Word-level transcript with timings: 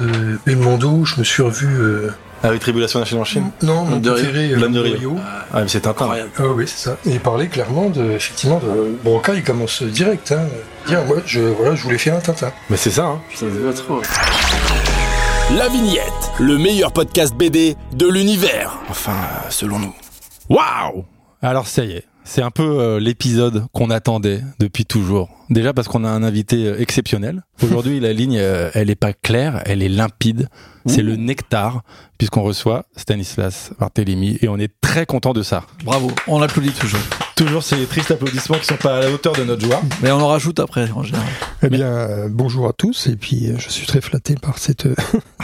Euh, 0.00 0.36
Belmondo, 0.44 1.04
je 1.04 1.18
me 1.18 1.24
suis 1.24 1.42
revu. 1.42 1.66
Euh... 1.80 2.10
Ah 2.42 2.50
oui, 2.50 2.58
Tribulation 2.58 3.00
d'un 3.00 3.16
en 3.16 3.24
Chine 3.24 3.50
Non, 3.62 3.84
mon 3.84 4.00
préféré, 4.00 4.50
euh, 4.50 4.56
L'homme 4.56 4.72
de 4.72 4.80
Rio. 4.80 5.16
Ah, 5.52 5.62
mais 5.62 5.68
c'est 5.68 5.80
Tintin. 5.80 6.10
Ah 6.38 6.42
oui, 6.54 6.64
c'est 6.66 6.90
ça. 6.90 6.96
Et 7.06 7.12
il 7.12 7.20
parlait 7.20 7.46
clairement 7.48 7.88
de, 7.88 8.02
effectivement, 8.12 8.58
de 8.58 8.96
Broca, 9.02 9.34
il 9.34 9.42
commence 9.42 9.82
direct, 9.82 10.32
hein. 10.32 10.46
Dire, 10.86 11.04
moi, 11.06 11.16
je, 11.24 11.40
voilà, 11.40 11.74
je 11.74 11.82
voulais 11.82 11.96
faire 11.96 12.16
un 12.16 12.20
Tintin. 12.20 12.52
Mais 12.68 12.76
c'est 12.76 12.90
ça, 12.90 13.06
hein. 13.06 13.20
Ça 13.34 13.46
voit 13.46 13.72
trop. 13.72 14.02
La 15.56 15.68
Vignette, 15.68 16.32
le 16.38 16.58
meilleur 16.58 16.92
podcast 16.92 17.34
BD 17.34 17.76
de 17.92 18.08
l'univers. 18.08 18.78
Enfin, 18.90 19.16
selon 19.50 19.78
nous. 19.78 19.94
Waouh 20.50 21.04
Alors 21.40 21.66
ça 21.66 21.84
y 21.84 21.92
est, 21.92 22.04
c'est 22.24 22.42
un 22.42 22.50
peu 22.50 22.80
euh, 22.80 23.00
l'épisode 23.00 23.66
qu'on 23.72 23.90
attendait 23.90 24.42
depuis 24.58 24.84
toujours. 24.84 25.28
Déjà 25.50 25.72
parce 25.72 25.88
qu'on 25.88 26.04
a 26.04 26.08
un 26.08 26.22
invité 26.22 26.66
euh, 26.66 26.80
exceptionnel. 26.80 27.42
Aujourd'hui, 27.62 28.00
la 28.00 28.12
ligne, 28.12 28.38
euh, 28.38 28.70
elle 28.74 28.90
est 28.90 28.94
pas 28.94 29.12
claire, 29.12 29.62
elle 29.66 29.82
est 29.82 29.88
limpide. 29.88 30.48
C'est 30.86 31.00
le 31.00 31.16
nectar, 31.16 31.82
puisqu'on 32.18 32.42
reçoit 32.42 32.84
Stanislas 32.94 33.70
Barthélemy, 33.80 34.38
et 34.42 34.48
on 34.48 34.58
est 34.58 34.70
très 34.82 35.06
content 35.06 35.32
de 35.32 35.42
ça. 35.42 35.64
Bravo, 35.82 36.10
on 36.26 36.42
applaudit 36.42 36.72
toujours. 36.72 37.00
Toujours 37.36 37.62
ces 37.62 37.86
tristes 37.86 38.10
applaudissements 38.10 38.58
qui 38.58 38.66
sont 38.66 38.76
pas 38.76 38.98
à 38.98 39.00
la 39.00 39.10
hauteur 39.10 39.32
de 39.32 39.44
notre 39.44 39.64
joie. 39.64 39.80
Mais 40.02 40.12
on 40.12 40.20
en 40.20 40.28
rajoute 40.28 40.60
après, 40.60 40.90
en 40.90 41.02
général. 41.02 41.26
Eh 41.62 41.70
bien, 41.70 41.86
euh, 41.86 42.28
bonjour 42.30 42.68
à 42.68 42.74
tous, 42.74 43.06
et 43.06 43.16
puis 43.16 43.48
euh, 43.48 43.54
je 43.58 43.70
suis 43.70 43.86
très 43.86 44.02
flatté 44.02 44.34
par 44.34 44.58
cet 44.58 44.84
euh, 44.84 44.94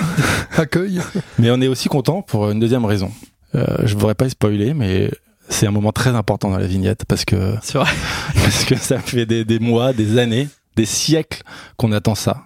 accueil. 0.59 1.01
Mais 1.39 1.51
on 1.51 1.61
est 1.63 1.69
aussi 1.69 1.89
content 1.89 2.21
pour 2.21 2.51
une 2.51 2.61
deuxième 2.61 2.85
raison. 2.85 3.11
Euh, 3.55 3.65
je 3.85 3.95
voudrais 3.95 4.15
pas 4.15 4.27
y 4.27 4.31
spoiler, 4.31 4.75
mais 4.75 5.11
c'est 5.51 5.67
un 5.67 5.71
moment 5.71 5.93
très 5.93 6.11
important 6.11 6.49
dans 6.51 6.57
la 6.59 6.67
vignette 6.67 7.05
parce 7.07 7.25
que 7.27 7.57
C'est 7.63 7.77
vrai. 7.79 7.91
parce 8.35 8.65
que 8.65 8.77
ça 8.77 8.99
fait 8.99 9.27
des, 9.27 9.45
des 9.45 9.59
mois, 9.59 9.93
des 9.93 10.19
années, 10.19 10.49
des 10.77 10.87
siècles 10.87 11.43
qu'on 11.77 11.93
attend 11.93 12.15
ça. 12.15 12.45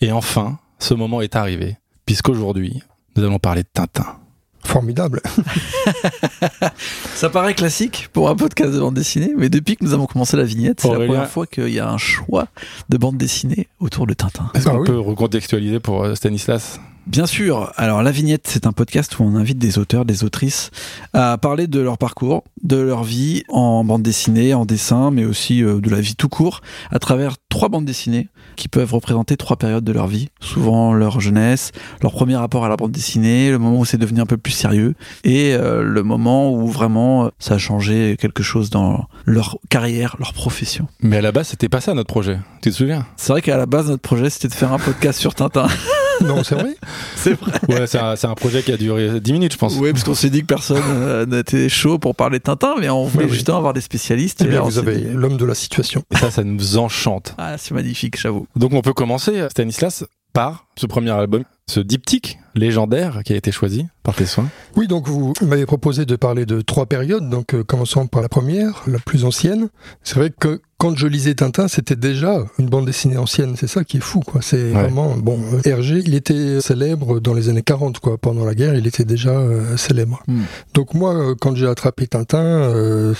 Et 0.00 0.12
enfin, 0.12 0.58
ce 0.78 0.92
moment 0.94 1.22
est 1.22 1.36
arrivé, 1.36 1.76
puisqu'aujourd'hui, 2.04 2.82
nous 3.16 3.22
allons 3.24 3.38
parler 3.38 3.62
de 3.62 3.68
Tintin. 3.72 4.18
Formidable. 4.64 5.20
Ça 7.14 7.28
paraît 7.30 7.54
classique 7.54 8.08
pour 8.12 8.28
un 8.28 8.36
podcast 8.36 8.72
de 8.72 8.78
bande 8.78 8.94
dessinée, 8.94 9.32
mais 9.36 9.48
depuis 9.48 9.76
que 9.76 9.84
nous 9.84 9.92
avons 9.92 10.06
commencé 10.06 10.36
la 10.36 10.44
vignette, 10.44 10.80
c'est 10.80 10.88
la 10.88 10.94
première 11.04 11.28
fois 11.28 11.46
qu'il 11.46 11.68
y 11.70 11.80
a 11.80 11.88
un 11.90 11.98
choix 11.98 12.46
de 12.88 12.96
bande 12.96 13.16
dessinée 13.16 13.68
autour 13.80 14.06
de 14.06 14.14
Tintin. 14.14 14.50
Est-ce 14.54 14.68
Ah 14.68 14.72
qu'on 14.72 14.78
oui. 14.80 14.86
peut 14.86 14.98
recontextualiser 14.98 15.80
pour 15.80 16.04
euh, 16.04 16.14
Stanislas? 16.14 16.80
Bien 17.06 17.26
sûr. 17.26 17.72
Alors, 17.76 18.02
La 18.02 18.12
Vignette, 18.12 18.46
c'est 18.46 18.66
un 18.66 18.72
podcast 18.72 19.18
où 19.18 19.24
on 19.24 19.34
invite 19.34 19.58
des 19.58 19.78
auteurs, 19.78 20.04
des 20.04 20.22
autrices 20.22 20.70
à 21.12 21.36
parler 21.36 21.66
de 21.66 21.80
leur 21.80 21.98
parcours, 21.98 22.44
de 22.62 22.76
leur 22.76 23.02
vie 23.02 23.42
en 23.48 23.82
bande 23.82 24.02
dessinée, 24.02 24.54
en 24.54 24.64
dessin, 24.64 25.10
mais 25.10 25.24
aussi 25.24 25.64
euh, 25.64 25.80
de 25.80 25.90
la 25.90 26.00
vie 26.00 26.14
tout 26.14 26.28
court, 26.28 26.60
à 26.92 27.00
travers 27.00 27.34
trois 27.48 27.68
bandes 27.68 27.84
dessinées 27.84 28.28
qui 28.54 28.68
peuvent 28.68 28.94
représenter 28.94 29.36
trois 29.36 29.56
périodes 29.56 29.82
de 29.82 29.92
leur 29.92 30.06
vie. 30.06 30.28
Souvent 30.40 30.92
leur 30.92 31.20
jeunesse, 31.20 31.72
leur 32.02 32.12
premier 32.12 32.36
rapport 32.36 32.64
à 32.64 32.68
la 32.68 32.76
bande 32.76 32.92
dessinée, 32.92 33.50
le 33.50 33.58
moment 33.58 33.80
où 33.80 33.84
c'est 33.84 33.98
devenu 33.98 34.20
un 34.20 34.26
peu 34.26 34.36
plus 34.36 34.52
sérieux, 34.52 34.94
et 35.24 35.54
euh, 35.54 35.82
le 35.82 36.02
moment 36.04 36.52
où 36.52 36.68
vraiment 36.68 37.24
euh, 37.24 37.28
ça 37.40 37.54
a 37.54 37.58
changé 37.58 38.16
quelque 38.20 38.44
chose 38.44 38.70
dans 38.70 39.08
leur 39.26 39.58
carrière, 39.68 40.16
leur 40.20 40.32
profession. 40.34 40.86
Mais 41.00 41.16
à 41.16 41.20
la 41.20 41.32
base, 41.32 41.48
c'était 41.48 41.68
pas 41.68 41.80
ça 41.80 41.94
notre 41.94 42.08
projet. 42.12 42.38
Tu 42.62 42.70
te 42.70 42.76
souviens? 42.76 43.06
C'est 43.16 43.32
vrai 43.32 43.42
qu'à 43.42 43.56
la 43.56 43.66
base, 43.66 43.88
notre 43.88 44.02
projet, 44.02 44.30
c'était 44.30 44.48
de 44.48 44.54
faire 44.54 44.72
un 44.72 44.78
podcast 44.78 45.18
sur 45.18 45.34
Tintin. 45.34 45.66
Non, 46.26 46.42
c'est 46.44 46.54
vrai 46.54 46.76
c'est 47.16 47.34
vrai. 47.34 47.52
Ouais, 47.68 47.86
c'est 47.86 47.98
un, 47.98 48.34
projet 48.34 48.62
qui 48.62 48.72
a 48.72 48.76
duré 48.76 49.20
10 49.20 49.32
minutes, 49.32 49.52
je 49.52 49.58
pense. 49.58 49.76
Oui, 49.76 49.92
parce 49.92 50.04
qu'on 50.04 50.14
s'est 50.14 50.30
dit 50.30 50.40
que 50.40 50.46
personne 50.46 50.82
euh, 50.88 51.26
n'était 51.26 51.68
chaud 51.68 51.98
pour 51.98 52.14
parler 52.14 52.38
de 52.38 52.44
Tintin, 52.44 52.74
mais 52.80 52.88
on 52.88 53.04
voulait 53.04 53.24
Oui, 53.24 53.30
oui. 53.30 53.36
justement 53.36 53.58
avoir 53.58 53.72
des 53.72 53.80
spécialistes. 53.80 54.40
Eh 54.42 54.46
et 54.46 54.50
bien, 54.50 54.60
vous 54.60 54.78
avez 54.78 54.98
l'homme 55.00 55.36
de 55.36 55.44
la 55.44 55.54
situation. 55.54 56.02
Et 56.12 56.16
ça, 56.16 56.30
ça 56.30 56.44
nous 56.44 56.78
enchante. 56.78 57.34
Ah, 57.38 57.56
c'est 57.58 57.74
magnifique, 57.74 58.18
j'avoue. 58.20 58.46
Donc 58.56 58.72
on 58.72 58.82
peut 58.82 58.92
commencer, 58.92 59.46
Stanislas, 59.50 60.04
par 60.32 60.66
ce 60.76 60.86
premier 60.86 61.10
album, 61.10 61.44
ce 61.68 61.80
diptyque 61.80 62.38
légendaire 62.54 63.20
qui 63.24 63.32
a 63.32 63.36
été 63.36 63.52
choisi 63.52 63.86
par 64.02 64.14
tes 64.14 64.26
soins. 64.26 64.48
Oui, 64.76 64.86
donc 64.86 65.06
vous 65.06 65.32
m'avez 65.42 65.66
proposé 65.66 66.04
de 66.04 66.16
parler 66.16 66.46
de 66.46 66.60
trois 66.60 66.86
périodes, 66.86 67.28
donc 67.28 67.54
euh, 67.54 67.64
commençons 67.64 68.06
par 68.06 68.22
la 68.22 68.28
première, 68.28 68.82
la 68.86 68.98
plus 68.98 69.24
ancienne. 69.24 69.68
C'est 70.02 70.16
vrai 70.16 70.30
que 70.30 70.60
quand 70.82 70.96
je 70.98 71.06
lisais 71.06 71.34
Tintin, 71.34 71.68
c'était 71.68 71.94
déjà 71.94 72.38
une 72.58 72.68
bande 72.68 72.86
dessinée 72.86 73.16
ancienne, 73.16 73.54
c'est 73.56 73.68
ça 73.68 73.84
qui 73.84 73.98
est 73.98 74.00
fou, 74.00 74.18
quoi. 74.18 74.40
C'est 74.42 74.64
Ouais. 74.64 74.82
vraiment, 74.82 75.14
bon, 75.16 75.38
Hergé, 75.64 76.02
il 76.04 76.16
était 76.16 76.60
célèbre 76.60 77.20
dans 77.20 77.34
les 77.34 77.48
années 77.48 77.62
40, 77.62 78.00
quoi. 78.00 78.18
Pendant 78.18 78.44
la 78.44 78.56
guerre, 78.56 78.74
il 78.74 78.84
était 78.88 79.04
déjà 79.04 79.30
euh, 79.30 79.76
célèbre. 79.76 80.24
Hmm. 80.26 80.40
Donc 80.74 80.94
moi, 80.94 81.14
euh, 81.14 81.34
quand 81.40 81.54
j'ai 81.54 81.68
attrapé 81.68 82.08
Tintin, 82.08 82.42
euh, 82.42 83.14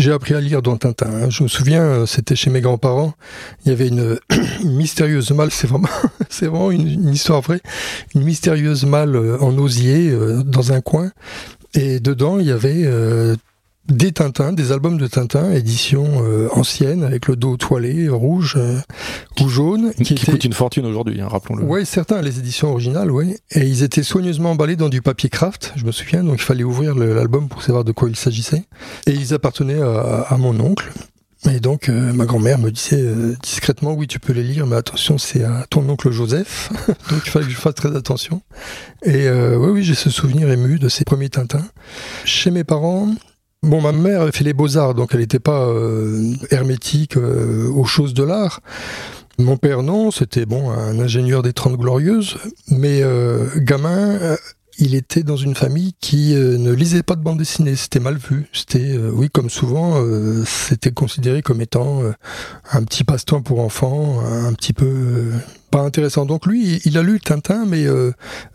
j'ai 0.00 0.10
appris 0.10 0.34
à 0.34 0.40
lire 0.40 0.60
dans 0.60 0.76
Tintin. 0.76 1.06
hein. 1.06 1.30
Je 1.30 1.44
me 1.44 1.48
souviens, 1.48 2.04
c'était 2.04 2.34
chez 2.34 2.50
mes 2.50 2.60
grands-parents, 2.60 3.14
il 3.64 3.68
y 3.68 3.72
avait 3.72 3.86
une, 3.86 4.18
une 4.64 4.74
mystérieuse 4.74 5.30
malle, 5.30 5.52
c'est 5.52 5.68
vraiment, 5.68 5.88
c'est 6.30 6.46
vraiment 6.46 6.72
une, 6.72 6.88
une 6.88 7.10
histoire 7.10 7.42
vraie, 7.42 7.60
une 8.16 8.24
mystérieuse 8.24 8.84
malle 8.86 9.16
en 9.40 9.56
osier 9.58 10.10
euh, 10.10 10.42
dans 10.42 10.72
un 10.72 10.80
coin. 10.80 11.12
Et 11.74 12.00
dedans, 12.00 12.40
il 12.40 12.46
y 12.46 12.50
avait 12.52 12.82
des 13.88 14.12
Tintins, 14.12 14.52
des 14.52 14.72
albums 14.72 14.98
de 14.98 15.06
Tintin, 15.06 15.52
édition 15.52 16.04
euh, 16.24 16.48
ancienne, 16.52 17.04
avec 17.04 17.28
le 17.28 17.36
dos 17.36 17.56
toilé, 17.56 18.08
rouge 18.08 18.54
euh, 18.56 18.78
ou 19.40 19.48
jaune, 19.48 19.92
Qui, 19.92 20.04
qui, 20.04 20.14
était... 20.14 20.32
coûte 20.32 20.44
une 20.44 20.52
fortune 20.52 20.86
aujourd'hui, 20.86 21.20
hein, 21.20 21.28
rappelons-le. 21.28 21.64
Ouais, 21.64 21.84
certains, 21.84 22.22
les 22.22 22.38
éditions 22.38 22.70
originales, 22.70 23.10
ouais. 23.10 23.38
Et 23.50 23.66
ils 23.66 23.82
étaient 23.82 24.02
soigneusement 24.02 24.52
emballés 24.52 24.76
dans 24.76 24.88
du 24.88 25.02
papier 25.02 25.28
craft, 25.28 25.72
je 25.76 25.84
me 25.84 25.92
souviens, 25.92 26.24
donc 26.24 26.36
il 26.36 26.44
fallait 26.44 26.64
ouvrir 26.64 26.94
l'album 26.94 27.48
pour 27.48 27.62
savoir 27.62 27.84
de 27.84 27.92
quoi 27.92 28.08
il 28.08 28.16
s'agissait. 28.16 28.64
Et 29.06 29.12
ils 29.12 29.34
appartenaient 29.34 29.82
à, 29.82 30.26
à 30.28 30.36
mon 30.38 30.58
oncle. 30.60 30.90
Et 31.50 31.60
donc, 31.60 31.88
euh, 31.88 32.12
ma 32.12 32.24
grand-mère 32.24 32.58
me 32.58 32.70
disait 32.70 33.02
euh, 33.02 33.36
discrètement, 33.42 33.92
oui, 33.92 34.06
tu 34.06 34.18
peux 34.18 34.32
les 34.32 34.42
lire, 34.42 34.66
mais 34.66 34.76
attention, 34.76 35.18
c'est 35.18 35.44
à 35.44 35.66
ton 35.68 35.86
oncle 35.88 36.10
Joseph. 36.10 36.70
donc, 37.10 37.22
il 37.24 37.30
fallait 37.30 37.44
que 37.44 37.52
je 37.52 37.56
fasse 37.56 37.74
très 37.74 37.94
attention. 37.94 38.40
Et 39.02 39.28
euh, 39.28 39.56
oui, 39.56 39.70
oui, 39.70 39.84
j'ai 39.84 39.94
ce 39.94 40.08
souvenir 40.08 40.50
ému 40.50 40.78
de 40.78 40.88
ces 40.88 41.04
premiers 41.04 41.28
Tintins. 41.28 41.66
Chez 42.24 42.50
mes 42.50 42.64
parents, 42.64 43.14
bon, 43.64 43.80
ma 43.80 43.92
mère 43.92 44.22
avait 44.22 44.32
fait 44.32 44.44
les 44.44 44.52
beaux-arts, 44.52 44.94
donc 44.94 45.10
elle 45.12 45.20
n'était 45.20 45.38
pas 45.38 45.66
euh, 45.66 46.34
hermétique 46.50 47.16
euh, 47.16 47.68
aux 47.70 47.84
choses 47.84 48.14
de 48.14 48.22
l'art. 48.22 48.60
Mon 49.38 49.56
père, 49.56 49.82
non, 49.82 50.10
c'était 50.10 50.46
bon, 50.46 50.70
un 50.70 50.98
ingénieur 51.00 51.42
des 51.42 51.52
Trente 51.52 51.76
Glorieuses, 51.76 52.36
mais 52.68 53.02
euh, 53.02 53.48
gamin, 53.56 54.36
il 54.78 54.94
était 54.94 55.22
dans 55.22 55.36
une 55.36 55.54
famille 55.54 55.94
qui 56.00 56.34
euh, 56.34 56.58
ne 56.58 56.72
lisait 56.72 57.02
pas 57.02 57.16
de 57.16 57.22
bande 57.22 57.38
dessinée, 57.38 57.76
c'était 57.76 58.00
mal 58.00 58.16
vu. 58.16 58.48
C'était, 58.52 58.96
euh, 58.96 59.10
oui, 59.12 59.28
comme 59.30 59.50
souvent, 59.50 60.02
euh, 60.02 60.44
c'était 60.44 60.90
considéré 60.92 61.42
comme 61.42 61.60
étant 61.60 62.02
euh, 62.02 62.12
un 62.72 62.82
petit 62.84 63.04
passe-temps 63.04 63.42
pour 63.42 63.60
enfants, 63.60 64.20
un 64.20 64.52
petit 64.54 64.72
peu 64.72 65.32
pas 65.70 65.80
intéressant. 65.80 66.24
Donc 66.26 66.46
lui, 66.46 66.80
il, 66.84 66.98
a 66.98 67.02
lu 67.02 67.20
Tintin, 67.20 67.64
mais 67.66 67.86
euh, 67.86 68.12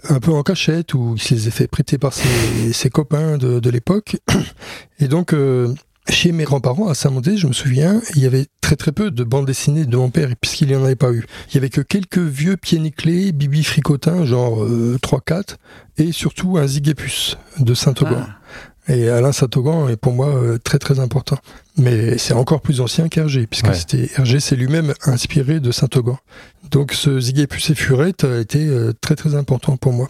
un 0.08 0.19
peu 0.19 0.31
en 0.31 0.44
cachette, 0.44 0.94
ou 0.94 1.16
il 1.16 1.22
se 1.22 1.34
les 1.34 1.47
a 1.47 1.52
fait 1.52 1.68
prêter 1.68 1.97
par 1.97 2.13
ses, 2.13 2.90
copains 2.90 3.38
de, 3.38 3.59
de 3.59 3.69
l'époque. 3.69 4.18
Et 5.00 5.08
donc, 5.08 5.34
chez 6.09 6.31
mes 6.31 6.44
grands-parents 6.44 6.88
à 6.88 6.96
Saint-Mandé, 6.96 7.38
je 7.38 7.47
me 7.47 7.53
souviens, 7.53 8.02
il 8.16 8.22
y 8.22 8.25
avait 8.25 8.47
très 8.62 8.75
très 8.75 8.92
peu 8.92 9.12
de 9.12 9.24
bandes 9.24 9.46
dessinées 9.46 9.86
de 9.86 9.97
mon 9.97 10.09
père, 10.09 10.30
puisqu'il 10.40 10.68
n'y 10.70 10.75
en 10.75 10.84
avait 10.84 10.96
pas 10.96 11.12
eu. 11.12 11.25
Il 11.50 11.56
y 11.56 11.58
avait 11.58 11.70
que 11.70 11.81
quelques 11.81 12.18
vieux 12.20 12.58
pieds 12.58 12.80
nickelés, 12.80 13.31
Bibi 13.31 13.64
Fricotin, 13.64 14.25
genre 14.25 14.64
euh, 14.64 14.97
3-4, 15.03 15.56
et 15.97 16.12
surtout 16.12 16.58
un 16.58 16.68
Zigépus 16.68 17.38
de 17.59 17.74
Saint-Augan. 17.74 18.25
Ah. 18.28 18.36
Et 18.92 19.08
Alain 19.08 19.31
Saint-Augan 19.31 19.88
est 19.88 19.97
pour 19.97 20.14
moi 20.14 20.30
euh, 20.30 20.58
très 20.58 20.80
très 20.80 21.00
important. 21.00 21.38
Mais 21.78 22.18
c'est 22.18 22.34
encore 22.34 22.62
plus 22.62 22.81
ancien 22.81 23.08
qu'Hergé, 23.08 23.46
puisque 23.46 23.68
Ouais. 23.68 23.76
c'était 23.76 24.09
Hergé 24.18 24.40
s'est 24.40 24.56
lui-même 24.56 24.94
inspiré 25.03 25.59
de 25.59 25.72
Saint-Augan. 25.72 26.18
Donc 26.72 26.94
ce 26.94 27.20
Zigépus 27.20 27.70
et 27.70 27.76
Furette 27.76 28.24
a 28.24 28.40
été 28.40 28.66
euh, 28.68 28.91
très 29.00 29.16
très 29.16 29.36
important 29.36 29.78
pour 29.78 29.94
moi. 29.94 30.09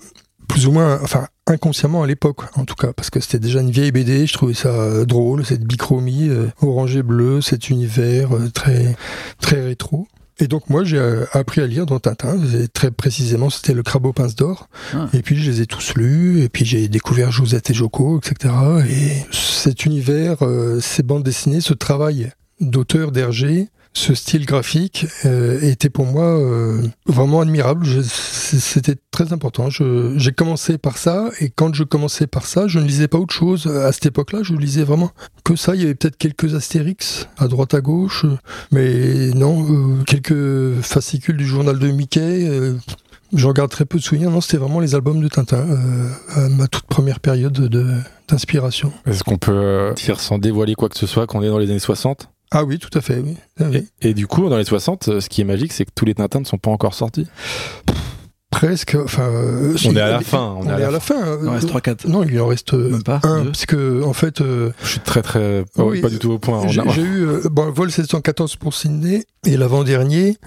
Plus 0.50 0.68
ou 0.68 0.72
moins, 0.72 1.00
enfin 1.02 1.28
inconsciemment 1.48 2.04
à 2.04 2.08
l'époque 2.08 2.42
en 2.58 2.66
tout 2.66 2.76
cas, 2.76 2.92
parce 2.92 3.10
que 3.10 3.22
c'était 3.22 3.40
déjà 3.40 3.62
une 3.62 3.72
vieille 3.72 3.92
BD, 3.92 4.28
je 4.28 4.34
trouvais 4.34 4.54
ça 4.54 4.70
euh, 4.70 5.06
drôle, 5.06 5.46
cette 5.46 5.64
bichromie, 5.64 6.28
euh, 6.28 6.48
orange 6.62 6.96
et 6.98 7.04
bleu, 7.04 7.40
cet 7.42 7.70
univers 7.70 8.36
euh, 8.36 8.50
très 8.50 8.98
très 9.40 9.64
rétro. 9.64 10.08
Et 10.42 10.48
donc 10.48 10.70
moi 10.70 10.84
j'ai 10.84 10.98
euh, 10.98 11.26
appris 11.34 11.62
à 11.62 11.68
lire 11.68 11.86
dans 11.86 12.00
Tintin, 12.00 12.40
et 12.56 12.68
très 12.70 12.92
précisément 12.92 13.50
c'était 13.50 13.74
le 13.74 13.84
Crabeau 13.84 14.14
Pince 14.14 14.36
d'Or. 14.36 14.70
Ah. 14.94 15.08
Et 15.14 15.22
puis 15.22 15.38
je 15.38 15.52
les 15.52 15.62
ai 15.62 15.66
tous 15.66 15.96
lus, 15.96 16.42
et 16.42 16.50
puis 16.50 16.64
j'ai 16.66 16.88
découvert 16.88 17.32
Josette 17.32 17.70
et 17.70 17.74
Joko, 17.74 18.20
etc. 18.20 18.54
Et 18.90 19.26
cet 19.32 19.86
univers, 19.86 20.38
euh, 20.42 20.80
ces 20.80 21.04
bandes 21.04 21.24
dessinées, 21.24 21.62
ce 21.62 21.74
travail 21.74 22.32
d'auteur 22.62 23.12
d'Hergé, 23.12 23.68
ce 23.94 24.14
style 24.14 24.46
graphique 24.46 25.08
euh, 25.26 25.60
était 25.62 25.90
pour 25.90 26.06
moi 26.06 26.24
euh, 26.24 26.82
vraiment 27.08 27.42
admirable. 27.42 27.86
C'était 28.04 28.96
très 29.12 29.34
important. 29.34 29.70
J'ai 29.70 30.32
commencé 30.32 30.78
par 30.78 30.98
ça, 30.98 31.30
et 31.42 31.50
quand 31.50 31.74
je 31.74 31.84
commençais 31.84 32.28
par 32.28 32.46
ça, 32.46 32.68
je 32.68 32.80
ne 32.80 32.86
lisais 32.86 33.08
pas 33.08 33.18
autre 33.18 33.34
chose. 33.34 33.68
À 33.68 33.92
cette 33.92 34.06
époque-là, 34.06 34.40
je 34.44 34.54
lisais 34.54 34.84
vraiment 34.84 35.12
que 35.44 35.56
ça. 35.56 35.76
Il 35.76 35.82
y 35.82 35.86
avait 35.86 35.96
peut-être 35.96 36.18
quelques 36.18 36.56
astérix 36.56 37.28
à 37.38 37.48
droite 37.48 37.74
à 37.74 37.82
gauche, 37.82 38.26
mais 38.72 39.32
non, 39.36 39.66
euh, 39.70 40.04
quelques 40.06 40.82
fascicules 40.82 41.38
du 41.38 41.46
journal 41.48 41.78
de 41.80 41.88
Mickey. 41.90 42.50
J'en 43.34 43.52
garde 43.52 43.70
très 43.70 43.86
peu 43.86 43.98
de 44.00 44.04
souvenirs. 44.04 44.32
Non, 44.32 44.42
c'était 44.42 44.58
vraiment 44.58 44.80
les 44.80 44.96
albums 44.96 45.22
de 45.22 45.28
Tintin, 45.28 45.66
ma 46.50 46.68
toute 46.68 46.86
première 46.86 47.20
période 47.20 47.54
de- 47.54 47.98
d'inspiration. 48.28 48.92
Est-ce 49.06 49.24
qu'on 49.24 49.38
peut 49.38 49.94
dire 49.96 50.20
sans 50.20 50.38
dévoiler 50.40 50.74
quoi 50.76 50.90
que 50.90 50.98
ce 50.98 51.06
soit 51.08 51.28
qu'on 51.28 51.44
est 51.44 51.48
dans 51.48 51.60
les 51.60 51.70
années 51.70 51.80
60 51.80 52.30
Ah 52.52 52.64
oui, 52.64 52.80
tout 52.80 52.96
à 52.98 53.02
fait, 53.02 53.20
oui. 53.20 53.36
Ah 53.60 53.66
oui. 53.70 53.88
et, 54.02 54.10
et 54.10 54.14
du 54.14 54.26
coup, 54.28 54.50
dans 54.50 54.58
les 54.58 54.64
60, 54.66 55.08
euh, 55.08 55.20
ce 55.22 55.30
qui 55.30 55.42
est 55.42 55.46
magique, 55.46 55.72
c'est 55.74 55.86
que 55.86 55.92
tous 55.94 56.06
les 56.06 56.16
Tintins 56.16 56.40
ne 56.40 56.46
sont 56.46 56.58
pas 56.58 56.72
encore 56.72 56.94
sortis. 56.96 57.28
presque. 58.52 58.96
Enfin, 59.02 59.30
euh, 59.30 59.78
si, 59.78 59.88
On 59.90 59.96
est 59.96 60.02
à 60.02 60.10
la 60.10 60.22
fin. 60.22 60.56
On, 60.60 60.68
est 60.68 60.84
à 60.84 60.90
la 60.92 61.00
fin. 61.00 61.16
Il 61.42 61.48
en 61.48 61.52
euh, 61.52 61.56
reste 61.56 61.70
3-4. 61.70 62.08
Non, 62.10 62.24
il 62.24 62.40
en 62.42 62.48
reste 62.48 62.74
euh, 62.74 62.90
Même 62.90 63.04
pas, 63.04 63.20
un, 63.24 63.44
deux. 63.44 63.52
parce 63.52 63.66
que 63.68 64.04
en 64.04 64.14
fait, 64.14 64.42
euh, 64.42 64.72
Je 64.84 64.88
suis 64.90 65.00
très 65.00 65.22
très 65.22 65.64
pas, 65.76 65.84
Oui, 65.84 66.02
pas 66.02 66.10
du 66.10 66.18
tout 66.18 66.32
au 66.32 66.40
point. 66.40 66.60
On 66.64 66.68
j'ai 66.68 66.82
a- 66.82 66.98
eu 66.98 67.22
euh, 67.28 67.42
bon, 67.52 67.70
vol 67.72 67.92
714 67.92 68.56
pour 68.56 68.74
Sydney 68.74 69.26
et 69.46 69.56
l'avant-dernier, 69.56 70.38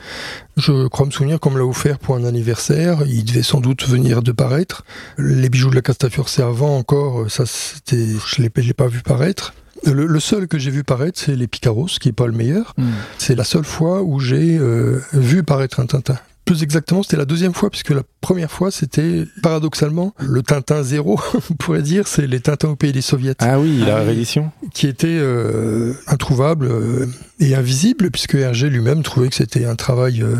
je 0.56 0.88
crois 0.88 1.06
me 1.06 1.10
souvenir 1.12 1.38
qu'on 1.40 1.50
me 1.50 1.58
l'a 1.58 1.64
offert 1.64 1.98
pour 2.00 2.16
un 2.16 2.24
anniversaire. 2.24 3.04
Il 3.06 3.24
devait 3.24 3.42
sans 3.44 3.60
doute 3.60 3.86
venir 3.86 4.22
de 4.22 4.32
paraître. 4.32 4.84
Les 5.18 5.48
bijoux 5.48 5.70
de 5.70 5.76
la 5.76 5.82
Castafiore 5.82 6.28
servant 6.28 6.76
encore, 6.76 7.22
euh, 7.22 7.28
ça 7.28 7.44
c'était, 7.46 8.04
je 8.04 8.18
je 8.36 8.42
l'ai 8.42 8.50
pas 8.74 8.88
vu 8.88 9.00
paraître. 9.02 9.54
Le, 9.84 10.06
le 10.06 10.20
seul 10.20 10.46
que 10.48 10.58
j'ai 10.58 10.70
vu 10.70 10.84
paraître, 10.84 11.18
c'est 11.18 11.34
les 11.34 11.46
Picaros, 11.46 11.86
qui 12.00 12.08
est 12.08 12.12
pas 12.12 12.26
le 12.26 12.32
meilleur. 12.32 12.74
Hmm. 12.76 12.90
C'est 13.18 13.34
la 13.34 13.44
seule 13.44 13.64
fois 13.64 14.02
où 14.02 14.20
j'ai 14.20 14.58
euh, 14.58 15.00
vu 15.12 15.42
paraître 15.42 15.80
un 15.80 15.86
Tintin. 15.86 16.18
Plus 16.44 16.62
exactement, 16.64 17.02
c'était 17.04 17.16
la 17.16 17.24
deuxième 17.24 17.54
fois, 17.54 17.70
puisque 17.70 17.90
la 17.90 18.02
première 18.20 18.50
fois, 18.50 18.70
c'était 18.72 19.26
paradoxalement 19.42 20.12
le 20.18 20.42
Tintin 20.42 20.82
zéro, 20.82 21.20
on 21.50 21.54
pourrait 21.54 21.82
dire, 21.82 22.08
c'est 22.08 22.26
les 22.26 22.40
Tintins 22.40 22.70
au 22.70 22.76
pays 22.76 22.90
des 22.92 23.00
soviets, 23.00 23.34
Ah 23.38 23.60
oui, 23.60 23.78
la 23.86 23.98
Ah 23.98 24.02
réédition. 24.02 24.50
qui 24.74 24.88
était 24.88 25.06
euh, 25.08 25.94
introuvable 26.08 26.66
euh, 26.66 27.06
et 27.38 27.54
invisible, 27.54 28.10
puisque 28.10 28.34
Hergé 28.34 28.70
lui-même 28.70 29.02
trouvait 29.04 29.28
que 29.28 29.36
c'était 29.36 29.64
un 29.66 29.76
travail 29.76 30.20
euh, 30.22 30.34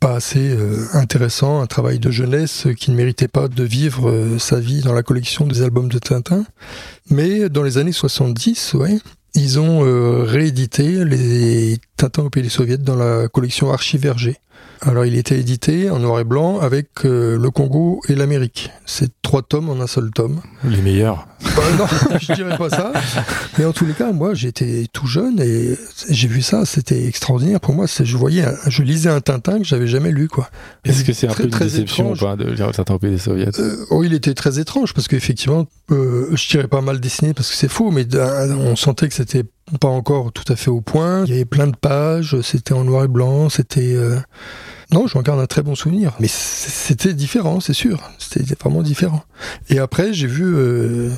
pas 0.00 0.16
assez 0.16 0.50
euh, 0.50 0.84
intéressant, 0.94 1.60
un 1.60 1.66
travail 1.66 2.00
de 2.00 2.10
jeunesse 2.10 2.66
euh, 2.66 2.72
qui 2.74 2.90
ne 2.90 2.96
méritait 2.96 3.28
pas 3.28 3.46
de 3.46 3.62
vivre 3.62 4.10
euh, 4.10 4.38
sa 4.40 4.58
vie 4.58 4.80
dans 4.80 4.92
la 4.92 5.04
collection 5.04 5.46
des 5.46 5.62
albums 5.62 5.88
de 5.88 5.98
Tintin. 6.00 6.44
Mais 7.10 7.48
dans 7.48 7.62
les 7.62 7.78
années 7.78 7.92
70, 7.92 8.74
ouais, 8.74 8.98
ils 9.34 9.60
ont 9.60 9.84
euh, 9.86 10.24
réédité 10.24 11.04
les 11.04 11.78
Tintins 11.96 12.24
au 12.24 12.30
pays 12.30 12.42
des 12.42 12.48
soviets 12.48 12.76
dans 12.78 12.96
la 12.96 13.28
collection 13.28 13.72
Archive 13.72 14.04
Hergé. 14.04 14.36
Alors 14.82 15.04
il 15.04 15.16
était 15.16 15.38
édité 15.38 15.90
en 15.90 15.98
noir 15.98 16.20
et 16.20 16.24
blanc 16.24 16.60
avec 16.60 16.88
euh, 17.04 17.36
le 17.38 17.50
Congo 17.50 18.00
et 18.08 18.14
l'Amérique. 18.14 18.70
C'est 18.86 19.10
trois 19.22 19.42
tomes 19.42 19.68
en 19.68 19.80
un 19.80 19.86
seul 19.86 20.10
tome. 20.10 20.40
Les 20.64 20.80
meilleurs. 20.80 21.26
Bah, 21.56 21.62
non, 21.78 21.86
je 22.20 22.32
dirais 22.32 22.56
pas 22.56 22.70
ça. 22.70 22.92
Mais 23.58 23.64
en 23.64 23.72
tous 23.72 23.86
les 23.86 23.92
cas, 23.92 24.12
moi, 24.12 24.34
j'étais 24.34 24.86
tout 24.92 25.06
jeune 25.06 25.40
et 25.40 25.76
j'ai 26.08 26.28
vu 26.28 26.42
ça, 26.42 26.64
c'était 26.64 27.06
extraordinaire 27.06 27.60
pour 27.60 27.74
moi. 27.74 27.86
Je 27.86 28.16
voyais, 28.16 28.44
un- 28.44 28.54
je 28.68 28.82
lisais 28.82 29.08
un 29.10 29.20
Tintin 29.20 29.58
que 29.58 29.64
j'avais 29.64 29.86
jamais 29.88 30.10
lu, 30.12 30.28
quoi. 30.28 30.48
Est-ce 30.84 31.04
que 31.04 31.12
c'est 31.12 31.28
un 31.28 31.34
peu 31.34 31.44
une 31.44 31.50
très 31.50 31.64
déception 31.66 32.14
étrange. 32.14 32.22
ou 32.22 32.26
pas 32.26 32.36
de 32.44 32.50
lire 32.50 32.70
pays 33.00 33.10
des 33.10 33.18
soviets? 33.18 33.50
Euh, 33.58 33.84
oh, 33.90 34.04
il 34.04 34.14
était 34.14 34.34
très 34.34 34.58
étrange 34.60 34.94
parce 34.94 35.08
qu'effectivement, 35.08 35.66
euh, 35.90 36.28
je 36.34 36.48
dirais 36.48 36.68
pas 36.68 36.80
mal 36.80 37.00
dessiné 37.00 37.34
parce 37.34 37.50
que 37.50 37.56
c'est 37.56 37.68
faux, 37.68 37.90
mais 37.90 38.04
d'un- 38.04 38.56
on 38.56 38.76
sentait 38.76 39.08
que 39.08 39.14
c'était 39.14 39.44
pas 39.80 39.88
encore 39.88 40.32
tout 40.32 40.50
à 40.52 40.56
fait 40.56 40.70
au 40.70 40.80
point. 40.80 41.24
Il 41.26 41.30
y 41.30 41.34
avait 41.34 41.44
plein 41.44 41.66
de 41.66 41.76
pages, 41.76 42.40
c'était 42.42 42.72
en 42.74 42.84
noir 42.84 43.04
et 43.04 43.08
blanc, 43.08 43.48
c'était. 43.48 43.96
Non, 44.90 45.06
je 45.06 45.16
m'en 45.18 45.22
garde 45.22 45.40
un 45.40 45.46
très 45.46 45.62
bon 45.62 45.74
souvenir. 45.74 46.14
Mais 46.18 46.28
c'était 46.28 47.12
différent, 47.12 47.60
c'est 47.60 47.74
sûr. 47.74 48.10
C'était 48.18 48.54
vraiment 48.58 48.82
différent. 48.82 49.22
Et 49.68 49.78
après, 49.78 50.12
j'ai 50.12 50.26
vu. 50.26 50.44
euh, 50.44 51.10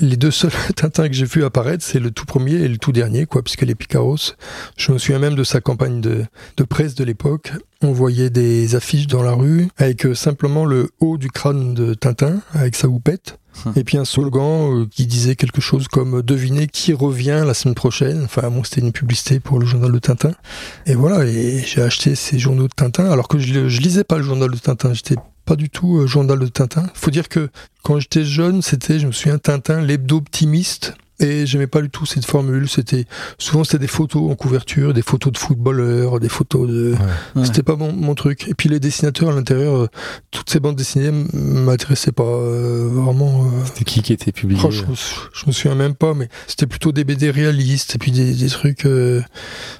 Les 0.00 0.16
deux 0.16 0.30
seuls 0.30 0.50
Tintins 0.76 1.08
que 1.08 1.14
j'ai 1.14 1.24
vu 1.24 1.44
apparaître, 1.44 1.84
c'est 1.84 2.00
le 2.00 2.10
tout 2.10 2.24
premier 2.24 2.54
et 2.54 2.68
le 2.68 2.78
tout 2.78 2.92
dernier, 2.92 3.26
quoi, 3.26 3.42
puisque 3.42 3.62
les 3.62 3.74
Picaros, 3.74 4.34
je 4.76 4.92
me 4.92 4.98
souviens 4.98 5.18
même 5.18 5.34
de 5.34 5.44
sa 5.44 5.60
campagne 5.60 6.00
de, 6.00 6.24
de 6.56 6.64
presse 6.64 6.94
de 6.94 7.04
l'époque. 7.04 7.52
On 7.82 7.92
voyait 7.92 8.30
des 8.30 8.74
affiches 8.74 9.06
dans 9.06 9.22
la 9.22 9.32
rue 9.32 9.68
avec 9.76 10.06
euh, 10.06 10.14
simplement 10.14 10.64
le 10.64 10.90
haut 11.00 11.18
du 11.18 11.30
crâne 11.30 11.74
de 11.74 11.94
Tintin, 11.94 12.40
avec 12.54 12.76
sa 12.76 12.88
houppette. 12.88 13.38
Hum. 13.66 13.72
Et 13.76 13.84
puis 13.84 13.98
un 13.98 14.04
slogan 14.04 14.82
euh, 14.82 14.86
qui 14.90 15.06
disait 15.06 15.36
quelque 15.36 15.60
chose 15.60 15.86
comme 15.86 16.22
devinez 16.22 16.66
qui 16.66 16.92
revient 16.92 17.44
la 17.46 17.54
semaine 17.54 17.74
prochaine. 17.74 18.22
Enfin 18.24 18.50
bon, 18.50 18.64
c'était 18.64 18.80
une 18.80 18.92
publicité 18.92 19.38
pour 19.38 19.58
le 19.58 19.66
journal 19.66 19.92
de 19.92 19.98
Tintin. 19.98 20.32
Et 20.86 20.94
voilà, 20.94 21.24
et 21.24 21.62
j'ai 21.64 21.82
acheté 21.82 22.14
ces 22.14 22.38
journaux 22.38 22.68
de 22.68 22.74
Tintin 22.74 23.10
alors 23.10 23.28
que 23.28 23.38
je, 23.38 23.68
je 23.68 23.80
lisais 23.80 24.04
pas 24.04 24.16
le 24.16 24.24
journal 24.24 24.50
de 24.50 24.56
Tintin. 24.56 24.92
J'étais 24.92 25.16
pas 25.44 25.56
du 25.56 25.70
tout 25.70 25.98
euh, 25.98 26.06
journal 26.06 26.38
de 26.38 26.46
Tintin. 26.46 26.86
Faut 26.94 27.10
dire 27.10 27.28
que 27.28 27.50
quand 27.82 27.98
j'étais 27.98 28.24
jeune, 28.24 28.62
c'était, 28.62 28.98
je 28.98 29.06
me 29.06 29.12
souviens, 29.12 29.38
Tintin, 29.38 29.80
l'hebdo 29.80 30.16
optimiste. 30.16 30.94
Et 31.20 31.46
j'aimais 31.46 31.68
pas 31.68 31.80
du 31.80 31.90
tout 31.90 32.06
cette 32.06 32.24
formule. 32.26 32.68
C'était 32.68 33.04
souvent 33.38 33.62
c'était 33.62 33.78
des 33.78 33.86
photos 33.86 34.30
en 34.32 34.34
couverture, 34.34 34.92
des 34.92 35.02
photos 35.02 35.32
de 35.32 35.38
footballeurs, 35.38 36.18
des 36.18 36.28
photos 36.28 36.68
de. 36.68 36.94
Ouais. 37.36 37.44
C'était 37.44 37.62
pas 37.62 37.76
mon, 37.76 37.92
mon 37.92 38.14
truc. 38.16 38.48
Et 38.48 38.54
puis 38.54 38.68
les 38.68 38.80
dessinateurs 38.80 39.28
à 39.30 39.32
l'intérieur, 39.32 39.76
euh, 39.76 39.88
toutes 40.32 40.50
ces 40.50 40.58
bandes 40.58 40.74
dessinées 40.76 41.12
m'intéressaient 41.32 42.10
pas 42.12 42.24
euh, 42.24 42.88
vraiment. 42.92 43.44
euh, 43.44 43.64
C'était 43.66 43.84
qui 43.84 44.02
qui 44.02 44.12
était 44.12 44.32
publié? 44.32 44.60
Oh, 44.64 44.70
je, 44.72 44.82
je 45.32 45.46
me 45.46 45.52
souviens 45.52 45.76
même 45.76 45.94
pas, 45.94 46.14
mais 46.14 46.28
c'était 46.48 46.66
plutôt 46.66 46.90
des 46.90 47.04
BD 47.04 47.30
réalistes 47.30 47.94
et 47.94 47.98
puis 47.98 48.10
des, 48.10 48.34
des 48.34 48.48
trucs. 48.48 48.84
euh, 48.86 49.22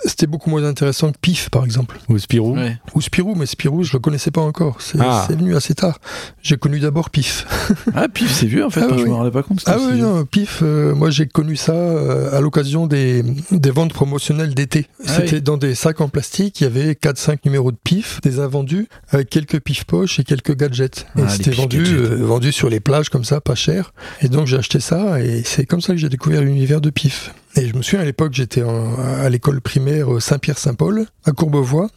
c'était 0.05 0.27
beaucoup 0.29 0.51
moins 0.51 0.65
intéressant 0.65 1.11
que 1.11 1.19
Pif, 1.21 1.51
par 1.51 1.65
exemple, 1.65 1.99
Ou 2.09 2.19
Spirou? 2.19 2.55
Ouais. 2.57 2.79
ou 2.95 3.01
Spirou, 3.01 3.35
mais 3.35 3.47
Spirou, 3.47 3.83
je 3.83 3.93
le 3.95 3.99
connaissais 3.99 4.31
pas 4.31 4.41
encore. 4.43 4.77
C'est 4.81 4.99
Ah. 5.01 5.25
c'est 5.27 5.37
venu 5.37 5.57
assez 5.57 5.75
tard. 5.75 5.99
J'ai 6.43 6.57
connu 6.57 6.79
d'abord 6.79 7.11
Pif. 7.11 7.47
Ah, 7.95 8.09
pif, 8.09 8.33
c'est 8.33 8.47
vieux 8.47 8.65
en 8.65 8.71
fait. 8.71 8.83
Ah, 8.83 8.95
je 8.97 9.03
oui. 9.03 9.09
me 9.11 9.15
rendais 9.15 9.31
pas 9.33 9.43
compte. 9.43 9.63
Ah 9.67 9.77
oui, 9.81 10.01
non, 10.01 10.25
Pif, 10.25 10.61
euh, 10.63 10.95
moi 10.95 11.11
j'ai 11.11 11.24
connu 11.33 11.57
ça 11.57 11.73
euh, 11.73 12.37
à 12.37 12.41
l'occasion 12.41 12.87
des, 12.87 13.23
des 13.51 13.71
ventes 13.71 13.93
promotionnelles 13.93 14.55
d'été. 14.55 14.87
Ah 15.07 15.13
C'était 15.17 15.37
oui. 15.37 15.43
dans 15.43 15.57
des 15.57 15.75
sacs 15.75 16.01
en 16.01 16.09
plastique, 16.09 16.61
il 16.61 16.65
y 16.65 16.67
avait 16.67 16.93
4-5 16.93 17.39
numéros 17.45 17.73
de 17.73 17.77
Pif, 17.83 18.21
des 18.23 18.39
invendus, 18.41 18.89
avec 19.11 19.31
quelques 19.31 19.61
Pif 19.61 19.85
poches 19.85 20.19
et 20.19 20.25
quelques 20.25 20.57
gadgets. 20.57 21.07
Et 21.17 21.23
Ah, 21.25 21.29
c'était 21.29 21.51
vendu, 21.51 21.85
euh, 21.87 22.17
vendu 22.25 22.53
sur 22.53 22.69
les 22.71 22.81
plages 22.81 23.09
comme 23.09 23.25
ça, 23.25 23.41
pas 23.41 23.55
cher. 23.55 23.93
Et 24.21 24.29
donc 24.29 24.47
j'ai 24.47 24.57
acheté 24.57 24.81
ça 24.81 25.21
et 25.23 25.43
c'est 25.45 25.67
comme 25.67 25.81
ça 25.81 25.93
que 25.93 25.99
j'ai 25.99 26.09
découvert 26.09 26.43
l'univers 26.43 26.81
de 26.81 26.91
Pif. 26.91 27.33
Et 27.57 27.69
je 27.69 27.75
me 27.77 27.83
souviens 27.83 28.01
à 28.01 28.05
l'époque, 28.05 28.33
j'étais 28.35 28.63
à 28.63 29.29
l'école 29.29 29.61
primaire 29.61 30.15
euh, 30.15 30.21
Saint-Pierre-Saint-Paul, 30.21 31.07
à 31.25 31.33
Courbevoie. 31.33 31.89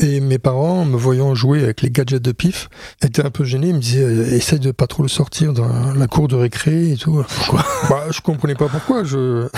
Et 0.00 0.20
mes 0.20 0.38
parents, 0.38 0.84
me 0.84 0.96
voyant 0.96 1.34
jouer 1.34 1.62
avec 1.62 1.82
les 1.82 1.90
gadgets 1.90 2.22
de 2.22 2.32
pif, 2.32 2.68
étaient 3.02 3.24
un 3.24 3.30
peu 3.30 3.44
gênés. 3.44 3.68
Ils 3.68 3.74
me 3.74 3.80
disaient, 3.80 4.02
euh, 4.02 4.34
essaye 4.34 4.58
de 4.58 4.72
pas 4.72 4.86
trop 4.86 5.02
le 5.02 5.08
sortir 5.08 5.52
dans 5.52 5.92
la 5.94 6.06
cour 6.06 6.28
de 6.28 6.36
récré 6.36 6.92
et 6.92 6.96
tout. 6.96 7.24
Pourquoi? 7.36 7.64
Bah, 7.88 8.04
Je 8.10 8.20
comprenais 8.20 8.54
pas 8.54 8.68
pourquoi. 8.68 9.04
Je... 9.04 9.48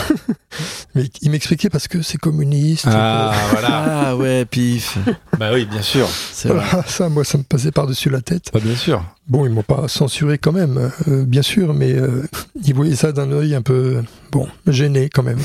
Mais 0.95 1.05
ils 1.23 1.31
m'expliquaient 1.31 1.71
parce 1.71 1.89
que 1.89 2.03
c'est 2.03 2.19
communiste. 2.19 2.87
Ah, 2.89 3.33
voilà. 3.51 4.09
Ah 4.09 4.17
ouais, 4.17 4.45
pif. 4.45 4.99
bah 5.39 5.51
oui, 5.53 5.65
bien 5.65 5.83
sûr. 5.83 6.07
Voilà, 6.45 6.85
ça, 6.87 7.09
moi, 7.09 7.25
ça 7.25 7.39
me 7.39 7.43
passait 7.43 7.73
par-dessus 7.73 8.11
la 8.11 8.21
tête. 8.21 8.51
Pas 8.51 8.61
bien 8.61 8.77
sûr. 8.77 9.03
Bon, 9.29 9.45
ils 9.45 9.51
m'ont 9.51 9.63
pas 9.65 9.89
censuré 9.89 10.39
quand 10.39 10.53
même, 10.53 10.93
euh, 11.09 11.25
bien 11.25 11.43
sûr, 11.43 11.75
mais 11.75 11.93
euh, 11.93 12.23
ils 12.65 12.75
voyaient 12.75 12.95
ça 12.95 13.11
d'un 13.11 13.33
œil 13.33 13.57
un 13.57 13.63
peu, 13.63 14.03
bon, 14.31 14.47
gêné 14.69 15.09
quand 15.09 15.25
même. 15.25 15.39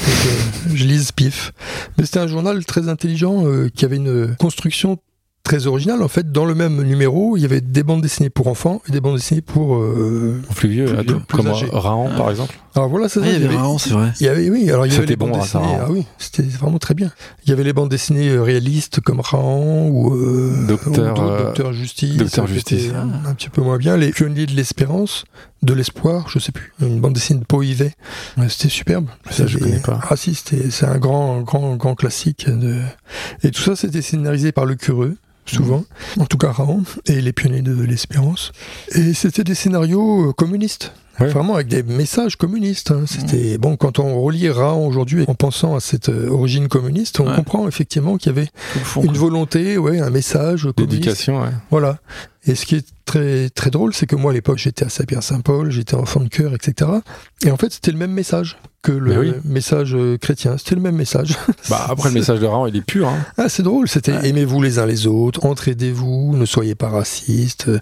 je, 0.68 0.76
je 0.76 0.86
lise 0.86 1.12
pif. 1.12 1.52
Mais 1.98 2.06
c'était 2.06 2.20
un 2.20 2.28
journal 2.28 2.64
très 2.64 2.90
intelligent 2.90 3.44
euh, 3.48 3.70
qui 3.74 3.84
avait 3.86 3.96
une 3.96 4.36
construction 4.38 5.00
très 5.44 5.68
originale. 5.68 6.02
En 6.04 6.08
fait, 6.08 6.32
dans 6.32 6.46
le 6.46 6.56
même 6.56 6.82
numéro, 6.84 7.36
il 7.38 7.42
y 7.42 7.46
avait 7.46 7.62
des 7.62 7.84
bandes 7.84 8.02
dessinées 8.02 8.30
pour 8.30 8.48
enfants 8.48 8.82
et 8.88 8.92
des 8.92 9.02
bandes 9.02 9.16
dessinées 9.16 9.42
pour. 9.42 9.76
euh, 9.76 10.42
Plus 10.56 10.70
vieux, 10.70 10.86
Plus 10.86 11.38
comme 11.38 11.48
âgé. 11.48 11.68
Rahan 11.72 12.10
Ah. 12.14 12.18
par 12.18 12.30
exemple. 12.30 12.58
Alors 12.76 12.88
voilà, 12.90 13.10
c'est 13.10 13.20
Ah, 13.20 13.24
ça. 13.24 13.30
il 13.30 13.34
y 13.34 13.46
avait 13.46 13.54
vraiment, 13.54 13.78
c'est 13.78 13.90
vrai. 13.90 14.12
Il 14.20 14.26
y 14.26 14.30
avait, 14.30 14.50
oui, 14.50 14.70
alors 14.70 14.86
il 14.86 14.94
y 14.94 14.96
avait 14.96 15.06
les 15.06 15.16
bandes 15.16 15.32
bon, 15.32 15.40
hein, 15.40 15.46
ça, 15.46 15.60
dessinées. 15.60 15.78
Ah 15.82 15.88
oui, 15.92 16.06
c'était 16.18 16.44
vraiment 16.44 16.78
très 16.80 16.94
bien. 16.94 17.12
Il 17.46 17.50
y 17.50 17.54
avait 17.54 17.64
les 17.64 17.74
bandes 17.74 17.90
dessinées 17.90 18.30
euh, 18.30 18.42
réalistes 18.44 19.02
comme 19.02 19.20
Rahan 19.20 19.88
ou, 19.90 20.14
euh, 20.16 20.66
Docteur, 20.68 21.18
ou 21.20 21.22
euh, 21.22 21.44
Docteur 21.46 21.74
Justice. 21.74 22.16
Docteur 22.18 22.48
Justice. 22.48 22.92
un 23.28 23.34
petit 23.34 23.50
peu 23.50 23.62
moins 23.62 23.78
bien. 23.78 23.98
Les 23.98 24.12
pionniers 24.12 24.46
de 24.46 24.54
l'espérance, 24.54 25.26
de 25.64 25.74
l'espoir, 25.74 26.28
je 26.30 26.40
sais 26.40 26.52
plus. 26.52 26.74
Une 26.82 27.00
bande 27.00 27.14
dessinée 27.14 27.40
de 27.40 27.46
Poivet. 27.46 27.94
Ouais, 28.38 28.50
C'était 28.50 28.70
superbe. 28.70 29.08
Ça, 29.30 29.46
je 29.48 29.58
connais 29.60 29.80
pas. 29.80 30.00
Ah 30.10 30.16
si, 30.16 30.34
c'était, 30.36 30.72
c'est 30.72 30.86
un 30.88 30.98
grand, 30.98 31.42
grand, 31.42 31.76
grand 31.76 31.96
classique. 31.96 32.48
De... 32.50 32.80
Et 33.44 33.52
tout 33.52 33.62
ça, 33.62 33.76
c'était 33.76 34.02
scénarisé 34.02 34.52
par 34.52 34.66
le 34.66 34.76
Cureux. 34.76 35.18
Souvent, 35.48 35.84
en 36.20 36.26
tout 36.28 36.38
cas 36.38 36.52
Rahan 36.52 36.82
et 37.08 37.20
les 37.20 37.34
pionniers 37.34 37.64
de 37.64 37.74
l'espérance. 37.84 38.52
Et 38.94 39.14
c'était 39.14 39.44
des 39.44 39.56
scénarios 39.56 40.30
euh, 40.30 40.34
communistes. 40.34 40.94
Ouais. 41.20 41.28
Vraiment 41.28 41.56
avec 41.56 41.68
des 41.68 41.84
messages 41.84 42.38
communistes. 42.38 42.92
hein. 42.92 43.04
C'était 43.06 43.58
bon 43.58 43.76
quand 43.76 44.00
on 44.00 44.22
relit 44.22 44.50
Rahan 44.50 44.86
aujourd'hui 44.86 45.26
en 45.28 45.34
pensant 45.36 45.76
à 45.76 45.80
cette 45.82 46.08
euh, 46.10 46.30
origine 46.30 46.68
communiste, 46.70 47.20
on 47.20 47.28
Ouais. 47.28 47.36
comprend 47.36 47.68
effectivement 47.68 48.18
qu'il 48.18 48.32
y 48.32 48.38
avait 48.38 48.50
fond, 48.84 49.02
une 49.04 49.18
volonté, 49.18 49.78
ouais, 49.78 50.00
un 50.00 50.12
message 50.12 50.62
communiste. 50.76 50.80
L'éducation, 50.92 51.42
ouais. 51.42 51.50
Voilà. 51.72 51.98
Et 52.46 52.56
ce 52.56 52.66
qui 52.66 52.76
est 52.76 52.86
très 53.12 53.70
drôle, 53.70 53.94
c'est 53.94 54.06
que 54.06 54.16
moi 54.16 54.32
à 54.32 54.34
l'époque 54.34 54.58
j'étais 54.58 54.86
à 54.86 54.90
Saint-Pierre-Saint-Paul, 54.90 55.72
j'étais 55.72 55.96
enfant 55.96 56.20
de 56.22 56.30
cœur, 56.30 56.54
etc. 56.54 56.90
Et 57.46 57.52
en 57.52 57.58
fait 57.58 57.72
c'était 57.72 57.92
le 57.92 57.98
même 57.98 58.12
message 58.12 58.58
que 58.82 58.92
le 58.92 59.12
Mais 59.12 59.18
oui. 59.18 59.34
message 59.46 59.94
euh, 59.96 60.18
chrétien. 60.18 60.58
C'était 60.58 60.76
le 60.76 60.82
même 60.82 60.96
message. 60.96 61.36
Bah 61.70 61.86
après 61.90 62.10
le 62.10 62.16
message 62.16 62.40
de 62.40 62.46
Rahan, 62.46 62.66
il 62.68 62.76
est 62.76 62.82
pur. 62.82 63.08
Hein. 63.08 63.18
Ah, 63.38 63.48
c'est 63.50 63.64
drôle, 63.64 63.88
c'était 63.88 64.12
Ouais. 64.14 64.30
aimez-vous 64.30 64.62
les 64.62 64.80
uns 64.80 64.86
les 64.86 65.08
autres, 65.08 65.46
entraidez-vous, 65.46 66.36
ne 66.36 66.46
soyez 66.46 66.76
pas 66.76 66.90
racistes, 66.90 67.68
euh, 67.70 67.80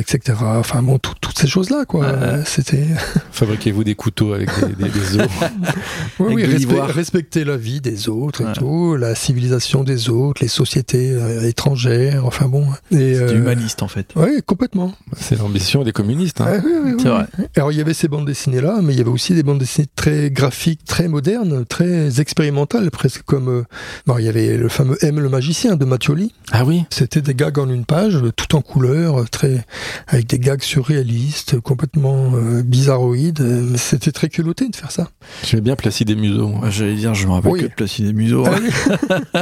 etc. 0.00 0.38
Enfin 0.42 0.82
bon, 0.82 0.98
tout- 0.98 1.12
toutes 1.20 1.38
ces 1.38 1.46
choses-là, 1.46 1.84
quoi. 1.86 2.06
Ouais. 2.06 2.42
C'était. 2.46 2.86
Fabriquez-vous 3.32 3.84
des 3.84 3.94
couteaux 3.94 4.32
avec 4.32 4.48
des, 4.60 4.84
des, 4.84 4.90
des 4.90 5.20
os. 5.20 5.28
Oui, 6.20 6.34
oui, 6.34 6.42
respect- 6.44 6.58
l'ivoire. 6.58 6.88
respecter 6.88 7.44
la 7.44 7.56
vie 7.56 7.80
des 7.80 8.08
autres 8.08 8.40
et 8.40 8.44
Ouais. 8.46 8.52
tout, 8.54 8.96
la 8.96 9.14
civilisation 9.14 9.84
des 9.84 10.08
autres, 10.10 10.42
les 10.42 10.48
sociétés 10.48 11.12
euh, 11.12 11.42
étrangères, 11.46 12.24
enfin 12.26 12.46
bon. 12.48 12.66
Et, 12.90 13.14
C'est 13.14 13.16
euh, 13.22 13.36
humaniste 13.36 13.82
en 13.82 13.88
fait. 13.88 14.08
Oui, 14.16 14.40
complètement. 14.46 14.94
C'est 15.16 15.38
l'ambition 15.38 15.84
des 15.84 15.92
communistes. 15.92 16.40
Hein. 16.40 16.46
Ouais, 16.52 16.60
oui, 16.64 16.72
oui, 16.84 16.90
oui. 16.94 17.00
C'est 17.02 17.08
vrai. 17.08 17.26
Alors 17.56 17.70
il 17.72 17.78
y 17.78 17.80
avait 17.80 17.94
ces 17.94 18.08
bandes 18.08 18.26
dessinées 18.26 18.60
là, 18.60 18.78
mais 18.82 18.94
il 18.94 18.98
y 18.98 19.00
avait 19.00 19.10
aussi 19.10 19.34
des 19.34 19.42
bandes 19.42 19.58
dessinées 19.58 19.86
très 19.94 20.30
graphique 20.42 20.84
très 20.84 21.08
moderne, 21.08 21.64
très 21.68 22.20
expérimental, 22.20 22.92
presque 22.92 23.22
comme 23.22 23.48
euh, 23.48 23.62
bon, 24.06 24.18
il 24.18 24.24
y 24.24 24.28
avait 24.28 24.56
le 24.56 24.68
fameux 24.68 24.96
M 25.02 25.18
le 25.18 25.28
magicien 25.28 25.74
de 25.74 25.84
Mattioli. 25.84 26.32
Ah 26.52 26.64
oui 26.64 26.84
C'était 26.90 27.20
des 27.20 27.34
gags 27.34 27.58
en 27.58 27.68
une 27.68 27.84
page, 27.84 28.18
tout 28.36 28.54
en 28.54 28.60
couleur, 28.62 29.28
très 29.30 29.64
avec 30.06 30.28
des 30.28 30.38
gags 30.38 30.62
surréalistes, 30.62 31.58
complètement 31.60 32.30
euh, 32.36 32.62
bizarroïdes. 32.62 33.40
euh, 33.40 33.76
C'était 33.76 34.12
très 34.12 34.28
culotté 34.28 34.68
de 34.68 34.76
faire 34.76 34.92
ça. 34.92 35.08
J'aimais 35.44 35.62
bien 35.62 35.74
Placide 35.76 36.10
et 36.10 36.14
Museau. 36.14 36.46
Ouais, 36.62 36.70
J'allais 36.70 36.94
dire, 36.94 37.14
je 37.14 37.26
me 37.26 37.32
rappelle 37.32 37.50
Oui. 37.50 37.60
que 37.62 37.66
de 37.66 37.72
Placide 37.74 38.06
et 38.06 38.12
Museau. 38.12 38.44
Ah 38.46 38.52
oui, 38.62 38.70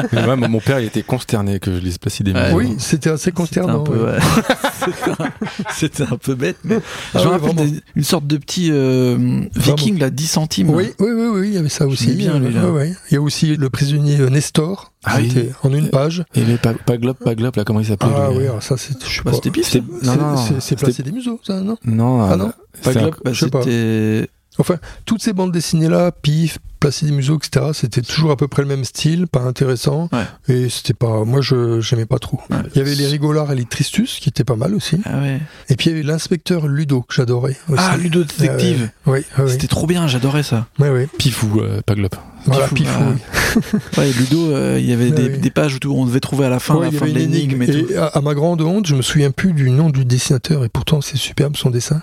Mais 0.14 0.24
moi, 0.24 0.36
mon 0.36 0.60
père, 0.60 0.80
il 0.80 0.86
était 0.86 1.02
consterné 1.02 1.60
que 1.60 1.70
je 1.74 1.78
lise 1.78 1.98
Placide 1.98 2.28
et 2.28 2.32
Ouais. 2.32 2.44
Museau. 2.54 2.56
oui, 2.56 2.74
c'était 2.78 3.10
assez 3.10 3.32
consternant. 3.32 3.84
C'était 5.72 6.04
un- 6.04 6.16
peu 6.16 6.34
bête, 6.34 6.56
mais 6.64 6.78
Ah 7.14 7.18
je 7.18 7.24
me 7.24 7.30
rappelle 7.32 7.54
des- 7.54 7.80
une 7.94 8.02
sorte 8.04 8.26
de 8.26 8.36
petit 8.38 8.70
euh, 8.72 9.16
viking, 9.54 9.98
là, 9.98 10.08
10 10.10 10.26
centimes. 10.26 10.70
Oui, 10.70 10.85
oui, 11.00 11.10
oui, 11.12 11.26
oui, 11.32 11.48
il 11.48 11.54
y 11.54 11.58
avait 11.58 11.68
ça 11.68 11.86
aussi. 11.86 12.04
J'aimais 12.04 12.16
bien, 12.16 12.38
lui, 12.38 12.52
là. 12.52 12.64
Ouais, 12.66 12.70
ouais. 12.70 12.94
Il 13.10 13.14
y 13.14 13.16
a 13.16 13.20
aussi 13.20 13.56
le 13.56 13.70
prisonnier 13.70 14.18
euh, 14.20 14.28
Nestor. 14.30 14.92
Ah 15.04 15.16
oui. 15.20 15.32
En 15.62 15.72
une 15.72 15.88
page. 15.88 16.24
Et 16.34 16.44
les 16.44 16.56
pa- 16.58 16.74
Paglop, 16.74 17.14
Paglop, 17.22 17.54
là, 17.56 17.64
comment 17.64 17.80
il 17.80 17.86
s'appelait 17.86 18.10
Ah 18.14 18.28
lui 18.30 18.38
oui, 18.38 18.44
alors 18.44 18.62
ça, 18.62 18.76
c'est, 18.76 18.94
je 19.02 19.08
sais 19.08 19.22
Bah, 19.24 19.30
pas. 19.30 19.36
c'était 19.36 19.50
pif. 19.50 19.66
C'était- 19.66 19.84
C'est- 20.02 20.06
Non, 20.06 20.16
non, 20.16 20.36
c'est- 20.36 20.54
c'est 20.54 20.60
c'était- 20.60 20.84
placé 20.86 21.02
des 21.02 21.12
museaux, 21.12 21.38
ça, 21.42 21.60
non? 21.60 21.76
Non, 21.84 22.22
Ah 22.22 22.32
euh, 22.32 22.36
non? 22.36 22.52
c'est 22.74 22.82
Pas 22.94 22.98
un- 22.98 23.02
Globe, 23.02 23.14
bah, 23.24 23.32
je 23.32 23.44
sais 23.44 23.50
pas. 23.50 23.62
c'était. 23.62 24.30
Enfin, 24.58 24.76
toutes 25.04 25.22
ces 25.22 25.32
bandes 25.32 25.52
dessinées-là, 25.52 26.12
Pif, 26.12 26.58
Placé 26.78 27.06
des 27.06 27.12
museaux, 27.12 27.38
etc., 27.38 27.66
c'était 27.72 28.02
toujours 28.02 28.30
à 28.30 28.36
peu 28.36 28.48
près 28.48 28.60
le 28.60 28.68
même 28.68 28.84
style, 28.84 29.26
pas 29.26 29.40
intéressant. 29.40 30.10
Ouais. 30.12 30.54
Et 30.54 30.68
c'était 30.68 30.92
pas, 30.92 31.24
moi, 31.24 31.40
je, 31.40 31.80
j'aimais 31.80 32.04
pas 32.04 32.18
trop. 32.18 32.38
Ouais. 32.50 32.58
Il 32.74 32.78
y 32.78 32.80
avait 32.82 32.94
les 32.94 33.06
rigolards 33.06 33.50
et 33.50 33.54
les 33.54 33.64
tristus, 33.64 34.18
qui 34.20 34.28
étaient 34.28 34.44
pas 34.44 34.56
mal 34.56 34.74
aussi. 34.74 35.00
Ah 35.06 35.18
ouais. 35.20 35.40
Et 35.70 35.76
puis 35.76 35.88
il 35.88 35.92
y 35.92 35.94
avait 35.94 36.06
l'inspecteur 36.06 36.68
Ludo, 36.68 37.00
que 37.00 37.14
j'adorais 37.14 37.56
aussi. 37.70 37.82
Ah, 37.82 37.96
Ludo 37.96 38.24
Détective. 38.24 38.90
Oui, 39.06 39.20
oui. 39.38 39.50
C'était 39.50 39.68
trop 39.68 39.86
bien, 39.86 40.06
j'adorais 40.06 40.42
ça. 40.42 40.66
Ouais, 40.78 40.90
ouais. 40.90 41.08
Pifou, 41.18 41.60
euh, 41.60 41.80
Paglop. 41.80 42.14
Voilà, 42.46 42.68
Pifou, 42.68 43.02
oui. 43.04 43.60
Ouais, 43.98 44.10
Ludo, 44.12 44.50
euh, 44.52 44.78
il 44.78 44.88
y 44.88 44.92
avait 44.92 45.10
Ouais, 45.10 45.28
des, 45.28 45.28
des 45.38 45.50
pages 45.50 45.78
où 45.84 45.92
on 45.92 46.04
devait 46.06 46.20
trouver 46.20 46.44
à 46.46 46.48
la 46.48 46.58
fin 46.60 46.76
Ouais, 46.76 46.90
la 46.90 47.00
de 47.00 47.06
l'énigme 47.06 47.62
et 47.62 47.66
tout. 47.66 47.90
Et 47.92 47.96
à, 47.96 48.06
à 48.06 48.20
ma 48.20 48.34
grande 48.34 48.60
honte, 48.62 48.86
je 48.86 48.94
me 48.94 49.02
souviens 49.02 49.30
plus 49.30 49.52
du 49.52 49.70
nom 49.70 49.90
du 49.90 50.04
dessinateur, 50.04 50.64
et 50.64 50.68
pourtant 50.68 51.00
c'est 51.00 51.16
superbe 51.16 51.56
son 51.56 51.70
dessin. 51.70 52.02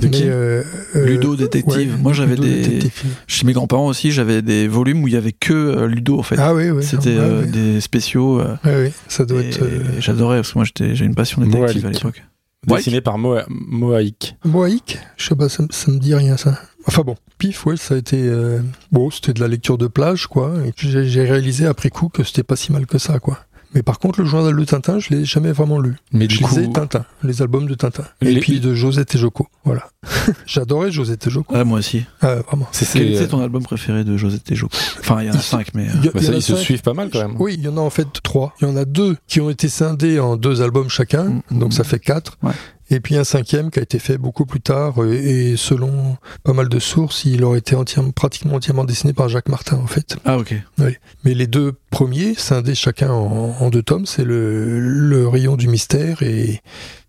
De 0.00 0.08
qui 0.08 0.22
euh, 0.24 0.62
euh, 0.96 1.06
Ludo 1.06 1.36
Détective. 1.36 1.92
ouais, 1.94 1.98
Moi, 2.00 2.12
j'avais 2.12 2.36
des- 2.36 2.62
Détective. 2.62 3.14
Chez 3.26 3.46
mes 3.46 3.52
grands-parents 3.52 3.86
aussi, 3.86 4.10
j'avais 4.12 4.42
des 4.42 4.66
volumes 4.68 5.02
où 5.04 5.08
il 5.08 5.14
y 5.14 5.16
avait 5.16 5.32
que 5.32 5.52
euh, 5.52 5.86
Ludo 5.86 6.18
en 6.18 6.22
fait. 6.22 6.36
Ah 6.38 6.54
oui, 6.54 6.70
oui. 6.70 6.82
C'était 6.82 7.10
ouais, 7.10 7.18
euh, 7.18 7.40
ouais. 7.42 7.46
des 7.46 7.80
spéciaux. 7.80 8.40
euh, 8.40 8.56
Ouais, 8.64 8.74
ouais, 8.76 8.92
ça 9.08 9.24
doit 9.24 9.42
et 9.42 9.48
être. 9.48 9.62
euh, 9.62 9.82
J'adorais 10.00 10.38
parce 10.38 10.52
que 10.52 10.58
moi 10.58 10.66
j'ai 10.78 11.04
une 11.04 11.14
passion 11.14 11.42
détective 11.42 11.86
à 11.86 11.90
l'époque. 11.90 12.22
Dessiné 12.66 13.02
par 13.02 13.18
Moa- 13.18 13.44
Moaïk. 13.50 14.36
Moaïk 14.44 14.98
Je 15.18 15.26
sais 15.28 15.34
pas, 15.34 15.50
ça, 15.50 15.64
ça 15.70 15.90
me 15.92 15.98
dit 15.98 16.14
rien 16.14 16.38
ça. 16.38 16.58
Enfin 16.86 17.02
bon, 17.02 17.14
pif, 17.38 17.66
ouais, 17.66 17.76
ça 17.76 17.94
a 17.94 17.98
été. 17.98 18.16
euh, 18.22 18.60
bon, 18.92 19.10
c'était 19.10 19.32
de 19.32 19.40
la 19.40 19.48
lecture 19.48 19.78
de 19.78 19.86
plage, 19.86 20.26
quoi. 20.26 20.52
Et 20.66 20.72
puis 20.72 20.88
j'ai 20.90 21.24
réalisé 21.24 21.66
après 21.66 21.90
coup 21.90 22.08
que 22.08 22.22
c'était 22.24 22.42
pas 22.42 22.56
si 22.56 22.72
mal 22.72 22.86
que 22.86 22.98
ça, 22.98 23.18
quoi. 23.18 23.38
Mais 23.74 23.82
par 23.82 23.98
contre, 23.98 24.20
le 24.20 24.24
journal 24.26 24.54
de 24.54 24.64
Tintin, 24.64 25.00
je 25.00 25.10
l'ai 25.10 25.24
jamais 25.24 25.50
vraiment 25.50 25.80
lu. 25.80 25.96
Mais 26.12 26.28
du 26.28 26.36
je 26.36 26.42
coup, 26.44 26.48
lisais 26.54 26.68
Tintin, 26.70 27.04
les 27.24 27.42
albums 27.42 27.66
de 27.66 27.74
Tintin. 27.74 28.04
Et 28.22 28.26
Les- 28.34 28.40
puis 28.40 28.60
de 28.60 28.72
Josette 28.72 29.12
et 29.16 29.18
Joko, 29.18 29.48
voilà. 29.64 29.88
J'adorais 30.46 30.92
Josette 30.92 31.26
et 31.26 31.30
Joko. 31.30 31.52
Ouais, 31.52 31.64
moi 31.64 31.80
aussi. 31.80 32.04
Ah, 32.20 32.36
vraiment. 32.36 32.68
c'est 32.70 32.86
Quel 33.00 33.12
était 33.12 33.26
ton 33.26 33.40
album 33.42 33.64
préféré 33.64 34.04
de 34.04 34.16
Josette 34.16 34.48
et 34.52 34.54
Joko 34.54 34.76
Enfin, 35.00 35.22
il 35.22 35.26
y 35.26 35.30
en 35.30 35.32
a 35.32 35.36
Ils- 35.38 35.42
cinq, 35.42 35.74
mais. 35.74 35.88
euh, 35.88 35.92
Il 35.98 36.04
y 36.04 36.08
a- 36.08 36.12
bah, 36.12 36.22
ça, 36.22 36.32
ils 36.34 36.40
se 36.42 36.54
suivent 36.54 36.82
pas 36.82 36.94
mal 36.94 37.10
quand 37.12 37.18
même. 37.18 37.34
Oui, 37.40 37.56
il 37.58 37.64
y 37.64 37.68
en 37.68 37.76
a 37.76 37.80
en 37.80 37.90
fait 37.90 38.06
trois. 38.22 38.54
Il 38.62 38.68
y 38.68 38.70
en 38.70 38.76
a 38.76 38.84
deux 38.84 39.16
qui 39.26 39.40
ont 39.40 39.50
été 39.50 39.68
scindés 39.68 40.20
en 40.20 40.36
deux 40.36 40.62
albums 40.62 40.88
chacun, 40.88 41.42
Mm. 41.50 41.58
donc 41.58 41.72
ça 41.72 41.82
fait 41.82 41.98
quatre. 41.98 42.38
Ouais. 42.44 42.52
Et 42.90 43.00
puis 43.00 43.16
un 43.16 43.24
cinquième 43.24 43.70
qui 43.70 43.78
a 43.78 43.82
été 43.82 43.98
fait 43.98 44.18
beaucoup 44.18 44.44
plus 44.44 44.60
tard, 44.60 45.02
euh, 45.02 45.12
et 45.12 45.56
selon 45.56 46.16
pas 46.42 46.52
mal 46.52 46.68
de 46.68 46.78
sources, 46.78 47.24
il 47.24 47.42
aurait 47.44 47.58
été 47.58 47.74
entièrement, 47.74 48.10
pratiquement 48.10 48.54
entièrement 48.56 48.84
dessiné 48.84 49.12
par 49.12 49.28
Jacques 49.28 49.48
Martin 49.48 49.76
en 49.76 49.86
fait. 49.86 50.16
Ah, 50.24 50.36
ok. 50.38 50.54
Mais 50.78 51.34
les 51.34 51.46
deux 51.46 51.72
premiers, 51.90 52.34
scindés 52.34 52.74
chacun 52.74 53.10
en, 53.10 53.56
en 53.58 53.70
deux 53.70 53.82
tomes, 53.82 54.06
c'est 54.06 54.24
le, 54.24 54.78
le 54.80 55.26
rayon 55.28 55.56
du 55.56 55.68
mystère 55.68 56.22
et 56.22 56.60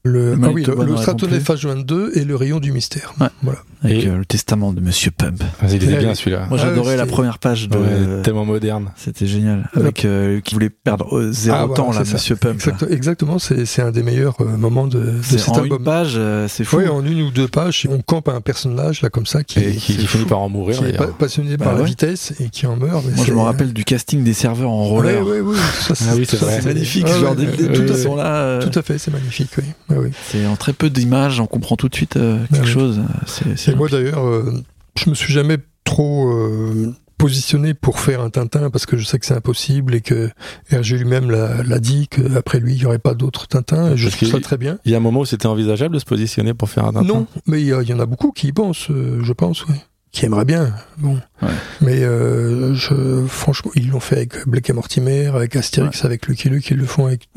le, 0.06 0.36
Le 0.36 0.40
ah 0.44 0.50
oui, 0.54 0.64
le, 0.64 0.74
le 0.76 0.86
n'en 0.92 0.98
Stratonef 0.98 1.32
répond 1.32 1.44
plus. 1.44 1.62
Phase 1.62 1.66
22 1.66 2.12
et 2.16 2.24
le 2.26 2.36
rayon 2.36 2.60
du 2.60 2.72
mystère. 2.72 3.14
Ouais. 3.20 3.28
Voilà. 3.44 3.60
Avec 3.84 4.04
Et- 4.04 4.08
euh, 4.08 4.18
le 4.20 4.26
testament 4.26 4.72
de 4.74 4.80
Monsieur 4.82 5.12
Pump. 5.12 5.44
Ah, 5.62 5.66
Il 5.68 5.76
était 5.76 5.88
Ouais, 5.88 5.98
bien 6.00 6.10
oui. 6.10 6.16
celui-là. 6.16 6.46
Moi, 6.50 6.58
Ah, 6.62 6.66
j'adorais 6.66 6.92
ouais, 6.92 6.98
la 6.98 7.06
première 7.06 7.40
page 7.40 7.68
de. 7.70 7.78
Ouais, 7.78 8.22
tellement 8.24 8.46
moderne. 8.46 8.92
C'était 8.96 9.26
génial. 9.28 9.70
Avec 9.76 10.06
euh, 10.06 10.40
qui 10.42 10.54
voulait 10.54 10.70
perdre 10.70 11.18
euh, 11.18 11.32
zéro 11.32 11.58
Ah, 11.58 11.66
voilà, 11.66 11.76
temps, 11.76 11.92
là. 11.92 12.00
Monsieur 12.12 12.36
Pump. 12.36 12.62
là. 12.64 12.74
Exactement, 12.90 13.38
c'est 13.40 13.82
un 13.82 13.92
des 13.92 14.04
meilleurs 14.04 14.36
euh, 14.42 14.46
moments 14.58 14.88
de, 14.88 15.00
de 15.00 15.14
C'est 15.24 15.38
cet 15.40 15.50
en 15.50 15.62
album. 15.64 15.80
une 15.80 15.84
page, 15.84 16.14
euh, 16.18 16.48
c'est 16.48 16.64
fou. 16.64 16.78
Oui, 16.78 16.88
en 16.88 17.04
une 17.06 17.22
ou 17.24 17.32
deux 17.32 17.48
pages, 17.48 17.88
on 17.90 18.00
campe 18.02 18.30
un 18.30 18.42
personnage 18.42 19.02
là 19.02 19.10
comme 19.10 19.26
ça 19.26 19.44
qui, 19.44 19.60
Et 19.60 19.72
qui, 19.76 19.94
finit 19.94 20.26
par 20.26 20.40
en 20.40 20.50
mourir. 20.50 20.78
qui 20.80 20.86
est 20.86 20.98
pa- 20.98 21.08
passionné 21.08 21.58
Bah 21.58 21.66
par 21.66 21.76
la 21.78 21.84
vitesse 21.84 22.34
et 22.40 22.50
qui 22.50 22.66
en 22.68 22.76
meurt. 22.78 23.04
mais 23.08 23.16
Moi, 23.16 23.26
je 23.26 23.34
me 23.34 23.40
rappelle 23.40 23.74
du 23.74 23.84
casting 23.84 24.24
des 24.24 24.34
serveurs 24.34 24.70
en 24.72 24.84
roller. 24.86 25.26
Ouais, 25.26 25.42
ça, 25.82 25.94
Ah 26.10 26.14
oui, 26.16 26.26
c'est 26.28 26.38
ça, 26.38 26.46
vrai. 26.46 26.60
C'est 26.62 26.66
magnifique, 26.74 27.06
Ah, 27.08 28.60
Tout 28.62 28.80
à 28.80 28.82
fait, 28.82 28.98
c'est 28.98 29.12
magnifique, 29.12 29.50
oui. 29.58 29.64
Oui. 29.98 30.10
c'est 30.30 30.46
en 30.46 30.56
très 30.56 30.74
peu 30.74 30.90
d'images, 30.90 31.40
on 31.40 31.48
comprend 31.48 31.75
tout 31.75 31.90
de 31.90 31.96
suite 31.96 32.18
euh, 32.18 32.40
quelque 32.52 32.66
ouais. 32.66 32.72
chose. 32.72 33.00
euh, 33.00 33.04
C'est, 33.28 33.58
c'est 33.58 33.72
Et 33.72 33.75
moi 33.75 33.88
d'ailleurs, 33.90 34.25
euh, 34.25 34.54
je 34.98 35.10
me 35.10 35.16
suis 35.16 35.34
jamais 35.34 35.58
trop 35.84 36.30
euh, 36.32 36.94
positionné 37.18 37.74
pour 37.74 38.00
faire 38.00 38.22
un 38.22 38.30
Tintin 38.30 38.70
parce 38.70 38.86
que 38.86 38.98
je 38.98 39.06
sais 39.06 39.18
que 39.20 39.25
c'est 39.25 39.34
impossible 39.36 39.96
et 39.96 40.02
que 40.02 40.30
Hergé 40.70 40.98
lui-même 40.98 41.32
l'a 41.32 41.64
l'a 41.64 41.80
dit 41.80 42.08
qu'après 42.08 42.60
lui 42.60 42.74
il 42.74 42.80
n'y 42.80 42.86
aurait 42.86 43.00
pas 43.00 43.14
d'autres 43.14 43.48
Tintins. 43.48 43.92
Et 43.94 43.98
je 43.98 44.10
Parce 44.10 44.18
trouve 44.18 44.32
ça 44.32 44.40
très 44.40 44.58
bien. 44.58 44.78
Il 44.86 44.92
y 44.92 44.96
a 44.96 44.98
un 44.98 45.02
moment 45.02 45.22
où 45.22 45.25
c'était 45.25 45.48
envisageable 45.48 45.96
de 45.96 46.00
se 46.00 46.06
positionner 46.06 46.54
pour 46.54 46.70
faire 46.70 46.86
un 46.86 46.94
Tintin? 46.94 47.08
Non, 47.08 47.28
mais 47.48 47.62
il 47.62 47.66
y, 47.68 47.70
y 47.70 47.94
en 47.94 48.00
a 48.00 48.06
beaucoup 48.06 48.32
qui 48.32 48.48
y 48.48 48.52
pensent, 48.52 48.88
je 48.90 49.34
pense, 49.34 49.66
oui. 49.68 49.75
Qui 50.16 50.26
aimeraient 50.26 50.46
bien. 50.46 50.74
Bon. 50.98 51.20
Ouais. 51.42 51.50
Mais 51.82 52.02
euh, 52.04 52.74
je, 52.74 53.26
franchement, 53.28 53.70
ils 53.76 53.90
l'ont 53.90 54.00
fait 54.00 54.16
avec 54.16 54.48
Blake 54.48 54.70
et 54.70 54.74
Mortimer, 54.74 55.26
avec 55.28 55.58
Astérix, 55.58 56.06
avec 56.06 56.28
Lucky 56.28 56.48
Luke, 56.50 56.70
ils 56.72 56.78
le 56.78 56.86
font 56.86 57.08
avec. 57.08 57.28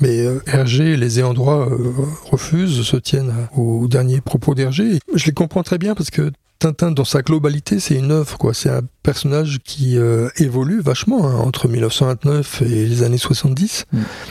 Mais 0.00 0.24
euh, 0.24 0.40
Hergé, 0.46 0.96
les 0.96 1.18
ayants 1.18 1.34
droit 1.34 1.68
euh, 1.70 1.92
refusent, 2.24 2.80
se 2.84 2.96
tiennent 2.96 3.28
à- 3.30 3.58
aux 3.58 3.86
derniers 3.86 4.22
propos 4.22 4.54
d'Hergé. 4.54 4.98
Je 5.14 5.26
les 5.26 5.32
comprends 5.32 5.62
très 5.62 5.76
bien 5.76 5.94
parce 5.94 6.08
que 6.10 6.32
Tintin, 6.62 6.92
dans 6.92 7.04
sa 7.04 7.22
globalité, 7.22 7.80
c'est 7.80 7.96
une 7.96 8.12
œuvre, 8.12 8.38
quoi. 8.38 8.54
C'est 8.54 8.70
un 8.70 8.82
personnage 9.02 9.58
qui 9.64 9.98
euh, 9.98 10.28
évolue 10.36 10.80
vachement 10.80 11.26
hein, 11.26 11.34
entre 11.38 11.66
1929 11.66 12.62
et 12.62 12.66
les 12.86 13.02
années 13.02 13.18
70 13.18 13.86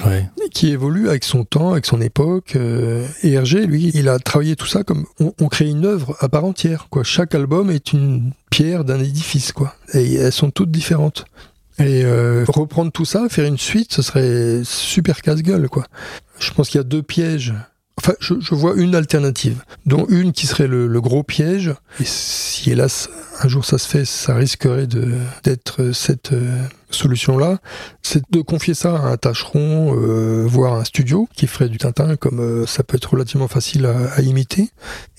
Ouais. 0.05 0.29
qui 0.51 0.69
évolue 0.69 1.09
avec 1.09 1.25
son 1.25 1.43
temps, 1.43 1.73
avec 1.73 1.85
son 1.85 1.99
époque. 1.99 2.55
euh, 2.55 3.05
et 3.23 3.33
Hergé, 3.33 3.65
lui, 3.65 3.91
il 3.93 4.07
a 4.07 4.17
travaillé 4.17 4.55
tout 4.55 4.65
ça 4.65 4.83
comme 4.85 5.05
on, 5.19 5.33
on 5.41 5.47
crée 5.49 5.67
une 5.69 5.85
œuvre 5.85 6.15
à 6.21 6.29
part 6.29 6.45
entière. 6.45 6.87
Quoi. 6.89 7.03
Chaque 7.03 7.35
album 7.35 7.69
est 7.69 7.91
une 7.91 8.31
pierre 8.49 8.85
d'un 8.85 8.99
édifice, 9.01 9.51
quoi. 9.51 9.75
Et 9.93 10.15
elles 10.15 10.31
sont 10.31 10.51
toutes 10.51 10.71
différentes. 10.71 11.25
Et 11.79 12.05
euh, 12.05 12.45
reprendre 12.47 12.91
tout 12.93 13.05
ça, 13.05 13.27
faire 13.29 13.45
une 13.45 13.57
suite, 13.57 13.91
ce 13.91 14.01
serait 14.01 14.61
super 14.63 15.21
casse-gueule, 15.21 15.67
quoi. 15.67 15.85
Je 16.39 16.51
pense 16.53 16.69
qu'il 16.69 16.77
y 16.79 16.81
a 16.81 16.85
deux 16.85 17.03
pièges. 17.03 17.53
Enfin, 18.03 18.13
je, 18.19 18.33
je 18.39 18.55
vois 18.55 18.73
une 18.77 18.95
alternative, 18.95 19.61
dont 19.85 20.07
une 20.09 20.31
qui 20.31 20.47
serait 20.47 20.67
le, 20.67 20.87
le 20.87 21.01
gros 21.01 21.21
piège. 21.21 21.71
Et 21.99 22.03
si 22.03 22.71
hélas 22.71 23.09
un 23.43 23.47
jour 23.47 23.65
ça 23.65 23.77
se 23.77 23.87
fait, 23.87 24.05
ça 24.05 24.35
risquerait 24.35 24.87
d'être 25.43 25.91
cette 25.93 26.33
euh, 26.33 26.63
solution-là, 26.89 27.59
c'est 28.01 28.21
de 28.31 28.41
confier 28.41 28.73
ça 28.73 28.95
à 28.95 29.07
un 29.07 29.17
tâcheron, 29.17 29.95
euh, 29.95 30.45
voire 30.47 30.73
un 30.75 30.83
studio 30.83 31.27
qui 31.35 31.47
ferait 31.47 31.69
du 31.69 31.77
Tintin, 31.77 32.15
comme 32.17 32.39
euh, 32.39 32.65
ça 32.65 32.83
peut 32.83 32.97
être 32.97 33.11
relativement 33.11 33.47
facile 33.47 33.85
à, 33.85 33.95
à 34.15 34.21
imiter. 34.21 34.69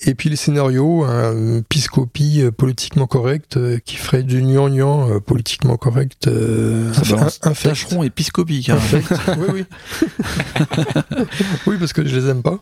Et 0.05 0.13
puis 0.13 0.29
les 0.29 0.35
scénarios, 0.35 1.03
un 1.03 1.61
piscopie 1.67 2.41
euh, 2.43 2.51
politiquement 2.51 3.07
correct 3.07 3.57
euh, 3.57 3.79
qui 3.83 3.95
ferait 3.95 4.23
du 4.23 4.41
gnangnan 4.41 5.09
euh, 5.09 5.19
politiquement 5.19 5.77
correct. 5.77 6.27
Euh, 6.27 6.91
un, 7.11 7.49
infect. 7.49 7.63
Tâcheron 7.69 8.03
épiscopique. 8.03 8.69
hein. 8.69 8.77
Oui, 9.37 9.47
oui. 9.51 9.65
oui, 11.67 11.75
parce 11.79 11.93
que 11.93 12.05
je 12.07 12.15
les 12.15 12.29
aime 12.29 12.41
pas. 12.43 12.59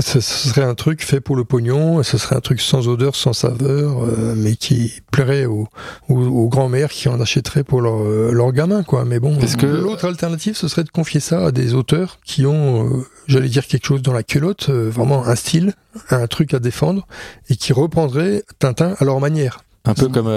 Ce 0.00 0.20
serait 0.20 0.62
un 0.62 0.74
truc 0.74 1.02
fait 1.04 1.20
pour 1.20 1.36
le 1.36 1.44
pognon, 1.44 2.02
ce 2.02 2.18
serait 2.18 2.36
un 2.36 2.40
truc 2.40 2.60
sans 2.60 2.88
odeur, 2.88 3.14
sans 3.16 3.32
saveur, 3.32 4.04
euh, 4.04 4.34
mais 4.36 4.56
qui 4.56 4.92
plairait 5.10 5.44
aux, 5.46 5.68
aux, 6.08 6.16
aux 6.20 6.48
grands-mères 6.48 6.90
qui 6.90 7.08
en 7.08 7.20
achèteraient 7.20 7.64
pour 7.64 7.80
leur, 7.80 8.02
euh, 8.02 8.30
leur 8.32 8.52
gamin, 8.52 8.82
quoi. 8.82 9.04
Mais 9.04 9.20
bon, 9.20 9.36
Parce 9.38 9.56
que- 9.56 9.66
l'autre 9.66 10.04
alternative, 10.06 10.56
ce 10.56 10.68
serait 10.68 10.84
de 10.84 10.90
confier 10.90 11.20
ça 11.20 11.46
à 11.46 11.52
des 11.52 11.74
auteurs 11.74 12.18
qui 12.24 12.46
ont, 12.46 12.88
euh, 12.88 13.02
j'allais 13.26 13.48
dire 13.48 13.66
quelque 13.66 13.86
chose 13.86 14.02
dans 14.02 14.12
la 14.12 14.22
culotte, 14.22 14.68
euh, 14.70 14.90
vraiment 14.90 15.26
un 15.26 15.34
style, 15.36 15.74
un 16.10 16.26
truc 16.26 16.54
à 16.54 16.58
défendre, 16.58 17.06
et 17.48 17.56
qui 17.56 17.72
reprendraient 17.72 18.42
Tintin 18.58 18.94
à 18.98 19.04
leur 19.04 19.20
manière. 19.20 19.60
Un 19.86 19.92
peu 19.94 20.08
comme 20.08 20.30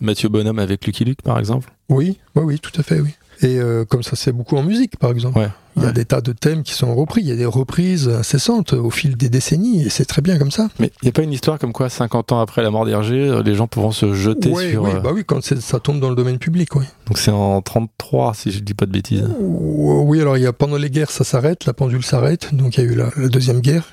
Mathieu 0.00 0.30
Bonhomme 0.30 0.58
avec 0.58 0.86
Lucky 0.86 1.04
Luke, 1.04 1.20
par 1.22 1.38
exemple. 1.38 1.70
Oui, 1.90 2.18
oui, 2.36 2.42
oui, 2.44 2.58
tout 2.58 2.72
à 2.80 2.82
fait, 2.82 3.00
oui. 3.00 3.10
Et 3.44 3.58
euh, 3.60 3.84
comme 3.84 4.02
ça, 4.02 4.16
c'est 4.16 4.32
beaucoup 4.32 4.56
en 4.56 4.62
musique, 4.62 4.98
par 4.98 5.10
exemple. 5.10 5.38
Ouais. 5.38 5.48
Il 5.76 5.82
y 5.82 5.84
a 5.84 5.88
Ouais. 5.88 5.92
des 5.92 6.04
tas 6.04 6.20
de 6.20 6.32
thèmes 6.32 6.62
qui 6.62 6.72
sont 6.72 6.94
repris, 6.94 7.20
il 7.20 7.26
y 7.28 7.32
a 7.32 7.36
des 7.36 7.44
reprises 7.44 8.08
incessantes 8.08 8.72
au 8.74 8.90
fil 8.90 9.16
des 9.16 9.28
décennies, 9.28 9.82
et 9.84 9.90
c'est 9.90 10.04
très 10.04 10.22
bien 10.22 10.38
comme 10.38 10.52
ça. 10.52 10.68
Mais 10.78 10.92
il 11.02 11.06
n'y 11.06 11.08
a 11.08 11.12
pas 11.12 11.22
une 11.22 11.32
histoire 11.32 11.58
comme 11.58 11.72
quoi, 11.72 11.88
50 11.88 12.30
ans 12.32 12.40
après 12.40 12.62
la 12.62 12.70
mort 12.70 12.86
d'Hergé, 12.86 13.16
euh, 13.28 13.42
les 13.42 13.54
gens 13.56 13.66
pourront 13.66 13.90
se 13.90 14.14
jeter 14.14 14.50
Ouais, 14.50 14.70
sur. 14.70 14.82
oui, 14.84 14.90
euh, 14.94 15.00
bah 15.00 15.10
oui, 15.12 15.24
quand 15.26 15.42
ça 15.44 15.80
tombe 15.80 15.98
dans 16.00 16.10
le 16.10 16.14
domaine 16.16 16.38
public, 16.38 16.74
oui. 16.76 16.84
Donc 17.06 17.18
c'est 17.18 17.32
en 17.32 17.60
33, 17.60 18.34
si 18.34 18.50
je 18.52 18.60
dis 18.60 18.72
pas 18.74 18.86
de 18.86 18.92
bêtises. 18.92 19.28
Oui, 19.40 20.20
alors 20.20 20.36
il 20.38 20.44
y 20.44 20.46
a 20.46 20.52
pendant 20.52 20.76
les 20.76 20.90
guerres, 20.90 21.10
ça 21.10 21.24
s'arrête, 21.24 21.66
la 21.66 21.72
pendule 21.74 22.04
s'arrête, 22.04 22.54
donc 22.54 22.78
il 22.78 22.84
y 22.84 22.86
a 22.88 22.90
eu 22.90 22.94
la, 22.94 23.10
la 23.16 23.28
deuxième 23.28 23.60
guerre 23.60 23.84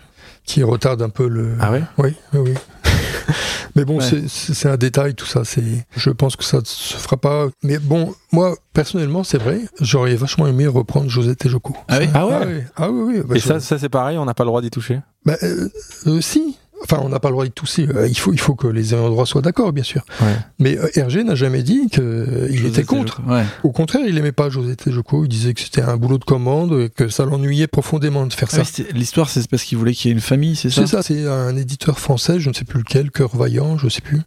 qui 0.45 0.61
retarde 0.63 1.01
un 1.01 1.09
peu 1.09 1.27
le. 1.27 1.55
Ah 1.59 1.71
ouais? 1.71 1.81
Oui, 1.97 2.13
oui, 2.33 2.39
oui. 2.45 2.53
Mais 3.75 3.85
bon, 3.85 3.99
Ouais. 3.99 4.23
c'est- 4.27 4.67
un 4.69 4.77
détail, 4.77 5.15
tout 5.15 5.25
ça. 5.25 5.43
C'est, 5.43 5.63
je 5.95 6.09
pense 6.09 6.35
que 6.35 6.43
ça 6.43 6.59
ne 6.59 6.65
se 6.65 6.95
fera 6.95 7.17
pas. 7.17 7.47
Mais 7.63 7.77
bon, 7.79 8.13
moi, 8.31 8.55
personnellement, 8.73 9.23
c'est 9.23 9.37
vrai, 9.37 9.61
j'aurais 9.79 10.15
vachement 10.15 10.47
aimé 10.47 10.67
reprendre 10.67 11.09
Josette 11.09 11.45
et 11.45 11.49
Joko. 11.49 11.75
Ah 11.87 11.99
oui 11.99 12.07
Ah 12.13 12.27
ouais 12.27 12.33
Ah 12.33 12.45
oui, 12.45 12.61
ah 12.77 12.89
oui, 12.91 13.03
oui. 13.17 13.21
Bah, 13.25 13.35
Et 13.35 13.39
je- 13.39 13.47
ça, 13.47 13.59
ça 13.59 13.77
c'est 13.79 13.89
pareil, 13.89 14.17
on 14.17 14.25
n'a 14.25 14.33
pas 14.33 14.43
le 14.43 14.49
droit 14.49 14.61
d'y 14.61 14.69
toucher? 14.69 14.99
bah, 15.25 15.37
euh, 15.43 15.69
euh, 16.07 16.21
si. 16.21 16.57
Enfin, 16.83 16.99
on 17.03 17.09
n'a 17.09 17.19
pas 17.19 17.29
le 17.29 17.33
droit 17.33 17.45
de 17.45 17.51
tousser. 17.51 17.87
Euh, 17.87 18.07
il, 18.07 18.17
faut, 18.17 18.33
il 18.33 18.39
faut 18.39 18.55
que 18.55 18.67
les 18.67 18.93
ayants 18.93 19.09
droit 19.09 19.25
soient 19.25 19.41
d'accord, 19.41 19.71
bien 19.71 19.83
sûr. 19.83 20.03
Ouais. 20.21 20.35
Mais 20.59 20.77
euh, 20.77 20.89
Hergé 20.95 21.23
n'a 21.23 21.35
jamais 21.35 21.63
dit 21.63 21.89
qu'il 21.89 22.03
Josette 22.49 22.79
était 22.79 22.83
contre. 22.83 23.21
Ouais. 23.27 23.43
Au 23.63 23.71
contraire, 23.71 24.01
il 24.07 24.17
aimait 24.17 24.31
pas 24.31 24.49
Josette 24.49 24.87
et 24.87 24.91
Joko. 24.91 25.23
Il 25.25 25.29
disait 25.29 25.53
que 25.53 25.61
c'était 25.61 25.81
un 25.81 25.97
boulot 25.97 26.17
de 26.17 26.25
commande, 26.25 26.73
et 26.73 26.89
que 26.89 27.07
ça 27.09 27.25
l'ennuyait 27.25 27.67
profondément 27.67 28.25
de 28.25 28.33
faire 28.33 28.49
Ah 28.53 28.63
ça. 28.63 28.83
L'histoire, 28.93 29.29
c'est 29.29 29.47
parce 29.49 29.63
qu'il 29.63 29.77
voulait 29.77 29.93
qu'il 29.93 30.09
y 30.09 30.11
ait 30.11 30.15
une 30.15 30.21
famille, 30.21 30.55
c'est 30.55 30.69
ça? 30.69 30.81
C'est 30.81 30.87
ça, 30.87 31.03
c'est 31.03 31.27
un 31.27 31.55
éditeur 31.55 31.99
français, 31.99 32.39
je 32.39 32.49
ne 32.49 32.53
sais 32.53 32.65
plus 32.65 32.79
lequel, 32.79 33.11
Cœur 33.11 33.35
Vaillant, 33.35 33.77
je 33.77 33.87
sais 33.89 34.01
plus, 34.01 34.21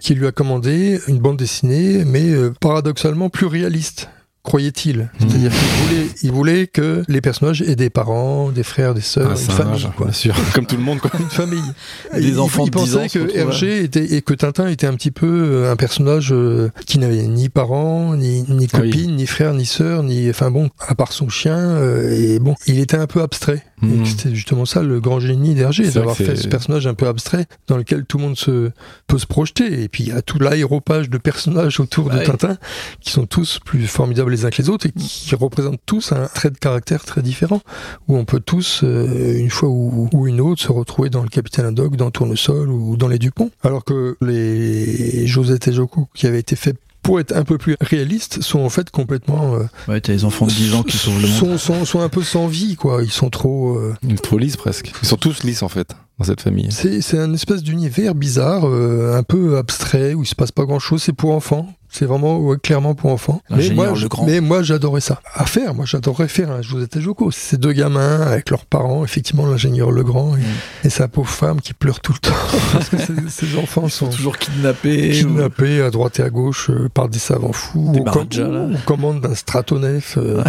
qui 0.00 0.14
lui 0.14 0.26
a 0.26 0.32
commandé 0.32 1.00
une 1.08 1.18
bande 1.18 1.36
dessinée, 1.36 2.04
mais 2.04 2.30
euh, 2.30 2.52
paradoxalement 2.60 3.30
plus 3.30 3.46
réaliste. 3.46 4.08
Croyait-il. 4.44 5.08
C'est-à-dire 5.20 5.52
qu'il 5.52 5.86
voulait, 5.86 6.08
il 6.22 6.32
voulait 6.32 6.66
que 6.66 7.04
les 7.06 7.20
personnages 7.20 7.62
aient 7.62 7.76
des 7.76 7.90
parents, 7.90 8.50
des 8.50 8.64
frères, 8.64 8.92
des 8.92 9.00
sœurs, 9.00 9.30
Un 9.30 9.36
une 9.36 9.50
famille, 9.50 9.88
quoi. 9.96 10.06
bien 10.06 10.12
sûr. 10.12 10.34
Comme 10.54 10.66
tout 10.66 10.76
le 10.76 10.82
monde, 10.82 10.98
quoi. 10.98 11.10
Une 11.20 11.30
famille. 11.30 11.62
Des 12.12 12.28
il, 12.28 12.40
enfants 12.40 12.64
il 12.64 12.70
de 12.70 12.76
10 12.76 12.80
pensait 12.80 13.04
ans 13.04 13.08
se 13.08 13.18
que 13.20 13.36
Hergé 13.36 13.84
était, 13.84 14.14
et 14.14 14.20
que 14.20 14.34
Tintin 14.34 14.66
était 14.66 14.88
un 14.88 14.94
petit 14.94 15.12
peu 15.12 15.26
euh, 15.28 15.72
un 15.72 15.76
personnage 15.76 16.32
euh, 16.32 16.70
qui 16.86 16.98
n'avait 16.98 17.22
ni 17.22 17.48
parents, 17.48 18.16
ni, 18.16 18.42
ni 18.48 18.66
oui. 18.74 19.06
ni 19.06 19.26
frères, 19.26 19.54
ni 19.54 19.64
sœurs, 19.64 20.02
ni, 20.02 20.28
enfin 20.28 20.50
bon, 20.50 20.70
à 20.80 20.96
part 20.96 21.12
son 21.12 21.28
chien, 21.28 21.56
euh, 21.56 22.10
et 22.10 22.38
bon, 22.40 22.56
il 22.66 22.80
était 22.80 22.96
un 22.96 23.06
peu 23.06 23.22
abstrait. 23.22 23.62
Et 23.82 24.02
que 24.02 24.06
C'était 24.06 24.34
justement 24.34 24.64
ça 24.64 24.82
le 24.82 25.00
grand 25.00 25.18
génie 25.18 25.54
d'Hergé, 25.54 25.90
d'avoir 25.90 26.16
fait 26.16 26.36
ce 26.36 26.48
personnage 26.48 26.86
un 26.86 26.94
peu 26.94 27.06
abstrait 27.08 27.46
dans 27.66 27.76
lequel 27.76 28.04
tout 28.04 28.18
le 28.18 28.24
monde 28.24 28.36
se, 28.36 28.70
peut 29.06 29.18
se 29.18 29.26
projeter. 29.26 29.82
Et 29.82 29.88
puis 29.88 30.04
il 30.04 30.08
y 30.10 30.12
a 30.12 30.22
tout 30.22 30.38
l'aéropage 30.38 31.10
de 31.10 31.18
personnages 31.18 31.80
autour 31.80 32.10
de. 32.10 32.22
Tintin 32.22 32.56
qui 33.00 33.10
sont 33.10 33.26
tous 33.26 33.58
plus 33.64 33.86
formidables 33.86 34.30
les 34.30 34.44
uns 34.44 34.50
que 34.50 34.62
les 34.62 34.68
autres 34.68 34.86
et 34.86 34.92
qui 34.92 35.34
représentent 35.34 35.80
tous 35.86 36.12
un 36.12 36.26
trait 36.26 36.50
de 36.50 36.58
caractère 36.58 37.04
très 37.04 37.22
différent. 37.22 37.60
Où 38.08 38.16
on 38.16 38.24
peut 38.24 38.40
tous, 38.40 38.82
euh, 38.84 39.38
une 39.38 39.50
fois 39.50 39.68
ou, 39.68 40.08
ou 40.12 40.28
une 40.28 40.40
autre, 40.40 40.62
se 40.62 40.70
retrouver 40.70 41.10
dans 41.10 41.22
le 41.22 41.28
Capitaine 41.28 41.66
Haddock, 41.66 41.96
dans 41.96 42.10
Tournesol 42.10 42.70
ou 42.70 42.96
dans 42.96 43.08
les 43.08 43.18
Dupont. 43.18 43.50
Alors 43.64 43.84
que 43.84 44.16
les 44.20 45.26
Josette 45.26 45.68
et 45.68 45.72
Joko 45.72 46.08
qui 46.14 46.26
avaient 46.26 46.40
été 46.40 46.56
faits 46.56 46.76
pour 47.02 47.20
être 47.20 47.34
un 47.36 47.44
peu 47.44 47.58
plus 47.58 47.76
réalistes 47.80 48.42
sont 48.42 48.60
en 48.60 48.68
fait 48.68 48.90
complètement 48.90 49.54
euh, 49.54 49.64
Ouais, 49.88 50.00
t'as 50.00 50.12
les 50.12 50.24
enfants 50.24 50.46
de 50.46 50.52
10 50.52 50.74
ans 50.74 50.82
qui 50.82 50.96
sauvent 50.96 51.20
le 51.20 51.28
monde. 51.28 51.36
sont, 51.36 51.58
sont, 51.58 51.84
sont 51.84 52.00
un 52.00 52.08
peu 52.08 52.22
sans 52.22 52.46
vie 52.46 52.76
quoi 52.76 53.02
ils 53.02 53.10
sont 53.10 53.30
trop 53.30 53.76
euh, 53.76 53.94
Ils 54.02 54.16
sont 54.16 54.22
trop 54.22 54.38
lisses 54.38 54.56
presque. 54.56 54.92
Ils 55.02 55.08
sont 55.08 55.16
tous 55.16 55.42
lisses 55.42 55.62
en 55.62 55.68
fait, 55.68 55.94
dans 56.18 56.24
cette 56.24 56.40
famille. 56.40 56.68
C'est 56.70 57.00
c'est 57.00 57.18
un 57.18 57.32
espèce 57.34 57.62
d'univers 57.62 58.14
bizarre, 58.14 58.68
euh, 58.68 59.16
un 59.16 59.22
peu 59.22 59.58
abstrait, 59.58 60.14
où 60.14 60.22
il 60.22 60.26
se 60.26 60.34
passe 60.34 60.52
pas 60.52 60.64
grand 60.64 60.78
chose. 60.78 61.02
C'est 61.02 61.12
pour 61.12 61.32
enfants. 61.32 61.68
C'est 61.92 62.06
vraiment 62.06 62.38
ouais, 62.38 62.56
clairement 62.58 62.94
pour 62.94 63.10
enfants. 63.10 63.42
Mais 63.50 63.68
moi, 63.70 63.92
je- 63.94 64.06
mais 64.26 64.40
moi, 64.40 64.62
j'adorais 64.62 65.00
ça. 65.02 65.20
À 65.34 65.44
faire, 65.44 65.74
moi, 65.74 65.84
j'adorerais 65.86 66.26
faire 66.28 66.50
un 66.50 66.62
Josette 66.62 66.96
et 66.96 67.00
Joko. 67.02 67.30
Ces 67.30 67.58
deux 67.58 67.72
gamins 67.72 68.20
avec 68.22 68.48
leurs 68.50 68.64
parents, 68.64 69.04
effectivement, 69.04 69.44
l'ingénieur 69.46 69.90
Legrand 69.90 70.34
et, 70.36 70.40
Mm. 70.40 70.44
et 70.84 70.90
sa 70.90 71.06
pauvre 71.08 71.28
femme 71.30 71.60
qui 71.60 71.74
pleure 71.74 72.00
tout 72.00 72.12
le 72.14 72.18
temps 72.18 72.34
parce 72.72 72.88
que 72.88 72.96
ces, 72.98 73.12
ces 73.28 73.56
enfants 73.58 73.88
sont 73.88 74.06
sont 74.10 74.16
toujours 74.16 74.38
kidnappés. 74.38 75.10
kidnappés 75.10 75.82
à 75.82 75.90
droite 75.90 76.18
et 76.18 76.22
à 76.22 76.30
gauche 76.30 76.70
euh, 76.70 76.88
par 76.92 77.08
des 77.10 77.18
savants 77.18 77.52
fous. 77.52 77.90
Des 77.92 78.00
aux, 78.00 78.04
com- 78.04 78.26
Maharajas, 78.30 78.48
là. 78.70 78.74
aux 78.74 78.84
commandes 78.86 79.20
d'un 79.20 79.34
stratonef 79.34 80.16
euh, 80.16 80.42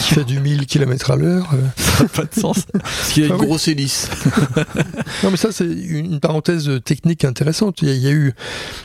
qui 0.00 0.14
fait 0.14 0.24
du 0.24 0.38
1000 0.38 0.66
km 0.66 1.10
à 1.12 1.16
l'heure. 1.16 1.48
euh. 1.54 1.56
Ça 1.76 2.02
n'a 2.04 2.08
pas 2.10 2.24
de 2.24 2.38
sens. 2.40 2.66
Parce 2.72 3.12
qu'il 3.12 3.24
y 3.24 3.26
a 3.26 3.30
Ah 3.30 3.34
une 3.34 3.40
oui. 3.40 3.46
grosse 3.46 3.68
hélice. 3.68 4.08
Non, 5.22 5.30
mais 5.30 5.36
ça, 5.36 5.48
c'est 5.52 5.66
une 5.66 6.18
parenthèse 6.20 6.70
technique 6.84 7.24
intéressante. 7.24 7.82
Il 7.82 7.88
y 7.88 7.90
a, 7.90 7.94
il 7.94 8.00
y 8.02 8.06
a 8.08 8.10
eu 8.12 8.32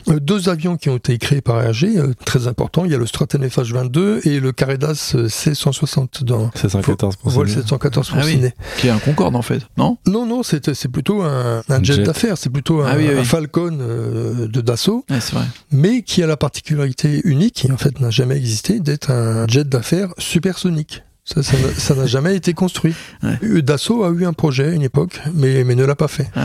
euh, 0.08 0.20
deux 0.20 0.48
avions 0.48 0.76
qui 0.76 0.90
ont 0.90 0.96
été 0.96 1.16
créés 1.18 1.40
par 1.40 1.62
Hergé, 1.62 1.98
très 2.14 2.46
importants. 2.46 2.84
Il 2.84 2.90
y 2.92 2.94
a 2.94 2.98
le 2.98 3.06
Stratonef 3.06 3.58
H-22 3.58 4.26
et 4.28 4.40
le 4.40 4.52
Caredas 4.52 5.12
euh, 5.14 5.28
C-160 5.28 6.24
dans 6.24 6.50
C'est 6.54 6.68
114 6.68 7.16
pour 7.16 7.30
vol 7.30 7.48
ça. 7.48 7.56
714 7.56 8.08
pour 8.10 8.18
Ah 8.18 8.22
oui. 8.24 8.40
Qui 8.78 8.88
est 8.88 8.90
un 8.90 8.98
Concorde, 8.98 9.36
en 9.36 9.42
fait. 9.42 9.62
Non? 9.76 9.98
Non, 10.06 10.26
non, 10.26 10.42
c'est 10.42 10.74
c'est 10.74 10.88
plutôt 10.88 11.22
un, 11.22 11.62
un 11.68 11.82
jet, 11.82 11.94
jet. 11.94 12.02
d'affaires. 12.02 12.36
C'est 12.38 12.50
plutôt 12.50 12.80
un, 12.82 12.86
Ah 12.90 12.94
oui, 12.96 13.06
oui. 13.12 13.18
un 13.18 13.24
Falcon 13.24 13.78
euh, 13.80 14.48
de 14.48 14.60
Dassault, 14.60 15.04
Ouais, 15.10 15.20
c'est 15.20 15.34
vrai. 15.34 15.44
mais 15.72 16.02
qui 16.02 16.22
a 16.22 16.26
la 16.26 16.36
particularité 16.36 17.20
unique, 17.24 17.54
qui 17.54 17.72
en 17.72 17.76
fait 17.76 18.00
n'a 18.00 18.10
jamais 18.10 18.36
existé, 18.36 18.80
d'être 18.80 19.10
un 19.10 19.46
jet 19.46 19.68
d'affaires 19.68 20.12
supersonique. 20.18 21.02
Ça, 21.24 21.42
ça 21.42 21.94
n'a- 21.96 22.06
jamais 22.06 22.36
été 22.36 22.52
construit. 22.54 22.94
Ouais. 23.24 23.36
Euh, 23.42 23.60
Dassault 23.60 24.04
a 24.04 24.10
eu 24.10 24.24
un 24.26 24.32
projet 24.32 24.68
à 24.68 24.70
une 24.70 24.82
époque, 24.82 25.20
mais, 25.34 25.64
mais 25.64 25.74
ne 25.74 25.84
l'a 25.84 25.96
pas 25.96 26.06
fait. 26.06 26.30
Ouais. 26.36 26.42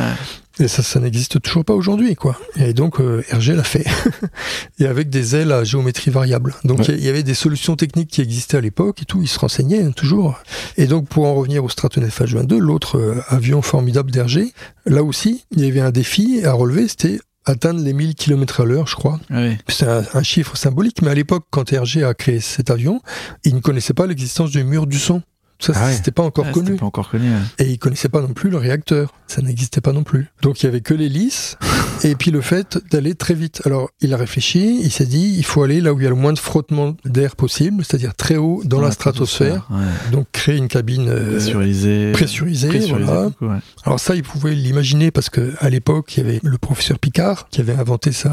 Et 0.60 0.68
ça, 0.68 0.84
ça 0.84 1.00
n'existe 1.00 1.42
toujours 1.42 1.64
pas 1.66 1.74
aujourd'hui, 1.74 2.16
quoi. 2.16 2.38
Et 2.58 2.74
donc, 2.74 3.00
euh, 3.00 3.24
Hergé 3.30 3.56
l'a 3.56 3.64
fait. 3.64 3.86
et 4.80 4.86
avec 4.86 5.10
des 5.10 5.36
ailes 5.36 5.52
à 5.52 5.64
géométrie 5.64 6.12
variable. 6.12 6.54
Donc, 6.64 6.88
il 6.88 6.96
Ouais. 6.96 7.00
y, 7.00 7.06
y 7.06 7.10
avait 7.10 7.24
des 7.24 7.34
solutions 7.34 7.76
techniques 7.76 8.10
qui 8.10 8.22
existaient 8.22 8.58
à 8.58 8.62
l'époque 8.62 9.02
et 9.02 9.06
tout. 9.06 9.22
Il 9.22 9.28
se 9.28 9.40
renseignait 9.40 9.82
hein, 9.84 9.92
toujours. 9.92 10.40
Et 10.78 10.86
donc, 10.88 11.08
pour 11.08 11.26
en 11.26 11.34
revenir 11.36 11.64
au 11.64 11.70
Stratonef 11.70 12.22
H-22, 12.22 12.58
l'autre 12.58 12.98
euh, 12.98 13.22
avion 13.30 13.62
formidable 13.62 14.12
d'Hergé, 14.12 14.54
là 14.86 15.04
aussi, 15.04 15.46
il 15.52 15.64
y 15.66 15.68
avait 15.68 15.80
un 15.82 15.92
défi 15.92 16.42
à 16.44 16.52
relever. 16.54 16.88
C'était 16.88 17.20
atteindre 17.46 17.80
les 17.82 17.94
1000 17.94 18.14
km 18.14 18.62
à 18.62 18.66
l'heure, 18.66 18.86
je 18.88 18.96
crois. 18.96 19.20
Ah 19.32 19.42
oui. 19.42 19.58
C'est 19.68 19.88
un, 19.88 20.04
un 20.14 20.22
chiffre 20.24 20.56
symbolique, 20.58 21.02
mais 21.02 21.10
à 21.10 21.16
l'époque, 21.16 21.46
quand 21.50 21.74
Hergé 21.74 22.04
a 22.04 22.14
créé 22.14 22.40
cet 22.40 22.70
avion, 22.70 23.02
il 23.46 23.56
ne 23.56 23.62
connaissait 23.62 23.96
pas 23.96 24.06
l'existence 24.06 24.52
du 24.52 24.64
mur 24.64 24.86
du 24.86 25.00
son. 25.00 25.24
Ça, 25.62 25.74
Ah 25.76 25.86
ouais. 25.86 25.94
c'était 25.94 26.12
pas 26.12 26.24
encore 26.24 26.46
Ah, 26.50 26.52
connu. 26.52 26.76
pas 26.76 26.86
encore 26.86 27.10
connu. 27.10 27.30
ouais. 27.30 27.38
Et 27.66 27.70
il 27.70 27.78
connaissait 27.80 28.10
pas 28.10 28.20
non 28.22 28.34
plus 28.34 28.50
le 28.50 28.58
réacteur. 28.58 29.14
Ça 29.28 29.42
n'existait 29.42 29.80
pas 29.80 29.94
non 29.94 30.04
plus. 30.04 30.28
Donc 30.42 30.62
il 30.62 30.66
y 30.66 30.70
avait 30.70 30.82
que 30.82 30.94
l'hélice 30.94 31.58
et 32.04 32.16
puis 32.16 32.32
le 32.32 32.42
fait 32.42 32.80
d'aller 32.92 33.16
très 33.16 33.34
vite. 33.36 33.62
Alors 33.66 33.90
il 34.02 34.14
a 34.14 34.18
réfléchi, 34.18 34.80
il 34.84 34.92
s'est 34.92 35.06
dit 35.06 35.36
il 35.38 35.46
faut 35.46 35.64
aller 35.64 35.80
là 35.80 35.94
où 35.94 36.00
il 36.00 36.04
y 36.04 36.08
a 36.08 36.10
le 36.10 36.16
moins 36.16 36.34
de 36.34 36.40
frottement 36.40 36.96
d'air 37.06 37.36
possible, 37.36 37.86
c'est-à-dire 37.86 38.14
très 38.16 38.36
haut 38.38 38.62
dans, 38.66 38.82
la 38.82 38.92
stratosphère. 38.92 39.68
Ouais. 39.70 40.12
Donc 40.12 40.28
créer 40.32 40.58
une 40.58 40.68
cabine 40.68 41.08
euh, 41.08 41.32
Pressurisé. 41.32 42.12
pressurisée. 42.12 42.68
Pressurisé, 42.70 43.04
voilà. 43.06 43.24
beaucoup, 43.30 43.46
ouais. 43.48 43.60
Alors 43.86 44.00
ça, 44.00 44.16
il 44.16 44.24
pouvait 44.24 44.56
l'imaginer 44.56 45.12
parce 45.12 45.30
que 45.30 45.54
à 45.60 45.70
l'époque, 45.70 46.18
il 46.18 46.26
y 46.26 46.28
avait 46.28 46.40
le 46.44 46.58
professeur 46.58 46.98
Picard 47.00 47.48
qui 47.50 47.62
avait 47.62 47.76
inventé 47.76 48.12
ça. 48.12 48.32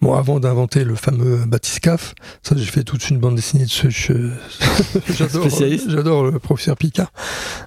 Bon, 0.00 0.14
avant 0.14 0.40
d'inventer 0.40 0.82
le 0.84 0.94
fameux 0.94 1.44
bathyscaphe, 1.46 2.14
ça, 2.42 2.56
j'ai 2.56 2.64
fait 2.64 2.82
toute 2.84 3.08
une 3.10 3.18
bande 3.18 3.36
dessinée 3.36 3.64
de 3.64 3.70
ce. 3.70 3.88
je- 3.90 4.30
J'adore. 5.16 5.42
Spécialiste. 5.42 5.90
J'adore 5.90 6.24
le 6.24 6.38
professeur 6.38 6.69
Picard. 6.76 7.12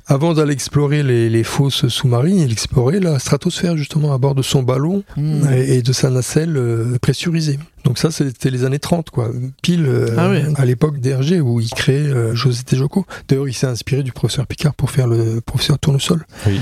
Avant 0.07 0.33
d'aller 0.33 0.53
explorer 0.53 1.03
les, 1.03 1.29
les 1.29 1.43
fosses 1.43 1.87
sous-marines, 1.87 2.37
il 2.39 2.51
explorait 2.51 2.99
la 2.99 3.19
stratosphère 3.19 3.77
justement 3.77 4.13
à 4.13 4.17
bord 4.17 4.35
de 4.35 4.41
son 4.41 4.63
ballon 4.63 5.03
Hmm. 5.15 5.47
et, 5.53 5.77
et 5.77 5.81
de 5.81 5.93
sa 5.93 6.09
nacelle 6.09 6.57
euh, 6.57 6.97
pressurisée. 7.01 7.59
Donc 7.83 7.97
ça, 7.97 8.11
c'était 8.11 8.49
les 8.49 8.63
années 8.63 8.79
30, 8.79 9.09
quoi. 9.09 9.29
Pile 9.61 9.85
euh, 9.85 10.15
Ah 10.17 10.29
oui. 10.29 10.39
à 10.55 10.65
l'époque 10.65 10.99
d'Hergé 10.99 11.41
où 11.41 11.59
il 11.59 11.69
créait 11.69 12.07
euh, 12.07 12.33
José 12.35 12.63
Joko. 12.71 13.05
D'ailleurs, 13.27 13.47
il 13.47 13.53
s'est 13.53 13.67
inspiré 13.67 14.03
du 14.03 14.11
professeur 14.11 14.47
Picard 14.47 14.73
pour 14.73 14.89
faire 14.91 15.07
le 15.07 15.41
professeur 15.41 15.77
Tournesol. 15.79 16.25
Oui. 16.47 16.59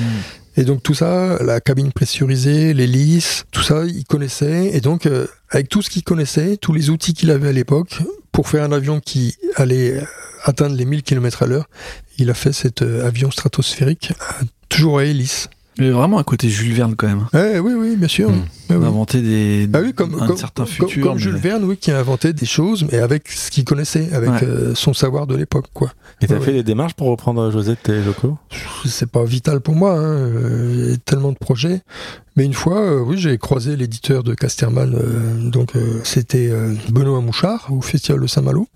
Et 0.57 0.63
donc 0.63 0.83
tout 0.83 0.93
ça, 0.93 1.37
la 1.41 1.61
cabine 1.61 1.91
pressurisée, 1.91 2.73
l'hélice, 2.73 3.45
tout 3.51 3.63
ça, 3.63 3.85
il 3.85 4.03
connaissait. 4.03 4.75
Et 4.75 4.81
donc, 4.81 5.05
euh, 5.05 5.27
avec 5.49 5.69
tout 5.69 5.81
ce 5.81 5.89
qu'il 5.89 6.03
connaissait, 6.03 6.57
tous 6.57 6.73
les 6.73 6.89
outils 6.89 7.13
qu'il 7.13 7.31
avait 7.31 7.49
à 7.49 7.53
l'époque, 7.53 8.01
pour 8.31 8.49
faire 8.49 8.63
un 8.63 8.71
avion 8.71 8.99
qui 8.99 9.37
allait 9.55 9.99
euh, 9.99 10.05
atteindre 10.43 10.75
les 10.75 10.85
1000 10.85 11.03
km 11.03 11.43
à 11.43 11.47
l'heure, 11.47 11.69
il 12.17 12.29
a 12.29 12.33
fait 12.33 12.51
cet 12.51 12.81
euh, 12.81 13.05
avion 13.05 13.31
stratosphérique, 13.31 14.13
toujours 14.69 14.99
à 14.99 15.05
hélice. 15.05 15.49
Mais 15.79 15.89
vraiment 15.89 16.19
un 16.19 16.23
côté 16.23 16.49
Jules 16.49 16.73
Verne 16.73 16.95
quand 16.97 17.07
même. 17.07 17.25
Eh, 17.33 17.59
oui, 17.59 17.73
oui, 17.75 17.95
bien 17.95 18.07
sûr. 18.09 18.29
Mm. 18.29 18.43
Eh 18.69 18.75
oui. 18.75 18.85
Inventer 18.85 19.21
des 19.21 19.69
Ah 19.73 19.79
oui, 19.81 19.93
comme, 19.93 20.15
un 20.21 20.27
comme, 20.27 20.37
certain 20.37 20.63
comme- 20.63 20.71
futur. 20.71 21.03
comme 21.03 21.13
mais- 21.15 21.19
Jules 21.21 21.35
Verne, 21.37 21.63
oui, 21.63 21.77
qui 21.77 21.91
a 21.91 21.99
inventé 21.99 22.33
des 22.33 22.45
choses, 22.45 22.85
mais 22.91 22.97
avec 22.99 23.29
ce 23.29 23.49
qu'il 23.51 23.63
connaissait, 23.63 24.11
avec 24.13 24.29
Ouais. 24.29 24.43
euh, 24.43 24.75
son 24.75 24.93
savoir 24.93 25.27
de 25.27 25.35
l'époque, 25.35 25.67
quoi. 25.73 25.91
Et 26.21 26.27
t'as 26.27 26.35
Ouais, 26.35 26.41
fait 26.45 26.51
les 26.51 26.63
démarches 26.63 26.93
pour 26.93 27.07
reprendre 27.07 27.49
Josette 27.51 27.87
et 27.89 28.03
Joko 28.03 28.37
c'est 28.85 29.09
pas 29.09 29.23
vital 29.23 29.61
pour 29.61 29.75
moi, 29.75 29.97
hein, 29.97 30.29
il 30.73 30.89
y 30.91 30.93
a 30.93 30.97
tellement 30.97 31.31
de 31.31 31.37
projets. 31.37 31.81
Mais 32.37 32.45
une 32.45 32.53
fois, 32.53 32.79
euh, 32.81 32.99
oui, 33.01 33.17
j'ai 33.17 33.37
croisé 33.37 33.75
l'éditeur 33.75 34.23
de 34.23 34.33
Casterman, 34.33 34.95
euh, 34.95 35.49
donc 35.49 35.75
euh, 35.75 35.99
c'était 36.05 36.49
euh, 36.49 36.73
Benoît 36.89 37.19
Mouchard 37.19 37.67
au 37.71 37.81
Festival 37.81 38.21
de 38.21 38.27
Saint-Malo. 38.27 38.67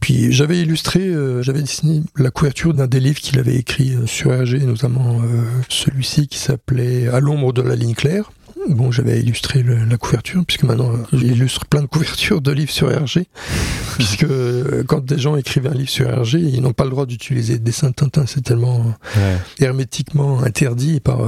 Puis 0.00 0.30
j'avais 0.32 0.60
illustré, 0.60 1.00
euh, 1.00 1.42
j'avais 1.42 1.62
dessiné 1.62 2.02
la 2.16 2.30
couverture 2.30 2.74
d'un 2.74 2.86
des 2.86 3.00
livres 3.00 3.20
qu'il 3.20 3.38
avait 3.38 3.56
écrit 3.56 3.94
sur 4.06 4.32
Hergé, 4.34 4.58
notamment 4.58 5.20
euh, 5.22 5.42
celui-ci 5.70 6.28
qui 6.28 6.38
s'appelait 6.38 7.08
À 7.08 7.20
l'ombre 7.20 7.52
de 7.54 7.62
la 7.62 7.76
ligne 7.76 7.94
claire. 7.94 8.30
Bon, 8.68 8.90
j'avais 8.90 9.20
illustré 9.20 9.62
le- 9.62 9.84
la 9.86 9.96
couverture, 9.96 10.44
puisque 10.44 10.64
maintenant 10.64 10.92
j'illustre 11.12 11.64
plein 11.64 11.80
de 11.80 11.86
couvertures 11.86 12.42
de 12.42 12.50
livres 12.52 12.72
sur 12.72 12.90
Hergé, 12.90 13.26
puisque 13.96 14.26
quand 14.86 15.02
des 15.02 15.18
gens 15.18 15.36
écrivent 15.36 15.68
un 15.68 15.74
livre 15.74 15.88
sur 15.88 16.06
Hergé, 16.10 16.40
ils 16.40 16.60
n'ont 16.60 16.72
pas 16.74 16.84
le 16.84 16.90
droit 16.90 17.06
d'utiliser 17.06 17.54
des 17.54 17.64
dessins 17.64 17.88
de 17.90 17.94
Tintin, 17.94 18.24
c'est 18.26 18.42
tellement 18.42 18.84
Ouais. 19.16 19.38
hermétiquement 19.60 20.42
interdit 20.42 21.00
par 21.00 21.20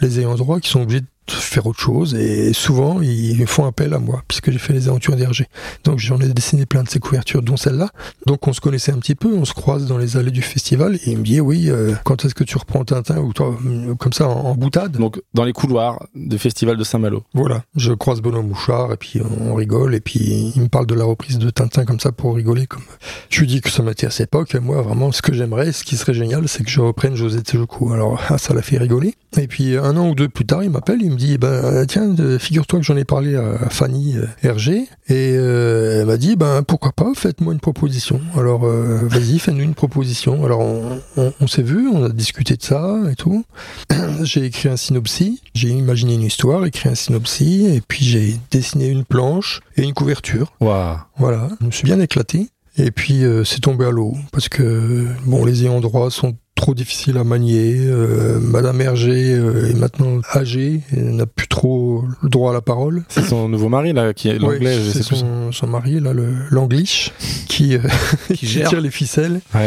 les 0.00 0.18
ayants 0.18 0.34
droit 0.34 0.58
qui 0.60 0.68
sont 0.70 0.80
obligés 0.82 1.02
de 1.02 1.06
faire 1.32 1.66
autre 1.66 1.80
chose 1.80 2.14
et 2.14 2.52
souvent 2.52 3.00
ils 3.00 3.46
font 3.46 3.66
appel 3.66 3.94
à 3.94 3.98
moi 3.98 4.22
puisque 4.28 4.50
j'ai 4.50 4.58
fait 4.58 4.72
les 4.72 4.88
aventures 4.88 5.16
d'Hergé. 5.16 5.46
Donc 5.84 5.98
j'en 5.98 6.18
ai 6.18 6.28
dessiné 6.28 6.66
plein 6.66 6.82
de 6.82 6.88
ces 6.88 6.98
couvertures, 6.98 7.42
dont 7.42 7.56
celle-là. 7.56 7.90
Donc 8.26 8.46
on 8.46 8.52
se 8.52 8.60
connaissait 8.60 8.92
un 8.92 8.98
petit 8.98 9.14
peu, 9.14 9.34
on 9.34 9.44
se 9.44 9.54
croise 9.54 9.86
dans 9.86 9.98
les 9.98 10.16
allées 10.16 10.30
du 10.30 10.42
festival 10.42 10.96
et 10.96 11.10
il 11.10 11.18
me 11.18 11.24
dit 11.24 11.40
oui, 11.40 11.70
euh, 11.70 11.94
quand 12.04 12.24
est-ce 12.24 12.34
que 12.34 12.44
tu 12.44 12.56
reprends 12.56 12.84
Tintin 12.84 13.18
ou 13.18 13.32
toi, 13.32 13.56
comme 13.98 14.12
ça 14.12 14.28
en, 14.28 14.46
en 14.46 14.54
boutade? 14.54 14.92
Donc 14.92 15.20
dans 15.34 15.44
les 15.44 15.52
couloirs 15.52 16.06
du 16.14 16.38
festival 16.38 16.76
de 16.76 16.84
Saint-Malo. 16.84 17.22
Voilà, 17.34 17.62
je 17.76 17.92
croise 17.92 18.20
Benoît 18.20 18.42
Mouchard 18.42 18.92
et 18.92 18.96
puis 18.96 19.20
on 19.22 19.54
rigole 19.54 19.94
et 19.94 20.00
puis 20.00 20.52
il 20.54 20.62
me 20.62 20.68
parle 20.68 20.86
de 20.86 20.94
la 20.94 21.04
reprise 21.04 21.38
de 21.38 21.50
Tintin 21.50 21.84
comme 21.84 22.00
ça 22.00 22.12
pour 22.12 22.34
rigoler. 22.34 22.66
Comme 22.66 22.82
je 23.30 23.40
lui 23.40 23.46
dis 23.46 23.60
que 23.60 23.70
ça 23.70 23.82
m'intéresse 23.82 24.20
à 24.20 24.24
l'époque. 24.24 24.54
Moi 24.54 24.80
vraiment, 24.82 25.12
ce 25.12 25.22
que 25.22 25.32
j'aimerais, 25.32 25.72
ce 25.72 25.84
qui 25.84 25.96
serait 25.96 26.14
génial, 26.14 26.48
c'est 26.48 26.64
que 26.64 26.70
je 26.70 26.80
reprenne 26.80 27.14
José 27.14 27.42
Tejuco. 27.42 27.92
Alors 27.92 28.20
ça 28.38 28.54
l'a 28.54 28.62
fait 28.62 28.78
rigoler. 28.78 29.14
Et 29.36 29.46
puis 29.46 29.76
un 29.76 29.96
an 29.96 30.08
ou 30.08 30.14
deux 30.14 30.28
plus 30.28 30.46
tard, 30.46 30.62
il 30.62 30.70
m'appelle, 30.70 31.02
il 31.02 31.10
me 31.10 31.16
dit 31.18 31.36
ben 31.36 31.84
tiens, 31.86 32.14
figure-toi 32.38 32.78
que 32.78 32.84
j'en 32.84 32.96
ai 32.96 33.04
parlé 33.04 33.36
à 33.36 33.68
Fanny 33.68 34.16
euh, 34.16 34.26
Hergé 34.42 34.88
et 35.08 35.34
euh, 35.36 36.00
elle 36.00 36.06
m'a 36.06 36.16
dit 36.16 36.36
ben 36.36 36.62
pourquoi 36.62 36.92
pas, 36.92 37.12
faites-moi 37.14 37.52
une 37.52 37.60
proposition. 37.60 38.20
Alors 38.36 38.64
euh, 38.64 39.00
vas-y, 39.02 39.38
fais-nous 39.38 39.62
une 39.64 39.74
proposition. 39.74 40.44
Alors 40.44 40.60
on, 40.60 41.00
on, 41.16 41.32
on 41.40 41.46
s'est 41.46 41.62
vu, 41.62 41.88
on 41.88 42.04
a 42.04 42.08
discuté 42.08 42.56
de 42.56 42.62
ça 42.62 42.96
et 43.10 43.16
tout. 43.16 43.44
j'ai 44.22 44.44
écrit 44.44 44.68
un 44.68 44.76
synopsis, 44.76 45.40
j'ai 45.54 45.68
imaginé 45.68 46.14
une 46.14 46.22
histoire, 46.22 46.64
écrit 46.64 46.88
un 46.88 46.94
synopsis 46.94 47.66
et 47.66 47.82
puis 47.86 48.04
j'ai 48.04 48.36
dessiné 48.50 48.88
une 48.88 49.04
planche 49.04 49.60
et 49.76 49.82
une 49.82 49.94
couverture. 49.94 50.52
Waouh. 50.60 50.96
Voilà, 51.16 51.48
je 51.60 51.66
me 51.66 51.70
suis 51.70 51.84
bien 51.84 52.00
éclaté. 52.00 52.48
Et 52.78 52.92
puis 52.92 53.24
euh, 53.24 53.42
c'est 53.42 53.60
tombé 53.60 53.86
à 53.86 53.90
l'eau 53.90 54.14
parce 54.30 54.48
que 54.48 55.08
bon 55.26 55.44
les 55.44 55.64
ayants 55.64 55.80
droit 55.80 56.10
sont 56.10 56.36
trop 56.58 56.74
difficile 56.74 57.16
à 57.18 57.24
manier. 57.24 57.76
Euh, 57.78 58.38
Madame 58.40 58.80
Hergé 58.80 59.32
euh, 59.34 59.70
est 59.70 59.74
maintenant 59.78 60.20
âgée, 60.34 60.80
n'a 60.92 61.24
plus 61.26 61.48
trop 61.48 62.04
le 62.22 62.28
droit 62.28 62.50
à 62.50 62.54
la 62.54 62.60
parole. 62.60 63.04
C'est 63.08 63.24
son 63.24 63.48
nouveau 63.48 63.68
mari 63.68 63.92
là, 63.92 64.12
qui 64.12 64.28
est 64.28 64.38
l'anglais, 64.38 64.76
Ouais, 64.76 64.82
c'est 64.92 65.02
son, 65.02 65.52
son 65.52 65.66
mari 65.66 66.00
là, 66.00 66.12
l'anglish, 66.50 67.12
qui, 67.48 67.74
euh, 67.76 67.80
qui 68.34 68.46
tire 68.46 68.80
les 68.80 68.90
ficelles. 68.90 69.40
Ouais, 69.54 69.60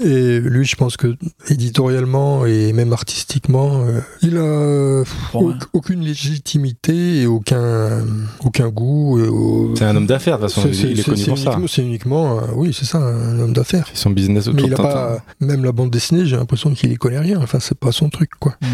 ouais. 0.00 0.06
Et 0.06 0.40
lui, 0.40 0.64
je 0.64 0.76
pense 0.76 0.96
que 0.96 1.14
éditorialement 1.48 2.46
et 2.46 2.72
même 2.72 2.92
artistiquement, 2.92 3.84
euh, 3.84 4.00
il 4.22 4.36
a 4.38 5.02
Bon, 5.32 5.54
aucune 5.72 6.00
légitimité 6.00 7.22
et 7.22 7.26
aucun 7.26 8.02
aucun 8.44 8.68
goût. 8.68 9.20
au- 9.20 9.74
C'est 9.76 9.84
un 9.84 9.94
homme 9.96 10.06
d'affaires 10.06 10.38
de 10.38 10.46
toute 10.46 10.54
façon. 10.54 10.68
Il, 10.72 10.74
il 10.92 10.98
est 11.00 11.02
c'est- 11.02 11.10
connu 11.10 11.24
pour 11.26 11.38
ça. 11.38 11.58
C'est 11.68 11.82
uniquement, 11.82 12.40
oui, 12.56 12.74
c'est 12.76 12.86
ça, 12.86 12.98
un 12.98 13.38
homme 13.40 13.52
d'affaires. 13.52 13.86
C'est 13.92 14.00
son 14.00 14.10
business 14.10 14.46
Mais 14.46 14.52
autour 14.54 14.66
il 14.66 14.70
de 14.70 14.74
a 14.74 14.82
pas, 14.82 15.18
même 15.40 15.64
la 15.64 15.72
bande 15.72 15.90
dessinée, 15.90 16.24
j'ai 16.30 16.36
l'impression 16.36 16.72
qu'il 16.72 16.90
y 16.92 16.96
connaît 16.96 17.18
rien. 17.18 17.38
Enfin, 17.42 17.58
c'est 17.60 17.78
pas 17.78 17.92
son 17.92 18.08
truc, 18.08 18.30
quoi. 18.40 18.52
Hmm. 18.62 18.66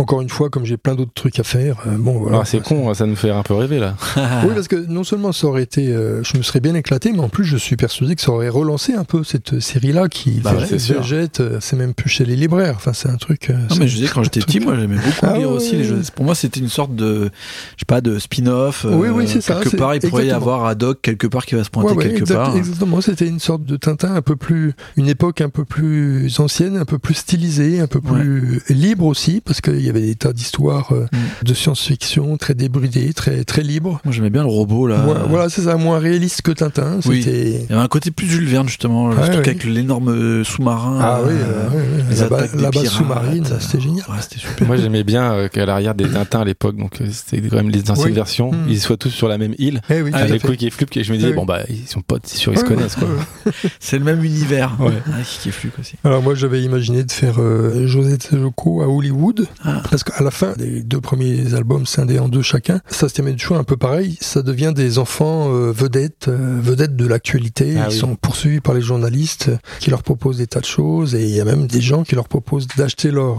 Encore 0.00 0.20
une 0.20 0.28
fois, 0.28 0.48
comme 0.50 0.64
j'ai 0.64 0.76
plein 0.76 0.94
d'autres 0.94 1.12
trucs 1.14 1.38
à 1.40 1.42
faire, 1.42 1.78
euh, 1.86 1.96
bon, 1.98 2.18
voilà. 2.20 2.38
Ah, 2.42 2.44
c'est 2.44 2.62
con, 2.62 2.92
ça 2.94 3.04
nous 3.06 3.16
fait 3.16 3.30
un 3.30 3.42
peu 3.42 3.54
rêver 3.54 3.78
là. 3.80 3.96
Oui, 4.44 4.50
parce 4.54 4.68
que 4.68 4.76
non 4.76 5.02
seulement 5.04 5.32
ça 5.32 5.46
aurait 5.48 5.62
été, 5.64 5.88
euh, 5.88 6.22
je 6.22 6.36
me 6.38 6.42
serais 6.42 6.60
bien 6.60 6.74
éclaté, 6.74 7.10
mais 7.12 7.18
en 7.20 7.28
plus, 7.28 7.44
je 7.44 7.56
suis 7.56 7.76
persuadé 7.76 8.14
que 8.14 8.22
ça 8.22 8.30
aurait 8.30 8.48
relancé 8.48 8.94
un 8.94 9.04
peu 9.04 9.24
cette 9.24 9.58
série-là 9.60 10.08
qui 10.08 10.40
Bah 10.40 10.52
végète. 10.54 11.40
euh, 11.40 11.58
C'est 11.60 11.76
même 11.76 11.94
plus 11.94 12.08
chez 12.08 12.24
les 12.24 12.36
libraires. 12.36 12.74
Enfin, 12.76 12.92
c'est 12.92 13.08
un 13.08 13.16
truc. 13.16 13.50
euh, 13.50 13.54
Non, 13.70 13.76
mais 13.80 13.88
je 13.88 13.96
disais, 13.96 14.08
quand 14.12 14.22
j'étais 14.22 14.40
un 14.40 14.44
petit, 14.44 14.60
moi, 14.60 14.76
j'aimais 14.78 14.96
beaucoup 14.96 15.08
Ah 15.22 15.36
lire 15.36 15.50
ouais, 15.50 15.56
aussi 15.56 15.76
les 15.76 15.84
jeux. 15.84 16.00
Pour 16.14 16.24
moi, 16.24 16.34
c'était 16.34 16.60
une 16.60 16.68
sorte 16.68 16.94
de, 16.94 17.24
je 17.24 17.80
sais 17.80 17.86
pas, 17.86 18.00
de 18.00 18.18
spin-off. 18.18 18.84
euh, 18.84 18.94
Oui, 18.94 19.08
oui, 19.08 19.26
c'est 19.26 19.40
ça, 19.40 19.60
Quelque 19.62 19.76
part, 19.76 19.94
il 19.94 20.00
pourrait 20.02 20.26
y 20.26 20.30
avoir 20.30 20.64
Haddock 20.66 21.00
quelque 21.02 21.26
part 21.26 21.44
qui 21.46 21.54
va 21.54 21.64
se 21.64 21.70
pointer 21.70 21.94
ouais, 21.94 22.04
quelque 22.04 22.20
exact- 22.20 22.34
part. 22.36 22.56
Exactement, 22.56 23.00
c'était 23.00 23.26
une 23.26 23.40
sorte 23.40 23.64
de 23.64 23.76
Tintin 23.76 24.14
un 24.14 24.22
peu 24.22 24.36
plus, 24.36 24.74
une 24.96 25.08
époque 25.08 25.40
un 25.40 25.48
peu 25.48 25.64
plus 25.64 26.38
ancienne, 26.40 26.76
un 26.76 26.84
peu 26.84 26.97
plus 26.98 27.14
stylisée, 27.14 27.80
un 27.80 27.86
peu 27.86 28.00
plus 28.00 28.60
libre 28.68 29.04
aussi, 29.06 29.40
parce 29.44 29.60
qu'il 29.60 29.80
y 29.80 29.88
avait 29.88 30.00
des 30.02 30.14
tas 30.14 30.32
d'histoires 30.32 30.92
euh, 30.92 31.06
Mm. 31.12 31.44
de 31.46 31.54
science-fiction 31.54 32.36
très 32.36 32.54
débridées, 32.54 33.12
très 33.12 33.44
très 33.44 33.62
libres. 33.62 34.00
Moi, 34.04 34.12
j'aimais 34.12 34.30
bien 34.30 34.42
le 34.42 34.48
robot, 34.50 34.86
là. 34.86 34.96
Voilà, 35.04 35.20
voilà, 35.24 35.48
c'est 35.48 35.62
ça, 35.62 35.76
moins 35.76 35.98
réaliste 35.98 36.42
que 36.42 36.50
Tintin. 36.52 37.00
Oui. 37.06 37.22
C'était. 37.22 37.50
Il 37.50 37.70
y 37.70 37.72
avait 37.72 37.82
un 37.82 37.88
côté 37.88 38.10
plus 38.10 38.26
Jules 38.26 38.46
Verne, 38.46 38.68
justement. 38.68 39.12
Ce 39.12 39.30
truc 39.30 39.48
avec 39.48 39.64
l'énorme 39.64 40.44
sous-marin. 40.44 40.98
Ah 41.00 41.20
oui, 41.24 41.32
euh, 41.32 41.68
euh, 41.74 42.02
les 42.10 42.16
la, 42.16 42.28
ba- 42.28 42.36
attaques 42.38 42.56
des 42.56 42.62
la 42.62 42.70
base 42.70 42.88
sous-marine, 42.88 43.44
c'était 43.60 43.80
génial. 43.82 44.04
Ouais, 44.08 44.16
c'était 44.20 44.38
super. 44.40 44.66
Moi 44.66 44.76
j'aimais 44.76 45.04
bien 45.04 45.32
euh, 45.32 45.48
qu'à 45.48 45.66
l'arrière 45.66 45.94
des 45.94 46.08
Tintins 46.08 46.40
à 46.40 46.44
l'époque, 46.44 46.76
donc 46.76 47.00
euh, 47.00 47.06
c'était 47.10 47.46
quand 47.48 47.56
même 47.56 47.70
les 47.70 47.90
anciennes 47.90 48.08
Oui. 48.08 48.12
versions, 48.12 48.52
Mm. 48.52 48.66
ils 48.68 48.80
soient 48.80 48.96
tous 48.96 49.10
sur 49.10 49.28
la 49.28 49.38
même 49.38 49.54
île. 49.58 49.80
Eh 49.90 50.02
oui, 50.02 50.10
avec. 50.14 50.42
Quick 50.42 50.62
et 50.62 50.70
Flup, 50.70 50.96
et 50.96 51.04
je 51.04 51.12
me 51.12 51.18
disais, 51.18 51.32
bon 51.32 51.44
bah 51.44 51.60
ils 51.68 51.86
sont 51.88 52.00
potes, 52.00 52.22
c'est 52.26 52.36
sûr, 52.38 52.52
ils 52.52 52.58
se 52.58 52.64
connaissent 52.64 52.96
quoi. 52.96 53.08
C'est 53.80 53.98
le 53.98 54.04
même 54.04 54.24
univers. 54.24 54.76
Ouais. 54.80 54.92
Ah, 55.06 55.16
qui 55.40 55.48
est 55.50 55.52
flux 55.52 55.70
aussi. 55.80 55.94
Alors 56.04 56.22
moi 56.22 56.34
j'avais 56.34 56.62
imaginé 56.62 56.87
de 56.88 57.12
faire 57.12 57.36
euh, 57.38 57.86
José 57.86 58.16
Tezuko 58.18 58.82
à 58.82 58.88
Hollywood 58.88 59.46
Ah. 59.64 59.82
parce 59.90 60.02
qu'à 60.04 60.22
la 60.22 60.30
fin 60.30 60.52
des 60.54 60.82
deux 60.82 61.00
premiers 61.00 61.54
albums 61.54 61.86
scindés 61.86 62.18
en 62.18 62.28
deux 62.28 62.42
chacun, 62.42 62.80
ça 62.88 63.08
se 63.08 63.14
termine 63.14 63.36
toujours 63.36 63.58
un 63.58 63.64
peu 63.64 63.76
pareil. 63.76 64.16
Ça 64.20 64.42
devient 64.42 64.72
des 64.74 64.98
enfants 64.98 65.52
euh, 65.52 65.70
vedettes, 65.72 66.28
euh, 66.28 66.58
vedettes 66.60 66.96
de 66.96 67.06
l'actualité. 67.06 67.74
Ah 67.78 67.86
Ils 67.88 67.92
oui. 67.92 67.98
sont 67.98 68.16
poursuivis 68.16 68.60
par 68.60 68.74
les 68.74 68.80
journalistes 68.80 69.48
euh, 69.50 69.56
qui 69.80 69.90
leur 69.90 70.02
proposent 70.02 70.38
des 70.38 70.46
tas 70.46 70.60
de 70.60 70.64
choses 70.64 71.14
et 71.14 71.24
il 71.24 71.30
y 71.34 71.40
a 71.40 71.44
même 71.44 71.66
des 71.66 71.80
gens 71.80 72.02
qui 72.04 72.14
leur 72.14 72.28
proposent 72.28 72.66
d'acheter 72.76 73.10
leurs 73.10 73.38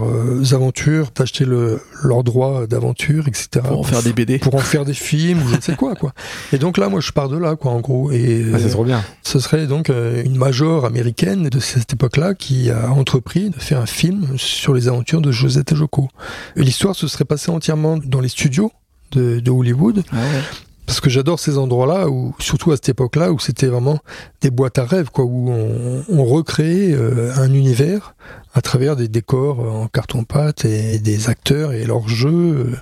aventures, 0.52 1.08
d'acheter 1.14 1.44
le, 1.44 1.80
leurs 2.02 2.24
droits 2.24 2.66
d'aventure, 2.66 3.26
etc. 3.28 3.48
Pour 3.66 3.80
en 3.80 3.82
faire 3.82 4.02
des 4.02 4.12
BD. 4.12 4.38
pour 4.38 4.54
en 4.54 4.58
faire 4.58 4.84
des 4.84 4.94
films 4.94 5.42
ou 5.42 5.48
je 5.48 5.56
ne 5.56 5.60
sais 5.60 5.74
quoi 5.76 5.94
quoi. 5.94 6.12
Et 6.52 6.58
donc 6.58 6.78
là 6.78 6.88
moi 6.88 7.00
je 7.00 7.10
pars 7.12 7.28
de 7.28 7.36
là 7.36 7.56
quoi 7.56 7.72
en 7.72 7.80
gros 7.80 8.10
et 8.10 8.44
Ah, 8.54 8.58
c'est 8.60 8.70
trop 8.70 8.84
bien. 8.84 9.02
ce 9.22 9.38
serait 9.40 9.66
donc 9.66 9.88
une 9.90 10.36
major 10.36 10.84
américaine 10.84 11.48
de 11.48 11.60
cette 11.60 11.92
époque-là 11.92 12.34
qui 12.34 12.70
a 12.70 12.90
entrepris 12.90 13.39
de 13.48 13.58
faire 13.58 13.80
un 13.80 13.86
film 13.86 14.36
sur 14.36 14.74
les 14.74 14.88
aventures 14.88 15.20
de 15.22 15.32
José 15.32 15.64
Tejuco. 15.64 16.08
Et 16.56 16.62
L'histoire 16.62 16.94
se 16.94 17.08
serait 17.08 17.24
passée 17.24 17.50
entièrement 17.50 17.96
dans 17.96 18.20
les 18.20 18.28
studios 18.28 18.72
de, 19.12 19.40
de 19.40 19.50
Hollywood, 19.50 20.04
Ah 20.12 20.16
ouais. 20.16 20.42
parce 20.86 21.00
que 21.00 21.08
j'adore 21.10 21.40
ces 21.40 21.56
endroits-là, 21.58 22.08
où, 22.08 22.34
surtout 22.38 22.72
à 22.72 22.76
cette 22.76 22.90
époque-là, 22.90 23.32
où 23.32 23.38
c'était 23.38 23.66
vraiment 23.66 23.98
des 24.40 24.50
boîtes 24.50 24.78
à 24.78 24.84
rêves, 24.84 25.10
quoi, 25.10 25.24
où 25.24 25.50
on, 25.50 26.04
on 26.08 26.24
recréait 26.24 26.92
euh, 26.92 27.32
un 27.36 27.52
univers 27.54 28.14
à 28.54 28.60
travers 28.62 28.96
des 28.96 29.08
décors 29.08 29.60
en 29.60 29.86
carton-pâte 29.88 30.64
et 30.64 30.98
des 30.98 31.28
acteurs 31.28 31.72
et 31.72 31.84
leurs 31.84 32.08
jeux, 32.08 32.28
euh, 32.28 32.76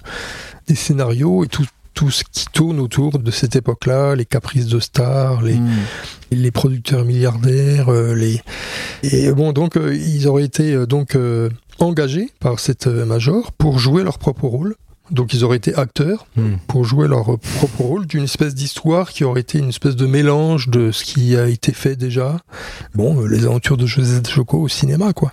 des 0.66 0.74
scénarios 0.74 1.44
et 1.44 1.48
tout 1.48 1.64
tout 1.98 2.12
ce 2.12 2.22
qui 2.22 2.46
tourne 2.52 2.78
autour 2.78 3.18
de 3.18 3.30
cette 3.32 3.56
époque-là, 3.56 4.14
les 4.14 4.24
caprices 4.24 4.66
de 4.66 4.78
stars, 4.78 5.42
les, 5.42 5.56
Hmm. 5.56 5.66
les 6.30 6.52
producteurs 6.52 7.04
milliardaires, 7.04 7.88
euh, 7.92 8.14
les 8.14 8.40
et 9.02 9.32
bon 9.32 9.52
donc 9.52 9.76
euh, 9.76 9.96
ils 9.96 10.28
auraient 10.28 10.44
été 10.44 10.74
euh, 10.74 10.86
donc 10.86 11.18
engagés 11.80 12.30
par 12.38 12.60
cette 12.60 12.86
major 12.86 13.50
pour 13.50 13.80
jouer 13.80 14.04
leur 14.04 14.20
propre 14.20 14.46
rôle. 14.46 14.76
Donc 15.10 15.32
ils 15.34 15.44
auraient 15.44 15.56
été 15.56 15.74
acteurs 15.74 16.26
Hmm. 16.36 16.56
pour 16.68 16.84
jouer 16.84 17.08
leur 17.08 17.24
propre 17.38 17.80
rôle 17.82 18.06
d'une 18.06 18.24
espèce 18.24 18.54
d'histoire 18.54 19.10
qui 19.10 19.24
aurait 19.24 19.40
été 19.40 19.58
une 19.58 19.70
espèce 19.70 19.96
de 19.96 20.06
mélange 20.06 20.68
de 20.68 20.92
ce 20.92 21.04
qui 21.04 21.36
a 21.36 21.48
été 21.48 21.72
fait 21.72 21.96
déjà. 21.96 22.36
Bon, 22.94 23.20
euh, 23.22 23.26
les 23.26 23.44
aventures 23.44 23.76
de 23.76 23.86
José 23.86 24.20
Choco 24.28 24.58
au 24.60 24.68
cinéma 24.68 25.12
quoi. 25.12 25.32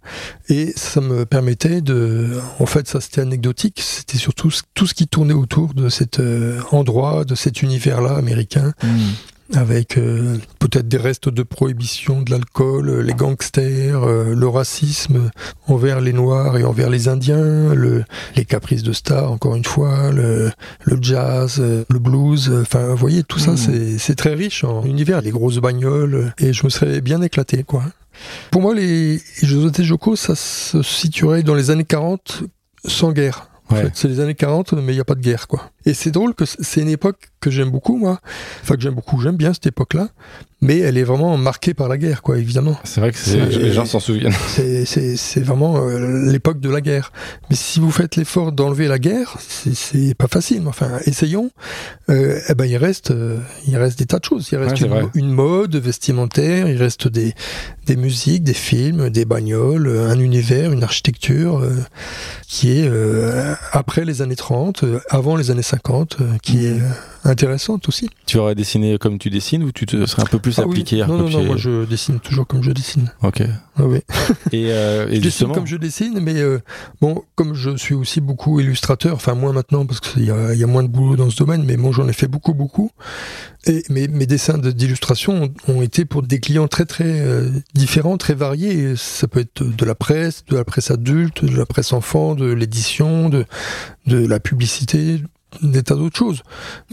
Et 0.50 0.74
ça 0.76 1.02
me 1.02 1.26
permettait 1.26 1.82
de 1.82 2.40
en 2.60 2.66
fait 2.66 2.88
ça 2.88 3.02
c'était 3.02 3.22
anecdotique, 3.22 3.82
c'était 3.82 4.18
surtout 4.18 4.52
tout 4.74 4.88
ce 4.88 4.94
qui 4.94 5.08
tournait 5.08 5.34
autour 5.34 5.74
de 5.74 5.90
cet 5.90 6.20
euh, 6.20 6.60
endroit, 6.72 7.26
de 7.26 7.36
cet 7.36 7.62
univers-là 7.62 8.16
américain 8.16 8.74
Hmm. 8.84 9.12
Avec 9.54 9.98
euh, 9.98 10.38
peut-être 10.60 10.88
des 10.88 10.98
restes 10.98 11.30
de 11.30 11.44
prohibition 11.44 12.22
de 12.24 12.32
l'alcool, 12.32 12.90
euh, 12.90 13.02
les 13.04 13.14
gangsters, 13.14 14.04
euh, 14.04 14.34
le 14.36 14.48
racisme 14.48 15.30
envers 15.68 16.02
les 16.02 16.14
Noirs 16.14 16.58
et 16.58 16.64
envers 16.64 16.90
les 16.90 17.08
Indiens, 17.08 17.74
le, 17.76 18.04
les 18.36 18.46
caprices 18.46 18.82
de 18.84 18.92
stars, 18.92 19.32
encore 19.32 19.56
une 19.56 19.64
fois, 19.66 20.12
le, 20.12 20.52
le 20.86 20.98
jazz, 21.02 21.58
euh, 21.60 21.84
le 21.90 22.00
blues, 22.00 22.50
euh, 22.50 22.62
enfin, 22.64 22.88
vous 22.88 22.98
voyez, 22.98 23.24
tout 23.24 23.40
ça, 23.40 23.52
Mhm. 23.52 23.58
c'est 23.58 23.98
c'est 24.00 24.16
très 24.16 24.34
riche 24.34 24.64
en 24.64 24.84
univers, 24.84 25.22
les 25.22 25.32
grosses 25.32 25.58
bagnoles, 25.60 26.34
et 26.40 26.52
je 26.52 26.64
me 26.64 26.70
serais 26.70 27.02
bien 27.02 27.22
éclaté, 27.22 27.64
quoi. 27.64 27.84
Pour 28.50 28.62
moi, 28.62 28.74
les 28.74 29.22
José 29.44 29.84
Joko, 29.84 30.16
ça 30.16 30.36
se 30.36 30.82
situerait 30.82 31.44
dans 31.44 31.54
les 31.56 31.70
années 31.70 31.84
40 31.86 32.44
sans 32.86 33.12
guerre. 33.12 33.50
En 33.70 33.76
Ouais. 33.76 33.82
fait, 33.84 33.92
c'est 33.96 34.08
les 34.08 34.20
années 34.20 34.36
40, 34.36 34.74
mais 34.74 34.94
il 34.94 34.96
n'y 34.96 35.02
a 35.02 35.06
pas 35.06 35.16
de 35.16 35.22
guerre, 35.22 35.48
quoi. 35.48 35.70
Et 35.86 35.94
c'est 35.94 36.12
drôle 36.12 36.34
que 36.34 36.46
c'est 36.46 36.82
une 36.82 36.90
époque 36.90 37.30
que 37.42 37.52
j'aime 37.52 37.70
beaucoup, 37.70 37.98
moi. 37.98 38.20
Enfin, 38.64 38.76
que 38.76 38.82
j'aime 38.82 38.96
beaucoup, 38.96 39.22
j'aime 39.22 39.38
bien 39.38 39.54
cette 39.54 39.68
époque-là. 39.68 40.10
Mais 40.62 40.80
elle 40.80 40.98
est 40.98 41.04
vraiment 41.04 41.38
marquée 41.38 41.76
par 41.76 41.88
la 41.90 41.98
guerre, 41.98 42.24
quoi, 42.24 42.40
évidemment. 42.40 42.76
C'est 42.86 43.00
vrai 43.02 43.12
que 43.12 43.60
les 43.60 43.72
gens 43.72 43.86
s'en 43.86 44.00
souviennent. 44.00 44.34
C'est- 44.86 45.40
vraiment 45.42 45.78
euh, 45.78 46.32
l'époque 46.32 46.60
de 46.60 46.70
la 46.70 46.82
guerre. 46.82 47.12
Mais 47.50 47.56
si 47.56 47.80
vous 47.80 47.92
faites 47.92 48.16
l'effort 48.16 48.52
d'enlever 48.52 48.88
la 48.88 48.98
guerre, 48.98 49.36
c'est- 49.40 50.16
pas 50.16 50.28
facile. 50.28 50.64
Enfin, 50.66 50.90
essayons. 51.06 51.52
Euh, 52.10 52.40
eh 52.50 52.56
ben, 52.56 52.66
il 52.66 52.78
reste, 52.78 53.12
euh, 53.12 53.38
il 53.68 53.78
reste 53.78 54.00
des 54.00 54.06
tas 54.08 54.18
de 54.18 54.24
choses. 54.26 54.48
Il 54.52 54.58
reste 54.58 54.82
Ouais, 54.82 55.04
une, 55.14 55.30
mode 55.32 55.76
vestimentaire, 55.76 56.68
il 56.70 56.78
reste 56.78 57.08
des, 57.08 57.34
des 57.86 57.96
musiques, 57.96 58.44
des 58.44 58.54
films, 58.54 59.10
des 59.10 59.26
bagnoles, 59.26 59.88
un 59.88 60.20
univers, 60.20 60.72
une 60.72 60.84
architecture 60.84 61.62
qui 62.48 62.80
est 62.80 62.90
après 63.72 64.06
les 64.06 64.22
années 64.22 64.36
30, 64.36 64.84
euh, 64.84 65.00
avant 65.10 65.36
les 65.36 65.52
années 65.52 65.62
50, 65.62 65.75
euh, 66.22 66.38
qui 66.42 66.66
est 66.66 66.80
euh, 66.80 66.90
intéressante 67.24 67.88
aussi. 67.88 68.10
Tu 68.26 68.38
aurais 68.38 68.56
dessiné 68.56 68.98
comme 68.98 69.18
tu 69.18 69.30
dessines 69.30 69.64
ou 69.64 69.72
tu 69.72 69.86
te 69.86 70.06
serais 70.06 70.24
un 70.24 70.26
peu 70.26 70.40
plus 70.40 70.58
Ah 70.60 70.64
oui. 70.66 70.72
appliqué 70.72 71.02
à 71.02 71.08
Non, 71.08 71.18
non, 71.18 71.30
non, 71.30 71.44
moi 71.44 71.56
je 71.58 71.86
dessine 71.86 72.20
toujours 72.20 72.48
comme 72.48 72.64
je 72.64 72.72
dessine. 72.72 73.12
Ok. 73.24 73.42
Ah 73.78 73.84
oui. 73.86 74.00
Et, 74.52 74.68
euh, 74.72 75.08
et 75.10 75.16
je 75.18 75.22
dessine 75.22 75.52
comme 75.52 75.68
je 75.68 75.76
dessine, 75.76 76.20
mais 76.22 76.38
euh, 76.40 76.60
bon, 77.02 77.24
comme 77.36 77.54
je 77.56 77.76
suis 77.78 77.94
aussi 77.94 78.22
beaucoup 78.22 78.60
illustrateur, 78.60 79.16
enfin 79.16 79.34
moins 79.36 79.52
maintenant 79.54 79.86
parce 79.86 80.00
qu'il 80.00 80.24
y, 80.26 80.32
a- 80.32 80.54
il 80.54 80.60
y 80.60 80.64
a 80.64 80.68
moins 80.68 80.84
de 80.84 80.88
boulot 80.88 81.16
dans 81.16 81.30
ce 81.30 81.36
domaine, 81.38 81.64
mais 81.66 81.76
bon, 81.78 81.92
j'en 81.92 82.08
ai 82.08 82.14
fait 82.14 82.28
beaucoup, 82.28 82.54
beaucoup. 82.54 82.92
Et 83.68 83.84
mes, 83.90 84.08
mes 84.08 84.28
dessins 84.28 84.58
de- 84.60 84.72
d'illustration 84.72 85.52
ont, 85.68 85.74
ont 85.74 85.82
été 85.82 86.06
pour 86.06 86.22
des 86.24 86.40
clients 86.40 86.68
très, 86.68 86.86
très 86.86 87.20
euh, 87.22 87.50
différents, 87.74 88.18
très 88.18 88.36
variés. 88.36 88.94
Ça 88.96 89.28
peut 89.28 89.40
être 89.42 89.64
de 89.64 89.86
la 89.86 89.96
presse, 89.96 90.46
de 90.46 90.56
la 90.56 90.64
presse 90.64 90.92
adulte, 90.92 91.44
de 91.44 91.58
la 91.58 91.66
presse 91.66 91.92
enfant, 91.92 92.36
de 92.36 92.46
l'édition, 92.46 93.28
de, 93.30 93.46
de 94.06 94.26
la 94.26 94.40
publicité 94.40 95.22
des 95.62 95.84
tas 95.84 95.96
d'autres 95.96 96.18
choses. 96.18 96.44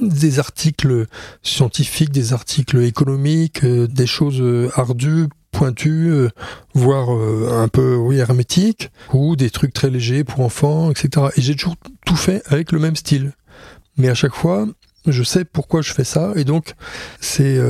Des 0.00 0.38
articles 0.38 1.06
scientifiques, 1.42 2.10
des 2.10 2.32
articles 2.32 2.82
économiques, 2.82 3.64
euh, 3.64 3.86
des 3.86 4.06
choses 4.06 4.40
euh, 4.40 4.70
ardues, 4.74 5.28
pointues, 5.50 6.10
euh, 6.10 6.28
voire 6.74 7.10
un 7.10 7.68
peu 7.68 7.94
oui, 7.96 8.16
hermétiques, 8.18 8.90
ou 9.12 9.36
des 9.36 9.50
trucs 9.50 9.72
très 9.72 9.90
légers 9.90 10.24
pour 10.24 10.40
enfants, 10.40 10.90
etc. 10.90 11.26
Et 11.36 11.42
j'ai 11.42 11.54
toujours 11.54 11.76
tout 12.06 12.16
fait 12.16 12.42
avec 12.46 12.72
le 12.72 12.78
même 12.78 12.96
style. 12.96 13.32
Mais 13.98 14.08
à 14.08 14.14
chaque 14.14 14.34
fois, 14.34 14.66
je 15.06 15.22
sais 15.22 15.44
pourquoi 15.44 15.82
je 15.82 15.92
fais 15.92 16.04
ça, 16.04 16.32
et 16.36 16.44
donc 16.44 16.74
c'est 17.20 17.60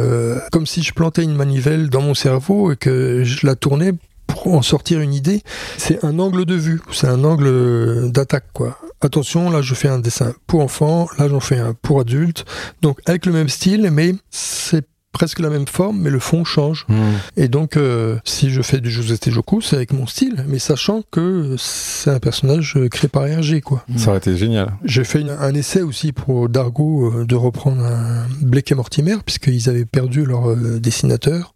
comme 0.52 0.66
si 0.66 0.82
je 0.82 0.92
plantais 0.92 1.24
une 1.24 1.34
manivelle 1.34 1.88
dans 1.90 2.02
mon 2.02 2.14
cerveau 2.14 2.70
et 2.70 2.76
que 2.76 3.24
je 3.24 3.44
la 3.44 3.56
tournais 3.56 3.92
pour 4.32 4.54
en 4.54 4.62
sortir 4.62 5.00
une 5.00 5.14
idée. 5.14 5.42
C'est 5.78 6.04
un 6.04 6.18
angle 6.18 6.44
de 6.44 6.54
vue, 6.54 6.80
c'est 6.92 7.06
un 7.08 7.22
angle 7.24 7.46
euh, 7.46 8.08
d'attaque, 8.08 8.46
quoi. 8.52 8.78
Attention, 9.00 9.50
là 9.50 9.62
je 9.62 9.74
fais 9.74 9.88
un 9.88 9.98
dessin 9.98 10.32
pour 10.46 10.60
enfants, 10.60 11.08
là 11.18 11.28
j'en 11.28 11.40
fais 11.40 11.58
un 11.58 11.74
pour 11.74 12.00
adultes, 12.00 12.44
donc 12.82 12.98
avec 13.06 13.26
le 13.26 13.32
même 13.32 13.48
style, 13.48 13.90
mais 13.92 14.14
c'est 14.30 14.86
presque 15.12 15.40
la 15.40 15.50
même 15.50 15.66
forme, 15.66 16.00
mais 16.00 16.08
le 16.08 16.18
fond 16.20 16.42
change. 16.44 16.86
Hmm. 16.88 16.94
Et 17.36 17.48
donc, 17.48 17.76
euh, 17.76 18.16
si 18.24 18.48
je 18.50 18.62
fais 18.62 18.80
du 18.80 18.90
José 18.90 19.18
Tejoku, 19.18 19.60
c'est 19.60 19.76
avec 19.76 19.92
mon 19.92 20.06
style, 20.06 20.42
mais 20.48 20.58
sachant 20.58 21.02
que 21.10 21.54
c'est 21.58 22.10
un 22.10 22.18
personnage 22.18 22.74
euh, 22.78 22.88
créé 22.88 23.08
par 23.08 23.26
Hergé, 23.26 23.60
quoi. 23.60 23.84
ça 23.96 24.08
aurait 24.08 24.18
été 24.18 24.36
génial. 24.38 24.72
J'ai 24.84 25.04
fait 25.04 25.20
une- 25.20 25.28
un 25.28 25.52
essai 25.54 25.82
aussi 25.82 26.12
pour 26.12 26.48
Dargo 26.48 27.12
euh, 27.12 27.24
de 27.26 27.34
reprendre 27.34 27.84
un 27.84 28.24
Blake 28.40 28.72
et 28.72 28.74
Mortimer, 28.74 29.16
puisqu'ils 29.26 29.68
avaient 29.68 29.84
perdu 29.84 30.24
leur 30.24 30.48
euh, 30.50 30.78
dessinateur, 30.80 31.52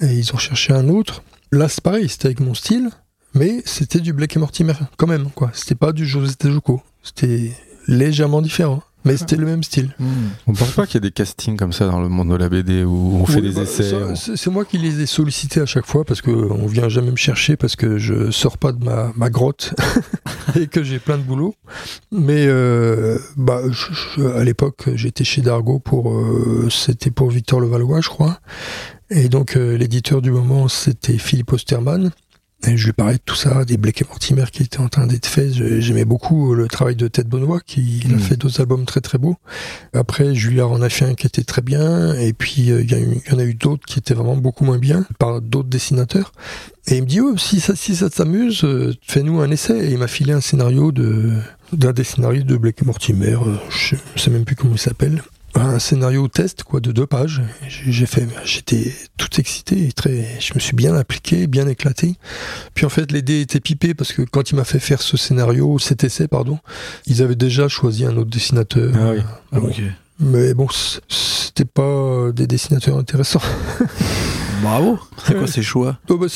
et 0.00 0.06
ils 0.06 0.32
ont 0.32 0.38
cherché 0.38 0.72
un 0.72 0.88
autre. 0.88 1.22
Là, 1.54 1.68
c'est 1.68 1.80
pareil, 1.82 2.08
c'était 2.08 2.26
avec 2.26 2.40
mon 2.40 2.52
style, 2.54 2.90
mais 3.34 3.62
c'était 3.64 4.00
du 4.00 4.12
Blake 4.12 4.34
et 4.36 4.40
Mortimer, 4.40 4.72
quand 4.96 5.06
même, 5.06 5.30
quoi. 5.34 5.50
C'était 5.54 5.76
pas 5.76 5.92
du 5.92 6.04
José 6.04 6.34
Tejoku. 6.34 6.80
C'était 7.02 7.52
légèrement 7.86 8.42
différent, 8.42 8.82
mais 9.04 9.16
c'était 9.16 9.36
le 9.36 9.46
même 9.46 9.62
style. 9.62 9.94
On 10.48 10.52
pense 10.52 10.72
pas 10.72 10.84
qu'il 10.86 10.94
y 10.94 10.96
a 10.96 11.00
des 11.08 11.12
castings 11.12 11.56
comme 11.56 11.72
ça 11.72 11.86
dans 11.86 12.00
le 12.00 12.08
monde 12.08 12.30
de 12.30 12.34
la 12.34 12.48
BD 12.48 12.82
où 12.82 13.18
on 13.20 13.24
fait 13.26 13.36
Oui, 13.36 13.42
des 13.50 13.54
bah, 13.54 13.62
essais. 13.62 13.92
C'est 14.16 14.50
moi 14.50 14.64
qui 14.64 14.78
les 14.78 15.00
ai 15.00 15.06
sollicités 15.06 15.60
à 15.60 15.66
chaque 15.66 15.86
fois 15.86 16.04
parce 16.04 16.22
que 16.22 16.30
on 16.30 16.66
vient 16.66 16.88
jamais 16.88 17.10
me 17.12 17.16
chercher 17.16 17.56
parce 17.56 17.76
que 17.76 17.98
je 17.98 18.30
sors 18.32 18.58
pas 18.58 18.72
de 18.72 18.82
ma, 18.84 19.12
ma 19.14 19.30
grotte 19.30 19.74
et 20.58 20.66
que 20.66 20.82
j'ai 20.82 20.98
plein 20.98 21.18
de 21.18 21.22
boulot. 21.22 21.54
Mais 22.10 22.46
euh, 22.48 23.18
bah, 23.36 23.60
je- 23.70 23.92
je- 24.16 24.26
à 24.26 24.42
l'époque, 24.42 24.88
j'étais 24.96 25.22
chez 25.24 25.42
Dargo 25.42 25.78
pour 25.78 26.10
euh, 26.12 26.68
c'était 26.70 27.10
pour 27.12 27.30
Victor 27.30 27.60
Levallois, 27.60 28.00
je 28.00 28.08
crois. 28.08 28.40
Et 29.16 29.28
donc 29.28 29.56
euh, 29.56 29.76
l'éditeur 29.78 30.20
du 30.20 30.30
moment, 30.30 30.68
c'était 30.68 31.18
Philippe 31.18 31.52
Osterman. 31.52 32.10
Et 32.66 32.78
je 32.78 32.86
lui 32.86 32.94
parlais 32.94 33.16
de 33.16 33.22
tout 33.22 33.34
ça, 33.34 33.66
des 33.66 33.76
Blake 33.76 34.00
et 34.00 34.06
Mortimer 34.08 34.44
qui 34.50 34.62
étaient 34.62 34.80
en 34.80 34.88
train 34.88 35.06
d'être 35.06 35.26
faits. 35.26 35.52
J'aimais 35.80 36.06
beaucoup 36.06 36.54
le 36.54 36.66
travail 36.66 36.96
de 36.96 37.08
Ted 37.08 37.28
Benoît, 37.28 37.60
qui 37.60 38.00
a 38.06 38.14
Mm. 38.14 38.18
fait 38.18 38.36
d'autres 38.38 38.58
albums 38.62 38.86
très 38.86 39.02
très 39.02 39.18
beaux. 39.18 39.36
Après, 39.92 40.34
Julien 40.34 40.64
en 40.64 40.80
a 40.80 40.88
fait 40.88 41.04
un 41.04 41.14
qui 41.14 41.26
était 41.26 41.44
très 41.44 41.60
bien, 41.60 42.14
et 42.14 42.32
puis 42.32 42.70
euh, 42.70 42.80
il 42.82 42.90
y, 42.90 42.94
y 43.30 43.34
en 43.34 43.38
a 43.38 43.44
eu 43.44 43.52
d'autres 43.52 43.84
qui 43.84 43.98
étaient 43.98 44.14
vraiment 44.14 44.36
beaucoup 44.38 44.64
moins 44.64 44.78
bien, 44.78 45.04
par 45.18 45.42
d'autres 45.42 45.68
dessinateurs. 45.68 46.32
Et 46.86 46.96
il 46.96 47.02
me 47.02 47.06
dit, 47.06 47.20
oh, 47.20 47.36
si 47.36 47.60
ça, 47.60 47.76
si 47.76 47.94
ça 47.96 48.08
t'amuse, 48.08 48.64
euh, 48.64 48.94
fais-nous 49.06 49.40
un 49.40 49.50
essai. 49.50 49.78
Et 49.86 49.90
il 49.92 49.98
m'a 49.98 50.08
filé 50.08 50.32
un 50.32 50.40
scénario 50.40 50.90
de 50.90 51.32
d'un 51.74 51.92
des 51.92 52.04
scénaristes 52.04 52.46
de 52.46 52.56
Blake 52.56 52.80
et 52.80 52.84
Mortimer, 52.86 53.34
euh, 53.46 53.56
je 53.68 53.96
sais 54.16 54.30
même 54.30 54.44
plus 54.46 54.56
comment 54.56 54.74
il 54.74 54.78
s'appelle. 54.78 55.22
Un 55.56 55.78
scénario 55.78 56.26
test, 56.28 56.64
quoi, 56.64 56.80
de 56.80 56.90
deux 56.90 57.06
pages. 57.06 57.40
J'ai 57.68 58.06
fait, 58.06 58.26
j'étais 58.44 58.92
tout 59.16 59.28
excité, 59.38 59.86
et 59.86 59.92
très, 59.92 60.26
je 60.40 60.52
me 60.54 60.58
suis 60.60 60.74
bien 60.74 60.94
appliqué, 60.96 61.46
bien 61.46 61.68
éclaté. 61.68 62.16
Puis 62.74 62.84
en 62.84 62.88
fait, 62.88 63.12
les 63.12 63.22
dés 63.22 63.40
étaient 63.40 63.60
pipés 63.60 63.94
parce 63.94 64.12
que 64.12 64.22
quand 64.22 64.50
il 64.50 64.56
m'a 64.56 64.64
fait 64.64 64.80
faire 64.80 65.00
ce 65.00 65.16
scénario, 65.16 65.78
cet 65.78 66.02
essai, 66.02 66.26
pardon, 66.26 66.58
ils 67.06 67.22
avaient 67.22 67.36
déjà 67.36 67.68
choisi 67.68 68.04
un 68.04 68.16
autre 68.16 68.30
dessinateur. 68.30 68.92
Ah 68.96 69.10
oui. 69.12 69.20
Ah, 69.52 69.60
Bon. 69.60 69.70
Mais 70.20 70.54
bon, 70.54 70.68
c'était 71.08 71.64
pas 71.64 71.82
euh, 71.82 72.32
des 72.32 72.46
dessinateurs 72.46 72.96
intéressants. 72.98 73.42
Bravo. 74.62 74.98
C'est 75.26 75.34
quoi 75.36 75.46
ces 75.46 75.62
choix? 75.62 75.98
Oh, 76.08 76.16
bah, 76.16 76.26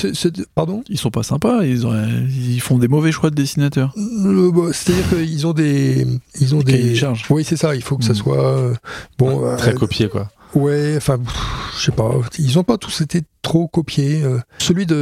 pardon? 0.55 0.83
Ils 0.91 0.99
sont 0.99 1.11
pas 1.11 1.23
sympas. 1.23 1.65
Ils, 1.65 1.87
auraient- 1.87 2.09
ils 2.29 2.61
font 2.61 2.77
des 2.79 2.89
mauvais 2.89 3.11
choix 3.13 3.31
de 3.31 3.35
dessinateurs. 3.35 3.95
Euh, 3.97 4.51
bah, 4.53 4.71
C'est-à-dire 4.73 5.09
qu'ils 5.11 5.47
ont 5.47 5.53
des, 5.55 6.07
ils 6.41 6.55
ont 6.55 6.59
Des 6.61 6.95
charges. 6.95 7.25
Oui, 7.31 7.45
c'est 7.45 7.57
ça. 7.57 7.75
Il 7.75 7.83
faut 7.83 7.97
que 7.97 8.05
ça 8.05 8.13
Mm. 8.13 8.17
soit 8.17 8.45
euh, 8.45 8.75
bon. 9.19 9.47
euh, 9.47 9.57
Très 9.57 9.73
copié, 9.75 10.09
quoi. 10.09 10.31
Ouais, 10.55 10.95
enfin, 10.97 11.19
pff, 11.19 11.35
je 11.79 11.85
sais 11.85 11.93
pas. 11.93 12.11
Ils 12.39 12.59
ont 12.59 12.65
pas 12.65 12.79
tous 12.79 13.01
été 13.03 13.23
trop 13.43 13.69
copiés. 13.69 14.23
euh. 14.25 14.39
Celui 14.59 14.87
de 14.87 14.95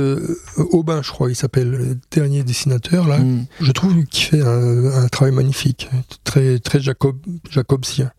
euh, 0.59 0.64
Aubin, 0.72 1.02
je 1.02 1.11
crois, 1.11 1.30
il 1.30 1.37
s'appelle 1.37 1.70
le 1.70 1.98
dernier 2.11 2.42
dessinateur 2.42 3.06
là. 3.09 3.18
Mm. 3.18 3.46
Je 3.61 3.72
trouve 3.72 4.04
qu'il 4.06 4.24
fait 4.24 4.42
un, 4.42 5.04
un 5.04 5.09
travail 5.09 5.32
magnifique, 5.35 5.88
très 6.24 6.59
très 6.59 6.80
Jacob, 6.80 7.16
jacobsien. 7.48 8.11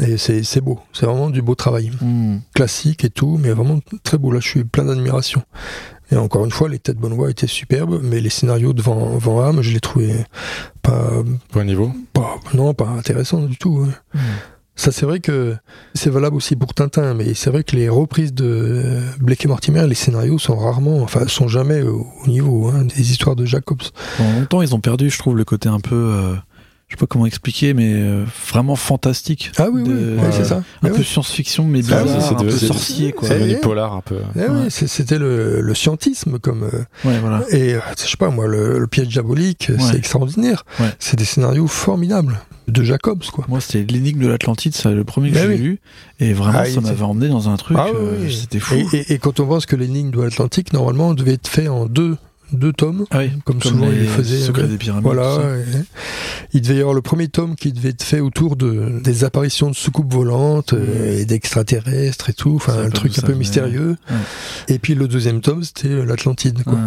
Et 0.00 0.18
c'est 0.18 0.42
c'est 0.42 0.60
beau. 0.60 0.78
C'est 0.92 1.06
vraiment 1.06 1.30
du 1.30 1.40
beau 1.42 1.54
travail. 1.54 1.90
Mm. 2.00 2.38
classique 2.54 3.04
et 3.04 3.10
tout, 3.10 3.38
mais 3.40 3.50
vraiment 3.50 3.80
très 4.02 4.18
beau. 4.18 4.30
Là, 4.30 4.40
je 4.40 4.48
suis 4.48 4.64
plein 4.64 4.84
d'admiration. 4.84 5.42
Et 6.10 6.16
encore 6.16 6.44
une 6.44 6.50
fois, 6.50 6.68
les 6.68 6.78
têtes 6.78 6.98
Benoît 6.98 7.30
étaient 7.30 7.46
superbes, 7.46 7.98
mais 8.02 8.20
les 8.20 8.28
scénarios 8.28 8.74
de 8.74 8.82
Van, 8.82 9.16
Van 9.16 9.40
Hamme, 9.40 9.62
je 9.62 9.72
les 9.72 9.80
trouvais 9.80 10.26
pas, 10.82 11.10
Point 11.50 11.64
niveau? 11.64 11.90
pas, 12.12 12.38
non, 12.52 12.74
pas 12.74 12.88
intéressants 12.88 13.40
du 13.42 13.56
tout. 13.56 13.86
hein. 13.88 13.94
Mm. 14.14 14.18
Ça, 14.76 14.90
c'est 14.90 15.06
vrai 15.06 15.20
que 15.20 15.54
c'est 15.94 16.10
valable 16.10 16.34
aussi 16.36 16.56
pour 16.56 16.74
Tintin, 16.74 17.14
mais 17.14 17.34
c'est 17.34 17.50
vrai 17.50 17.62
que 17.62 17.76
les 17.76 17.88
reprises 17.88 18.34
de 18.34 19.00
Blake 19.20 19.44
et 19.44 19.48
Mortimer, 19.48 19.86
les 19.86 19.94
scénarios 19.94 20.38
sont 20.38 20.56
rarement, 20.56 21.00
enfin, 21.02 21.28
sont 21.28 21.46
jamais 21.46 21.82
au, 21.82 22.06
au 22.24 22.28
niveau 22.28 22.68
hein, 22.68 22.84
des 22.84 23.12
histoires 23.12 23.36
de 23.36 23.44
Jacobs. 23.44 23.82
Pendant 24.16 24.32
longtemps, 24.40 24.62
ils 24.62 24.74
ont 24.74 24.80
perdu, 24.80 25.10
je 25.10 25.18
trouve, 25.18 25.36
le 25.36 25.44
côté 25.44 25.68
un 25.68 25.78
peu. 25.80 25.94
euh, 25.94 26.34
je 26.88 26.96
sais 26.96 27.00
pas 27.00 27.06
comment 27.06 27.24
expliquer, 27.26 27.72
mais 27.72 27.92
euh, 27.94 28.24
vraiment 28.52 28.76
fantastique. 28.76 29.52
Ah 29.58 29.68
oui, 29.72 29.82
oui, 29.86 29.92
ouais, 29.92 30.32
c'est 30.32 30.38
ouais. 30.40 30.44
ça. 30.44 30.56
Un 30.56 30.62
Mais 30.82 30.90
peu 30.90 30.98
oui. 30.98 31.04
science-fiction, 31.04 31.64
mais 31.64 31.78
bizarre, 31.78 32.06
un 32.32 32.34
peu 32.34 32.50
sorcier, 32.50 33.12
quoi. 33.12 33.28
C'est 33.28 33.48
eh. 33.50 33.56
polar 33.56 33.94
un 33.94 34.00
peu. 34.02 34.18
Eh 34.36 34.40
oui, 34.50 34.66
c'est- 34.70 34.86
c'était 34.88 35.18
le, 35.18 35.60
le 35.60 35.74
scientisme 35.74 36.38
comme. 36.40 36.64
euh, 36.64 36.84
Ouais, 37.08 37.18
voilà. 37.20 37.42
Et 37.50 37.74
euh, 37.74 37.80
je 37.96 38.02
sais 38.10 38.16
pas 38.18 38.28
moi, 38.30 38.46
le, 38.48 38.78
le 38.80 38.86
piège 38.88 39.08
diabolique, 39.08 39.68
Ouais. 39.70 39.76
c'est 39.80 39.96
extraordinaire. 39.96 40.64
Ouais. 40.80 40.90
C'est 40.98 41.16
des 41.16 41.24
scénarios 41.24 41.68
formidables 41.68 42.38
de 42.68 42.82
Jacobs, 42.82 43.22
quoi. 43.32 43.44
Moi, 43.48 43.60
c'était 43.60 43.84
l'énigme 43.92 44.20
de 44.22 44.28
l'Atlantide, 44.28 44.74
c'est 44.74 44.90
le 44.92 45.04
premier 45.04 45.30
que 45.30 45.34
Ben 45.34 45.42
j'ai 45.48 45.54
oui. 45.54 45.58
lu, 45.58 45.80
et 46.20 46.32
vraiment, 46.32 46.60
Ah, 46.60 46.64
ça 46.64 46.70
il- 46.72 46.80
m'avait 46.80 47.02
emmené 47.02 47.28
dans 47.28 47.48
un 47.48 47.56
truc. 47.56 47.76
Ah 47.80 47.88
euh, 47.94 48.16
oui. 48.22 48.34
C'était 48.34 48.58
fou. 48.60 48.74
Et, 48.74 48.96
et- 48.96 49.12
et 49.14 49.18
quand 49.18 49.38
on 49.40 49.46
pense 49.46 49.66
que 49.66 49.76
lignes 49.76 50.10
de 50.10 50.20
l'Atlantique, 50.20 50.72
normalement, 50.72 51.12
devaient 51.14 51.34
être 51.34 51.48
faits 51.48 51.68
en 51.68 51.86
deux, 51.86 52.16
deux 52.52 52.72
tomes, 52.72 53.04
Ah 53.10 53.18
oui, 53.20 53.30
comme, 53.44 53.60
souvent 53.60 53.86
faisaient. 54.16 54.38
Secrets 54.38 54.62
euh, 54.64 54.68
des 54.68 54.76
pyramides. 54.76 55.04
Voilà. 55.04 55.40
il 56.52 56.60
devait 56.62 56.76
y 56.76 56.80
avoir 56.80 56.94
le 56.94 57.02
premier 57.02 57.28
tome 57.28 57.56
qui 57.56 57.72
devait 57.72 57.88
être 57.90 58.02
fait 58.04 58.20
autour 58.20 58.54
de 58.56 59.00
des 59.02 59.24
apparitions 59.24 59.70
de 59.70 59.74
soucoupes 59.74 60.12
volantes 60.12 60.72
euh, 60.72 61.18
et 61.20 61.24
d'extraterrestres 61.24 62.30
et 62.30 62.32
tout, 62.34 62.54
enfin 62.56 62.78
un 62.84 62.90
truc 62.90 63.18
un 63.18 63.22
peu 63.22 63.34
mystérieux. 63.34 63.96
Ouais. 64.10 64.16
Et 64.74 64.78
puis 64.78 64.94
le 64.94 65.08
deuxième 65.08 65.40
tome, 65.40 65.64
c'était 65.64 65.88
euh, 65.88 66.04
l'Atlantide. 66.04 66.62
quoi. 66.62 66.74
Ouais. 66.74 66.78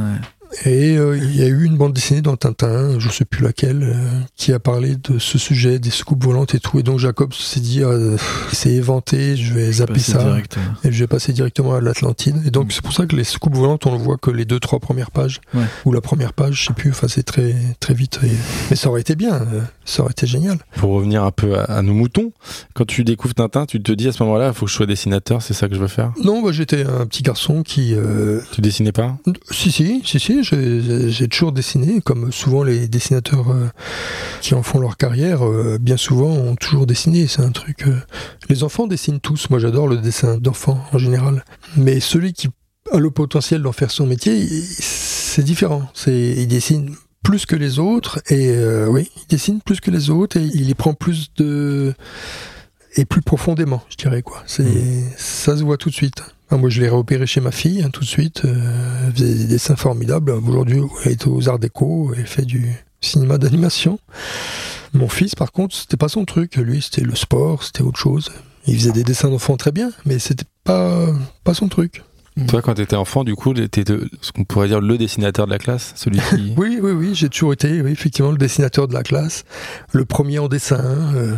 Et 0.65 0.97
euh, 0.97 1.17
il 1.17 1.35
y 1.35 1.43
a 1.43 1.47
eu 1.47 1.63
une 1.65 1.75
bande 1.77 1.93
dessinée 1.93 2.21
dans 2.21 2.35
Tintin, 2.35 2.99
je 2.99 3.09
sais 3.09 3.25
plus 3.25 3.43
laquelle, 3.43 3.83
euh, 3.83 4.19
qui 4.35 4.53
a 4.53 4.59
parlé 4.59 4.95
de 4.95 5.19
ce 5.19 5.37
sujet, 5.37 5.79
des 5.79 5.89
soucoupes 5.89 6.23
volantes 6.23 6.55
et 6.55 6.59
tout. 6.59 6.79
Et 6.79 6.83
donc 6.83 6.99
Jacob 6.99 7.33
s'est 7.33 7.59
dit, 7.59 7.81
pff, 7.81 8.49
c'est 8.53 8.71
éventé, 8.71 9.35
je 9.35 9.53
vais 9.53 9.71
zapper 9.73 9.99
ça. 9.99 10.23
direct, 10.23 10.57
euh. 10.57 10.87
Et 10.87 10.91
je 10.91 10.99
vais 10.99 11.07
passer 11.07 11.33
directement 11.33 11.75
à 11.75 11.81
l'Atlantide. 11.81 12.35
Et 12.45 12.51
donc 12.51 12.67
Mm. 12.67 12.71
c'est 12.71 12.81
pour 12.81 12.93
ça 12.93 13.05
que 13.05 13.15
les 13.15 13.23
soucoupes 13.23 13.55
volantes, 13.55 13.85
on 13.85 13.91
le 13.91 13.97
voit 13.97 14.17
que 14.17 14.31
les 14.31 14.45
deux, 14.45 14.59
trois 14.59 14.79
premières 14.79 15.11
pages. 15.11 15.41
Ouais. 15.53 15.63
Ou 15.85 15.91
la 15.91 16.01
première 16.01 16.33
page, 16.33 16.61
je 16.61 16.67
sais 16.67 16.73
plus, 16.73 16.91
enfin 16.91 17.07
c'est 17.07 17.23
très, 17.23 17.53
très 17.79 17.93
vite. 17.93 18.19
Et- 18.23 18.27
Mais 18.69 18.75
ça 18.75 18.89
aurait 18.89 19.01
été 19.01 19.15
bien, 19.15 19.33
euh, 19.35 19.61
ça 19.85 20.01
aurait 20.03 20.11
été 20.11 20.27
génial. 20.27 20.57
Pour 20.77 20.91
revenir 20.91 21.23
un 21.23 21.31
peu 21.31 21.57
à, 21.57 21.63
à 21.63 21.81
nos 21.81 21.93
moutons, 21.93 22.31
quand 22.73 22.85
tu 22.85 23.03
découvres 23.03 23.35
Tintin, 23.35 23.65
tu 23.65 23.81
te 23.81 23.91
dis 23.91 24.07
à 24.07 24.11
ce 24.11 24.23
moment-là, 24.23 24.47
il 24.47 24.53
faut 24.53 24.65
que 24.65 24.71
je 24.71 24.75
sois 24.75 24.85
dessinateur, 24.85 25.41
c'est 25.41 25.53
ça 25.53 25.67
que 25.67 25.75
je 25.75 25.79
veux 25.79 25.87
faire? 25.87 26.13
Non, 26.23 26.41
j'étais 26.51 26.83
un 26.85 27.05
petit 27.05 27.23
garçon 27.23 27.63
qui... 27.63 27.93
euh, 27.95 28.39
Tu 28.53 28.61
dessinais 28.61 28.91
pas? 28.91 29.17
Si, 29.51 29.71
si, 29.71 30.01
si, 30.05 30.19
si, 30.19 30.36
j'ai 30.43 31.09
j'ai 31.11 31.27
toujours 31.27 31.51
dessiné, 31.51 32.01
comme 32.01 32.31
souvent 32.31 32.63
les 32.63 32.87
dessinateurs 32.87 33.51
euh, 33.51 33.67
qui 34.41 34.53
en 34.53 34.63
font 34.63 34.79
leur 34.79 34.97
carrière, 34.97 35.45
euh, 35.45 35.77
bien 35.79 35.97
souvent 35.97 36.29
ont 36.29 36.55
toujours 36.55 36.85
dessiné. 36.85 37.27
C'est 37.27 37.41
un 37.41 37.51
truc. 37.51 37.87
euh, 37.87 37.99
Les 38.49 38.63
enfants 38.63 38.87
dessinent 38.87 39.19
tous. 39.19 39.49
Moi, 39.49 39.59
j'adore 39.59 39.87
le 39.87 39.97
dessin 39.97 40.37
d'enfants 40.37 40.83
en 40.91 40.97
général. 40.97 41.43
Mais 41.75 41.99
celui 41.99 42.33
qui 42.33 42.49
a 42.91 42.97
le 42.99 43.11
potentiel 43.11 43.61
d'en 43.61 43.71
faire 43.73 43.91
son 43.91 44.05
métier, 44.07 44.47
c'est 44.47 45.43
différent. 45.43 45.89
C'est, 45.93 46.35
il 46.37 46.47
dessine 46.47 46.95
plus 47.23 47.45
que 47.45 47.55
les 47.57 47.79
autres 47.79 48.19
et 48.29 48.51
euh, 48.51 48.87
oui, 48.87 49.11
il 49.17 49.27
dessine 49.27 49.59
plus 49.61 49.81
que 49.81 49.91
les 49.91 50.09
autres 50.09 50.37
et 50.37 50.43
il 50.43 50.69
y 50.69 50.73
prend 50.73 50.93
plus 50.93 51.33
de 51.35 51.93
et 52.95 53.03
plus 53.05 53.21
profondément, 53.21 53.83
je 53.89 53.97
dirais 53.97 54.21
quoi. 54.21 54.43
C'est 54.47 54.63
ça 55.17 55.57
se 55.57 55.63
voit 55.63 55.77
tout 55.77 55.89
de 55.89 55.93
suite. 55.93 56.23
Ah, 56.49 56.57
moi, 56.57 56.69
je 56.69 56.81
l'ai 56.81 56.89
repéré 56.89 57.25
chez 57.27 57.41
ma 57.41 57.51
fille 57.51 57.83
hein, 57.83 57.89
tout 57.91 58.01
de 58.01 58.05
suite. 58.05 58.43
Euh, 58.45 59.07
elle 59.07 59.13
faisait 59.13 59.33
des 59.35 59.45
dessins 59.45 59.75
formidables. 59.75 60.31
Aujourd'hui, 60.31 60.81
elle 61.05 61.11
est 61.11 61.27
aux 61.27 61.49
Arts 61.49 61.59
Déco, 61.59 62.13
elle 62.17 62.25
fait 62.25 62.45
du 62.45 62.71
cinéma 63.01 63.37
d'animation. 63.37 63.99
Mon 64.93 65.09
fils, 65.09 65.35
par 65.35 65.51
contre, 65.51 65.75
c'était 65.75 65.97
pas 65.97 66.07
son 66.07 66.23
truc. 66.25 66.55
Lui, 66.55 66.81
c'était 66.81 67.01
le 67.01 67.15
sport, 67.15 67.63
c'était 67.63 67.81
autre 67.81 67.99
chose. 67.99 68.31
Il 68.65 68.75
faisait 68.77 68.91
des 68.91 69.03
dessins 69.03 69.29
d'enfants 69.29 69.57
très 69.57 69.71
bien, 69.71 69.91
mais 70.05 70.19
c'était 70.19 70.45
pas 70.63 71.07
pas 71.43 71.53
son 71.53 71.67
truc. 71.67 72.03
Toi, 72.47 72.61
quand 72.61 72.75
tu 72.75 72.81
étais 72.83 72.95
enfant, 72.95 73.23
du 73.23 73.33
coup, 73.35 73.53
t'étais 73.53 73.95
ce 74.21 74.31
qu'on 74.31 74.43
pourrait 74.43 74.67
dire 74.67 74.79
le 74.79 74.97
dessinateur 74.97 75.47
de 75.47 75.51
la 75.51 75.57
classe, 75.57 75.93
celui 75.95 76.19
qui. 76.19 76.53
oui, 76.57 76.77
oui, 76.81 76.91
oui, 76.91 77.15
j'ai 77.15 77.29
toujours 77.29 77.53
été, 77.53 77.81
oui, 77.81 77.91
effectivement, 77.91 78.31
le 78.31 78.37
dessinateur 78.37 78.87
de 78.87 78.93
la 78.93 79.01
classe, 79.03 79.43
le 79.91 80.05
premier 80.05 80.37
en 80.39 80.47
dessin. 80.47 80.79
euh, 81.15 81.35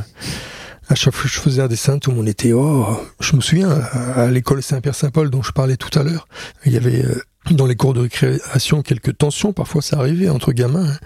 à 0.90 0.96
chaque 0.96 1.14
fois 1.14 1.24
que 1.30 1.36
je 1.36 1.40
faisais 1.40 1.62
un 1.62 1.68
dessin, 1.68 2.00
tout 2.00 2.10
le 2.12 2.18
monde 2.18 2.28
était 2.28 2.52
oh. 2.52 2.86
Je 3.20 3.36
me 3.36 3.42
souviens 3.42 3.70
à, 3.70 4.24
à 4.24 4.28
l'école 4.32 4.62
Saint-Pierre-Saint-Paul 4.64 5.30
dont 5.30 5.42
je 5.44 5.52
parlais 5.52 5.78
tout 5.78 5.98
à 5.98 6.04
l'heure, 6.04 6.28
il 6.66 6.74
y 6.74 6.78
avait 6.78 7.06
euh, 7.06 7.22
dans 7.52 7.66
les 7.68 7.76
cours 7.76 7.94
de 7.94 8.02
récréation 8.02 8.82
quelques 8.82 9.18
tensions. 9.18 9.54
Parfois, 9.54 9.82
ça 9.82 9.98
arrivait 10.00 10.30
entre 10.30 10.52
gamins, 10.52 10.88
hein. 10.90 10.98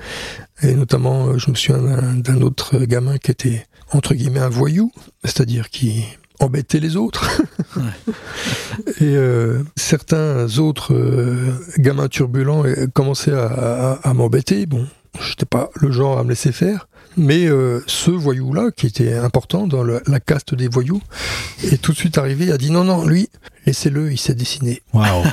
et 0.67 0.73
notamment, 0.73 1.27
euh, 1.27 1.37
je 1.37 1.49
me 1.51 1.55
souviens 1.55 2.13
d'un- 2.15 2.41
autre 2.41 2.79
gamin 2.85 3.17
qui 3.17 3.31
était 3.31 3.65
entre 3.91 4.13
guillemets 4.15 4.39
un 4.39 4.49
voyou, 4.49 4.91
c'est-à-dire 5.23 5.69
qui 5.69 6.03
embêtait 6.39 6.79
les 6.79 6.95
autres. 6.95 7.41
Et 8.99 9.15
euh, 9.15 9.63
certains 9.75 10.57
autres 10.59 10.93
euh, 10.93 11.53
gamins 11.77 12.07
turbulents 12.07 12.63
commençaient 12.93 13.33
à, 13.33 13.45
à- 13.45 14.09
à 14.09 14.13
m'embêter. 14.13 14.65
Bon, 14.65 14.87
j'étais 15.21 15.45
pas 15.45 15.69
le 15.75 15.91
genre 15.91 16.17
à 16.17 16.23
me 16.23 16.29
laisser 16.29 16.51
faire. 16.51 16.87
Mais 17.17 17.45
euh, 17.45 17.81
ce 17.87 18.11
voyou-là, 18.11 18.71
qui 18.75 18.87
était 18.87 19.13
important 19.13 19.67
dans 19.67 19.83
le- 19.83 20.01
la 20.07 20.19
caste 20.19 20.55
des 20.55 20.67
voyous, 20.67 21.01
est 21.63 21.81
tout 21.81 21.91
de 21.91 21.97
suite 21.97 22.17
arrivé, 22.17 22.51
a 22.51 22.57
dit 22.57 22.71
non, 22.71 22.83
non, 22.83 23.05
lui, 23.05 23.29
laissez-le, 23.65 24.11
il 24.11 24.17
sait 24.17 24.33
dessiner. 24.33 24.81
Waouh. 24.93 25.23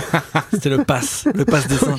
C'était 0.52 0.68
le 0.70 0.84
pass, 0.84 1.26
le 1.34 1.44
pass 1.44 1.66
dessin. 1.68 1.96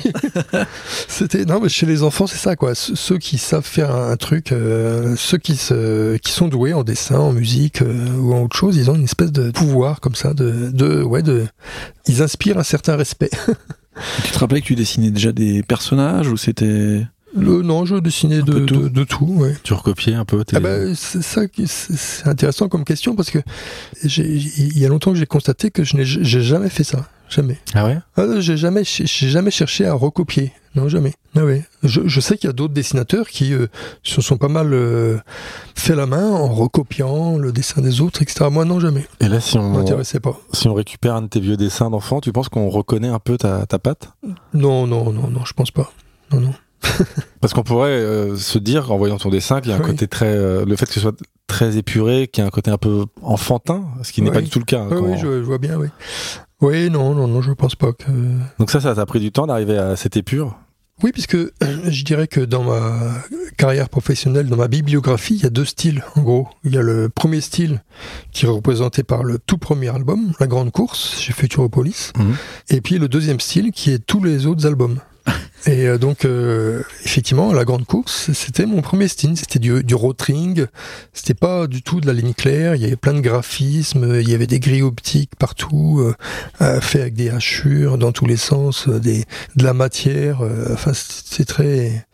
C'était 1.08 1.44
non, 1.44 1.60
mais 1.60 1.68
chez 1.68 1.86
les 1.86 2.02
enfants, 2.02 2.26
c'est 2.26 2.38
ça 2.38 2.56
quoi. 2.56 2.74
Ceux 2.74 2.94
ceux 2.94 3.18
qui 3.18 3.38
savent 3.38 3.64
faire 3.66 3.94
un, 3.94 4.10
un 4.12 4.16
truc, 4.16 4.52
euh, 4.52 5.14
ceux 5.16 5.38
qui 5.38 5.56
se, 5.56 6.16
qui 6.18 6.30
sont 6.32 6.48
doués 6.48 6.72
en 6.72 6.84
dessin, 6.84 7.18
en 7.18 7.32
musique 7.32 7.82
euh, 7.82 8.16
ou 8.18 8.32
en 8.34 8.42
autre 8.44 8.56
chose, 8.56 8.76
ils 8.76 8.90
ont 8.90 8.94
une 8.94 9.04
espèce 9.04 9.32
de 9.32 9.50
pouvoir 9.50 10.00
comme 10.00 10.14
ça, 10.14 10.34
de, 10.34 10.70
de 10.70 11.02
ouais, 11.02 11.22
de, 11.22 11.46
ils 12.06 12.22
inspirent 12.22 12.58
un 12.58 12.62
certain 12.62 12.96
respect. 12.96 13.30
tu 14.24 14.30
te 14.30 14.38
rappelais 14.38 14.60
que 14.60 14.66
tu 14.66 14.74
dessinais 14.74 15.10
déjà 15.10 15.32
des 15.32 15.62
personnages 15.62 16.28
ou 16.28 16.36
c'était 16.36 17.04
Le, 17.34 17.62
non, 17.62 17.84
je 17.86 17.96
dessinais 17.96 18.42
de, 18.42 18.60
tout. 18.66 18.82
de, 18.82 18.88
de 18.88 19.04
tout. 19.04 19.24
Ouais. 19.26 19.56
tu 19.62 19.72
recopiais 19.72 20.14
un 20.14 20.24
peu 20.24 20.44
tes... 20.44 20.56
Ah 20.56 20.60
bah, 20.60 20.94
c'est 20.94 21.22
ça 21.22 21.46
qui 21.48 21.66
c'est 21.66 22.26
intéressant 22.28 22.68
comme 22.68 22.84
question 22.84 23.14
parce 23.14 23.30
que 23.30 23.38
il 24.04 24.78
y 24.78 24.84
a 24.84 24.88
longtemps 24.88 25.12
que 25.12 25.18
j'ai 25.18 25.26
constaté 25.26 25.70
que 25.70 25.84
je 25.84 25.96
n'ai 25.96 26.04
jamais 26.04 26.68
fait 26.68 26.84
ça, 26.84 27.08
jamais. 27.30 27.58
Ah 27.74 27.84
ouais? 27.86 27.98
Ah, 28.16 28.24
j'ai 28.40 28.56
jamais 28.56 28.82
jamais 28.84 29.50
cherché 29.50 29.86
à 29.86 29.94
recopier, 29.94 30.52
non 30.74 30.88
jamais. 30.88 31.14
Ah 31.34 31.44
ouais. 31.44 31.64
Je, 31.82 32.02
je 32.06 32.20
sais 32.20 32.36
qu'il 32.36 32.48
y 32.48 32.50
a 32.50 32.52
d'autres 32.52 32.74
dessinateurs 32.74 33.28
qui 33.28 33.54
euh, 33.54 33.68
se 34.02 34.20
sont 34.20 34.36
pas 34.36 34.48
mal 34.48 34.74
euh, 34.74 35.16
fait 35.74 35.94
la 35.96 36.04
main 36.04 36.28
en 36.28 36.48
recopiant 36.48 37.38
le 37.38 37.50
dessin 37.52 37.80
des 37.80 38.02
autres, 38.02 38.20
etc. 38.20 38.46
Moi 38.50 38.66
non 38.66 38.78
jamais, 38.78 39.06
Et 39.20 39.28
là, 39.28 39.40
si 39.40 39.56
on, 39.56 39.82
pas. 40.20 40.38
si 40.52 40.68
on 40.68 40.74
récupère 40.74 41.14
un 41.14 41.22
de 41.22 41.28
tes 41.28 41.40
vieux 41.40 41.56
dessins 41.56 41.88
d'enfant, 41.88 42.20
tu 42.20 42.32
penses 42.32 42.50
qu'on 42.50 42.68
reconnaît 42.68 43.08
un 43.08 43.18
peu 43.20 43.38
ta, 43.38 43.64
ta 43.64 43.78
patte? 43.78 44.10
Non 44.52 44.86
non 44.86 45.10
non 45.12 45.28
non, 45.28 45.44
je 45.46 45.54
pense 45.54 45.70
pas. 45.70 45.90
Non 46.30 46.40
non. 46.40 46.54
Parce 47.40 47.52
qu'on 47.54 47.62
pourrait 47.62 47.90
euh, 47.90 48.36
se 48.36 48.58
dire, 48.58 48.92
en 48.92 48.98
voyant 48.98 49.16
ton 49.18 49.30
dessin, 49.30 49.60
qu'il 49.60 49.70
y 49.70 49.74
a 49.74 49.76
un 49.76 49.80
Oui. 49.80 49.86
côté 49.90 50.08
très... 50.08 50.26
euh, 50.26 50.64
le 50.64 50.76
fait 50.76 50.86
que 50.86 50.92
ce 50.92 51.00
soit 51.00 51.14
très 51.46 51.76
épuré, 51.76 52.28
qu'il 52.28 52.42
y 52.42 52.44
a 52.44 52.46
un 52.48 52.50
côté 52.50 52.70
un 52.70 52.78
peu 52.78 53.06
enfantin, 53.22 53.84
ce 54.02 54.12
qui 54.12 54.22
n'est 54.22 54.30
pas 54.30 54.40
du 54.40 54.48
tout 54.50 54.58
le 54.58 54.64
cas. 54.64 54.80
hein, 54.80 54.88
Oui, 55.00 55.12
je 55.20 55.26
vois 55.28 55.58
bien, 55.58 55.76
oui. 55.78 55.88
Oui, 56.60 56.90
non, 56.90 57.14
non, 57.14 57.26
non, 57.26 57.42
je 57.42 57.52
pense 57.52 57.74
pas 57.74 57.92
que. 57.92 58.04
Donc 58.58 58.70
ça, 58.70 58.80
ça 58.80 58.94
t'a 58.94 59.04
pris 59.06 59.20
du 59.20 59.32
temps 59.32 59.46
d'arriver 59.46 59.76
à 59.78 59.96
cette 59.96 60.16
épure? 60.16 60.56
Oui, 61.02 61.10
puisque 61.12 61.34
euh, 61.34 61.50
je 61.88 62.04
dirais 62.04 62.28
que 62.28 62.40
dans 62.40 62.62
ma 62.62 62.92
carrière 63.56 63.88
professionnelle, 63.88 64.46
dans 64.46 64.56
ma 64.56 64.68
bibliographie, 64.68 65.34
il 65.34 65.42
y 65.42 65.46
a 65.46 65.50
deux 65.50 65.64
styles, 65.64 66.04
en 66.14 66.22
gros. 66.22 66.46
Il 66.64 66.72
y 66.74 66.78
a 66.78 66.82
le 66.82 67.08
premier 67.08 67.40
style 67.40 67.82
qui 68.30 68.46
est 68.46 68.48
représenté 68.48 69.02
par 69.02 69.24
le 69.24 69.38
tout 69.38 69.58
premier 69.58 69.88
album, 69.88 70.32
La 70.38 70.46
Grande 70.46 70.70
Course, 70.70 71.18
chez 71.18 71.32
Futuropolis, 71.32 72.12
Mhm. 72.16 72.36
et 72.70 72.80
puis 72.80 72.98
le 72.98 73.08
deuxième 73.08 73.40
style 73.40 73.72
qui 73.72 73.90
est 73.90 73.98
tous 73.98 74.22
les 74.22 74.46
autres 74.46 74.64
albums. 74.66 74.98
Et 75.66 75.86
euh, 75.86 75.96
donc, 75.96 76.24
euh, 76.24 76.82
effectivement, 77.04 77.52
La 77.52 77.64
Grande 77.64 77.84
Course, 77.86 78.32
c'était 78.32 78.66
mon 78.66 78.82
premier 78.82 79.06
style. 79.06 79.36
C'était 79.36 79.60
du, 79.60 79.84
du 79.84 79.94
rotring. 79.94 80.66
C'était 81.12 81.34
pas 81.34 81.66
du 81.68 81.82
tout 81.82 82.00
de 82.00 82.06
la 82.06 82.12
ligne 82.12 82.34
claire. 82.34 82.74
Il 82.74 82.82
y 82.82 82.84
avait 82.84 82.96
plein 82.96 83.14
de 83.14 83.20
graphismes. 83.20 84.18
Il 84.20 84.28
y 84.28 84.34
avait 84.34 84.48
des 84.48 84.58
grilles 84.58 84.82
optiques 84.82 85.36
partout, 85.38 86.00
euh, 86.00 86.14
euh, 86.62 86.80
fait 86.80 87.00
avec 87.02 87.14
des 87.14 87.30
hachures 87.30 87.96
dans 87.96 88.10
tous 88.12 88.26
les 88.26 88.36
sens, 88.36 88.88
euh, 88.88 88.98
des, 88.98 89.24
de 89.56 89.64
la 89.64 89.72
matière. 89.72 90.42
euh, 90.42 90.72
enfin, 90.72 90.92
c'est 90.94 91.44
très, 91.44 92.06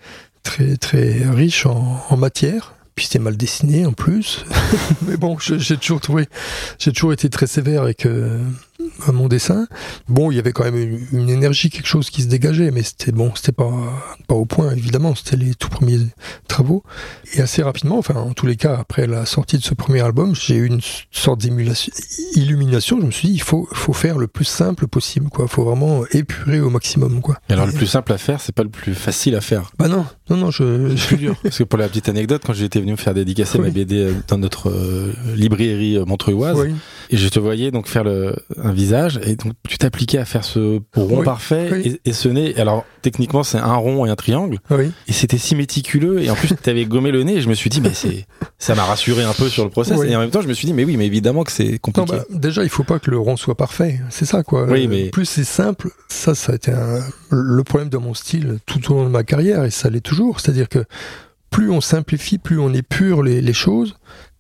très, 0.43 0.77
très 0.77 1.25
riche 1.31 1.65
en, 1.65 2.05
en 2.11 2.17
matière. 2.19 2.75
Puis 2.95 3.07
c'était 3.07 3.21
mal 3.21 3.37
dessiné 3.37 3.87
en 3.87 3.93
plus. 3.93 4.45
Mais 5.07 5.17
bon, 5.17 5.39
j'ai 5.39 5.77
toujours 5.77 6.01
trouvé, 6.01 6.27
j'ai 6.79 6.93
toujours 6.93 7.13
été 7.13 7.31
très 7.31 7.47
sévère 7.47 7.83
avec 7.83 8.07
mon 9.13 9.29
dessin. 9.29 9.67
Bon, 10.09 10.31
il 10.31 10.37
y 10.37 10.39
avait 10.39 10.53
quand 10.53 10.65
même 10.65 10.77
une, 10.77 11.21
une 11.21 11.31
énergie, 11.31 11.71
quelque 11.71 11.87
chose 11.87 12.11
qui 12.11 12.23
se 12.23 12.29
dégageait, 12.29 12.71
mais 12.71 12.83
c'était 12.83 13.13
bon, 13.13 13.33
c'était 13.35 13.53
pas 13.53 13.71
pas 14.27 14.35
au 14.35 14.45
point 14.45 14.73
évidemment. 14.73 15.15
C'était 15.15 15.37
les 15.37 15.55
tout 15.55 15.69
premiers 15.69 16.01
travaux. 16.49 16.83
Et 17.35 17.41
assez 17.41 17.63
rapidement, 17.63 17.99
enfin 17.99 18.15
en 18.15 18.33
tous 18.33 18.47
les 18.47 18.57
cas, 18.57 18.77
après 18.79 19.07
la 19.07 19.27
sortie 19.27 19.59
de 19.59 19.63
ce 19.65 19.75
premier 19.75 20.01
album, 20.01 20.35
j'ai 20.35 20.57
eu 20.57 20.67
une 20.67 20.81
sorte 21.11 21.41
d'émulation, 21.41 21.93
illumination. 22.35 22.99
Je 23.01 23.07
me 23.07 23.11
suis 23.11 23.29
dit, 23.29 23.35
il 23.35 23.43
faut 23.43 23.69
faut 23.73 23.93
faire 23.93 24.19
le 24.19 24.27
plus 24.27 24.45
simple 24.45 24.87
possible, 24.87 25.29
quoi. 25.31 25.47
Faut 25.49 25.65
vraiment 25.65 26.05
épurer 26.13 26.61
au 26.61 26.71
maximum, 26.71 27.21
quoi. 27.21 27.39
Et 27.49 27.53
alors, 27.53 27.67
le 27.67 27.73
plus 27.73 27.87
simple 27.87 28.13
à 28.13 28.19
faire, 28.19 28.41
c'est 28.41 28.55
pas 28.55 28.63
le 28.63 28.69
plus 28.69 28.95
facile 28.95 29.35
à 29.35 29.41
faire. 29.41 29.71
Bah 29.79 29.89
non, 29.89 30.05
non, 30.31 30.37
non, 30.37 30.51
je, 30.51 30.95
je- 30.97 31.07
plus 31.07 31.17
dur. 31.17 31.37
Parce 31.43 31.59
que 31.59 31.65
pour 31.65 31.79
la 31.79 31.89
petite 31.89 32.09
anecdote, 32.09 32.43
quand 32.45 32.53
j'étais 32.53 32.81
venu 32.81 32.93
me 32.93 32.97
faire 32.97 33.15
dédicacer 33.15 33.59
ma 33.59 33.65
Oui. 33.67 33.71
BD 33.73 33.97
euh, 33.97 34.13
dans 34.29 34.39
notre 34.39 34.69
euh, 34.71 35.13
librairie 35.35 35.97
euh, 35.97 36.05
montreuilloise, 36.05 36.59
oui. 36.59 36.75
et 37.11 37.17
je 37.17 37.29
te 37.29 37.39
voyais 37.39 37.71
donc 37.71 37.87
faire 37.87 38.05
le, 38.05 38.37
un 38.63 38.73
visage, 38.79 39.21
et 39.25 39.37
donc 39.37 39.53
tu 39.69 39.77
t'appliquais 39.79 40.19
à 40.19 40.25
faire 40.25 40.45
ce 40.45 40.81
rond 40.95 41.19
Oui. 41.19 41.25
parfait, 41.25 41.69
Oui. 41.73 41.99
Et, 42.05 42.11
et 42.11 42.13
ce 42.13 42.29
nez. 42.29 42.57
Alors, 42.59 42.85
techniquement, 43.03 43.43
c'est 43.43 43.59
un 43.59 43.75
rond 43.75 44.07
et 44.07 44.11
un 44.11 44.17
triangle, 44.17 44.59
oui. 44.71 44.91
et 45.09 45.13
c'était 45.13 45.37
si 45.39 45.55
méticuleux, 45.57 46.23
et 46.23 46.31
en 46.31 46.35
plus, 46.35 46.49
tu 46.63 46.71
avais 46.71 46.85
gommé 46.87 47.11
le 47.11 47.23
nez, 47.25 47.37
et 47.37 47.41
je 47.41 47.49
me 47.49 47.55
suis 47.55 47.71
dit, 47.71 47.81
mais 47.81 47.93
c'est, 47.95 48.27
ça 48.59 48.75
m'a 48.75 48.85
rassuré 48.85 49.23
un 49.25 49.33
peu 49.33 49.49
sur 49.49 49.65
le 49.65 49.71
process, 49.71 50.01
et 50.03 50.17
en 50.17 50.21
même 50.21 50.31
temps, 50.31 50.41
je 50.41 50.49
me 50.49 50.55
suis 50.55 50.67
dit, 50.67 50.73
mais 50.75 50.85
oui, 50.85 50.97
mais 50.97 51.07
évidemment 51.07 51.45
que 51.45 51.53
c'est 51.53 51.73
Non, 51.73 51.79
compliqué. 51.83 52.13
bah, 52.13 52.25
déjà, 52.31 52.63
il 52.63 52.69
faut 52.71 52.85
pas 52.85 52.99
que 52.99 53.11
le 53.11 53.19
rond 53.19 53.37
soit 53.37 53.57
parfait. 53.57 54.01
C'est 54.11 54.25
ça, 54.27 54.43
quoi. 54.43 54.63
Euh, 54.69 54.87
mais- 54.89 55.11
Plus 55.11 55.25
c'est 55.27 55.45
simple, 55.45 55.91
ça, 56.09 56.35
ça 56.35 56.53
a 56.53 56.55
été 56.55 56.71
un- 56.73 57.03
le 57.31 57.63
problème 57.65 57.89
de 57.89 57.99
mon 57.99 58.15
style 58.15 58.59
tout 58.67 58.93
au 58.93 58.97
long 58.97 59.05
de 59.05 59.11
ma 59.11 59.25
carrière, 59.25 59.65
et 59.65 59.71
ça 59.71 59.91
l'est 59.91 60.01
toujours. 60.01 60.41
C'est-à-dire 60.41 60.69
que 60.69 60.85
plus 61.51 61.71
on 61.71 61.81
simplifie, 61.81 62.39
plus 62.39 62.59
on 62.59 62.73
épure 62.73 63.23
les, 63.23 63.41
les 63.41 63.53
choses, 63.53 63.97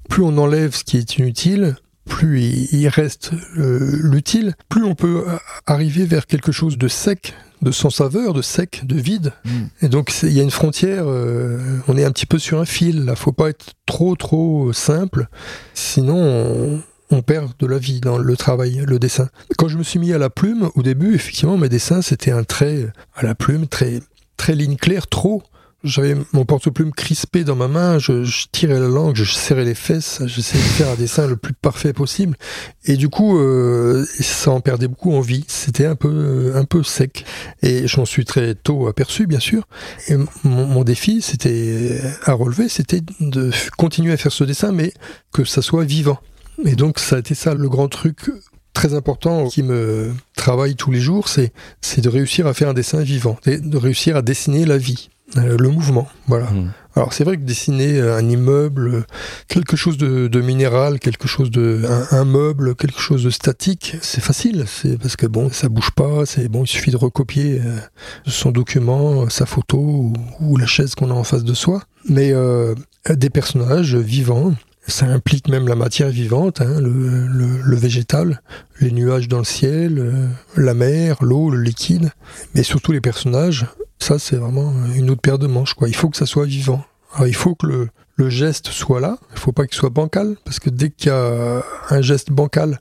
plus 0.08 0.22
on 0.22 0.36
enlève 0.38 0.74
ce 0.74 0.84
qui 0.84 0.96
est 0.96 1.16
inutile, 1.18 1.76
plus 2.08 2.40
il, 2.72 2.88
reste 2.88 3.32
euh, 3.58 3.98
l'utile, 4.02 4.54
plus 4.68 4.84
on 4.84 4.94
peut 4.94 5.24
euh, 5.28 5.36
arriver 5.66 6.04
vers 6.04 6.26
quelque 6.26 6.52
chose 6.52 6.78
de 6.78 6.88
sec, 6.88 7.34
de 7.62 7.70
sans 7.70 7.90
saveur, 7.90 8.34
de 8.34 8.42
sec, 8.42 8.82
de 8.84 8.96
vide. 8.96 9.32
Mm. 9.44 9.50
Et 9.82 9.88
donc 9.88 10.12
il 10.22 10.32
y 10.32 10.40
a 10.40 10.42
une 10.42 10.50
frontière, 10.50 11.04
euh, 11.06 11.78
on 11.86 11.96
est 11.96 12.04
un 12.04 12.10
petit 12.10 12.26
peu 12.26 12.38
sur 12.38 12.58
un 12.58 12.64
fil, 12.64 13.04
là, 13.04 13.14
faut 13.14 13.32
pas 13.32 13.50
être 13.50 13.74
trop 13.86 14.16
trop 14.16 14.72
simple, 14.72 15.28
sinon 15.74 16.16
on, 16.16 16.82
on 17.10 17.22
perd 17.22 17.52
de 17.58 17.66
la 17.66 17.78
vie 17.78 18.00
dans 18.00 18.18
le 18.18 18.36
travail, 18.36 18.82
le 18.86 18.98
dessin. 18.98 19.28
Quand 19.56 19.68
je 19.68 19.78
me 19.78 19.82
suis 19.82 19.98
mis 19.98 20.12
à 20.12 20.18
la 20.18 20.30
plume, 20.30 20.70
au 20.74 20.82
début, 20.82 21.14
effectivement, 21.14 21.56
mes 21.56 21.68
dessins, 21.68 22.02
c'était 22.02 22.32
un 22.32 22.44
trait 22.44 22.86
à 23.14 23.22
la 23.22 23.34
plume, 23.34 23.66
très, 23.66 24.00
très 24.36 24.54
ligne 24.54 24.76
claire, 24.76 25.06
trop. 25.06 25.42
J'avais 25.84 26.16
mon 26.32 26.44
porte-plume 26.44 26.90
crispé 26.90 27.44
dans 27.44 27.54
ma 27.54 27.68
main, 27.68 28.00
je, 28.00 28.24
tirais 28.50 28.80
la 28.80 28.88
langue, 28.88 29.14
je 29.14 29.22
serrais 29.24 29.64
les 29.64 29.76
fesses, 29.76 30.20
j'essayais 30.26 30.62
de 30.62 30.68
faire 30.68 30.88
un 30.88 30.96
dessin 30.96 31.28
le 31.28 31.36
plus 31.36 31.52
parfait 31.52 31.92
possible. 31.92 32.36
Et 32.84 32.96
du 32.96 33.08
coup, 33.08 33.38
euh, 33.38 34.04
ça 34.18 34.50
en 34.50 34.60
perdait 34.60 34.88
beaucoup 34.88 35.14
en 35.14 35.20
vie. 35.20 35.44
C'était 35.46 35.86
un 35.86 35.94
peu, 35.94 36.52
un 36.56 36.64
peu 36.64 36.82
sec. 36.82 37.24
Et 37.62 37.86
j'en 37.86 38.04
suis 38.04 38.24
très 38.24 38.56
tôt 38.56 38.88
aperçu, 38.88 39.28
bien 39.28 39.38
sûr. 39.38 39.68
Et 40.08 40.16
mon, 40.16 40.66
mon 40.66 40.82
défi, 40.82 41.22
c'était 41.22 42.00
à 42.24 42.32
relever, 42.32 42.68
c'était 42.68 43.02
de 43.20 43.52
continuer 43.76 44.12
à 44.12 44.16
faire 44.16 44.32
ce 44.32 44.42
dessin, 44.42 44.72
mais 44.72 44.92
que 45.32 45.44
ça 45.44 45.62
soit 45.62 45.84
vivant. 45.84 46.18
Et 46.64 46.74
donc, 46.74 46.98
ça 46.98 47.16
a 47.16 47.18
été 47.20 47.36
ça 47.36 47.54
le 47.54 47.68
grand 47.68 47.88
truc 47.88 48.30
très 48.72 48.94
important 48.94 49.48
qui 49.48 49.64
me 49.64 50.12
travaille 50.36 50.76
tous 50.76 50.92
les 50.92 51.00
jours, 51.00 51.28
c'est 51.28 51.52
de 52.00 52.08
réussir 52.08 52.46
à 52.46 52.54
faire 52.54 52.68
un 52.68 52.74
dessin 52.74 53.00
vivant, 53.02 53.36
de 53.44 53.76
réussir 53.76 54.16
à 54.16 54.22
dessiner 54.22 54.64
la 54.66 54.78
vie, 54.78 55.08
le 55.36 55.68
mouvement. 55.68 56.08
Voilà. 56.26 56.46
Mm. 56.46 56.72
Alors 56.94 57.12
c'est 57.12 57.22
vrai 57.22 57.36
que 57.36 57.42
dessiner 57.42 58.00
un 58.00 58.28
immeuble, 58.28 58.88
euh, 58.88 59.02
quelque 59.46 59.76
chose 59.76 59.98
de, 59.98 60.26
de 60.26 60.40
minéral, 60.40 60.98
quelque 60.98 61.28
chose 61.28 61.50
de 61.50 61.84
un, 61.88 62.18
un 62.18 62.24
meuble, 62.24 62.74
quelque 62.74 62.98
chose 63.00 63.22
de 63.22 63.30
statique, 63.30 63.96
c'est 64.00 64.20
facile. 64.20 64.64
C'est 64.66 64.98
parce 64.98 65.14
que 65.14 65.26
bon, 65.26 65.48
ça 65.50 65.68
bouge 65.68 65.92
pas. 65.92 66.26
C'est 66.26 66.48
bon, 66.48 66.64
il 66.64 66.66
suffit 66.66 66.90
de 66.90 66.96
recopier 66.96 67.60
euh, 67.64 67.78
son 68.26 68.50
document, 68.50 69.28
sa 69.28 69.46
photo 69.46 69.78
ou, 69.78 70.12
ou 70.40 70.56
la 70.56 70.66
chaise 70.66 70.94
qu'on 70.96 71.10
a 71.10 71.14
en 71.14 71.24
face 71.24 71.44
de 71.44 71.54
soi. 71.54 71.82
Mais 72.08 72.32
euh, 72.32 72.74
des 73.08 73.30
personnages 73.30 73.94
vivants, 73.94 74.54
Ça 74.88 75.04
implique 75.04 75.48
même 75.48 75.68
la 75.68 75.74
matière 75.74 76.08
vivante, 76.08 76.62
hein, 76.62 76.80
le, 76.80 77.26
le, 77.28 77.60
le, 77.62 77.76
végétal, 77.76 78.40
les 78.80 78.90
nuages 78.90 79.28
dans 79.28 79.38
le 79.38 79.44
ciel, 79.44 79.98
euh, 79.98 80.26
la 80.56 80.72
mer, 80.72 81.18
l'eau, 81.20 81.50
le 81.50 81.60
liquide, 81.60 82.10
mais 82.54 82.62
surtout 82.62 82.92
les 82.92 83.02
personnages. 83.02 83.66
Ça, 83.98 84.18
c'est 84.18 84.36
vraiment 84.36 84.72
une 84.94 85.10
autre 85.10 85.20
paire 85.20 85.38
de 85.38 85.46
manches. 85.46 85.74
Quoi. 85.74 85.88
Il 85.88 85.96
faut 85.96 86.08
que 86.08 86.16
ça 86.16 86.26
soit 86.26 86.46
vivant. 86.46 86.82
Alors, 87.14 87.26
il 87.26 87.34
faut 87.34 87.54
que 87.54 87.66
le, 87.66 88.28
geste 88.28 88.68
soit 88.68 89.00
là. 89.00 89.18
Il 89.32 89.38
faut 89.38 89.52
pas 89.52 89.66
qu'il 89.66 89.76
soit 89.76 89.90
bancal, 89.90 90.36
parce 90.44 90.58
que 90.58 90.70
dès 90.70 90.90
qu'il 90.90 91.08
y 91.08 91.14
a 91.14 91.62
un 91.90 92.00
geste 92.00 92.30
bancal, 92.30 92.80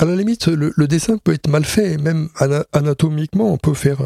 à 0.00 0.04
la 0.04 0.14
limite, 0.14 0.46
le, 0.46 0.86
dessin 0.86 1.18
peut 1.18 1.32
être 1.32 1.48
mal 1.48 1.64
fait, 1.64 1.98
même 1.98 2.28
anatomiquement, 2.72 3.52
on 3.52 3.56
peut 3.58 3.74
faire 3.74 3.98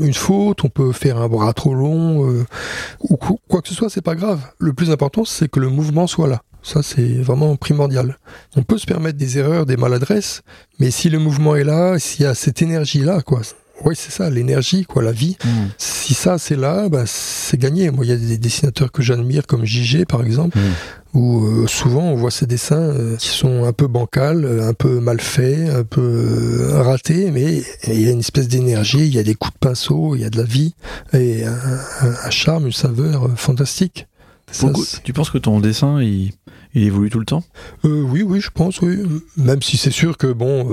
une 0.00 0.12
faute, 0.12 0.64
on 0.64 0.68
peut 0.68 0.92
faire 0.92 1.18
un 1.18 1.28
bras 1.28 1.52
trop 1.52 1.74
long, 1.74 2.28
euh, 2.28 2.44
ou 3.00 3.16
quoi 3.16 3.62
que 3.62 3.68
ce 3.68 3.74
soit, 3.74 3.88
c'est 3.88 4.02
pas 4.02 4.16
grave. 4.16 4.40
Le 4.58 4.72
plus 4.72 4.90
important, 4.90 5.24
c'est 5.24 5.48
que 5.48 5.60
le 5.60 5.68
mouvement 5.68 6.06
soit 6.06 6.26
là. 6.26 6.42
Ça, 6.62 6.82
c'est 6.82 7.22
vraiment 7.22 7.54
primordial. 7.56 8.18
On 8.56 8.62
peut 8.62 8.78
se 8.78 8.86
permettre 8.86 9.16
des 9.16 9.38
erreurs, 9.38 9.64
des 9.64 9.76
maladresses, 9.76 10.42
mais 10.80 10.90
si 10.90 11.08
le 11.08 11.20
mouvement 11.20 11.54
est 11.54 11.64
là, 11.64 11.98
s'il 11.98 12.24
y 12.24 12.26
a 12.26 12.34
cette 12.34 12.60
énergie-là, 12.60 13.22
quoi, 13.22 13.42
oui, 13.84 13.94
c'est 13.96 14.10
ça, 14.10 14.28
l'énergie, 14.28 14.84
quoi, 14.84 15.02
la 15.02 15.12
vie. 15.12 15.36
Mm. 15.44 15.48
Si 15.76 16.14
ça, 16.14 16.38
c'est 16.38 16.56
là, 16.56 16.88
bah, 16.88 17.04
c'est 17.06 17.58
gagné. 17.58 17.90
Moi, 17.90 18.04
il 18.04 18.08
y 18.08 18.12
a 18.12 18.16
des 18.16 18.38
dessinateurs 18.38 18.90
que 18.90 19.02
j'admire, 19.02 19.46
comme 19.46 19.64
JG, 19.64 20.04
par 20.04 20.24
exemple, 20.24 20.58
mm. 20.58 21.18
où 21.18 21.44
euh, 21.44 21.66
souvent 21.66 22.02
on 22.02 22.16
voit 22.16 22.30
ces 22.30 22.46
dessins 22.46 22.76
euh, 22.76 23.16
qui 23.16 23.28
sont 23.28 23.64
un 23.64 23.72
peu 23.72 23.86
bancals, 23.86 24.62
un 24.62 24.74
peu 24.74 25.00
mal 25.00 25.20
faits, 25.20 25.70
un 25.70 25.84
peu 25.84 26.00
euh, 26.00 26.82
ratés, 26.82 27.30
mais 27.30 27.62
il 27.86 28.02
y 28.02 28.08
a 28.08 28.10
une 28.10 28.20
espèce 28.20 28.48
d'énergie, 28.48 29.06
il 29.06 29.14
y 29.14 29.18
a 29.18 29.22
des 29.22 29.34
coups 29.34 29.54
de 29.54 29.58
pinceau, 29.58 30.16
il 30.16 30.22
y 30.22 30.24
a 30.24 30.30
de 30.30 30.38
la 30.38 30.44
vie, 30.44 30.74
et 31.12 31.44
un, 31.44 31.54
un 32.24 32.30
charme, 32.30 32.66
une 32.66 32.72
saveur 32.72 33.30
fantastique. 33.36 34.08
tu 35.04 35.12
penses 35.12 35.30
que 35.30 35.38
ton 35.38 35.60
dessin, 35.60 36.02
il, 36.02 36.32
il 36.74 36.82
évolue 36.82 37.10
tout 37.10 37.20
le 37.20 37.26
temps? 37.26 37.44
Oui, 37.84 38.22
oui, 38.22 38.40
je 38.40 38.50
pense, 38.50 38.80
oui. 38.80 38.98
Même 39.36 39.62
si 39.62 39.76
c'est 39.76 39.90
sûr 39.90 40.16
que, 40.16 40.26
bon, 40.26 40.66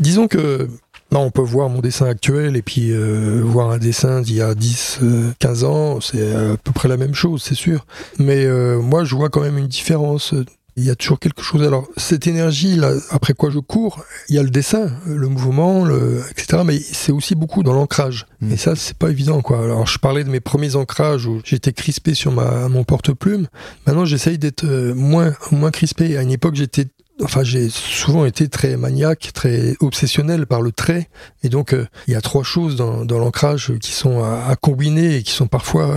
disons 0.00 0.28
que 0.28 0.68
non, 1.12 1.20
on 1.20 1.30
peut 1.30 1.42
voir 1.42 1.68
mon 1.68 1.80
dessin 1.80 2.06
actuel 2.06 2.56
et 2.56 2.62
puis 2.62 2.90
euh, 2.90 3.42
voir 3.44 3.70
un 3.70 3.76
dessin 3.76 4.22
d'il 4.22 4.36
y 4.36 4.40
a 4.40 4.54
10, 4.54 5.00
15 5.38 5.62
euh, 5.62 5.66
ans, 5.66 6.00
c'est 6.00 6.34
à 6.34 6.56
peu 6.56 6.72
près 6.72 6.88
la 6.88 6.96
même 6.96 7.14
chose, 7.14 7.42
c'est 7.42 7.54
sûr. 7.54 7.84
Mais 8.18 8.46
euh, 8.46 8.80
moi, 8.80 9.04
je 9.04 9.14
vois 9.14 9.28
quand 9.28 9.42
même 9.42 9.58
une 9.58 9.68
différence. 9.68 10.34
Il 10.76 10.84
y 10.84 10.90
a 10.90 10.96
toujours 10.96 11.20
quelque 11.20 11.42
chose. 11.42 11.62
Alors, 11.64 11.86
cette 11.98 12.26
énergie, 12.26 12.76
là, 12.76 12.92
après 13.10 13.34
quoi 13.34 13.50
je 13.50 13.58
cours, 13.58 14.02
il 14.30 14.36
y 14.36 14.38
a 14.38 14.42
le 14.42 14.48
dessin, 14.48 14.90
le 15.06 15.28
mouvement, 15.28 15.84
le, 15.84 16.22
etc. 16.30 16.62
Mais 16.64 16.78
c'est 16.78 17.12
aussi 17.12 17.34
beaucoup 17.34 17.62
dans 17.62 17.74
l'ancrage. 17.74 18.24
Mm. 18.40 18.52
Et 18.52 18.56
ça, 18.56 18.74
c'est 18.74 18.96
pas 18.96 19.10
évident, 19.10 19.42
quoi. 19.42 19.62
Alors, 19.62 19.86
je 19.86 19.98
parlais 19.98 20.24
de 20.24 20.30
mes 20.30 20.40
premiers 20.40 20.76
ancrages 20.76 21.26
où 21.26 21.42
j'étais 21.44 21.74
crispé 21.74 22.14
sur 22.14 22.32
ma, 22.32 22.70
mon 22.70 22.84
porte-plume. 22.84 23.48
Maintenant, 23.86 24.06
j'essaye 24.06 24.38
d'être 24.38 24.64
moins, 24.94 25.34
moins 25.50 25.70
crispé. 25.70 26.16
À 26.16 26.22
une 26.22 26.32
époque, 26.32 26.54
j'étais 26.54 26.86
enfin 27.22 27.42
j'ai 27.42 27.68
souvent 27.68 28.24
été 28.24 28.48
très 28.48 28.76
maniaque, 28.76 29.30
très 29.34 29.76
obsessionnel 29.80 30.46
par 30.46 30.62
le 30.62 30.72
trait, 30.72 31.08
et 31.42 31.48
donc 31.48 31.74
euh, 31.74 31.86
il 32.06 32.14
y 32.14 32.16
a 32.16 32.20
trois 32.20 32.42
choses 32.42 32.76
dans, 32.76 33.04
l'ancrage 33.04 33.72
qui 33.80 33.92
sont 33.92 34.22
à, 34.24 34.56
combiner 34.56 35.16
et 35.16 35.22
qui 35.22 35.32
sont 35.32 35.46
parfois 35.46 35.96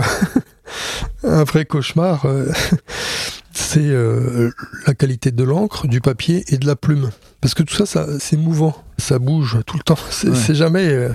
un 1.24 1.44
vrai 1.44 1.64
cauchemar. 1.64 2.26
Euh, 2.26 2.52
c'est 3.52 3.80
euh, 3.80 4.50
la 4.86 4.94
qualité 4.94 5.30
de 5.30 5.42
l'encre, 5.42 5.86
du 5.86 6.00
papier 6.00 6.44
et 6.48 6.58
de 6.58 6.66
la 6.66 6.76
plume, 6.76 7.10
parce 7.40 7.54
que 7.54 7.62
tout 7.62 7.74
ça, 7.74 7.86
ça 7.86 8.06
c'est 8.18 8.36
mouvant, 8.36 8.76
ça 8.98 9.18
bouge 9.18 9.58
tout 9.66 9.76
le 9.76 9.82
temps, 9.82 9.98
c'est 10.10 10.54
jamais. 10.54 11.08
Mmh. 11.08 11.14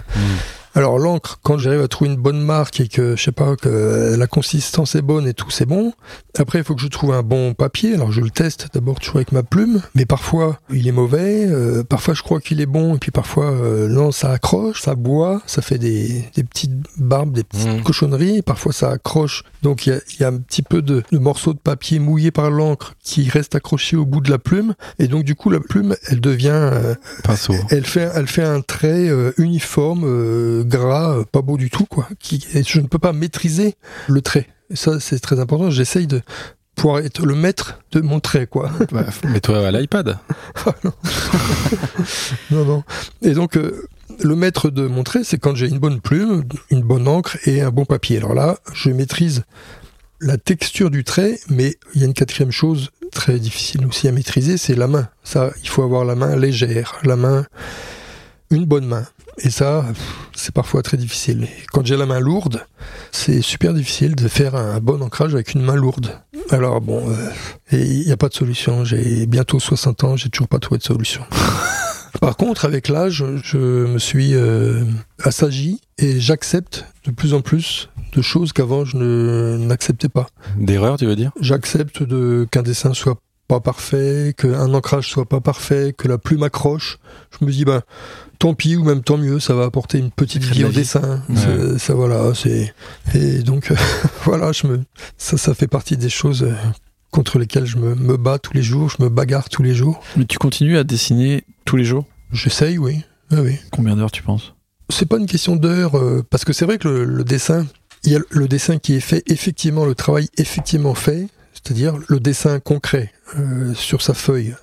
Alors 0.74 0.99
l'encre, 0.99 1.39
quand 1.43 1.57
j'arrive 1.57 1.82
à 1.82 1.88
trouver 1.88 2.11
une 2.11 2.17
bonne 2.17 2.41
marque 2.41 2.80
et 2.80 2.88
que 2.88 3.15
je 3.15 3.22
sais 3.22 3.32
pas 3.32 3.55
que 3.55 4.15
la 4.17 4.28
consistance 4.28 4.95
est 4.95 5.01
bonne 5.01 5.28
et 5.28 5.34
tout, 5.34 5.49
c'est 5.49 5.65
bon. 5.65 5.93
Après, 6.38 6.59
il 6.59 6.63
faut 6.63 6.76
que 6.76 6.82
je 6.82 6.88
trouve 6.88 7.13
un 7.13 7.24
bon 7.24 7.53
papier. 7.53 7.93
Alors 7.93 8.11
je 8.11 8.22
le 8.22 8.30
teste 8.30 8.69
d'abord 8.74 8.99
toujours 8.99 9.17
avec 9.17 9.34
ma 9.34 9.43
plume, 9.43 9.82
mais 9.95 10.05
parfois 10.05 10.59
il 10.72 10.88
est 10.88 10.93
mauvais. 10.93 11.45
Euh, 11.45 11.84
parfois 11.84 12.13
je 12.13 12.24
crois 12.24 12.39
qu'il 12.39 12.61
est 12.61 12.65
bon 12.65 12.95
et 12.95 12.99
puis 12.99 13.11
parfois 13.11 13.51
euh, 13.51 13.89
non, 13.89 14.11
ça 14.11 14.32
accroche, 14.32 14.82
ça 14.82 14.95
boit, 14.95 15.41
ça 15.45 15.61
fait 15.61 15.78
des, 15.78 16.24
des 16.36 16.43
petites 16.43 16.72
barbes, 16.97 17.34
des 17.34 17.43
petites 17.43 17.67
mmh. 17.67 17.84
cochonneries. 17.84 18.41
Parfois 18.41 18.72
ça 18.72 18.91
accroche. 18.91 19.43
Donc 19.63 19.86
il 19.86 19.89
y 19.89 19.93
a, 19.93 19.99
y 20.22 20.24
a, 20.24 20.30
un 20.30 20.38
petit 20.38 20.61
peu 20.61 20.82
de, 20.82 21.03
de 21.11 21.17
morceaux 21.17 21.53
de 21.53 21.59
papier 21.59 21.99
mouillé 21.99 22.32
par 22.32 22.49
l'encre 22.49 22.95
qui 23.03 23.30
reste 23.30 23.55
accroché 23.55 23.97
au 23.97 24.05
bout 24.05 24.22
de 24.22 24.32
la 24.32 24.39
plume 24.39 24.74
et 24.99 25.07
donc 25.07 25.26
du 25.26 25.36
coup 25.36 25.49
la 25.49 25.59
plume, 25.59 25.95
elle 26.07 26.22
devient 26.22 26.49
euh, 26.53 26.95
pinceau. 27.24 27.55
Elle 27.69 27.86
fait, 27.86 28.09
elle 28.15 28.28
fait 28.28 28.43
un 28.43 28.61
trait 28.61 29.09
uniforme 29.38 30.61
gras, 30.64 31.18
euh, 31.18 31.24
pas 31.24 31.41
beau 31.41 31.57
du 31.57 31.70
tout, 31.70 31.86
quoi. 31.86 32.07
Qui, 32.20 32.45
je 32.66 32.80
ne 32.80 32.88
peux 32.88 32.99
pas 32.99 33.14
maîtriser 33.14 33.76
le 34.07 34.22
trait. 34.22 34.47
Et 34.70 34.76
ça, 34.76 34.99
c'est 34.99 35.20
très 35.20 35.39
important. 35.39 35.70
J'essaye 35.70 36.07
de 36.07 36.22
pouvoir 36.76 36.99
être 36.99 37.26
le 37.26 37.36
maître 37.36 37.80
de 37.91 38.01
mon 38.01 38.20
trait, 38.20 38.47
quoi. 38.47 38.72
Bah, 38.91 39.05
Mets-toi 39.26 39.68
à 39.68 39.72
l'iPad. 39.72 40.18
Ah, 40.66 40.76
non. 42.51 42.66
non, 42.66 42.84
Et 43.22 43.34
donc, 43.34 43.57
euh, 43.57 43.88
le 44.24 44.36
maître 44.36 44.70
de 44.70 44.88
mon 44.88 45.03
trait, 45.03 45.24
c'est 45.24 45.38
quand 45.38 45.55
j'ai 45.55 45.68
une 45.68 45.80
bonne 45.80 46.01
plume, 46.01 46.43
une 46.70 46.82
bonne 46.82 47.07
encre 47.07 47.38
et 47.47 47.62
un 47.62 47.72
bon 47.72 47.86
papier. 47.86 48.18
Alors 48.18 48.34
là, 48.34 48.57
je 48.74 48.89
maîtrise 48.89 49.43
la 50.20 50.38
texture 50.38 50.91
du 50.91 51.03
trait, 51.03 51.39
mais 51.49 51.76
il 51.95 52.01
y 52.01 52.03
a 52.03 52.07
une 52.07 52.14
quatrième 52.14 52.51
chose 52.51 52.91
très 53.12 53.39
difficile 53.39 53.86
aussi 53.86 54.07
à 54.07 54.12
maîtriser, 54.12 54.57
c'est 54.57 54.76
la 54.76 54.88
main. 54.88 55.09
Ça, 55.24 55.51
il 55.64 55.70
faut 55.70 55.84
avoir 55.84 56.05
la 56.05 56.16
main 56.16 56.36
légère, 56.36 56.99
la 57.03 57.16
main, 57.16 57.45
une 58.51 58.66
bonne 58.66 58.86
main. 58.86 59.05
Et 59.38 59.49
ça, 59.49 59.86
c'est 60.36 60.53
parfois 60.53 60.82
très 60.82 60.97
difficile. 60.97 61.47
quand 61.71 61.86
j'ai 61.86 61.97
la 61.97 62.05
main 62.05 62.19
lourde, 62.19 62.65
c'est 63.11 63.41
super 63.41 63.73
difficile 63.73 64.15
de 64.15 64.27
faire 64.27 64.55
un 64.55 64.79
bon 64.79 65.01
ancrage 65.01 65.34
avec 65.34 65.53
une 65.53 65.61
main 65.61 65.75
lourde. 65.75 66.19
Alors 66.49 66.82
bon, 66.82 67.09
euh, 67.09 67.29
il 67.71 68.05
n'y 68.05 68.11
a 68.11 68.17
pas 68.17 68.29
de 68.29 68.34
solution. 68.34 68.84
J'ai 68.84 69.25
bientôt 69.25 69.59
60 69.59 70.03
ans, 70.03 70.15
j'ai 70.15 70.29
toujours 70.29 70.47
pas 70.47 70.59
trouvé 70.59 70.77
de 70.79 70.84
solution. 70.84 71.23
Par 72.19 72.36
contre, 72.36 72.65
avec 72.65 72.88
l'âge, 72.89 73.23
je 73.43 73.57
me 73.57 73.97
suis 73.97 74.36
euh, 74.36 74.84
assagi 75.23 75.79
et 75.97 76.19
j'accepte 76.19 76.86
de 77.05 77.11
plus 77.11 77.34
en 77.34 77.41
plus 77.41 77.89
de 78.13 78.21
choses 78.21 78.51
qu'avant 78.51 78.84
je 78.84 78.97
n'acceptais 79.57 80.09
pas. 80.09 80.27
D'erreurs, 80.57 80.97
tu 80.97 81.05
veux 81.05 81.15
dire? 81.15 81.32
J'accepte 81.39 82.03
qu'un 82.49 82.61
dessin 82.61 82.93
soit 82.93 83.17
pas 83.47 83.59
parfait, 83.59 84.34
qu'un 84.38 84.73
ancrage 84.73 85.09
soit 85.09 85.25
pas 85.25 85.41
parfait, 85.41 85.93
que 85.97 86.07
la 86.07 86.17
plume 86.17 86.43
accroche. 86.43 86.99
Je 87.38 87.45
me 87.45 87.51
dis, 87.51 87.65
ben, 87.65 87.82
tant 88.41 88.55
pis 88.55 88.75
ou 88.75 88.83
même 88.83 89.03
tant 89.03 89.17
mieux, 89.17 89.39
ça 89.39 89.53
va 89.53 89.65
apporter 89.65 89.99
une 89.99 90.09
petite 90.09 90.43
vie 90.43 90.65
au 90.65 90.71
dessin. 90.71 91.21
Ça 91.77 91.93
voilà, 91.93 92.33
c'est 92.33 92.73
et 93.13 93.43
donc 93.43 93.71
voilà, 94.25 94.51
je 94.51 94.65
me 94.65 94.81
ça 95.17 95.37
ça 95.37 95.53
fait 95.53 95.67
partie 95.67 95.95
des 95.95 96.09
choses 96.09 96.41
euh, 96.41 96.55
contre 97.11 97.37
lesquelles 97.37 97.67
je 97.67 97.77
me, 97.77 97.93
me, 97.93 98.17
bats 98.17 98.39
tous 98.39 98.53
les 98.53 98.63
jours, 98.63 98.89
je 98.89 99.03
me 99.03 99.09
bagarre 99.09 99.49
tous 99.49 99.61
les 99.61 99.75
jours. 99.75 100.01
Mais 100.17 100.25
tu 100.25 100.39
continues 100.39 100.79
à 100.79 100.83
dessiner 100.83 101.43
tous 101.65 101.75
les 101.75 101.83
jours? 101.83 102.05
J'essaye, 102.31 102.79
oui. 102.79 103.01
oui. 103.31 103.57
Combien 103.71 103.95
d'heures 103.95 104.11
tu 104.11 104.23
penses? 104.23 104.55
C'est 104.89 105.05
pas 105.05 105.17
une 105.17 105.27
question 105.27 105.55
d'heures, 105.55 105.95
euh, 105.95 106.25
parce 106.27 106.43
que 106.43 106.51
c'est 106.51 106.65
vrai 106.65 106.79
que 106.79 106.87
le, 106.87 107.23
dessin, 107.23 107.67
il 108.03 108.13
y 108.13 108.15
a 108.15 108.19
le 108.29 108.47
dessin 108.47 108.79
qui 108.79 108.93
est 108.95 109.01
fait, 109.01 109.23
effectivement, 109.27 109.85
le 109.85 109.93
travail 109.93 110.29
effectivement 110.37 110.95
fait, 110.95 111.27
c'est-à-dire 111.53 111.95
le 112.07 112.19
dessin 112.19 112.59
concret 112.59 113.11
euh, 113.37 113.75
sur 113.75 114.01
sa 114.01 114.15
feuille 114.15 114.55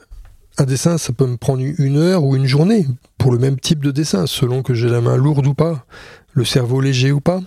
un 0.58 0.64
dessin, 0.64 0.98
ça 0.98 1.12
peut 1.12 1.26
me 1.26 1.36
prendre 1.36 1.62
une 1.62 1.96
heure 1.96 2.24
ou 2.24 2.36
une 2.36 2.46
journée 2.46 2.86
pour 3.16 3.32
le 3.32 3.38
même 3.38 3.58
type 3.58 3.82
de 3.82 3.90
dessin, 3.90 4.26
selon 4.26 4.62
que 4.62 4.74
j'ai 4.74 4.88
la 4.88 5.00
main 5.00 5.16
lourde 5.16 5.46
ou 5.46 5.54
pas, 5.54 5.86
le 6.32 6.44
cerveau 6.44 6.80
léger 6.80 7.12
ou 7.12 7.20
pas. 7.20 7.40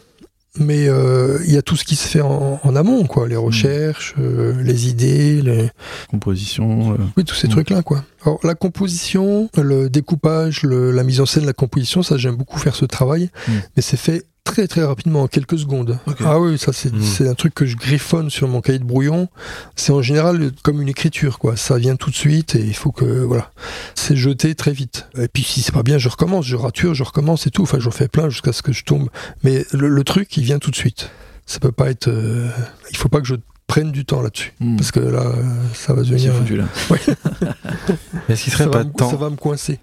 Mais 0.57 0.89
euh, 0.89 1.39
il 1.45 1.53
y 1.53 1.57
a 1.57 1.61
tout 1.61 1.77
ce 1.77 1.85
qui 1.85 1.95
se 1.95 2.05
fait 2.05 2.19
en, 2.19 2.75
amont, 2.75 3.05
quoi, 3.05 3.25
les 3.25 3.37
hmm. 3.37 3.39
recherches, 3.39 4.15
euh, 4.19 4.61
les 4.61 4.89
idées, 4.89 5.41
les 5.41 5.69
compositions. 6.09 6.93
Euh. 6.93 6.97
Oui, 7.15 7.23
tous 7.23 7.35
ces 7.35 7.47
hmm. 7.47 7.51
trucs-là, 7.51 7.83
quoi. 7.83 8.03
Alors 8.25 8.39
la 8.43 8.55
composition, 8.55 9.49
le 9.57 9.89
découpage, 9.89 10.63
la 10.63 11.03
mise 11.03 11.21
en 11.21 11.25
scène, 11.25 11.45
la 11.45 11.53
composition, 11.53 12.03
ça 12.03 12.17
j'aime 12.17 12.35
beaucoup 12.35 12.59
faire 12.59 12.75
ce 12.75 12.83
travail, 12.83 13.29
hmm. 13.47 13.51
mais 13.75 13.81
c'est 13.81 13.97
fait 13.97 14.25
très 14.43 14.67
très 14.67 14.83
rapidement, 14.83 15.23
en 15.23 15.27
quelques 15.27 15.59
secondes. 15.59 15.99
Ah 16.25 16.39
oui, 16.39 16.57
ça 16.57 16.71
hmm. 16.71 17.01
c'est 17.01 17.27
un 17.27 17.35
truc 17.35 17.53
que 17.53 17.65
je 17.65 17.77
griffonne 17.77 18.29
sur 18.29 18.47
mon 18.47 18.61
cahier 18.61 18.79
de 18.79 18.83
brouillon. 18.83 19.29
C'est 19.75 19.91
en 19.91 20.01
général 20.01 20.51
comme 20.63 20.81
une 20.81 20.89
écriture, 20.89 21.39
quoi. 21.39 21.55
Ça 21.55 21.77
vient 21.77 21.95
tout 21.95 22.09
de 22.09 22.15
suite 22.15 22.55
et 22.55 22.63
il 22.63 22.75
faut 22.75 22.91
que 22.91 23.05
voilà, 23.05 23.51
c'est 23.95 24.15
jeté 24.15 24.55
très 24.55 24.73
vite. 24.73 25.07
Et 25.17 25.27
puis 25.27 25.43
si 25.43 25.61
c'est 25.61 25.71
pas 25.71 25.83
bien, 25.83 25.97
je 25.97 26.09
recommence, 26.09 26.45
je 26.45 26.55
rature, 26.55 26.93
je 26.93 27.03
recommence 27.03 27.47
et 27.47 27.51
tout. 27.51 27.63
Enfin, 27.63 27.79
j'en 27.79 27.91
fais 27.91 28.07
plein 28.07 28.29
jusqu'à 28.29 28.53
ce 28.53 28.61
que 28.61 28.73
je 28.73 28.83
tombe. 28.83 29.09
Mais 29.43 29.65
le, 29.71 30.03
truc, 30.03 30.35
il 30.37 30.43
vient 30.43 30.59
tout 30.59 30.71
de 30.71 30.75
suite. 30.75 31.09
Ça 31.45 31.59
peut 31.59 31.71
pas 31.71 31.89
être. 31.89 32.07
Euh, 32.07 32.49
il 32.89 32.97
faut 32.97 33.09
pas 33.09 33.21
que 33.21 33.27
je 33.27 33.35
prenne 33.71 33.93
du 33.93 34.03
temps 34.03 34.21
là-dessus. 34.21 34.51
Hmm. 34.59 34.75
Parce 34.75 34.91
que 34.91 34.99
là, 34.99 35.31
ça 35.73 35.93
va 35.93 36.01
devenir. 36.01 36.33
Foutu, 36.33 36.57
là. 36.57 36.65
Est-ce 38.27 38.43
qu'il 38.43 38.51
serait 38.51 38.69
pas 38.69 38.83
de 38.83 38.91
temps 38.91 39.09
Ça 39.09 39.15
va 39.15 39.29
me 39.29 39.37
coincer. 39.37 39.79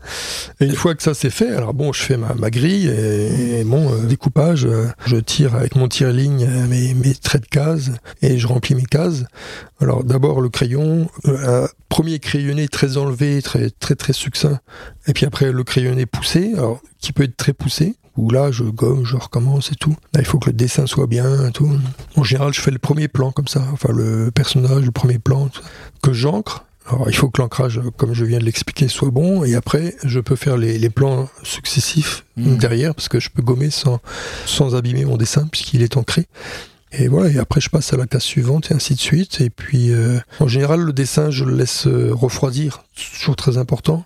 et 0.60 0.64
une 0.64 0.74
fois 0.74 0.94
que 0.94 1.02
ça 1.02 1.12
c'est 1.12 1.28
fait, 1.28 1.54
alors 1.54 1.74
bon, 1.74 1.92
je 1.92 2.00
fais 2.00 2.16
ma, 2.16 2.32
ma 2.32 2.48
grille 2.48 2.88
et, 2.88 3.62
mon 3.64 3.92
euh, 3.92 4.06
découpage. 4.06 4.64
Euh, 4.64 4.86
je 5.04 5.16
tire 5.16 5.54
avec 5.54 5.76
mon 5.76 5.86
tire-ligne 5.86 6.46
euh, 6.48 6.66
mes, 6.66 6.94
mes, 6.94 7.14
traits 7.14 7.42
de 7.42 7.48
cases 7.48 7.90
et 8.22 8.38
je 8.38 8.46
remplis 8.46 8.74
mes 8.74 8.86
cases. 8.86 9.24
Alors 9.80 10.04
d'abord 10.04 10.40
le 10.40 10.48
crayon, 10.48 11.08
euh, 11.26 11.66
premier 11.88 12.18
crayonné 12.18 12.66
très 12.68 12.96
enlevé, 12.96 13.42
très 13.42 13.70
très 13.70 13.94
très 13.94 14.12
succinct, 14.14 14.58
et 15.06 15.12
puis 15.12 15.26
après 15.26 15.52
le 15.52 15.64
crayonné 15.64 16.06
poussé, 16.06 16.52
alors 16.56 16.80
qui 16.98 17.12
peut 17.12 17.24
être 17.24 17.36
très 17.36 17.52
poussé, 17.52 17.94
où 18.16 18.30
là 18.30 18.50
je 18.50 18.64
gomme, 18.64 19.04
je 19.04 19.16
recommence 19.16 19.72
et 19.72 19.74
tout. 19.74 19.94
Là, 20.14 20.20
il 20.20 20.24
faut 20.26 20.38
que 20.38 20.46
le 20.48 20.54
dessin 20.54 20.86
soit 20.86 21.06
bien 21.06 21.48
et 21.48 21.52
tout. 21.52 21.70
En 22.16 22.24
général, 22.24 22.54
je 22.54 22.60
fais 22.62 22.70
le 22.70 22.78
premier 22.78 23.08
plan 23.08 23.32
comme 23.32 23.48
ça, 23.48 23.62
enfin 23.72 23.92
le 23.92 24.30
personnage, 24.30 24.84
le 24.86 24.92
premier 24.92 25.18
plan 25.18 25.50
que 26.02 26.12
j'encre. 26.14 26.64
Alors 26.88 27.10
il 27.10 27.14
faut 27.16 27.28
que 27.28 27.42
l'ancrage, 27.42 27.80
comme 27.96 28.14
je 28.14 28.24
viens 28.24 28.38
de 28.38 28.44
l'expliquer, 28.44 28.86
soit 28.88 29.10
bon, 29.10 29.44
et 29.44 29.56
après 29.56 29.94
je 30.04 30.20
peux 30.20 30.36
faire 30.36 30.56
les, 30.56 30.78
les 30.78 30.90
plans 30.90 31.28
successifs 31.42 32.24
Mhm. 32.38 32.58
derrière 32.58 32.94
parce 32.94 33.08
que 33.08 33.18
je 33.18 33.30
peux 33.30 33.40
gommer 33.40 33.70
sans 33.70 33.98
sans 34.44 34.74
abîmer 34.76 35.06
mon 35.06 35.16
dessin 35.16 35.46
puisqu'il 35.50 35.80
est 35.82 35.96
ancré. 35.96 36.26
Et 36.92 37.08
voilà, 37.08 37.30
et 37.30 37.38
après 37.38 37.60
je 37.60 37.68
passe 37.68 37.92
à 37.92 37.96
la 37.96 38.06
case 38.06 38.22
suivante 38.22 38.70
et 38.70 38.74
ainsi 38.74 38.94
de 38.94 39.00
suite. 39.00 39.40
Et 39.40 39.50
puis 39.50 39.92
euh, 39.92 40.18
en 40.40 40.48
général 40.48 40.80
le 40.80 40.92
dessin 40.92 41.30
je 41.30 41.44
le 41.44 41.54
laisse 41.54 41.86
euh, 41.86 42.12
refroidir, 42.14 42.84
toujours 43.18 43.36
très 43.36 43.58
important. 43.58 44.04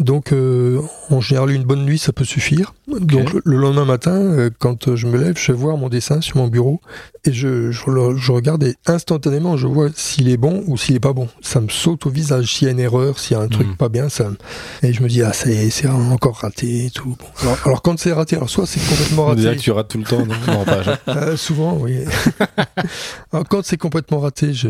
Donc 0.00 0.32
euh, 0.32 0.80
en 1.10 1.20
général 1.20 1.50
une 1.50 1.64
bonne 1.64 1.84
nuit 1.84 1.98
ça 1.98 2.12
peut 2.12 2.24
suffire. 2.24 2.74
Donc 2.88 3.32
le, 3.32 3.42
le 3.44 3.56
lendemain 3.56 3.84
matin 3.84 4.12
euh, 4.16 4.50
quand 4.58 4.94
je 4.94 5.06
me 5.06 5.16
lève 5.18 5.34
je 5.38 5.52
vais 5.52 5.58
voir 5.58 5.76
mon 5.76 5.88
dessin 5.88 6.20
sur 6.20 6.36
mon 6.36 6.48
bureau 6.48 6.80
et 7.24 7.32
je, 7.32 7.70
je, 7.70 8.32
regarde 8.32 8.62
et 8.64 8.76
instantanément 8.86 9.56
je 9.56 9.66
vois 9.66 9.88
s'il 9.94 10.28
est 10.28 10.36
bon 10.36 10.62
ou 10.66 10.76
s'il 10.76 10.94
est 10.96 11.00
pas 11.00 11.12
bon. 11.12 11.28
Ça 11.40 11.60
me 11.60 11.68
saute 11.68 12.06
au 12.06 12.10
visage 12.10 12.54
s'il 12.54 12.66
y 12.66 12.68
a 12.68 12.72
une 12.72 12.80
erreur, 12.80 13.18
s'il 13.18 13.36
y 13.36 13.40
a 13.40 13.42
un 13.42 13.48
truc 13.48 13.66
Mhm. 13.68 13.76
pas 13.76 13.88
bien, 13.88 14.08
ça 14.08 14.30
me- 14.30 14.36
et 14.82 14.92
je 14.92 15.02
me 15.02 15.08
dis 15.08 15.22
ah 15.22 15.32
c'est 15.32 15.70
c'est 15.70 15.88
encore 15.88 16.36
raté 16.36 16.86
et 16.86 16.90
tout. 16.90 17.16
Bon. 17.18 17.26
Alors, 17.42 17.58
alors, 17.64 17.82
quand 17.82 17.98
c'est 17.98 18.12
raté, 18.12 18.36
alors 18.36 18.50
soit 18.50 18.66
c'est 18.66 18.80
complètement 18.80 19.26
raté. 19.26 19.40
dirait 19.40 19.56
que 19.56 19.60
tu 19.62 19.70
rates 19.70 19.88
tout 19.88 19.98
le 19.98 20.04
temps, 20.04 20.24
non 20.24 20.34
Non, 20.46 20.64
pas. 20.64 20.82
je- 20.82 20.90
Euh, 21.10 21.36
souvent, 21.36 21.76
oui. 21.80 21.98
Alors, 23.32 23.46
quand 23.48 23.64
c'est 23.64 23.76
complètement 23.76 24.20
raté, 24.20 24.52
je, 24.54 24.68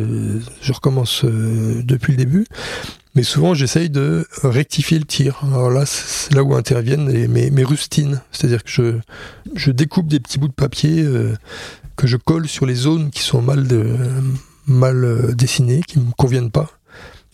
je 0.60 0.72
recommence 0.72 1.24
euh, 1.24 1.82
depuis 1.84 2.12
le 2.12 2.18
début. 2.18 2.46
Mais 3.18 3.24
souvent, 3.24 3.52
j'essaye 3.52 3.90
de 3.90 4.28
rectifier 4.44 4.96
le 4.96 5.04
tir. 5.04 5.40
Alors 5.42 5.70
là, 5.70 5.84
c'est 5.86 6.32
là 6.34 6.44
où 6.44 6.54
interviennent 6.54 7.08
les- 7.10 7.26
mes, 7.26 7.50
mes 7.50 7.64
rustines. 7.64 8.20
C'est-à-dire 8.30 8.62
que 8.62 8.70
je, 8.70 8.92
je 9.56 9.72
découpe 9.72 10.06
des 10.06 10.20
petits 10.20 10.38
bouts 10.38 10.46
de 10.46 10.52
papier 10.52 11.02
euh, 11.02 11.34
que 11.96 12.06
je 12.06 12.16
colle 12.16 12.46
sur 12.46 12.64
les 12.64 12.76
zones 12.76 13.10
qui 13.10 13.22
sont 13.24 13.42
mal, 13.42 13.66
de, 13.66 13.96
mal 14.68 15.02
euh, 15.04 15.32
dessinées, 15.34 15.80
qui 15.84 15.98
ne 15.98 16.04
me 16.04 16.12
conviennent 16.12 16.52
pas. 16.52 16.70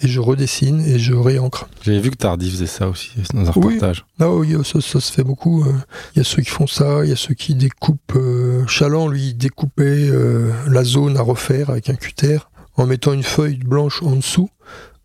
Et 0.01 0.09
je 0.09 0.21
redessine 0.21 0.81
et 0.81 0.99
je 0.99 1.13
réancre. 1.13 1.69
J'avais 1.83 2.01
vu 2.01 2.11
que 2.11 2.17
Tardy 2.17 2.51
faisait 2.51 2.65
ça 2.67 2.89
aussi 2.89 3.11
dans 3.35 3.41
un 3.43 3.53
Oui. 3.57 3.75
reportage. 3.75 4.07
Ah 4.21 4.31
oui, 4.31 4.57
ça, 4.65 4.81
ça 4.81 5.01
se 5.01 5.13
fait 5.13 5.23
beaucoup. 5.23 5.65
euh. 5.65 5.73
Il 6.17 6.21
y 6.21 6.23
a 6.23 6.25
ceux 6.25 6.41
qui 6.41 6.49
font 6.51 6.67
ça, 6.67 7.05
il 7.05 7.11
y 7.11 7.13
a 7.13 7.17
ceux 7.17 7.35
qui 7.35 7.55
découpent. 7.55 8.17
euh, 8.17 8.67
Chaland, 8.69 9.07
lui, 9.09 9.35
découpait 9.35 10.09
euh, 10.09 10.51
la 10.67 10.83
zone 10.83 11.19
à 11.19 11.21
refaire 11.21 11.69
avec 11.69 11.91
un 11.91 11.95
cutter 11.95 12.39
en 12.77 12.87
mettant 12.87 13.13
une 13.13 13.23
feuille 13.23 13.59
blanche 13.59 14.03
en 14.03 14.17
dessous. 14.17 14.49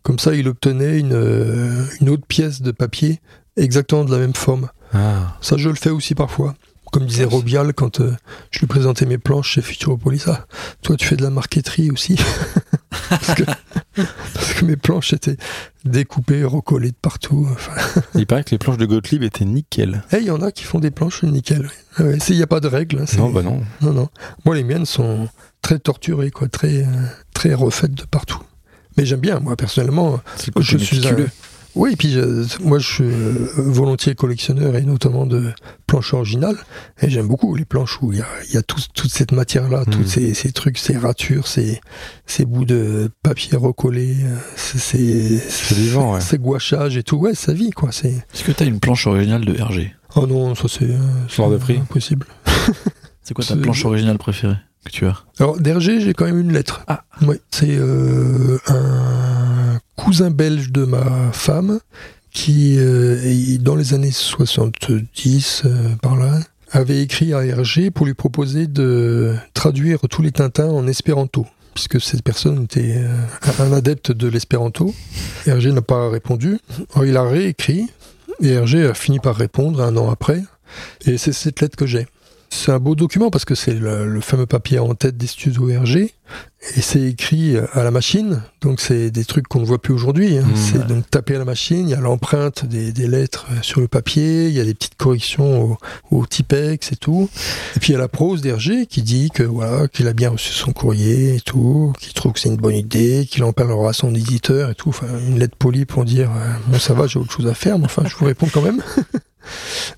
Comme 0.02 0.18
ça, 0.18 0.34
il 0.34 0.48
obtenait 0.48 0.98
une, 0.98 1.12
euh, 1.12 1.84
une 2.00 2.08
autre 2.08 2.26
pièce 2.26 2.62
de 2.62 2.70
papier 2.70 3.20
exactement 3.56 4.04
de 4.04 4.12
la 4.12 4.18
même 4.18 4.34
forme. 4.34 4.68
Ah. 4.94 5.36
Ça, 5.40 5.56
je 5.56 5.68
le 5.68 5.74
fais 5.74 5.90
aussi 5.90 6.14
parfois. 6.14 6.54
Comme 6.92 7.06
disait 7.06 7.24
Robial 7.24 7.72
quand 7.72 8.00
euh, 8.00 8.16
je 8.50 8.58
lui 8.58 8.66
présentais 8.66 9.06
mes 9.06 9.18
planches 9.18 9.50
chez 9.52 9.62
Futuropolis, 9.62 10.24
ah, 10.26 10.44
toi 10.82 10.96
tu 10.96 11.06
fais 11.06 11.14
de 11.14 11.22
la 11.22 11.30
marqueterie 11.30 11.88
aussi. 11.92 12.16
parce, 13.08 13.34
que, 13.34 13.44
parce 14.34 14.54
que 14.54 14.64
mes 14.64 14.74
planches 14.76 15.12
étaient 15.12 15.36
découpées, 15.84 16.42
recollées 16.42 16.90
de 16.90 16.96
partout. 17.00 17.46
Enfin, 17.52 18.00
Il 18.16 18.26
paraît 18.26 18.42
que 18.42 18.50
les 18.50 18.58
planches 18.58 18.76
de 18.78 18.86
Gottlieb 18.86 19.22
étaient 19.22 19.44
nickel. 19.44 20.02
eh, 20.12 20.16
il 20.16 20.24
y 20.24 20.30
en 20.32 20.42
a 20.42 20.50
qui 20.50 20.64
font 20.64 20.80
des 20.80 20.90
planches 20.90 21.22
nickel. 21.22 21.70
Ah 21.96 22.02
ouais, 22.02 22.18
Il 22.28 22.36
n'y 22.36 22.42
a 22.42 22.48
pas 22.48 22.58
de 22.58 22.66
règle. 22.66 22.98
hein, 23.00 23.16
Non, 23.16 23.30
bah 23.30 23.42
non. 23.42 23.60
non, 23.82 23.92
non. 23.92 24.08
Moi, 24.44 24.56
les 24.56 24.64
miennes 24.64 24.86
sont 24.86 25.28
très 25.62 25.78
torturées, 25.78 26.32
quoi, 26.32 26.48
très, 26.48 26.78
euh, 26.82 26.86
très 27.34 27.54
refaites 27.54 27.94
de 27.94 28.02
partout. 28.04 28.40
Mais 29.00 29.06
j'aime 29.06 29.20
bien, 29.20 29.40
moi, 29.40 29.56
personnellement. 29.56 30.20
C'est 30.36 30.52
Je 30.60 30.76
suis 30.76 31.06
un... 31.08 31.16
Oui, 31.76 31.92
et 31.92 31.96
puis 31.96 32.10
je- 32.10 32.60
moi, 32.62 32.78
je 32.80 32.86
suis 32.86 33.04
euh, 33.04 33.46
volontiers 33.56 34.14
collectionneur 34.16 34.74
et 34.76 34.82
notamment 34.82 35.24
de 35.24 35.52
planches 35.86 36.12
originales. 36.12 36.56
Et 37.00 37.08
j'aime 37.08 37.28
beaucoup 37.28 37.54
les 37.54 37.64
planches 37.64 37.98
où 38.02 38.12
il 38.12 38.18
y 38.18 38.20
a, 38.20 38.26
il 38.48 38.54
y 38.54 38.56
a 38.58 38.62
tout- 38.62 38.80
toute 38.92 39.10
cette 39.10 39.30
matière-là, 39.32 39.84
Mhm. 39.86 39.92
tous 39.94 40.04
ces, 40.04 40.34
ces 40.34 40.50
trucs, 40.52 40.76
ces 40.78 40.96
ratures, 40.98 41.46
ces, 41.46 41.80
ces 42.26 42.44
bouts 42.44 42.64
de 42.64 43.08
papier 43.22 43.56
recollés, 43.56 44.16
euh, 44.24 44.36
ces, 44.56 44.78
ces, 44.78 45.38
C'est 45.48 45.76
vivant, 45.76 46.14
ouais. 46.14 46.20
ces 46.20 46.38
gouachages 46.38 46.96
et 46.96 47.04
tout. 47.04 47.16
Ouais, 47.16 47.34
ça 47.36 47.52
vit, 47.54 47.70
quoi. 47.70 47.90
C'est 47.92 48.08
Est-ce 48.34 48.42
que 48.44 48.52
t'as 48.52 48.66
une 48.66 48.80
planche 48.80 49.06
originale 49.06 49.44
de 49.46 49.54
Hergé 49.56 49.94
Oh 50.16 50.26
non, 50.26 50.54
ça 50.56 50.64
c'est. 50.68 50.84
euh, 50.90 50.98
c'est 51.28 51.40
Hors 51.40 51.50
de 51.52 51.56
prix. 51.56 51.78
Impossible. 51.78 52.26
C'est 53.22 53.32
quoi 53.32 53.44
ta 53.44 53.54
planche 53.54 53.84
originale 53.84 54.18
préférée? 54.18 54.56
Que 54.84 54.90
tu 54.90 55.06
as 55.06 55.22
Alors, 55.38 55.58
d'Hergé, 55.58 56.00
j'ai 56.00 56.14
quand 56.14 56.24
même 56.26 56.40
une 56.40 56.52
lettre. 56.52 56.82
Ah. 56.86 57.04
Oui, 57.22 57.36
c'est 57.50 57.76
euh, 57.76 58.58
un 58.68 59.78
cousin 59.96 60.30
belge 60.30 60.72
de 60.72 60.84
ma 60.84 61.32
femme 61.32 61.80
qui, 62.32 62.76
euh, 62.78 63.58
dans 63.58 63.76
les 63.76 63.94
années 63.94 64.12
70, 64.12 65.62
euh, 65.64 65.94
par 66.02 66.16
là, 66.16 66.38
avait 66.72 67.02
écrit 67.02 67.34
à 67.34 67.44
Hergé 67.44 67.90
pour 67.90 68.06
lui 68.06 68.14
proposer 68.14 68.66
de 68.66 69.34
traduire 69.54 70.00
tous 70.08 70.22
les 70.22 70.32
Tintins 70.32 70.68
en 70.68 70.86
espéranto. 70.86 71.46
Puisque 71.74 72.00
cette 72.00 72.22
personne 72.22 72.64
était 72.64 72.96
euh, 72.96 73.16
un 73.58 73.72
adepte 73.72 74.12
de 74.12 74.28
l'espéranto. 74.28 74.94
Hergé 75.46 75.72
n'a 75.72 75.82
pas 75.82 76.08
répondu. 76.08 76.58
Alors, 76.94 77.06
il 77.06 77.16
a 77.16 77.24
réécrit 77.24 77.86
et 78.40 78.50
Hergé 78.50 78.86
a 78.86 78.94
fini 78.94 79.18
par 79.18 79.36
répondre 79.36 79.82
un 79.82 79.96
an 79.96 80.10
après. 80.10 80.42
Et 81.06 81.18
c'est 81.18 81.32
cette 81.32 81.60
lettre 81.60 81.76
que 81.76 81.86
j'ai. 81.86 82.06
C'est 82.52 82.72
un 82.72 82.80
beau 82.80 82.96
document 82.96 83.30
parce 83.30 83.44
que 83.44 83.54
c'est 83.54 83.74
le, 83.74 84.06
le 84.12 84.20
fameux 84.20 84.44
papier 84.46 84.80
en 84.80 84.94
tête 84.96 85.16
des 85.16 85.28
studios 85.28 85.66
RG 85.66 85.96
et 86.76 86.80
c'est 86.80 87.00
écrit 87.02 87.56
à 87.56 87.82
la 87.84 87.90
machine, 87.90 88.42
donc 88.60 88.80
c'est 88.80 89.10
des 89.10 89.24
trucs 89.24 89.46
qu'on 89.48 89.60
ne 89.60 89.64
voit 89.64 89.80
plus 89.80 89.94
aujourd'hui. 89.94 90.36
hein. 90.36 90.42
Mmh. 90.44 90.56
C'est 90.56 90.86
donc 90.86 91.08
tapé 91.10 91.36
à 91.36 91.38
la 91.38 91.44
machine, 91.44 91.88
il 91.88 91.90
y 91.90 91.94
a 91.94 92.00
l'empreinte 92.00 92.66
des, 92.66 92.92
des 92.92 93.06
lettres 93.06 93.46
sur 93.62 93.80
le 93.80 93.88
papier, 93.88 94.48
il 94.48 94.52
y 94.54 94.60
a 94.60 94.64
des 94.64 94.74
petites 94.74 94.96
corrections 94.96 95.62
au, 95.72 95.78
au 96.10 96.26
Tipex 96.26 96.92
et 96.92 96.96
tout. 96.96 97.30
Et 97.76 97.80
puis 97.80 97.90
il 97.90 97.92
y 97.92 97.96
a 97.96 98.00
la 98.00 98.08
prose 98.08 98.42
d'Hergé 98.42 98.86
qui 98.86 99.02
dit 99.02 99.30
que 99.32 99.42
voilà 99.44 99.86
qu'il 99.88 100.06
a 100.08 100.12
bien 100.12 100.30
reçu 100.30 100.52
son 100.52 100.72
courrier 100.72 101.36
et 101.36 101.40
tout, 101.40 101.92
qu'il 102.00 102.12
trouve 102.12 102.32
que 102.32 102.40
c'est 102.40 102.48
une 102.48 102.56
bonne 102.56 102.76
idée, 102.76 103.26
qu'il 103.30 103.44
en 103.44 103.52
parlera 103.52 103.90
à 103.90 103.92
son 103.92 104.12
éditeur 104.14 104.70
et 104.70 104.74
tout. 104.74 104.88
Enfin 104.90 105.06
une 105.28 105.38
lettre 105.38 105.56
polie 105.56 105.84
pour 105.86 106.04
dire 106.04 106.30
euh, 106.30 106.52
bon 106.66 106.78
ça 106.80 106.94
va 106.94 107.06
j'ai 107.06 107.18
autre 107.20 107.32
chose 107.32 107.46
à 107.46 107.54
faire, 107.54 107.78
mais 107.78 107.86
enfin 107.86 108.02
je 108.06 108.14
vous 108.16 108.26
réponds 108.26 108.48
quand 108.52 108.62
même. 108.62 108.82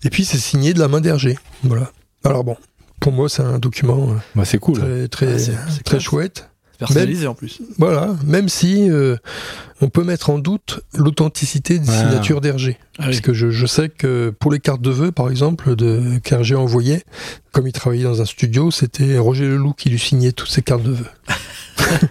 et 0.05 0.11
puis 0.11 0.25
c'est 0.25 0.39
signé 0.39 0.75
de 0.75 0.79
la 0.79 0.89
main 0.89 1.01
d'Hergé, 1.01 1.39
voilà. 1.65 1.91
Alors 2.25 2.45
bon, 2.45 2.57
pour 3.01 3.13
moi 3.13 3.29
c'est 3.29 3.43
un 3.43 3.59
document 3.59 4.11
euh, 4.11 4.15
Bah, 4.35 4.45
c'est 4.45 4.59
cool. 4.59 4.79
très 4.79 5.09
très 5.09 5.35
Ah, 5.35 5.39
c'est- 5.39 5.57
c'est 5.71 5.83
très 5.85 6.01
chouette. 6.01 6.49
Personnalisé 6.79 7.29
en 7.29 7.35
plus. 7.35 7.61
Voilà, 7.79 8.17
même 8.27 8.49
si 8.49 8.91
euh, 8.91 9.17
on 9.81 9.89
peut 9.89 10.03
mettre 10.03 10.31
en 10.31 10.39
doute 10.41 10.81
l'authenticité 10.95 11.79
des 11.79 11.89
Ah. 11.89 11.93
signatures 12.09 12.41
d'Hergé. 12.41 12.77
Ah 12.99 13.03
oui. 13.03 13.05
Parce 13.07 13.21
que 13.21 13.33
je, 13.33 13.51
je 13.51 13.67
sais 13.67 13.89
que 13.89 14.31
pour 14.41 14.51
les 14.51 14.59
cartes 14.59 14.83
de 14.83 14.91
vœux, 14.91 15.13
par 15.13 15.31
exemple, 15.31 15.77
de 15.77 16.19
qu'Hergé 16.25 16.57
envoyait, 16.57 17.05
comme 17.53 17.69
il 17.69 17.73
travaillait 17.73 18.03
dans 18.03 18.21
un 18.21 18.25
studio, 18.25 18.73
c'était 18.73 19.17
Roger 19.19 19.47
Leloup 19.47 19.75
qui 19.75 19.91
lui 19.91 19.99
signait 20.01 20.33
toutes 20.33 20.51
ses 20.51 20.63
cartes 20.63 20.83
de 20.83 20.91
vœux. 20.91 21.07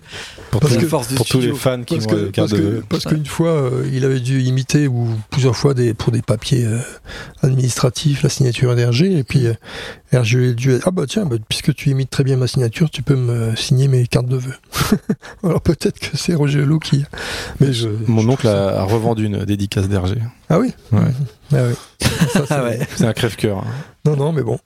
Pour, 0.51 0.59
Parce 0.59 0.73
tous- 0.73 0.81
que- 0.81 0.85
force 0.87 1.13
pour 1.13 1.25
tous 1.25 1.39
les 1.39 1.53
fans 1.53 1.81
qui 1.83 1.95
Parce 1.95 2.07
que 2.07 2.25
carte 2.29 2.35
parce 2.35 2.51
de 2.51 2.57
que- 2.57 2.61
vœux. 2.61 2.83
parce 2.89 3.05
qu'une 3.05 3.25
fois, 3.25 3.51
euh, 3.51 3.89
il 3.93 4.03
avait 4.03 4.19
dû 4.19 4.41
imiter 4.41 4.87
ou 4.87 5.07
plusieurs 5.29 5.55
fois 5.55 5.73
des, 5.73 5.93
pour 5.93 6.11
des 6.11 6.21
papiers 6.21 6.65
euh, 6.65 6.77
administratifs 7.41 8.21
la 8.23 8.29
signature 8.29 8.75
d'Hergé, 8.75 9.17
et 9.17 9.23
puis 9.23 9.47
euh, 9.47 9.53
Hergé 10.11 10.37
lui 10.37 10.49
a 10.49 10.53
dit 10.53 10.81
ah 10.85 10.91
bah 10.91 11.03
tiens, 11.07 11.25
bah, 11.25 11.37
puisque 11.47 11.73
tu 11.73 11.89
imites 11.89 12.09
très 12.09 12.23
bien 12.23 12.35
ma 12.37 12.47
signature, 12.47 12.89
tu 12.89 13.01
peux 13.01 13.15
me 13.15 13.55
signer 13.55 13.87
mes 13.87 14.05
cartes 14.07 14.27
de 14.27 14.37
vœux. 14.37 14.55
Alors 15.43 15.61
peut-être 15.61 15.99
que 15.99 16.17
c'est 16.17 16.33
Roger 16.35 16.59
Leloup 16.59 16.79
qui. 16.79 17.05
Mais 17.59 17.71
je, 17.73 17.87
Mon 18.07 18.21
je 18.21 18.27
oncle 18.27 18.47
ça- 18.47 18.77
a, 18.77 18.81
a 18.81 18.83
revendu 18.83 19.25
une 19.25 19.45
dédicace 19.45 19.87
d'Hergé. 19.87 20.15
Ah 20.49 20.59
oui? 20.59 20.73
Ouais. 20.91 20.99
Ah 21.53 21.57
oui. 21.67 21.75
Ça, 22.01 22.45
c'est- 22.45 22.53
Ah 22.53 22.63
ouais. 22.63 22.79
C'est 22.97 23.05
un 23.05 23.13
crève-cœur. 23.13 23.59
hein. 23.59 23.67
Non, 24.05 24.15
non, 24.15 24.31
mais 24.31 24.41
bon. 24.41 24.59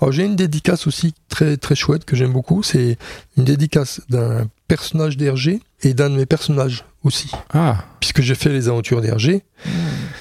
Alors 0.00 0.12
j'ai 0.12 0.24
une 0.24 0.36
dédicace 0.36 0.86
aussi 0.86 1.14
très 1.28 1.56
très 1.56 1.74
chouette 1.74 2.04
que 2.04 2.14
j'aime 2.14 2.32
beaucoup. 2.32 2.62
C'est 2.62 2.98
une 3.36 3.44
dédicace 3.44 4.02
d'un 4.10 4.48
personnage 4.68 5.16
d'Hergé 5.16 5.60
et 5.82 5.94
d'un 5.94 6.10
de 6.10 6.16
mes 6.16 6.26
personnages 6.26 6.84
aussi. 7.04 7.30
Ah, 7.54 7.84
Puisque 8.00 8.20
j'ai 8.20 8.34
fait 8.34 8.50
les 8.50 8.68
aventures 8.68 9.00
d'Hergé. 9.00 9.44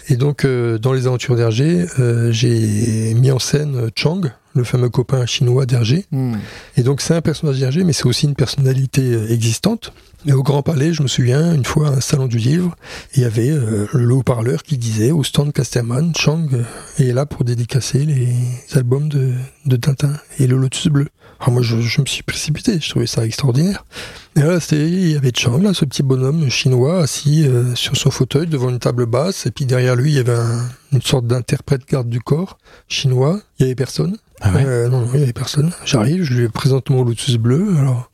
Et 0.08 0.16
donc 0.16 0.46
euh, 0.46 0.78
dans 0.78 0.94
les 0.94 1.06
aventures 1.08 1.36
d'Hergé, 1.36 1.86
euh, 2.00 2.32
j'ai 2.32 3.14
mis 3.14 3.32
en 3.32 3.40
scène 3.40 3.90
Chang, 3.96 4.22
le 4.54 4.64
fameux 4.64 4.90
copain 4.90 5.26
chinois 5.26 5.66
d'Hergé. 5.66 6.06
Hmm. 6.12 6.36
Et 6.78 6.84
donc 6.84 7.02
c'est 7.02 7.14
un 7.16 7.22
personnage 7.22 7.60
d'Hergé, 7.60 7.84
mais 7.84 7.94
c'est 7.94 8.06
aussi 8.06 8.26
une 8.26 8.36
personnalité 8.36 9.02
euh, 9.02 9.32
existante. 9.32 9.94
Et 10.28 10.34
au 10.34 10.44
Grand 10.44 10.62
Palais, 10.62 10.94
je 10.94 11.02
me 11.02 11.08
souviens, 11.08 11.52
une 11.56 11.66
fois 11.66 11.88
à 11.88 11.92
un 11.94 12.00
salon 12.02 12.28
du 12.28 12.38
livre, 12.38 12.76
il 13.16 13.24
y 13.24 13.26
avait 13.26 13.50
euh, 13.50 13.88
le 13.92 14.14
haut-parleur 14.14 14.62
qui 14.62 14.78
disait 14.78 15.10
au 15.10 15.24
stand 15.24 15.52
Casterman, 15.52 16.14
Chang 16.16 16.48
euh, 16.54 16.64
est 17.00 17.12
là 17.12 17.26
pour 17.26 17.44
dédicacer 17.44 18.06
les 18.06 18.36
albums 18.76 19.10
de, 19.10 19.34
de 19.66 19.76
Tintin 19.78 20.14
et 20.38 20.46
le 20.46 20.58
Lotus 20.58 20.90
Bleu. 20.90 21.08
Alors 21.40 21.54
moi, 21.54 21.64
je, 21.64 21.82
je 21.82 22.02
me 22.02 22.06
suis 22.06 22.22
précipité, 22.22 22.78
je 22.80 22.88
trouvais 22.92 23.08
ça 23.08 23.26
extraordinaire. 23.26 23.84
Et 24.36 24.42
là, 24.42 24.60
il 24.74 25.10
y 25.12 25.16
avait 25.16 25.32
Chang, 25.36 25.58
là, 25.58 25.74
ce 25.74 25.86
petit 25.86 26.04
bonhomme 26.04 26.52
chinois 26.52 27.02
assis 27.02 27.48
euh, 27.48 27.74
sur 27.74 27.98
son 27.98 28.12
fauteuil 28.12 28.46
devant 28.46 28.70
une 28.70 28.78
table 28.78 29.08
basse, 29.08 29.48
et 29.48 29.52
puis 29.52 29.66
derrière 29.66 29.96
lui, 29.96 30.12
il 30.12 30.18
y 30.18 30.20
avait 30.20 30.36
un- 30.36 30.70
une 30.94 31.02
sorte 31.02 31.26
d'interprète 31.26 31.82
garde 31.90 32.10
du 32.10 32.20
corps 32.20 32.60
chinois. 32.88 33.40
Il 33.58 33.64
y 33.64 33.66
avait 33.66 33.76
personne. 33.76 34.18
Ah. 34.42 34.56
Euh, 34.58 34.90
non, 34.90 35.02
non, 35.02 35.10
il 35.14 35.18
n'y 35.18 35.24
avait 35.24 35.34
personne. 35.34 35.72
J'arrive, 35.86 36.24
je 36.24 36.34
lui 36.34 36.50
présente 36.50 36.90
mon 36.90 37.04
Lotus 37.04 37.36
bleu. 37.38 37.76
Alors, 37.78 38.10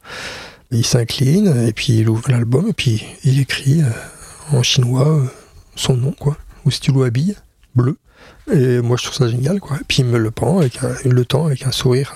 Il 0.72 0.86
s'incline, 0.86 1.66
et 1.68 1.72
puis 1.74 1.98
il 2.00 2.10
ouvre 2.10 2.30
l'album, 2.30 2.68
et 2.70 2.74
puis 2.74 3.06
il 3.24 3.40
écrit 3.40 3.82
euh, 3.82 4.58
en 4.58 4.64
chinois 4.64 5.08
euh, 5.08 5.24
son 5.76 5.96
nom, 5.96 6.12
quoi, 6.12 6.36
au 6.66 6.72
stylo 6.72 7.04
à 7.04 7.10
billes, 7.10 7.36
bleu. 7.76 7.98
Et 8.52 8.82
moi, 8.82 8.98
je 9.00 9.04
trouve 9.06 9.16
ça 9.16 9.30
génial, 9.30 9.60
quoi. 9.62 9.78
Et 9.78 9.84
puis 9.88 10.00
il 10.00 10.06
me 10.06 10.18
le 10.18 10.32
prend 10.32 10.60
avec 10.60 10.84
un- 10.84 10.96
le 11.10 11.24
temps, 11.26 11.46
avec 11.48 11.66
un 11.66 11.72
sourire. 11.72 12.16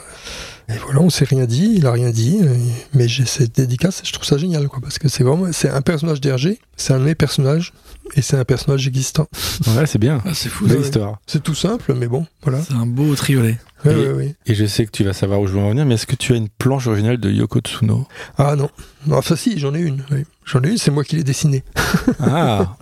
Et 0.74 0.78
voilà, 0.84 1.00
on 1.02 1.10
s'est 1.10 1.26
rien 1.26 1.46
dit, 1.46 1.74
il 1.76 1.86
a 1.86 1.92
rien 1.92 2.12
dit, 2.12 2.40
euh, 2.42 2.56
mais 2.94 3.08
j'ai 3.08 3.26
cette 3.26 3.56
dédicace, 3.56 4.00
et 4.02 4.06
je 4.06 4.14
trouve 4.14 4.26
ça 4.26 4.38
génial, 4.38 4.68
quoi, 4.68 4.80
parce 4.82 5.00
que 5.00 5.08
c'est 5.10 5.24
vraiment, 5.24 5.52
c'est 5.52 5.70
un 5.70 5.82
personnage 5.82 6.22
d'Hergé, 6.22 6.60
c'est 6.78 6.94
un 6.94 7.00
de 7.00 7.04
mes 7.06 7.16
personnages, 7.16 7.74
et 8.16 8.22
c'est 8.22 8.38
un 8.38 8.46
personnage 8.46 8.88
existant. 8.88 9.28
Ouais, 9.76 9.86
c'est 9.86 10.00
bien. 10.00 10.22
Ah, 10.26 10.32
c'est 10.34 10.50
fou. 10.50 10.68
Belle 10.68 10.78
ouais. 10.78 10.84
histoire. 10.84 11.20
C'est 11.28 11.44
tout 11.44 11.56
simple, 11.56 11.94
mais 11.94 12.08
bon, 12.08 12.26
voilà. 12.44 12.62
C'est 12.62 12.74
un 12.74 12.86
beau 12.86 13.14
triolet. 13.16 13.58
Ouais, 13.86 13.94
Et- 13.94 13.96
ouais, 13.96 14.12
ouais. 14.14 14.36
Et 14.46 14.54
je 14.56 14.66
sais 14.66 14.86
que 14.86 14.92
tu 14.92 15.04
vas 15.04 15.14
savoir 15.14 15.42
où 15.42 15.48
je 15.48 15.54
veux 15.54 15.60
en 15.60 15.70
venir, 15.70 15.86
mais 15.86 15.96
est-ce 15.96 16.06
que 16.06 16.16
tu 16.16 16.34
as 16.34 16.36
une 16.36 16.50
planche 16.50 16.88
originale 16.88 17.18
de 17.18 17.30
Yoko 17.32 17.60
Tsuno? 17.60 18.08
Ah 18.38 18.56
non, 18.56 18.70
enfin 19.12 19.36
si, 19.36 19.58
j'en 19.60 19.74
ai 19.74 19.80
une, 19.80 20.04
oui. 20.12 20.24
J'en 20.46 20.62
ai 20.64 20.70
une, 20.72 20.78
c'est 20.78 20.92
moi 20.92 21.04
qui 21.04 21.16
l'ai 21.16 21.24
dessinée. 21.24 21.64
Ah 22.20 22.76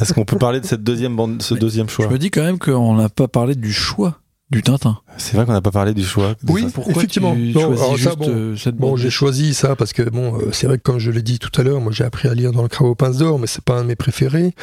Est-ce 0.00 0.12
qu'on 0.12 0.24
peut 0.24 0.38
parler 0.38 0.60
de 0.60 0.66
cette 0.66 0.82
deuxième 0.82 1.14
bande, 1.16 1.40
ce 1.42 1.54
Mais 1.54 1.60
deuxième 1.60 1.88
Je 1.88 1.94
choix? 1.94 2.08
me 2.08 2.18
dis 2.18 2.30
quand 2.30 2.42
même 2.42 2.58
qu'on 2.58 2.94
n'a 2.94 3.08
pas 3.08 3.28
parlé 3.28 3.54
du 3.54 3.72
choix 3.72 4.18
du 4.50 4.62
Tintin. 4.62 4.98
C'est 5.16 5.36
vrai 5.36 5.44
qu'on 5.44 5.52
n'a 5.52 5.60
pas 5.60 5.72
parlé 5.72 5.92
du 5.92 6.04
choix. 6.04 6.34
Oui, 6.48 6.62
ça. 6.62 6.68
Pourquoi 6.72 6.92
Effectivement. 6.92 7.34
tu 7.34 7.52
Non, 7.52 7.74
choisis 7.74 7.82
alors 7.82 7.90
ça, 7.90 7.96
juste 7.96 8.18
bon, 8.18 8.28
euh, 8.28 8.56
cette 8.56 8.76
Bon, 8.76 8.88
bande 8.90 8.98
j'ai 8.98 9.10
choisi 9.10 9.54
ça 9.54 9.74
parce 9.74 9.92
que 9.92 10.02
bon, 10.02 10.38
euh, 10.38 10.50
c'est 10.52 10.66
vrai 10.68 10.78
que 10.78 10.82
comme 10.82 10.98
je 10.98 11.10
l'ai 11.10 11.22
dit 11.22 11.38
tout 11.40 11.50
à 11.60 11.64
l'heure, 11.64 11.80
moi 11.80 11.90
j'ai 11.92 12.04
appris 12.04 12.28
à 12.28 12.34
lire 12.34 12.52
dans 12.52 12.62
le 12.62 12.68
Crabe 12.68 12.86
aux 12.86 12.94
pinces 12.94 13.16
d'or, 13.18 13.38
mais 13.40 13.48
c'est 13.48 13.64
pas 13.64 13.78
un 13.78 13.82
de 13.82 13.88
mes 13.88 13.96
préférés. 13.96 14.54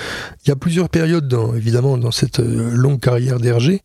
Il 0.46 0.50
y 0.50 0.52
a 0.52 0.56
plusieurs 0.56 0.88
périodes, 0.90 1.28
dans, 1.28 1.54
évidemment, 1.54 1.98
dans 1.98 2.12
cette 2.12 2.40
euh, 2.40 2.72
longue 2.72 3.00
carrière 3.02 3.40
d'Hergé. 3.40 3.82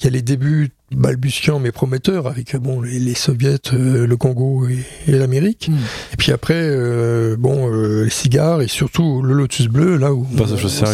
Il 0.00 0.04
y 0.04 0.06
a 0.08 0.10
les 0.10 0.22
débuts 0.22 0.70
balbutiants 0.92 1.58
mais 1.60 1.72
prometteurs 1.72 2.26
avec 2.26 2.56
bon 2.56 2.80
les, 2.82 2.98
les 2.98 3.14
soviets, 3.14 3.58
euh, 3.74 4.06
le 4.06 4.16
Congo 4.16 4.66
et, 4.68 4.78
et 5.06 5.12
l'Amérique. 5.18 5.68
Hmm. 5.70 5.76
Et 6.12 6.16
puis 6.16 6.32
après, 6.32 6.54
euh, 6.60 7.36
bon, 7.38 7.72
euh, 7.72 8.04
les 8.04 8.10
cigares 8.10 8.62
et 8.62 8.68
surtout 8.68 9.22
le 9.22 9.34
Lotus 9.34 9.68
bleu, 9.68 9.96
là 9.96 10.12
où 10.12 10.26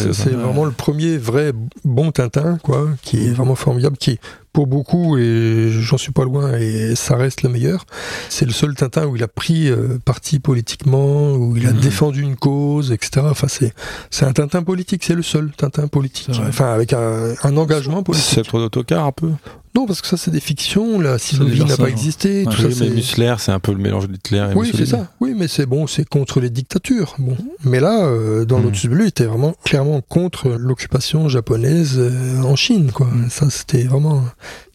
choses 0.03 0.13
c'est- 0.13 0.33
hein. 0.33 0.37
vraiment 0.37 0.65
le 0.65 0.71
premier 0.71 1.17
vrai 1.17 1.51
bon 1.83 2.11
Tintin, 2.11 2.57
quoi, 2.63 2.89
qui 3.01 3.25
est 3.27 3.31
vraiment 3.31 3.55
formidable, 3.55 3.97
qui 3.97 4.11
est 4.11 4.19
pour 4.57 4.65
beaucoup 4.65 5.19
et 5.19 5.67
j'en 5.69 5.99
suis 5.99 6.11
pas 6.11 6.23
loin 6.23 6.57
et 6.57 6.95
ça 6.95 7.15
reste 7.15 7.43
le 7.43 7.49
meilleur. 7.49 7.85
C'est 8.27 8.43
le 8.45 8.51
seul 8.51 8.73
Tintin 8.73 9.05
où 9.05 9.15
il 9.15 9.21
a 9.21 9.27
pris 9.27 9.69
euh, 9.69 9.99
parti 10.03 10.39
politiquement, 10.39 11.33
où 11.33 11.55
il 11.55 11.67
a 11.67 11.73
Mhm. 11.73 11.79
défendu 11.79 12.21
une 12.23 12.35
cause, 12.35 12.91
etc. 12.91 13.27
Enfin, 13.29 13.45
c'est 13.47 13.71
c'est 14.09 14.25
un 14.25 14.33
Tintin 14.33 14.63
politique, 14.63 15.03
c'est 15.03 15.13
le 15.13 15.21
seul 15.21 15.51
Tintin 15.55 15.87
politique. 15.87 16.31
Enfin, 16.47 16.73
avec 16.73 16.93
un, 16.93 17.35
un 17.43 17.55
engagement 17.55 18.01
politique. 18.01 18.27
C'est 18.33 18.41
trop 18.41 18.57
d'autocar 18.57 19.05
un 19.05 19.11
peu? 19.11 19.29
Non, 19.75 19.85
parce 19.85 20.01
que 20.01 20.07
ça 20.07 20.17
c'est 20.17 20.31
des 20.31 20.39
fictions. 20.39 20.99
La 20.99 21.19
Sylvie 21.19 21.63
n'a 21.63 21.77
pas 21.77 21.87
existé. 21.89 22.39
Ouais. 22.39 22.45
tout 22.45 22.49
Oui, 22.63 22.73
ça, 22.73 22.85
mais 22.85 23.35
c'est- 23.35 23.51
un 23.51 23.59
peu 23.59 23.71
le 23.73 23.77
mélange 23.77 24.07
d'Hitler 24.09 24.47
et 24.51 24.55
oui, 24.55 24.71
c'est 24.75 24.87
ça. 24.87 25.07
Oui, 25.19 25.35
mais 25.37 25.47
c'est 25.47 25.67
bon, 25.67 25.85
c'est 25.85 26.03
contre 26.09 26.39
les 26.39 26.49
dictatures. 26.49 27.13
Bon, 27.19 27.37
mais 27.63 27.79
là, 27.79 28.05
euh, 28.07 28.43
dans 28.43 28.57
Mm. 28.57 28.63
Lotus 28.63 28.85
Bleu, 28.87 29.03
il 29.05 29.09
était 29.09 29.25
vraiment 29.25 29.53
clairement 29.63 30.01
contre 30.01 30.49
l'occupation 30.49 31.29
japonaise 31.29 31.97
euh, 31.99 32.41
en 32.41 32.55
Chine, 32.55 32.91
quoi. 32.91 33.07
Ça, 33.29 33.51
c'était 33.51 33.83
vraiment. 33.83 34.23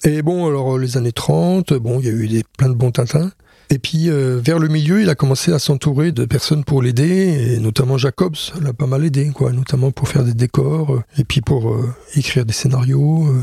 Et 0.05 0.23
bon, 0.23 0.47
alors 0.49 0.79
les 0.79 0.97
années 0.97 1.13
30, 1.13 1.75
bon, 1.75 2.01
il 2.01 2.07
y 2.07 2.09
a 2.09 2.13
eu 2.13 2.29
des 2.29 2.45
plein 2.59 2.69
de 2.69 2.75
bons 2.75 2.91
Tintins. 2.91 3.31
Et 3.71 3.79
puis 3.79 4.11
euh, 4.11 4.39
vers 4.39 4.59
le 4.59 4.69
milieu, 4.69 5.01
il 5.01 5.09
a 5.09 5.15
commencé 5.15 5.51
à 5.51 5.59
s'entourer 5.59 6.13
de 6.13 6.27
personnes 6.27 6.63
pour 6.63 6.83
l'aider, 6.83 7.55
et 7.55 7.59
notamment 7.59 7.97
Jacobs 7.97 8.37
l'a 8.61 8.75
pas 8.75 8.87
mal 8.87 9.03
aidé, 9.03 9.31
quoi, 9.35 9.51
notamment 9.53 9.91
pour 9.93 10.09
faire 10.09 10.25
des 10.25 10.35
décors, 10.35 10.95
euh, 10.95 11.03
et 11.17 11.25
puis 11.25 11.41
pour 11.41 11.73
euh, 11.73 11.89
écrire 12.15 12.45
des 12.45 12.53
scénarios. 12.53 13.27
euh, 13.29 13.41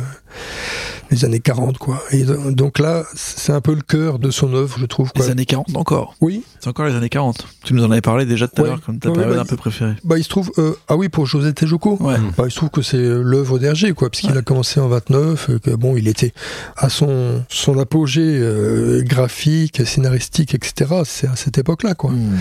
les 1.12 1.26
années 1.26 1.40
40, 1.40 1.78
quoi. 1.78 2.04
Et 2.12 2.24
do- 2.24 2.52
donc 2.52 2.78
là, 2.80 3.04
c'est 3.16 3.52
un 3.52 3.62
peu 3.62 3.74
le 3.74 3.82
cœur 3.82 4.20
de 4.20 4.30
son 4.32 4.54
œuvre, 4.54 4.78
je 4.80 4.86
trouve. 4.86 5.12
Quoi. 5.12 5.26
Les 5.26 5.32
années 5.32 5.46
40 5.46 5.76
encore. 5.76 6.16
Oui, 6.22 6.44
C'est 6.60 6.68
encore 6.70 6.86
les 6.86 6.94
années 6.96 7.10
40. 7.10 7.48
Tu 7.64 7.74
nous 7.74 7.84
en 7.84 7.92
avais 7.92 8.02
parlé 8.02 8.26
déjà 8.26 8.48
tout 8.48 8.62
à 8.62 8.66
l'heure 8.66 8.82
comme 8.82 9.00
ta 9.00 9.10
Ouais, 9.10 9.16
période 9.16 9.36
bah, 9.36 9.42
un 9.42 9.46
peu 9.46 9.56
préférée. 9.56 9.94
Bah, 10.04 10.18
il 10.18 10.24
se 10.24 10.30
trouve. 10.30 10.52
euh, 10.58 10.74
ah 10.88 10.96
oui, 10.96 11.10
pour 11.10 11.26
José 11.26 11.54
Tejoko. 11.54 11.98
Ouais. 12.00 12.16
Bah, 12.38 12.44
il 12.46 12.52
se 12.52 12.56
trouve 12.58 12.70
que 12.70 12.82
c'est 12.82 12.98
l'œuvre 12.98 13.60
d'Hergé, 13.60 13.94
quoi, 13.94 14.10
puisqu'il 14.10 14.32
Ouais. 14.32 14.38
a 14.38 14.42
commencé 14.42 14.80
en 14.80 14.88
29, 14.88 15.50
euh, 15.50 15.60
que 15.60 15.72
bon, 15.72 15.96
il 15.98 16.08
était 16.08 16.34
à 16.78 16.90
son 16.90 17.44
son 17.50 17.80
apogée 17.80 18.22
euh, 18.40 19.02
graphique, 19.04 19.82
scénaristique, 19.86 20.54
etc. 20.54 21.02
C'est 21.06 21.28
à 21.28 21.36
cette 21.36 21.58
époque-là, 21.58 21.96
quoi. 21.96 22.12
Hmm. 22.12 22.38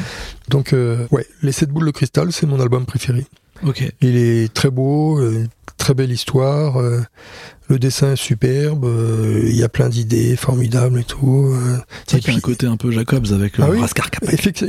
Donc, 0.49 0.73
euh, 0.73 1.07
ouais, 1.11 1.27
les 1.43 1.53
sept 1.53 1.71
boules 1.71 1.87
de 1.87 1.91
cristal, 1.91 2.33
c'est 2.33 2.47
mon 2.47 2.61
album 2.61 2.85
préféré. 2.87 3.27
Ok. 3.67 3.83
Il 4.01 4.17
est 4.17 4.53
très 4.53 4.71
beau, 4.71 5.19
euh, 5.21 5.47
très 5.89 5.95
belle 5.95 6.13
histoire. 6.13 6.77
euh, 6.81 7.01
le 7.71 7.79
dessin 7.79 8.13
est 8.13 8.17
superbe. 8.17 8.87
euh, 8.87 9.43
Il 9.45 9.55
y 9.57 9.63
a 9.63 9.69
plein 9.69 9.89
d'idées 9.91 10.37
formidables 10.37 11.01
et 11.01 11.05
tout. 11.05 11.51
euh, 11.55 11.77
C'est 12.07 12.17
et 12.17 12.21
a 12.31 12.33
un 12.33 12.35
puis- 12.35 12.41
côté 12.43 12.67
un 12.67 12.77
peu 12.79 12.91
Jacobs 12.91 13.27
avec 13.33 13.59
le 13.59 13.65
Ah 13.65 13.69
oui. 13.71 13.79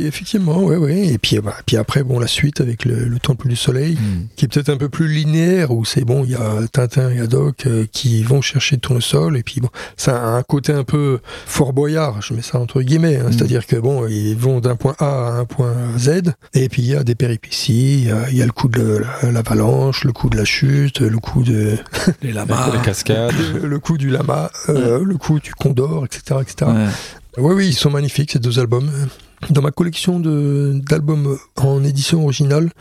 Effectivement, 0.06 0.64
ouais, 0.64 0.76
ouais. 0.76 1.08
Et 1.08 1.18
puis, 1.18 1.40
bah, 1.40 1.56
puis 1.66 1.78
après, 1.78 2.04
bon, 2.04 2.20
la 2.20 2.28
suite 2.28 2.60
avec 2.60 2.84
le, 2.86 3.06
le 3.06 3.20
Temple 3.20 3.48
du 3.48 3.56
Soleil, 3.56 3.94
Hmm. 3.96 4.28
qui 4.36 4.46
est 4.46 4.48
peut-être 4.50 4.68
un 4.70 4.76
peu 4.78 4.90
plus 4.90 5.08
linéaire, 5.08 5.72
où 5.72 5.86
c'est 5.86 6.04
bon, 6.04 6.24
il 6.26 6.32
y 6.32 6.36
a 6.36 6.68
Tintin 6.72 7.10
et 7.12 7.20
Haddock 7.22 7.66
euh, 7.68 7.86
qui 7.92 8.22
vont 8.24 8.42
chercher 8.42 8.76
le 8.76 8.82
tournesol, 8.82 9.38
et 9.38 9.44
puis 9.44 9.62
bon, 9.62 9.70
ça 9.96 10.22
a 10.22 10.28
un 10.38 10.44
côté 10.44 10.74
un 10.74 10.84
peu 10.84 11.20
Fort 11.46 11.72
Boyard, 11.74 12.22
je 12.22 12.34
mets 12.34 12.42
ça 12.42 12.60
entre 12.60 12.82
guillemets, 12.82 13.16
hein, 13.18 13.28
Mm. 13.30 13.32
c'est-à-dire 13.34 13.66
que 13.66 13.78
bon, 13.78 14.08
ils 14.08 14.36
vont 14.36 14.60
d'un 14.60 14.76
point 14.76 14.96
A 15.00 15.28
à 15.28 15.32
un 15.40 15.46
point 15.46 15.74
Z, 15.98 16.34
et 16.54 16.68
puis 16.70 16.82
il 16.82 16.88
y 16.90 16.96
a 16.96 17.04
des 17.06 17.16
péripéties, 17.16 18.02
il 18.04 18.34
y 18.34 18.38
y 18.40 18.42
a 18.42 18.46
le 18.46 18.52
coup 18.52 18.68
de 18.68 19.00
la- 19.24 19.32
l'avalanche, 19.32 20.04
le 20.04 20.12
coup 20.12 20.30
de 20.30 20.36
la 20.38 20.46
chute, 20.46 21.00
le 21.10 21.18
coup 21.20 21.44
de 21.44 21.78
Les 22.22 22.30
Les 22.30 22.34
lamas. 22.34 22.72
cascades. 22.84 23.34
le, 23.64 23.80
coup 23.80 23.98
du 23.98 24.10
lama, 24.10 24.52
euh, 24.70 25.04
le 25.04 25.18
coup 25.18 25.40
du 25.40 25.54
condor, 25.54 26.06
etc., 26.06 26.40
etc. 26.42 26.72
Ouais. 26.72 26.88
Oui, 27.38 27.54
oui, 27.56 27.68
ils 27.68 27.74
sont 27.74 27.90
magnifiques 27.92 28.32
ces 28.32 28.40
deux 28.40 28.60
albums. 28.60 28.90
Dans 29.50 29.62
ma 29.62 29.72
collection 29.72 30.20
de 30.20 30.82
d'albums 30.86 31.38
en 31.56 31.84
édition 31.84 32.24
originale, 32.24 32.72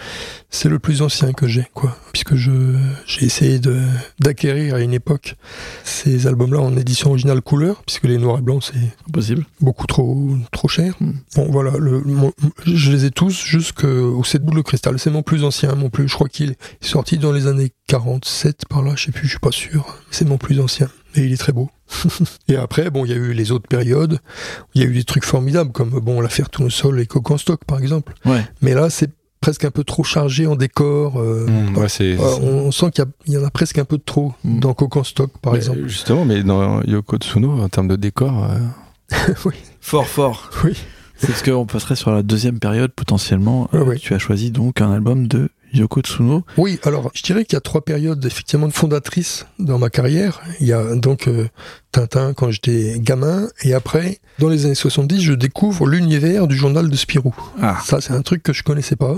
c'est 0.50 0.68
le 0.68 0.78
plus 0.80 1.02
ancien 1.02 1.32
que 1.32 1.46
j'ai, 1.46 1.66
quoi. 1.72 1.96
Puisque 2.12 2.34
je 2.34 2.76
j'ai 3.06 3.24
essayé 3.26 3.58
de 3.60 3.80
d'acquérir 4.18 4.74
à 4.74 4.80
une 4.80 4.92
époque 4.92 5.36
ces 5.84 6.26
albums-là 6.26 6.58
en 6.60 6.76
édition 6.76 7.10
originale 7.10 7.42
couleur, 7.42 7.82
puisque 7.86 8.04
les 8.04 8.18
noirs 8.18 8.40
et 8.40 8.42
blancs 8.42 8.64
c'est 8.72 8.78
Impossible. 9.08 9.46
beaucoup 9.60 9.86
trop 9.86 10.30
trop 10.50 10.68
cher. 10.68 10.94
Hmm. 11.00 11.12
Bon, 11.36 11.46
voilà, 11.50 11.72
le, 11.78 12.00
mon- 12.00 12.32
je 12.66 12.90
les 12.90 13.04
ai 13.04 13.10
tous 13.12 13.40
jusqu'au 13.44 14.22
7 14.24 14.42
boules 14.42 14.56
de 14.58 14.62
cristal. 14.62 14.98
C'est 14.98 15.10
mon 15.10 15.22
plus 15.22 15.44
ancien, 15.44 15.74
mon 15.76 15.90
plus. 15.90 16.08
Je 16.08 16.14
crois 16.14 16.28
qu'il 16.28 16.50
est 16.50 16.58
sorti 16.80 17.18
dans 17.18 17.32
les 17.32 17.46
années 17.46 17.72
47 17.86 18.66
par 18.68 18.82
là, 18.82 18.94
je 18.96 19.04
sais 19.06 19.12
plus, 19.12 19.24
je 19.26 19.30
suis 19.30 19.38
pas 19.38 19.52
sûr. 19.52 19.96
C'est 20.10 20.26
mon 20.26 20.38
plus 20.38 20.60
ancien 20.60 20.88
et 21.14 21.22
il 21.24 21.32
est 21.32 21.36
très 21.38 21.52
beau. 21.52 21.70
et 22.48 22.56
après, 22.56 22.90
bon, 22.90 23.04
il 23.04 23.10
y 23.10 23.14
a 23.14 23.16
eu 23.16 23.32
les 23.32 23.50
autres 23.52 23.68
périodes. 23.68 24.14
où 24.14 24.66
Il 24.74 24.82
y 24.82 24.84
a 24.84 24.88
eu 24.88 24.94
des 24.94 25.04
trucs 25.04 25.24
formidables 25.24 25.72
comme 25.72 25.90
bon 26.00 26.20
l'affaire 26.20 26.50
Tournesol 26.50 27.00
et 27.00 27.06
Coq 27.06 27.30
en 27.30 27.38
stock 27.38 27.60
par 27.66 27.78
exemple. 27.80 28.14
Ouais. 28.24 28.44
Mais 28.62 28.74
là, 28.74 28.90
c'est 28.90 29.10
presque 29.40 29.64
un 29.64 29.70
peu 29.70 29.84
trop 29.84 30.02
chargé 30.04 30.46
en 30.46 30.56
décor. 30.56 31.20
euh, 31.20 31.46
Mmh, 31.46 31.76
ouais, 31.78 31.88
c'est. 31.88 32.12
euh, 32.18 32.36
on, 32.42 32.66
on 32.66 32.70
sent 32.72 32.90
qu'il 32.90 33.04
y, 33.28 33.36
en 33.38 33.44
a 33.44 33.50
presque 33.50 33.78
un 33.78 33.84
peu 33.84 33.96
de 33.98 34.02
trop 34.04 34.32
Mm. 34.44 34.60
dans 34.60 34.74
Coq 34.74 34.96
en 34.96 35.04
stock 35.04 35.30
par 35.40 35.52
Mais, 35.52 35.58
exemple. 35.60 35.86
Justement, 35.86 36.24
mais 36.24 36.42
dans 36.42 36.82
Yoko 36.82 37.16
Tsuno, 37.18 37.52
en 37.60 37.68
termes 37.68 37.88
de 37.88 37.96
décor, 37.96 38.44
euh, 38.44 39.16
Fort, 39.80 40.06
fort. 40.06 40.50
Oui. 40.64 40.72
C'est 41.16 41.28
parce 41.28 41.42
qu'on 41.42 41.66
passerait 41.66 41.96
sur 41.96 42.10
la 42.12 42.22
deuxième 42.22 42.58
période 42.60 42.92
potentiellement. 42.92 43.68
Euh, 43.74 43.82
ouais. 43.84 43.96
Tu 43.96 44.14
as 44.14 44.18
choisi 44.18 44.50
donc 44.50 44.80
un 44.80 44.92
album 44.92 45.26
de 45.26 45.48
Yoko 45.72 46.00
Tsuno. 46.00 46.44
Oui, 46.56 46.78
alors 46.82 47.10
je 47.14 47.22
dirais 47.22 47.44
qu'il 47.44 47.56
y 47.56 47.58
a 47.58 47.60
trois 47.60 47.82
périodes 47.82 48.24
effectivement 48.24 48.70
fondatrices 48.70 49.46
dans 49.58 49.78
ma 49.78 49.90
carrière. 49.90 50.40
Il 50.60 50.66
y 50.66 50.72
a 50.72 50.94
donc 50.94 51.28
euh, 51.28 51.48
Tintin 51.92 52.34
quand 52.34 52.50
j'étais 52.50 52.98
gamin, 52.98 53.48
et 53.62 53.74
après, 53.74 54.18
dans 54.38 54.48
les 54.48 54.66
années 54.66 54.74
70, 54.74 55.20
je 55.20 55.32
découvre 55.32 55.86
l'univers 55.86 56.46
du 56.46 56.56
journal 56.56 56.88
de 56.88 56.96
Spirou. 56.96 57.34
Ah. 57.60 57.78
Ça, 57.84 58.00
c'est 58.00 58.12
un 58.12 58.22
truc 58.22 58.42
que 58.42 58.52
je 58.52 58.62
connaissais 58.62 58.96
pas. 58.96 59.16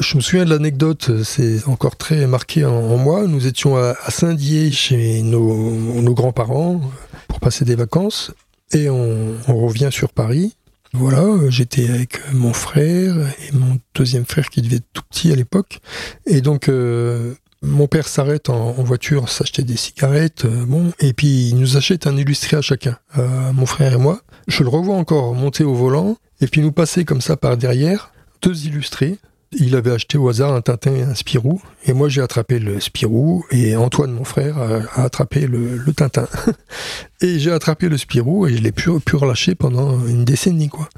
Je 0.00 0.16
me 0.16 0.22
souviens 0.22 0.44
de 0.44 0.50
l'anecdote, 0.50 1.22
c'est 1.22 1.66
encore 1.66 1.96
très 1.96 2.26
marqué 2.26 2.64
en, 2.64 2.72
en 2.72 2.96
moi. 2.96 3.26
Nous 3.26 3.46
étions 3.46 3.76
à, 3.76 3.94
à 4.04 4.10
Saint-Dié 4.10 4.70
chez 4.70 5.22
nos, 5.22 5.70
nos 6.00 6.14
grands-parents 6.14 6.80
pour 7.28 7.40
passer 7.40 7.64
des 7.64 7.74
vacances, 7.74 8.32
et 8.72 8.88
on, 8.88 9.34
on 9.48 9.66
revient 9.66 9.90
sur 9.90 10.12
Paris. 10.12 10.54
Voilà, 10.94 11.22
euh, 11.22 11.50
j'étais 11.50 11.88
avec 11.88 12.20
mon 12.32 12.52
frère 12.52 13.16
et 13.16 13.52
mon 13.52 13.78
deuxième 13.94 14.26
frère 14.26 14.50
qui 14.50 14.60
devait 14.60 14.76
être 14.76 14.92
tout 14.92 15.02
petit 15.10 15.32
à 15.32 15.36
l'époque. 15.36 15.80
Et 16.26 16.42
donc, 16.42 16.68
euh, 16.68 17.34
mon 17.62 17.86
père 17.86 18.08
s'arrête 18.08 18.50
en, 18.50 18.72
voiture, 18.82 19.28
s'acheter 19.28 19.62
des 19.62 19.76
cigarettes, 19.76 20.44
euh, 20.44 20.64
bon, 20.66 20.92
et 20.98 21.12
puis 21.12 21.48
il 21.48 21.56
nous 21.56 21.76
achète 21.76 22.08
un 22.08 22.16
illustré 22.16 22.56
à 22.56 22.60
chacun, 22.60 22.98
euh, 23.18 23.52
mon 23.52 23.66
frère 23.66 23.92
et 23.92 23.98
moi. 23.98 24.20
Je 24.48 24.64
le 24.64 24.68
revois 24.68 24.96
encore 24.96 25.32
monter 25.34 25.62
au 25.62 25.72
volant, 25.72 26.16
et 26.40 26.48
puis 26.48 26.60
nous 26.60 26.72
passer 26.72 27.04
comme 27.04 27.20
ça 27.20 27.36
par 27.36 27.56
derrière, 27.56 28.12
deux 28.42 28.66
illustrés. 28.66 29.18
Il 29.54 29.76
avait 29.76 29.90
acheté 29.90 30.16
au 30.16 30.28
hasard 30.28 30.54
un 30.54 30.62
Tintin 30.62 30.94
et 30.94 31.02
un 31.02 31.14
Spirou, 31.14 31.60
et 31.84 31.92
moi 31.92 32.08
j'ai 32.08 32.22
attrapé 32.22 32.58
le 32.58 32.80
Spirou, 32.80 33.44
et 33.50 33.76
Antoine, 33.76 34.12
mon 34.12 34.24
frère, 34.24 34.56
a, 34.58 35.02
attrapé 35.02 35.46
le, 35.46 35.78
Tintin. 35.92 36.26
et 37.20 37.38
j'ai 37.38 37.52
attrapé 37.52 37.88
le 37.88 37.98
Spirou, 37.98 38.46
et 38.46 38.56
je 38.56 38.62
l'ai 38.62 38.72
pu, 38.72 38.90
relâcher 38.90 39.54
pendant 39.54 40.04
une 40.06 40.24
décennie, 40.24 40.68
quoi. 40.68 40.88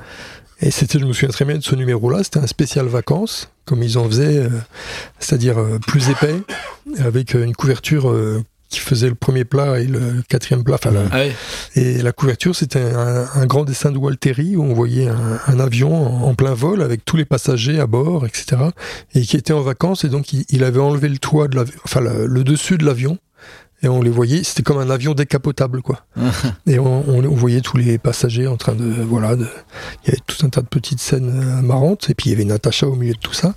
Et 0.60 0.70
c'était, 0.70 1.00
je 1.00 1.04
me 1.04 1.12
souviens 1.12 1.30
très 1.30 1.44
bien 1.44 1.58
de 1.58 1.64
ce 1.64 1.74
numéro-là, 1.74 2.22
c'était 2.22 2.38
un 2.38 2.46
spécial 2.46 2.86
vacances, 2.86 3.50
comme 3.64 3.82
ils 3.82 3.98
en 3.98 4.04
faisaient, 4.04 4.38
euh, 4.38 4.50
c'est-à-dire 5.18 5.58
euh, 5.58 5.78
plus 5.78 6.08
épais, 6.10 6.36
avec 6.98 7.34
une 7.34 7.54
couverture 7.54 8.08
euh, 8.08 8.42
qui 8.74 8.80
faisait 8.80 9.08
le 9.08 9.14
premier 9.14 9.44
plat 9.44 9.80
et 9.80 9.86
le 9.86 10.22
quatrième 10.28 10.62
plat. 10.64 10.74
Enfin, 10.74 10.90
la- 10.90 11.04
Ah 11.10 11.16
ouais. 11.20 11.32
et 11.76 12.02
la 12.02 12.12
couverture, 12.12 12.54
c'était 12.54 12.80
un, 12.80 13.26
un 13.34 13.46
grand 13.46 13.64
dessin 13.64 13.90
de 13.90 13.98
Walteri 13.98 14.56
où 14.56 14.62
on 14.62 14.74
voyait 14.74 15.08
un, 15.08 15.40
un 15.46 15.60
avion 15.60 15.94
en, 16.24 16.28
en 16.28 16.34
plein 16.34 16.54
vol 16.54 16.82
avec 16.82 17.04
tous 17.04 17.16
les 17.16 17.24
passagers 17.24 17.80
à 17.80 17.86
bord, 17.86 18.26
etc. 18.26 18.56
Et 19.14 19.22
qui 19.22 19.36
était 19.36 19.52
en 19.52 19.62
vacances 19.62 20.04
et 20.04 20.08
donc 20.08 20.32
il, 20.32 20.44
il 20.50 20.64
avait 20.64 20.80
enlevé 20.80 21.08
le 21.08 21.18
toit 21.18 21.48
de 21.48 21.56
l'avion, 21.56 21.74
enfin 21.84 22.00
le, 22.00 22.26
le 22.26 22.44
dessus 22.44 22.76
de 22.78 22.84
l'avion. 22.84 23.18
Et 23.82 23.88
on 23.88 24.00
les 24.00 24.08
voyait, 24.10 24.42
c'était 24.44 24.62
comme 24.62 24.78
un 24.78 24.88
avion 24.88 25.12
décapotable, 25.12 25.82
quoi. 25.82 26.06
et 26.66 26.78
on, 26.78 27.06
on- 27.06 27.22
on 27.24 27.34
voyait 27.34 27.60
tous 27.60 27.76
les 27.76 27.98
passagers 27.98 28.46
en 28.46 28.56
train 28.56 28.74
de, 28.74 28.84
voilà, 29.02 29.36
de, 29.36 29.44
il 30.04 30.08
y 30.08 30.10
avait 30.12 30.22
tout 30.26 30.46
un 30.46 30.48
tas 30.48 30.62
de 30.62 30.68
petites 30.68 31.00
scènes 31.00 31.28
euh, 31.28 31.60
marrantes. 31.60 32.08
Et 32.08 32.14
puis 32.14 32.30
il 32.30 32.32
y 32.32 32.34
avait 32.34 32.44
Natacha 32.46 32.86
au 32.88 32.94
milieu 32.96 33.12
de 33.12 33.18
tout 33.18 33.34
ça. 33.34 33.54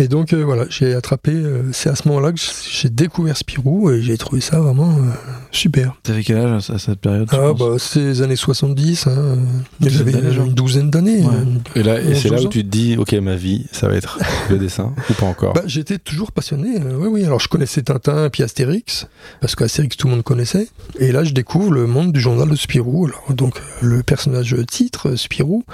Et 0.00 0.06
donc 0.08 0.32
euh, 0.32 0.44
voilà, 0.44 0.64
j'ai 0.70 0.94
attrapé. 0.94 1.32
euh, 1.32 1.62
c'est 1.72 1.88
à 1.90 1.96
ce 1.96 2.06
moment-là 2.08 2.32
que 2.32 2.38
j'ai 2.70 2.88
découvert 2.88 3.36
Spirou 3.36 3.90
et 3.90 4.00
j'ai 4.00 4.16
trouvé 4.16 4.40
ça 4.40 4.60
vraiment 4.60 4.90
euh, 4.92 5.10
super. 5.50 5.94
T'avais 6.04 6.22
quel 6.22 6.36
âge 6.38 6.70
à 6.70 6.78
cette 6.78 7.00
période 7.00 7.28
Ah 7.32 7.52
bah 7.52 7.76
c'est 7.78 8.00
les 8.00 8.22
années 8.22 8.36
70, 8.36 9.06
hein. 9.08 9.38
J'avais 9.80 10.12
une 10.12 10.52
douzaine 10.54 10.90
d'années. 10.90 11.22
Ouais. 11.22 11.34
euh, 11.34 11.80
Et 11.80 11.82
là, 11.82 12.00
et 12.00 12.14
c'est 12.14 12.28
là 12.28 12.36
11, 12.38 12.46
où 12.46 12.48
tu 12.48 12.62
te 12.62 12.68
dis, 12.68 12.96
ok, 12.96 13.12
ma 13.14 13.34
vie, 13.34 13.66
ça 13.72 13.88
va 13.88 13.96
être 13.96 14.18
le 14.50 14.58
dessin, 14.58 14.92
ou 15.10 15.14
pas 15.14 15.26
encore? 15.26 15.52
Bah, 15.54 15.62
j'étais 15.66 15.98
toujours 15.98 16.30
passionné, 16.32 16.80
euh, 16.80 16.96
oui 16.98 17.08
oui. 17.10 17.24
Alors 17.24 17.40
je 17.40 17.48
connaissais 17.48 17.82
Tintin 17.82 18.26
et 18.26 18.30
puis 18.30 18.42
Astérix, 18.44 19.08
parce 19.40 19.56
qu'Astérix 19.56 19.96
tout 19.96 20.06
le 20.06 20.14
monde 20.14 20.22
connaissait. 20.22 20.68
Et 21.00 21.10
là 21.10 21.24
je 21.24 21.32
découvre 21.32 21.72
le 21.72 21.86
monde 21.88 22.12
du 22.12 22.20
journal 22.20 22.48
de 22.48 22.56
Spirou, 22.56 23.06
alors 23.06 23.24
donc 23.34 23.54
le 23.82 24.02
personnage 24.04 24.54
titre, 24.70 25.10
euh, 25.10 25.16
Spirou, 25.16 25.64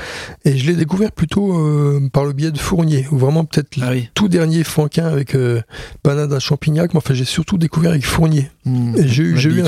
et 0.47 0.57
je 0.57 0.67
l'ai 0.67 0.77
découvert 0.77 1.13
plutôt 1.13 1.59
euh, 1.59 2.09
par 2.13 2.25
le 2.25 2.33
biais 2.33 2.51
de 2.53 2.59
Fournier, 2.59 3.07
ou 3.13 3.19
vraiment 3.19 3.45
peut-être 3.45 3.69
Ah 3.83 3.91
oui. 3.93 4.09
Tout 4.15 4.29
dernier 4.29 4.63
Franquin 4.65 5.07
avec 5.07 5.35
euh, 5.35 5.61
Panade 6.03 6.33
à 6.33 6.39
Champignac, 6.39 6.95
mais 6.95 6.99
enfin 6.99 7.15
j'ai 7.15 7.25
surtout 7.25 7.59
découvert 7.59 7.91
avec 7.91 8.07
Fournier. 8.07 8.51
Mmh. 8.65 8.97
Et 8.97 9.09
j'ai 9.09 9.23
eu, 9.25 9.37
eu 9.37 9.63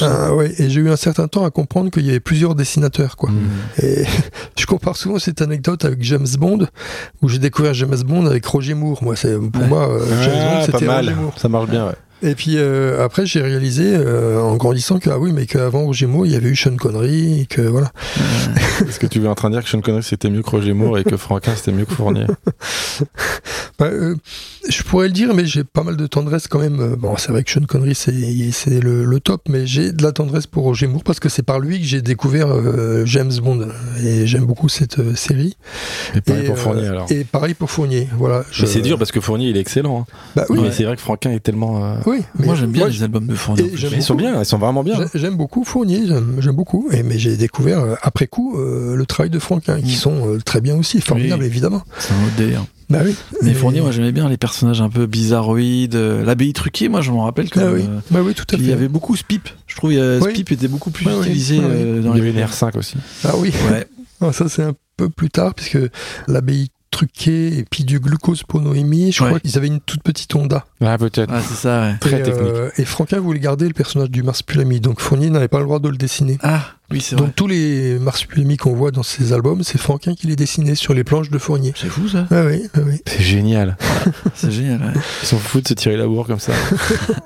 un, 0.00 0.32
ouais, 0.32 0.54
et 0.58 0.70
j'ai 0.70 0.80
eu 0.80 0.88
un 0.90 0.96
certain 0.96 1.28
temps 1.28 1.44
à 1.44 1.50
comprendre 1.50 1.90
qu'il 1.90 2.06
y 2.06 2.10
avait 2.10 2.20
plusieurs 2.20 2.54
dessinateurs, 2.54 3.16
quoi. 3.16 3.30
Mm. 3.30 3.38
Et 3.82 4.04
je 4.58 4.66
compare 4.66 4.96
souvent 4.96 5.18
cette 5.18 5.42
anecdote 5.42 5.84
avec 5.84 6.02
James 6.02 6.26
Bond, 6.38 6.66
où 7.22 7.28
j'ai 7.28 7.38
découvert 7.38 7.74
James 7.74 8.00
Bond 8.06 8.26
avec 8.26 8.46
Roger 8.46 8.74
Moore. 8.74 9.02
Moi, 9.02 9.16
c'est 9.16 9.36
pour 9.36 9.62
Ouais. 9.62 9.68
moi 9.68 9.88
euh, 9.90 10.22
James 10.22 10.34
Ah, 10.38 10.44
Bond, 10.44 10.58
pas 10.60 10.64
c'était 10.78 10.86
mal, 10.86 11.04
Roger 11.08 11.20
Moore. 11.20 11.34
ça 11.38 11.48
marche 11.48 11.68
bien, 11.68 11.86
ouais. 11.88 11.94
Et 12.22 12.34
puis 12.34 12.54
euh, 12.56 13.04
après, 13.04 13.26
j'ai 13.26 13.40
réalisé 13.40 13.84
euh, 13.94 14.40
en 14.40 14.56
grandissant 14.56 14.98
que 14.98 15.08
ah 15.08 15.18
oui, 15.18 15.32
mais 15.32 15.46
qu'avant 15.46 15.84
Roger 15.84 16.06
Moore, 16.06 16.26
il 16.26 16.32
y 16.32 16.36
avait 16.36 16.48
eu 16.48 16.56
Sean 16.56 16.74
Connery, 16.76 17.42
et 17.42 17.46
que 17.46 17.60
voilà. 17.62 17.92
Est-ce 18.88 18.98
que 18.98 19.06
tu 19.06 19.22
es 19.22 19.28
en 19.28 19.34
train 19.36 19.50
de 19.50 19.54
dire 19.54 19.62
que 19.62 19.70
Sean 19.70 19.80
Connery 19.80 20.02
c'était 20.02 20.28
mieux 20.30 20.42
que 20.42 20.50
Roger 20.50 20.72
Moore 20.72 20.98
et 20.98 21.04
que 21.04 21.16
Franquin 21.16 21.52
c'était 21.54 21.72
mieux 21.72 21.84
que 21.84 21.94
Fournier? 21.94 22.26
Bah, 23.78 23.86
euh, 23.86 24.16
je 24.68 24.82
pourrais 24.82 25.06
le 25.06 25.12
dire, 25.12 25.32
mais 25.34 25.46
j'ai 25.46 25.62
pas 25.62 25.84
mal 25.84 25.96
de 25.96 26.08
tendresse 26.08 26.48
quand 26.48 26.58
même. 26.58 26.96
Bon, 26.98 27.16
c'est 27.16 27.30
vrai 27.30 27.44
que 27.44 27.50
Sean 27.52 27.60
Connery, 27.64 27.94
c'est 27.94 28.10
le, 28.80 29.04
le 29.04 29.20
top, 29.20 29.42
mais 29.48 29.68
j'ai 29.68 29.92
de 29.92 30.02
la 30.02 30.10
tendresse 30.10 30.48
pour 30.48 30.64
Roger 30.64 30.88
Moore 30.88 31.04
parce 31.04 31.20
que 31.20 31.28
c'est 31.28 31.44
par 31.44 31.60
lui 31.60 31.78
que 31.78 31.86
j'ai 31.86 32.02
découvert 32.02 32.48
James 33.06 33.32
Bond 33.40 33.68
et 34.02 34.26
j'aime 34.26 34.46
beaucoup 34.46 34.68
cette 34.68 35.14
série. 35.16 35.56
Et 36.16 36.20
pareil 36.20 36.42
et, 36.42 36.46
pour 36.48 36.58
Fournier 36.58 36.88
alors. 36.88 37.06
Et 37.12 37.22
pareil 37.22 37.54
pour 37.54 37.70
Fournier, 37.70 38.08
voilà. 38.18 38.42
Je- 38.50 38.66
c'est 38.66 38.80
dur 38.80 38.98
parce 38.98 39.12
que 39.12 39.20
Fournier 39.20 39.50
il 39.50 39.56
est 39.56 39.60
excellent. 39.60 40.00
hein. 40.10 40.12
Bah 40.34 40.44
oui, 40.48 40.58
Mais 40.60 40.72
c'est 40.72 40.82
vrai 40.82 40.96
que 40.96 41.02
Franquin 41.02 41.30
est 41.30 41.38
tellement. 41.40 41.98
Oui. 42.10 42.22
Moi 42.44 42.54
j'aime 42.54 42.70
bien 42.70 42.84
moi, 42.84 42.90
les 42.90 43.02
albums 43.02 43.26
de 43.26 43.34
Fournier. 43.34 43.70
ils 43.92 44.02
sont 44.02 44.14
bien, 44.14 44.38
ils 44.40 44.44
sont 44.44 44.58
vraiment 44.58 44.82
bien. 44.82 44.96
J'ai- 45.12 45.18
J'aime 45.20 45.36
beaucoup 45.36 45.64
Fournier, 45.64 46.02
j'aime 46.06 46.54
beaucoup. 46.56 46.88
Et, 46.92 47.02
mais 47.02 47.18
j'ai 47.18 47.36
découvert 47.36 47.80
euh, 47.80 47.94
après 48.02 48.26
coup 48.26 48.58
euh, 48.58 48.94
le 48.96 49.06
travail 49.06 49.30
de 49.30 49.38
Franquin, 49.38 49.80
qui 49.80 49.94
Mm. 49.94 49.98
sont 49.98 50.28
euh, 50.34 50.38
très 50.44 50.60
bien 50.60 50.76
aussi, 50.76 51.00
formidables 51.00 51.42
Oui. 51.42 51.48
évidemment. 51.48 51.82
C'est 51.98 52.12
un 52.14 52.24
autre 52.26 52.36
délire. 52.36 52.64
Bah 52.90 53.00
oui. 53.04 53.14
Mais 53.42 53.50
Et- 53.50 53.54
Fournier, 53.54 53.80
moi 53.80 53.90
j'aimais 53.90 54.12
bien 54.12 54.28
les 54.28 54.36
personnages 54.38 54.80
un 54.80 54.88
peu 54.88 55.06
bizarroïdes. 55.06 55.94
L'abbaye 55.94 56.52
truquée, 56.52 56.88
moi 56.88 57.00
je 57.00 57.10
m'en 57.10 57.24
rappelle 57.24 57.50
que. 57.50 57.60
Ah 57.60 57.72
oui. 57.72 57.82
euh, 57.88 57.98
Bah 58.10 58.20
oui, 58.24 58.34
tout 58.34 58.42
à 58.44 58.56
puis 58.56 58.58
il 58.58 58.64
fait. 58.64 58.70
y 58.70 58.72
avait 58.72 58.88
beaucoup 58.88 59.14
Spip. 59.16 59.48
Je 59.66 59.76
trouve 59.76 59.90
que 59.92 60.20
Oui. 60.22 60.30
Spip 60.32 60.52
était 60.52 60.68
beaucoup 60.68 60.90
plus 60.90 61.06
ouais. 61.06 61.18
utilisé 61.18 61.58
euh, 61.62 62.00
dans 62.02 62.14
Il 62.14 62.18
y 62.18 62.22
les 62.22 62.28
avait 62.30 62.40
une 62.40 62.46
R5 62.46 62.78
aussi. 62.78 62.94
Ah 63.24 63.32
oui. 63.36 63.52
Ouais. 63.70 63.86
Ah, 64.20 64.32
ça 64.32 64.48
c'est 64.48 64.64
un 64.64 64.74
peu 64.96 65.08
plus 65.10 65.30
tard, 65.30 65.54
puisque 65.54 65.78
l'abbaye 66.26 66.70
truquée 66.90 67.58
et 67.58 67.64
puis 67.64 67.84
du 67.84 68.00
glucose 68.00 68.42
pour 68.42 68.60
Noémie, 68.60 69.12
je 69.12 69.22
Ouais. 69.22 69.28
crois 69.30 69.40
qu'ils 69.40 69.56
avaient 69.56 69.66
une 69.68 69.80
toute 69.80 70.02
petite 70.02 70.34
Honda. 70.34 70.64
Ah, 70.80 70.96
peut-être. 70.98 71.32
Ah, 71.32 71.40
c'est 71.46 71.54
ça, 71.54 71.80
ouais. 71.82 71.94
Très 72.00 72.20
et, 72.20 72.22
technique. 72.22 72.42
euh, 72.42 72.70
et 72.76 72.84
Franquin 72.84 73.20
voulait 73.20 73.40
garder 73.40 73.66
le 73.68 73.74
personnage 73.74 74.10
du 74.10 74.22
marsupilami, 74.22 74.80
donc 74.80 75.00
Fournier 75.00 75.30
n'avait 75.30 75.48
pas 75.48 75.58
le 75.58 75.64
droit 75.64 75.78
de 75.78 75.88
le 75.88 75.96
dessiner. 75.96 76.38
Ah, 76.42 76.64
oui, 76.90 77.00
c'est 77.00 77.16
vrai. 77.16 77.26
Donc 77.26 77.34
tous 77.34 77.46
les 77.46 77.98
marsupilami 77.98 78.56
qu'on 78.56 78.74
voit 78.74 78.90
dans 78.90 79.02
ces 79.02 79.32
albums, 79.32 79.62
c'est 79.62 79.78
Franquin 79.78 80.14
qui 80.14 80.26
les 80.26 80.36
dessinait 80.36 80.74
sur 80.74 80.94
les 80.94 81.04
planches 81.04 81.30
de 81.30 81.38
Fournier. 81.38 81.72
C'est 81.76 81.88
fou 81.88 82.08
ça. 82.08 82.26
Ah 82.30 82.44
oui, 82.46 82.62
ah 82.74 82.78
oui. 82.86 83.00
C'est 83.06 83.22
génial. 83.22 83.76
C'est 84.34 84.50
génial, 84.50 84.80
ouais. 84.80 85.00
Ils 85.22 85.26
sont 85.26 85.38
fous 85.38 85.60
de 85.60 85.68
se 85.68 85.74
tirer 85.74 85.96
la 85.96 86.06
bourre 86.06 86.26
comme 86.26 86.38
ça. 86.38 86.52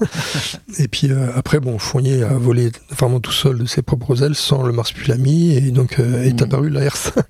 Et 0.78 0.88
puis 0.88 1.08
euh, 1.10 1.28
après, 1.36 1.60
bon, 1.60 1.78
Fournier 1.78 2.22
a 2.24 2.34
volé 2.34 2.70
vraiment 2.96 3.20
tout 3.20 3.30
seul 3.32 3.58
de 3.58 3.66
ses 3.66 3.82
propres 3.82 4.22
ailes 4.22 4.34
sans 4.34 4.62
le 4.62 4.72
marsupilami 4.72 5.54
et 5.56 5.70
donc 5.70 5.98
euh, 6.00 6.22
est 6.24 6.40
Mm. 6.40 6.44
apparu 6.44 6.70
la 6.70 6.88
R5. 6.88 7.22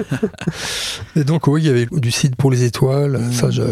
et 1.16 1.24
donc 1.24 1.46
oui, 1.46 1.62
il 1.62 1.66
y 1.66 1.70
avait 1.70 1.86
du 1.92 2.10
Cid 2.10 2.36
pour 2.36 2.50
les 2.50 2.64
étoiles, 2.64 3.18
Mm. 3.18 3.32
ça, 3.32 3.50
je, 3.50 3.62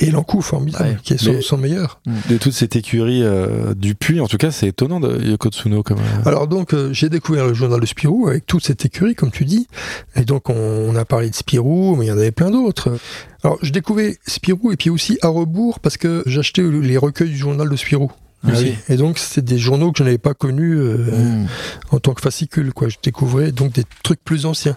et 0.00 0.10
l'Ankou 0.10 0.40
formidable, 0.40 0.84
Ouais. 0.84 0.96
qui 1.02 1.14
est 1.14 1.18
son, 1.18 1.32
Mais- 1.32 1.40
son 1.42 1.58
meilleur. 1.58 2.00
De 2.30 2.36
toute 2.38 2.52
cette 2.52 2.76
écurie 2.76 3.22
euh, 3.22 3.74
du 3.74 3.94
puits, 3.94 4.20
en 4.20 4.26
tout 4.28 4.36
cas, 4.38 4.50
c'est 4.50 4.68
étonnant 4.68 5.00
de 5.00 5.22
Yoko 5.24 5.50
Tsuno 5.50 5.82
comme. 5.82 5.98
euh, 5.98 6.28
Alors 6.28 6.46
donc 6.46 6.72
euh, 6.72 6.77
j'ai 6.92 7.08
découvert 7.08 7.46
le 7.46 7.54
journal 7.54 7.80
de 7.80 7.86
Spirou 7.86 8.28
avec 8.28 8.46
toute 8.46 8.64
cette 8.64 8.84
écurie, 8.84 9.14
comme 9.14 9.30
tu 9.30 9.44
dis, 9.44 9.66
et 10.16 10.22
donc 10.24 10.48
on, 10.50 10.54
on 10.54 10.96
a 10.96 11.04
parlé 11.04 11.30
de 11.30 11.34
Spirou, 11.34 11.96
mais 11.96 12.06
il 12.06 12.08
y 12.08 12.12
en 12.12 12.18
avait 12.18 12.30
plein 12.32 12.50
d'autres. 12.50 12.96
Alors 13.44 13.58
je 13.62 13.70
découvrais 13.72 14.16
Spirou 14.26 14.72
et 14.72 14.76
puis 14.76 14.90
aussi 14.90 15.18
à 15.22 15.28
rebours 15.28 15.80
parce 15.80 15.96
que 15.96 16.22
j'achetais 16.26 16.62
les 16.62 16.96
recueils 16.96 17.30
du 17.30 17.36
journal 17.36 17.68
de 17.68 17.76
Spirou. 17.76 18.10
Ah 18.46 18.50
oui. 18.56 18.72
Et 18.88 18.96
donc 18.96 19.18
c'était 19.18 19.42
des 19.42 19.58
journaux 19.58 19.90
que 19.90 19.98
je 19.98 20.04
n'avais 20.04 20.16
pas 20.16 20.32
connus 20.32 20.76
euh, 20.78 20.96
Mm. 21.42 21.46
en 21.90 21.98
tant 21.98 22.14
que 22.14 22.20
fascicule. 22.20 22.72
Quoi. 22.72 22.88
Je 22.88 22.94
découvrais 23.02 23.50
donc 23.50 23.72
des 23.72 23.82
trucs 24.04 24.22
plus 24.22 24.46
anciens. 24.46 24.76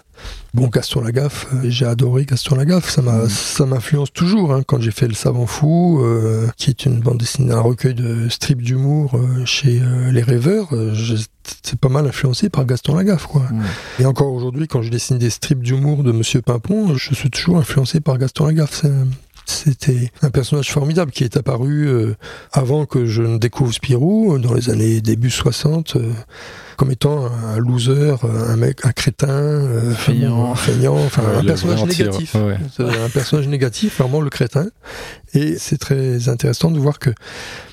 Bon, 0.52 0.66
Gaston 0.66 1.00
Lagaffe, 1.02 1.46
euh, 1.54 1.58
j'ai 1.68 1.86
adoré 1.86 2.24
Gaston 2.24 2.56
Lagaffe. 2.56 2.90
Ça 2.90 3.02
m'a, 3.02 3.28
ça 3.28 3.64
m'influence 3.64 4.12
toujours. 4.12 4.52
Hein, 4.52 4.62
quand 4.66 4.80
j'ai 4.80 4.90
fait 4.90 5.06
Le 5.06 5.14
Savant 5.14 5.46
Fou, 5.46 6.00
euh, 6.02 6.48
qui 6.56 6.70
est 6.70 6.86
une 6.86 6.98
bande 6.98 7.18
dessinée, 7.18 7.52
un 7.52 7.60
recueil 7.60 7.94
de 7.94 8.28
strips 8.28 8.62
d'humour 8.62 9.12
euh, 9.14 9.44
chez 9.44 9.80
euh, 9.80 10.10
Les 10.10 10.22
Rêveurs, 10.22 10.68
euh, 10.72 10.92
je- 10.92 11.14
c'est 11.62 11.78
pas 11.78 11.88
mal 11.88 12.06
influencé 12.06 12.48
par 12.48 12.64
Gaston 12.64 12.94
Lagaffe. 12.94 13.26
Quoi. 13.26 13.42
Et 13.98 14.06
encore 14.06 14.32
aujourd'hui, 14.32 14.68
quand 14.68 14.82
je 14.82 14.90
dessine 14.90 15.18
des 15.18 15.30
strips 15.30 15.62
d'humour 15.62 16.02
de 16.02 16.12
Monsieur 16.12 16.42
Pimpon, 16.42 16.94
je 16.94 17.14
suis 17.14 17.30
toujours 17.30 17.58
influencé 17.58 18.00
par 18.00 18.18
Gaston 18.18 18.46
Lagaffe. 18.46 18.84
C'était 19.44 20.12
un 20.22 20.30
personnage 20.30 20.70
formidable 20.70 21.10
qui 21.10 21.24
est 21.24 21.36
apparu 21.36 21.88
euh, 21.88 22.14
avant 22.52 22.86
que 22.86 23.06
je 23.06 23.22
ne 23.22 23.38
découvre 23.38 23.72
Spirou, 23.72 24.34
euh, 24.34 24.38
dans 24.38 24.54
les 24.54 24.70
années 24.70 25.00
début 25.00 25.30
60, 25.30 25.96
euh, 25.96 26.12
comme 26.76 26.92
étant 26.92 27.26
un 27.26 27.58
loser, 27.58 28.14
un 28.22 28.56
mec, 28.56 28.86
un 28.86 28.92
crétin, 28.92 29.28
euh, 29.28 29.92
Feignant. 30.54 30.96
enfin 30.96 31.22
Ouais, 31.22 31.36
un 31.38 31.44
personnage 31.44 31.84
négatif. 31.84 32.34
ouais, 32.36 32.56
un 32.78 33.08
personnage 33.08 33.48
négatif, 33.48 33.98
vraiment 33.98 34.20
le 34.20 34.30
crétin. 34.30 34.66
Et 35.34 35.56
c'est 35.58 35.78
très 35.78 36.28
intéressant 36.28 36.70
de 36.70 36.78
voir 36.78 36.98
que, 36.98 37.10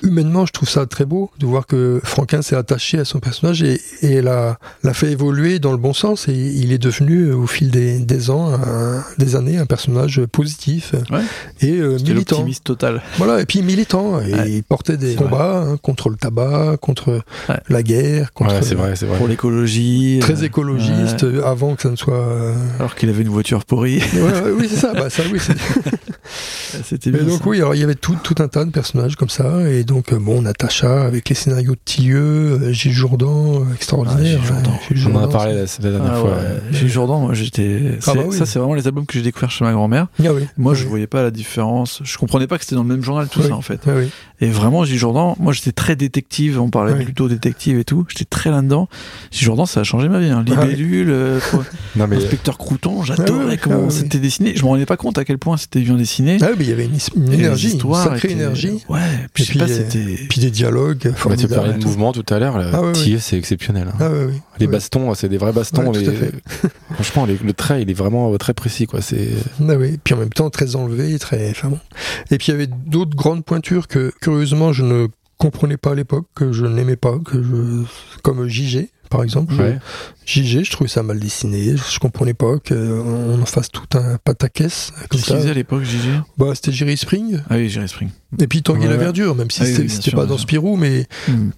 humainement, 0.02 0.46
je 0.46 0.52
trouve 0.52 0.68
ça 0.68 0.86
très 0.86 1.04
beau, 1.04 1.30
de 1.38 1.44
voir 1.46 1.66
que 1.66 2.00
Franquin 2.02 2.40
s'est 2.40 2.56
attaché 2.56 2.98
à 2.98 3.04
son 3.04 3.20
personnage 3.20 3.62
et, 3.62 3.80
et 4.02 4.22
l'a, 4.22 4.58
l'a 4.82 4.94
fait 4.94 5.12
évoluer 5.12 5.58
dans 5.58 5.72
le 5.72 5.76
bon 5.76 5.92
sens. 5.92 6.26
Et 6.28 6.32
il 6.32 6.72
est 6.72 6.78
devenu, 6.78 7.32
au 7.32 7.46
fil 7.46 7.70
des, 7.70 7.98
des 7.98 8.30
ans, 8.30 8.52
un- 8.54 9.04
des 9.18 9.36
années, 9.36 9.58
un 9.58 9.66
personnage 9.66 10.22
positif 10.32 10.94
Ouais. 11.10 11.20
et 11.60 11.72
euh, 11.78 11.98
militant. 11.98 12.36
l'optimiste 12.36 12.64
total. 12.64 13.02
Voilà, 13.18 13.40
et 13.42 13.46
puis 13.46 13.60
militant. 13.62 14.20
Et 14.22 14.32
Ouais. 14.32 14.50
il 14.52 14.62
portait 14.62 14.96
des 14.96 15.10
C'est 15.10 15.16
combats 15.16 15.64
hein, 15.66 15.76
contre 15.76 16.08
le 16.08 16.16
tabac, 16.16 16.76
contre 16.80 17.20
Ouais. 17.48 17.56
la 17.68 17.82
guerre, 17.82 18.32
contre. 18.32 18.54
Ouais, 18.54 18.62
c'est 18.62 18.74
vrai, 18.74 18.96
c'est 18.96 19.04
vrai. 19.06 19.18
Pour 19.18 19.28
l'écologie. 19.28 20.18
Très 20.22 20.42
euh, 20.42 20.46
écologiste, 20.46 21.24
euh, 21.24 21.42
avant 21.44 21.74
que 21.74 21.82
ça 21.82 21.90
ne 21.90 21.96
soit. 21.96 22.14
euh, 22.14 22.54
Alors 22.78 22.94
qu'il 22.94 23.08
avait 23.10 23.22
une 23.22 23.28
voiture 23.28 23.64
pourrie. 23.66 23.98
ouais, 24.14 24.20
ouais, 24.22 24.50
oui, 24.58 24.66
c'est 24.70 24.76
ça. 24.80 24.94
Bah, 24.94 25.10
ça, 25.10 25.22
oui, 25.30 25.38
c'est- 25.38 25.52
C'était 26.84 27.10
Mais 27.10 27.18
bien. 27.18 27.28
donc 27.28 27.44
oui, 27.50 27.58
alors 27.58 27.74
il 27.74 27.80
y 27.80 27.84
avait 27.84 27.94
tout, 27.94 28.16
tout 28.22 28.34
un 28.38 28.48
tas 28.48 28.64
de 28.64 28.70
personnages 28.70 29.16
comme 29.16 29.28
ça, 29.28 29.68
et 29.68 29.84
donc 29.84 30.12
euh, 30.12 30.18
bon, 30.18 30.42
Natacha 30.42 31.04
avec 31.04 31.28
les 31.28 31.34
scénarios 31.34 31.72
de 31.72 31.80
Tillieu, 31.84 32.18
euh, 32.62 32.72
Gilles 32.72 32.92
Jourdan, 32.92 33.62
euh, 33.62 33.74
extraordinaire. 33.74 34.38
Ah, 34.42 34.46
Gilles 34.46 34.54
hein, 34.56 34.62
Jourdan. 34.62 34.80
Gilles 34.90 35.08
On 35.12 35.16
en 35.16 35.24
a 35.24 35.28
parlé 35.28 35.54
la, 35.54 35.60
la 35.62 35.90
dernière 35.90 36.12
Ah 36.14 36.20
fois. 36.20 36.30
ouais, 36.30 36.60
Gilles 36.72 36.88
Jourdan, 36.88 37.20
moi 37.20 37.34
j'étais. 37.34 37.80
Ah 37.98 38.00
c'est- 38.00 38.14
bah 38.14 38.22
oui. 38.28 38.36
Ça, 38.36 38.46
c'est 38.46 38.58
vraiment 38.58 38.74
les 38.74 38.86
albums 38.86 39.04
que 39.06 39.12
j'ai 39.14 39.22
découverts 39.22 39.50
chez 39.50 39.64
ma 39.64 39.72
grand-mère. 39.72 40.06
Ah 40.24 40.32
oui. 40.32 40.42
Moi, 40.56 40.74
je 40.74 40.86
voyais 40.86 41.06
pas 41.06 41.22
la 41.22 41.30
différence. 41.30 42.00
Je 42.04 42.16
comprenais 42.18 42.46
pas 42.46 42.56
que 42.58 42.64
c'était 42.64 42.76
dans 42.76 42.82
le 42.82 42.88
même 42.88 43.02
journal, 43.02 43.28
tout 43.28 43.40
Oui. 43.40 43.48
ça, 43.48 43.54
en 43.54 43.60
fait. 43.62 43.80
Ah 43.86 43.90
oui. 43.96 44.08
Et 44.42 44.48
vraiment, 44.48 44.84
Gilles 44.84 44.98
Jourdan, 44.98 45.36
moi 45.38 45.52
j'étais 45.52 45.72
très 45.72 45.96
détective, 45.96 46.58
on 46.58 46.70
parlait 46.70 46.94
Oui. 46.94 47.04
plutôt 47.04 47.28
détective 47.28 47.78
et 47.78 47.84
tout. 47.84 48.06
J'étais 48.08 48.24
très 48.24 48.50
là-dedans. 48.50 48.88
Gilles 49.30 49.44
Jourdan, 49.46 49.66
ça 49.66 49.80
a 49.80 49.84
changé 49.84 50.08
ma 50.08 50.18
vie. 50.20 50.30
Hein. 50.30 50.44
Ah 50.56 50.64
Libellule, 50.64 51.10
euh, 51.10 51.38
quoi. 51.50 51.64
Non, 51.96 52.06
mais 52.08 52.16
Inspecteur 52.16 52.56
Crouton, 52.56 53.02
j'adorais 53.02 53.54
Ah 53.54 53.56
comment 53.58 53.76
ah 53.82 53.86
oui. 53.88 53.92
c'était 53.92 54.18
dessiné. 54.18 54.54
Je 54.56 54.62
me 54.62 54.68
rendais 54.68 54.86
pas 54.86 54.96
compte 54.96 55.18
à 55.18 55.24
quel 55.24 55.36
point 55.38 55.56
c'était 55.58 55.80
bien 55.80 55.96
dessiné. 55.96 56.38
Ah 56.40 56.46
oui, 56.50 56.56
mais 56.58 56.64
il 56.64 56.70
y 56.70 56.72
avait 56.72 56.86
une, 56.86 56.94
énergie, 57.40 57.78
sacrée 57.94 58.30
énergie. 58.30 58.82
Ouais, 58.88 59.00
puis 59.34 59.42
Et 59.42 59.46
je 59.46 59.52
sais 59.52 59.58
pas, 59.58 59.64
puis, 59.66 59.74
euh, 59.74 59.76
c'était. 59.90 60.26
Puis 60.28 60.40
des 60.40 60.50
dialogues 60.50 61.12
Bah, 61.24 61.36
tu 61.36 61.48
parlais 61.48 61.74
de 61.74 61.78
tout. 61.78 61.88
mouvement 61.88 62.12
tout 62.12 62.24
à 62.32 62.38
l'heure. 62.38 62.58
là. 62.58 62.70
Ah 62.72 62.82
ouais, 62.82 62.92
c'est 63.18 63.36
exceptionnel. 63.36 63.88
hein. 63.92 63.96
Ah 64.00 64.08
oui. 64.10 64.34
Les 64.58 64.66
oui. 64.66 64.72
bastons, 64.72 65.12
c'est 65.14 65.28
des 65.28 65.38
vrais 65.38 65.52
bastons. 65.52 65.90
Ouais, 65.92 66.02
franchement, 66.94 67.26
les- 67.26 67.38
le 67.42 67.52
trait, 67.52 67.82
il 67.82 67.90
est 67.90 67.94
vraiment 67.94 68.32
euh, 68.32 68.36
très 68.38 68.54
précis, 68.54 68.86
quoi. 68.86 69.00
C'est 69.02 69.28
Ah 69.60 69.74
oui, 69.76 69.98
puis 70.02 70.14
en 70.14 70.18
même 70.18 70.30
temps 70.30 70.50
très 70.50 70.76
enlevé, 70.76 71.18
très. 71.18 71.50
Enfin 71.50 71.68
bon. 71.68 71.78
Et 72.30 72.38
puis 72.38 72.48
il 72.48 72.50
y 72.52 72.54
avait 72.54 72.68
d'autres 72.86 73.16
grandes 73.16 73.44
pointures 73.44 73.88
que 73.88 74.12
curieusement 74.20 74.72
je 74.72 74.84
ne 74.84 75.06
comprenais 75.38 75.76
pas 75.78 75.92
à 75.92 75.94
l'époque, 75.94 76.26
que 76.34 76.52
je 76.52 76.66
n'aimais 76.66 76.96
pas, 76.96 77.18
que 77.24 77.42
je, 77.42 77.84
comme 78.22 78.46
JG, 78.48 78.88
par 79.10 79.22
exemple. 79.22 79.54
Ouais. 79.54 79.78
JG, 80.24 80.64
je 80.64 80.70
trouvais 80.70 80.88
ça 80.88 81.02
mal 81.02 81.18
dessiné, 81.18 81.74
je 81.76 81.98
comprenais 81.98 82.34
pas 82.34 82.58
qu'on 82.66 83.42
en 83.42 83.46
fasse 83.46 83.68
tout 83.68 83.82
un 83.94 84.16
pataquès 84.18 84.92
comme 85.10 85.20
Qu'est-ce 85.20 85.34
faisait 85.34 85.50
à 85.50 85.54
l'époque, 85.54 85.82
Gigi 85.82 86.08
Bah, 86.38 86.52
c'était 86.54 86.72
Jerry 86.72 86.96
Spring, 86.96 87.40
Ah 87.50 87.56
oui, 87.56 87.68
Jerry 87.68 87.88
Spring. 87.88 88.10
et 88.38 88.46
puis 88.46 88.62
Tanguy 88.62 88.86
Ouais, 88.86 88.90
la. 88.90 88.96
Verdure, 88.96 89.34
même 89.34 89.50
si 89.50 89.62
Ah 89.62 89.66
oui, 89.66 89.90
c'était 89.90 90.12
pas 90.12 90.26
dans. 90.26 90.38
Spirou, 90.38 90.76
mais 90.76 91.06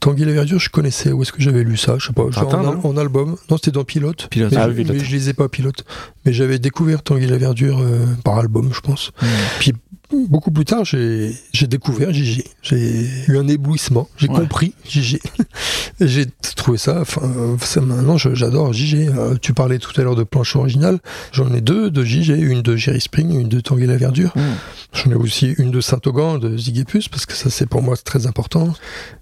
Tanguy 0.01 0.25
la 0.25 0.33
Verdure, 0.33 0.59
je 0.59 0.71
connaissais. 0.71 1.13
Où 1.13 1.23
est-ce 1.23 1.33
que 1.33 1.43
j'avais 1.43 1.63
lu 1.63 1.77
ça? 1.77 1.97
Je 1.99 2.07
sais 2.07 2.13
pas. 2.13 2.31
Genre 2.31 2.49
Tintin, 2.49 2.81
en, 2.83 2.97
album. 2.97 3.37
Non, 3.51 3.57
c'était 3.59 3.71
dans 3.71 3.85
Pilote. 3.85 4.29
Pilote. 4.31 4.53
Mais, 4.53 4.59
Ah 4.59 4.65
je, 4.65 4.71
oui, 4.71 4.83
Pilote. 4.83 4.97
mais 4.97 5.05
je 5.05 5.11
lisais 5.11 5.35
pas 5.35 5.49
Pilote. 5.49 5.85
Mais 6.25 6.33
j'avais 6.33 6.59
découvert 6.59 7.03
Tanguy 7.03 7.27
la 7.27 7.37
Verdure 7.37 7.81
euh, 7.81 8.07
par 8.25 8.39
album, 8.39 8.71
je 8.73 8.81
pense. 8.81 9.13
Mm. 9.21 9.27
Puis 9.61 9.73
beaucoup 10.29 10.51
plus 10.51 10.65
tard, 10.65 10.85
j'ai 10.85 11.35
découvert 11.69 12.13
Gigi. 12.13 12.45
J'ai 12.63 13.07
eu 13.29 13.37
un 13.39 13.47
éblouissement. 13.49 14.09
J'ai 14.17 14.29
Ouais. 14.29 14.35
compris 14.41 14.75
Gigi. 14.89 15.19
J'ai 16.01 16.27
trouvé 16.57 16.79
ça. 16.79 17.01
Enfin, 17.03 17.21
maintenant, 17.81 18.17
j'adore 18.19 18.73
Gigi. 18.73 19.07
Euh, 19.09 19.37
tu 19.41 19.53
parlais 19.53 19.79
tout 19.79 19.93
à 20.01 20.05
l'heure 20.05 20.17
de 20.17 20.25
planche 20.25 20.57
originale. 20.57 20.99
J'en 21.33 21.53
ai 21.55 21.61
deux 21.61 21.91
de 21.91 22.03
Gigi. 22.03 22.33
Une 22.33 22.63
de 22.63 22.77
Jerry 22.77 23.01
Spring, 23.01 23.39
une 23.39 23.49
de 23.49 23.61
Tanguy 23.61 23.87
la 23.87 23.97
Verdure. 23.97 24.33
Mm. 24.35 24.41
J'en 24.95 25.11
ai 25.13 25.15
aussi 25.15 25.55
une 25.59 25.71
de 25.71 25.81
Saint-Augan, 25.81 26.39
de 26.39 26.57
Zigépus, 26.57 27.09
parce 27.09 27.27
que 27.27 27.35
ça, 27.35 27.51
c'est 27.51 27.67
pour 27.67 27.83
moi 27.83 27.97
très 27.97 28.27
important. 28.27 28.73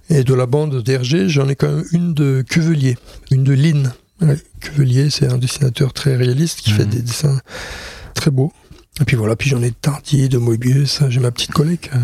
Et 0.09 0.25
de 0.25 0.35
la 0.35 0.47
bande 0.47 0.83
d'Hergé, 0.83 1.29
j'en 1.29 1.49
ai 1.49 1.57
quand 1.57 1.71
même 1.71 1.85
une 1.93 2.15
de 2.15 2.43
Cuvelier, 2.49 2.97
une 3.31 3.45
de 3.45 3.53
Lynn. 3.53 3.93
Ouais, 4.23 4.39
Cuvelier, 4.61 5.11
c'est 5.11 5.27
un 5.27 5.39
dessinateur 5.39 5.93
très 5.93 6.17
réaliste 6.17 6.61
qui 6.61 6.71
fait 6.71 6.85
des 6.87 7.01
dessins 7.03 7.41
très 8.15 8.31
beaux. 8.31 8.53
Et 9.01 9.05
puis 9.05 9.17
voilà, 9.17 9.35
puis 9.35 9.49
j'en 9.49 9.63
ai 9.63 9.71
de 9.71 9.75
Tardier, 9.81 10.29
de 10.29 10.37
Moebius, 10.39 11.01
j'ai 11.09 11.21
ma 11.21 11.31
petite 11.31 11.53
collègue. 11.53 11.91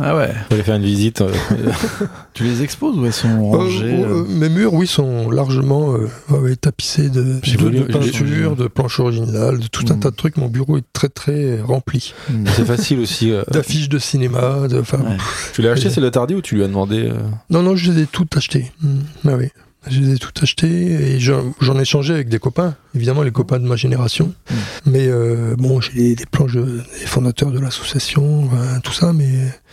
Ah 0.00 0.14
ouais. 0.16 0.32
Faut 0.48 0.54
aller 0.54 0.62
faire 0.62 0.76
une 0.76 0.84
visite. 0.84 1.20
euh, 1.20 1.32
Tu 2.34 2.44
les 2.44 2.62
exposes 2.62 2.96
ou 2.96 3.04
elles 3.06 3.12
sont 3.12 3.28
Euh, 3.28 3.56
rangées 3.56 4.04
euh, 4.04 4.20
euh, 4.20 4.24
mes 4.28 4.48
murs, 4.48 4.72
oui, 4.72 4.86
sont 4.86 5.30
largement 5.30 5.94
euh, 5.94 6.08
ouais, 6.30 6.54
tapissés 6.54 7.08
de, 7.08 7.40
peintures, 7.40 8.54
de 8.54 8.68
planches 8.68 9.00
originales, 9.00 9.58
de 9.58 9.66
tout 9.66 9.84
un 9.90 9.94
Mhm. 9.94 10.00
tas 10.00 10.10
de 10.12 10.16
trucs. 10.16 10.36
Mon 10.36 10.46
bureau 10.46 10.78
est 10.78 10.84
très 10.92 11.08
très 11.08 11.60
rempli. 11.60 12.14
hmm. 12.30 12.44
c'est 12.54 12.64
facile 12.64 13.00
aussi. 13.00 13.32
euh, 13.32 13.42
D'affiches 13.50 13.88
de 13.88 13.98
cinéma, 13.98 14.68
de, 14.68 14.76
Ouais. 14.78 15.16
Tu 15.54 15.62
l'as 15.62 15.72
acheté, 15.72 15.90
c'est 15.90 16.00
le 16.00 16.10
tardi 16.12 16.34
ou 16.36 16.40
tu 16.40 16.54
lui 16.54 16.62
as 16.62 16.68
demandé 16.68 17.08
euh, 17.08 17.14
Non, 17.50 17.62
non, 17.62 17.74
je 17.74 17.90
les 17.90 18.02
ai 18.02 18.06
toutes 18.06 18.36
achetées. 18.36 18.70
Mm. 18.80 18.88
Ah 19.26 19.34
oui. 19.36 19.48
Je 19.90 20.00
les 20.00 20.14
ai 20.14 20.18
toutes 20.18 20.42
achetées 20.42 20.66
et 21.14 21.20
j'en 21.20 21.78
ai 21.78 21.84
changé 21.84 22.14
avec 22.14 22.28
des 22.28 22.38
copains, 22.38 22.76
évidemment 22.94 23.22
les 23.22 23.30
copains 23.30 23.58
de 23.58 23.66
ma 23.66 23.76
génération. 23.76 24.32
Mm. 24.50 24.54
Mais 24.86 25.06
euh, 25.08 25.54
bon, 25.56 25.80
j'ai 25.80 26.14
des, 26.14 26.26
planches 26.26 26.54
de- 26.54 26.82
des 27.00 27.06
fondateurs 27.06 27.50
de 27.50 27.58
l'association, 27.58 28.48
hein, 28.54 28.80
tout 28.80 28.92
ça, 28.92 29.12
mais 29.12 29.28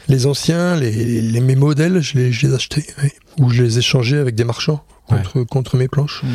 les 0.08 0.26
anciens, 0.26 0.76
les, 0.76 0.92
les, 1.22 1.40
mes 1.40 1.56
modèles, 1.56 2.02
je 2.02 2.18
les, 2.18 2.32
je 2.32 2.48
les 2.48 2.54
ai 2.54 2.56
achetés. 2.56 2.86
oui. 3.04 3.10
Ou 3.40 3.50
je 3.50 3.64
les 3.64 3.78
ai 3.80 3.82
changés 3.82 4.18
avec 4.18 4.34
des 4.36 4.46
marchands 4.46 4.82
contre, 5.08 5.44
contre 5.44 5.76
mes 5.78 5.88
planches. 5.90 6.24
Hmm. 6.24 6.28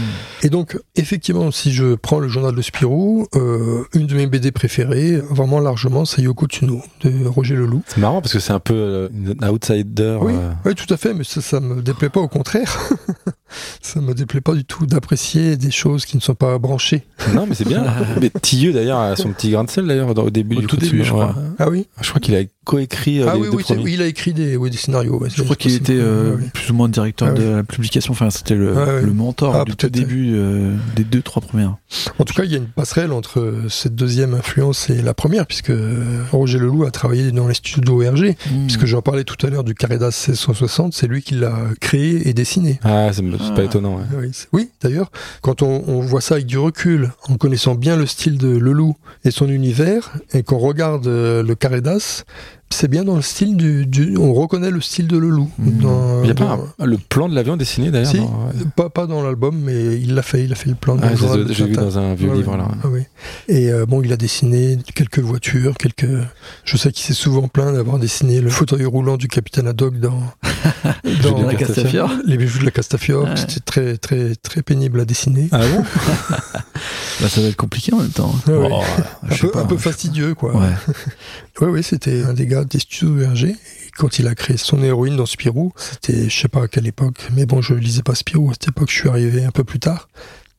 Et 0.47 0.51
donc, 0.51 0.79
effectivement, 0.97 1.51
si 1.51 1.73
je 1.73 1.95
prends 1.95 2.19
le 2.19 2.29
journal 2.29 2.55
de 2.55 2.61
Spirou, 2.63 3.27
euh, 3.35 3.85
une 3.95 4.07
de 4.07 4.15
mes 4.15 4.27
BD 4.27 4.53
préférées, 4.53 5.17
vraiment 5.31 5.61
largement, 5.61 6.05
c'est 6.05 6.23
Yoko 6.23 6.47
Tsuno 6.47 6.83
de 7.03 7.27
Roger 7.27 7.57
Leloup. 7.57 7.83
C'est 7.87 7.99
marrant 7.99 8.21
parce 8.21 8.33
que 8.35 8.39
c'est 8.39 8.53
un 8.53 8.61
peu 8.61 8.75
euh, 8.75 9.09
un 9.41 9.49
outsider. 9.49 10.19
Oui, 10.21 10.35
euh, 10.37 10.51
oui, 10.67 10.75
tout 10.75 10.93
à 10.93 10.97
fait, 10.99 11.15
mais 11.15 11.25
ça, 11.25 11.41
ça 11.41 11.59
me 11.61 11.81
déplaît 11.83 12.11
pas, 12.11 12.21
au 12.21 12.29
contraire. 12.29 12.79
ça 13.83 14.01
me 14.01 14.15
déplaît 14.15 14.41
pas 14.41 14.55
du 14.55 14.65
tout 14.65 14.87
d'apprécier 14.87 15.57
des 15.57 15.71
choses 15.71 16.05
qui 16.05 16.17
ne 16.17 16.23
sont 16.23 16.35
pas 16.35 16.59
branchées. 16.59 17.03
Non, 17.35 17.47
mais 17.49 17.55
c'est 17.55 17.67
bien. 17.67 17.85
mais 18.21 18.31
Tilleux 18.43 18.73
d'ailleurs 18.73 18.99
a 19.01 19.17
son 19.17 19.31
petit 19.33 19.51
grain 19.51 19.65
de 19.65 19.71
sel 19.71 19.87
d'ailleurs 19.87 20.17
au 20.17 20.31
début 20.31 20.57
Au 20.57 20.61
du 20.61 20.67
tout 20.67 20.77
coup 20.77 20.83
début, 20.83 21.05
je 21.05 21.11
crois. 21.11 21.27
ouais. 21.29 21.33
Ah 21.59 21.69
oui 21.69 21.87
Je 22.01 22.09
crois 22.09 22.21
qu'il 22.21 22.35
a 22.37 22.43
coécrit 22.65 23.21
euh, 23.21 23.27
Ah 23.29 23.35
les 23.35 23.41
oui, 23.41 23.51
deux 23.51 23.57
oui, 23.57 23.65
c'est- 23.67 23.75
premiers. 23.75 23.85
oui, 23.85 23.95
il 23.95 24.03
a 24.03 24.07
écrit 24.07 24.33
des, 24.33 24.57
oui, 24.57 24.71
des 24.71 24.77
scénarios. 24.77 25.19
ouais, 25.19 25.29
Je 25.35 25.43
crois 25.43 25.57
qu'il 25.57 25.75
était 25.75 25.95
euh, 25.97 26.37
Ouais, 26.37 26.45
plus 26.55 26.71
ou 26.71 26.75
moins 26.75 26.89
directeur 26.89 27.29
Ah 27.29 27.33
de 27.33 27.43
la 27.43 27.63
publication. 27.65 28.13
Enfin, 28.13 28.31
c'était 28.31 28.55
le, 28.55 28.75
Ah 28.77 29.07
mentor 29.07 29.55
Ah, 29.57 29.65
du 29.65 29.75
tout 29.77 29.89
début 29.89 30.33
euh, 30.35 30.75
des 30.97 31.05
deux, 31.05 31.23
trois 31.23 31.43
premières. 31.43 31.77
En 32.19 32.25
tout 32.25 32.35
cas, 32.35 32.45
il 32.45 32.51
y 32.53 32.55
a 32.55 32.59
une 32.59 32.67
passerelle 32.67 33.13
entre 33.13 33.65
cette 33.69 33.95
deuxième 33.97 34.35
influence 34.35 34.89
et 34.91 35.03
la 35.03 35.15
première, 35.15 35.47
puisque 35.47 35.73
Roger 36.31 36.59
Leloup 36.59 36.85
a 36.85 36.91
travaillé 36.91 37.33
dans 37.33 37.49
les 37.49 37.55
studios 37.55 38.03
ORG. 38.03 38.35
Puisque 38.67 38.87
j'en 38.87 39.03
parlais 39.03 39.25
tout 39.25 39.45
à 39.47 39.51
l'heure 39.51 39.65
du 39.65 39.75
Caredas 39.75 40.07
1660, 40.29 40.95
c'est 40.95 41.07
lui 41.07 41.23
qui 41.23 41.35
l'a 41.35 41.55
créé 41.81 42.29
et 42.29 42.35
dessiné. 42.35 42.79
Ah, 42.85 43.09
c'est 43.13 43.23
c'est 43.47 43.55
pas 43.55 43.61
Ah. 43.63 43.65
étonnant. 43.65 43.97
ouais. 43.97 44.31
Oui, 44.53 44.71
d'ailleurs, 44.83 45.11
quand 45.43 45.63
on, 45.63 45.85
on 45.87 46.01
voit 46.01 46.21
ça 46.21 46.35
avec 46.35 46.47
du 46.47 46.59
recul, 46.59 47.11
en 47.29 47.37
connaissant 47.37 47.75
bien 47.75 47.97
le 47.97 48.07
style 48.07 48.39
de 48.39 48.49
Leloup 48.57 48.97
et 49.25 49.31
son 49.31 49.49
univers, 49.49 50.13
et 50.33 50.43
qu'on 50.43 50.59
regarde 50.59 51.07
euh, 51.07 51.43
le 51.43 51.55
Caredas, 51.55 52.25
c'est 52.73 52.89
bien 52.89 53.05
dans 53.05 53.17
le 53.17 53.23
style 53.23 53.57
du, 53.57 53.85
du- 53.87 54.17
On 54.17 54.33
reconnaît 54.33 54.71
le 54.71 54.81
style 54.81 55.07
de 55.09 55.19
Leloup. 55.19 55.51
Mmh. 55.59 55.71
Dans- 55.83 56.23
Il 56.23 56.29
y 56.29 56.31
a 56.31 56.35
dans- 56.35 56.47
pas 56.79 56.87
le 56.87 56.97
plan 56.99 57.29
de 57.29 57.35
l'avion 57.35 57.57
dessiné 57.57 57.91
d'ailleurs 57.91 58.11
Si. 58.11 58.19
dans- 58.19 58.49
pas, 58.77 58.89
pas 58.91 59.07
dans 59.07 59.23
l'album, 59.23 59.57
mais 59.61 59.97
il 60.01 60.15
l'a 60.15 60.23
fait, 60.23 60.45
il 60.45 60.53
a 60.53 60.55
fait 60.55 60.69
le 60.71 60.77
plan 60.77 60.97
Ah, 61.03 61.09
j'ai 61.51 61.65
vu 61.67 61.73
dans 61.73 61.99
un 61.99 62.15
vieux 62.15 62.33
livre 62.33 62.57
là. 62.57 62.69
Ah 62.83 62.87
oui. 62.91 63.03
Et 63.49 63.71
euh, 63.73 63.87
bon, 63.87 64.03
il 64.03 64.13
a 64.13 64.17
dessiné 64.17 64.79
quelques 64.95 65.19
voitures, 65.19 65.75
quelques. 65.77 66.07
Je 66.65 66.77
sais 66.77 66.93
qu'il 66.93 67.05
s'est 67.05 67.13
souvent 67.21 67.49
plaint 67.49 67.75
d'avoir 67.75 67.99
dessiné 67.99 68.41
le 68.41 68.51
fauteuil 68.51 68.85
roulant 68.85 69.17
du 69.17 69.29
capitaine 69.29 69.67
Haddock 69.67 69.99
dans, 69.99 70.21
dans 71.23 71.43
la 71.43 71.55
Castafiore. 71.55 72.13
les 72.27 72.37
bijoux 72.37 72.61
de 72.61 72.65
la 72.65 72.71
Castafiore. 72.71 73.25
Ouais. 73.25 73.37
C'était 73.37 73.61
très 73.61 73.97
très 73.97 74.35
très 74.37 74.63
pénible 74.63 75.01
à 75.01 75.05
dessiner. 75.05 75.49
Ah 75.53 75.61
bon 75.67 75.83
Bah, 77.21 77.29
ça 77.29 77.43
va 77.43 77.49
être 77.49 77.57
compliqué 77.57 77.93
en 77.93 77.99
même 77.99 78.09
temps. 78.11 78.35
Ouais. 78.47 78.69
Oh, 78.71 78.81
un 79.31 79.37
peu, 79.37 79.51
pas, 79.51 79.61
un 79.61 79.67
peu 79.67 79.77
je- 79.77 79.83
fastidieux, 79.83 80.35
quoi. 80.35 80.57
Ouais. 80.57 80.69
Oui, 81.61 81.69
oui, 81.69 81.83
c'était 81.83 82.23
un 82.23 82.33
des 82.33 82.47
gars 82.47 82.60
des 82.65 82.79
studios 82.79 83.15
VRG. 83.15 83.45
Et 83.45 83.57
quand 83.97 84.19
il 84.19 84.29
a 84.29 84.35
créé 84.35 84.57
son 84.57 84.83
héroïne 84.83 85.17
dans 85.17 85.27
Spirou, 85.27 85.73
c'était, 85.77 86.29
je 86.29 86.41
sais 86.41 86.49
pas 86.49 86.65
à 86.65 86.69
quelle 86.69 86.87
époque, 86.87 87.29
mais 87.35 87.47
bon, 87.47 87.61
je 87.61 87.75
lisais 87.75 88.03
pas 88.03 88.15
Spirou 88.15 88.51
à 88.51 88.53
cette 88.55 88.69
époque, 88.69 88.91
je 88.91 88.97
suis 88.97 89.09
arrivé 89.09 89.45
un 89.45 89.51
peu 89.51 89.65
plus 89.65 89.79
tard. 89.79 90.09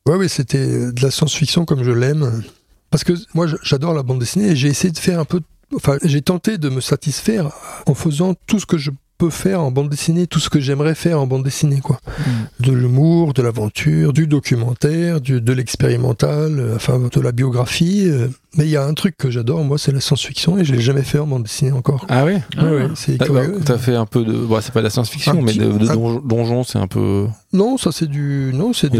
Oui, 0.06 0.16
oui, 0.18 0.28
c'était 0.28 0.92
de 0.92 1.02
la 1.02 1.10
science-fiction 1.10 1.64
comme 1.64 1.84
je 1.84 1.92
l'aime. 1.92 2.42
Parce 2.90 3.04
que 3.04 3.12
moi, 3.34 3.46
j'adore 3.62 3.94
la 3.94 4.02
bande 4.02 4.18
dessinée 4.18 4.48
et 4.48 4.56
j'ai 4.56 4.68
essayé 4.68 4.92
de 4.92 4.98
faire 4.98 5.18
un 5.18 5.24
peu. 5.24 5.40
Enfin, 5.74 5.96
j'ai 6.04 6.20
tenté 6.20 6.58
de 6.58 6.68
me 6.68 6.80
satisfaire 6.80 7.50
en 7.86 7.94
faisant 7.94 8.34
tout 8.46 8.58
ce 8.58 8.66
que 8.66 8.76
je 8.76 8.90
peux 9.22 9.30
faire 9.30 9.60
en 9.62 9.70
bande 9.70 9.88
dessinée, 9.88 10.26
tout 10.26 10.40
ce 10.40 10.50
que 10.50 10.58
j'aimerais 10.58 10.96
faire 10.96 11.20
en 11.20 11.28
bande 11.28 11.44
dessinée, 11.44 11.80
quoi. 11.80 12.00
Mm. 12.18 12.64
De 12.66 12.72
l'humour, 12.72 13.34
de 13.34 13.42
l'aventure, 13.42 14.12
du 14.12 14.26
documentaire, 14.26 15.20
du, 15.20 15.40
de 15.40 15.52
l'expérimental, 15.52 16.58
euh, 16.58 16.74
enfin, 16.74 16.98
de 16.98 17.20
la 17.20 17.30
biographie. 17.30 18.06
euh. 18.08 18.26
Mais 18.56 18.64
il 18.64 18.70
y 18.70 18.76
a 18.76 18.84
un 18.84 18.94
truc 18.94 19.16
que 19.16 19.30
j'adore, 19.30 19.62
moi, 19.62 19.78
c'est 19.78 19.92
la 19.92 20.00
science-fiction 20.00 20.58
et 20.58 20.64
je 20.64 20.72
l'ai 20.74 20.80
jamais 20.80 21.04
fait 21.04 21.20
en 21.20 21.26
bande 21.28 21.44
dessinée 21.44 21.70
encore. 21.70 22.04
Ah 22.08 22.24
oui? 22.24 22.34
Ah. 22.56 22.64
Ouais, 22.64 22.70
ouais, 22.70 22.88
c'est 22.96 23.16
t'as 23.16 23.78
fait 23.78 23.94
un 23.94 24.06
peu 24.06 24.24
de. 24.24 24.32
Bon, 24.32 24.58
c'est 24.60 24.72
pas 24.72 24.80
de 24.80 24.84
la 24.86 24.90
science-fiction, 24.90 25.40
mais 25.40 25.54
de, 25.54 25.70
de 25.70 25.88
un- 25.88 25.94
donjon, 25.94 26.20
donjon, 26.24 26.64
c'est 26.64 26.78
un 26.78 26.88
peu. 26.88 27.26
Non, 27.52 27.78
ça 27.78 27.92
c'est 27.92 28.08
du 28.08 28.50
non, 28.52 28.72
c'est 28.72 28.90
de, 28.90 28.98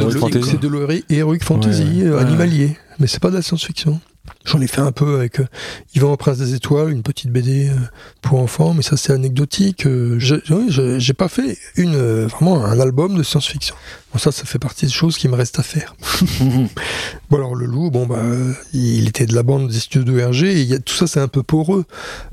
l'heroic 0.69 1.03
heroic 1.11 1.41
fantasy 1.43 1.83
Ouais, 1.83 2.03
euh, 2.05 2.15
ouais. 2.17 2.21
animalier, 2.23 2.77
mais 3.01 3.09
c'est 3.09 3.21
pas 3.21 3.31
de 3.31 3.35
la 3.37 3.43
science-fiction. 3.43 4.01
J'en 4.45 4.61
ai 4.61 4.67
fait 4.67 4.81
un 4.81 4.93
peu 4.93 5.17
avec 5.17 5.41
euh, 5.41 5.47
Yvan 5.95 6.17
Prince 6.17 6.39
des 6.39 6.55
Étoiles, 6.55 6.91
une 6.91 7.03
petite 7.03 7.31
BD 7.31 7.69
euh, 7.69 7.75
pour 8.23 8.41
enfants, 8.41 8.75
mais 8.75 8.83
ça 8.83 8.97
c'est 8.97 9.13
anecdotique. 9.13 9.87
euh, 9.87 10.19
j'ai 10.19 10.43
oui, 10.51 10.67
j'ai- 10.69 11.13
pas 11.15 11.29
fait 11.29 11.59
une 11.77 11.97
vraiment 12.25 12.65
un 12.65 12.81
album 12.81 13.17
de 13.17 13.23
science-fiction. 13.23 13.75
Bon, 14.13 14.19
ça, 14.19 14.31
ça 14.33 14.45
fait 14.45 14.59
partie 14.59 14.87
des 14.87 14.93
choses 14.93 15.17
qui 15.17 15.29
me 15.29 15.35
restent 15.35 15.59
à 15.59 15.63
faire. 15.63 15.95
Bon 17.31 17.39
alors 17.39 17.55
le 17.55 17.65
loup, 17.67 17.91
bon 17.91 18.07
bah 18.07 18.21
il 18.75 19.09
était 19.09 19.25
de 19.27 19.35
la 19.35 19.43
bande 19.43 19.69
des 19.71 19.79
studios 19.81 20.17
RG, 20.29 20.45
et 20.45 20.61
il 20.61 20.67
y 20.69 20.75
a, 20.75 20.79
tout 20.79 20.95
ça 20.95 21.07
c'est 21.07 21.21
un 21.21 21.29
peu 21.29 21.43
poreux. 21.43 21.85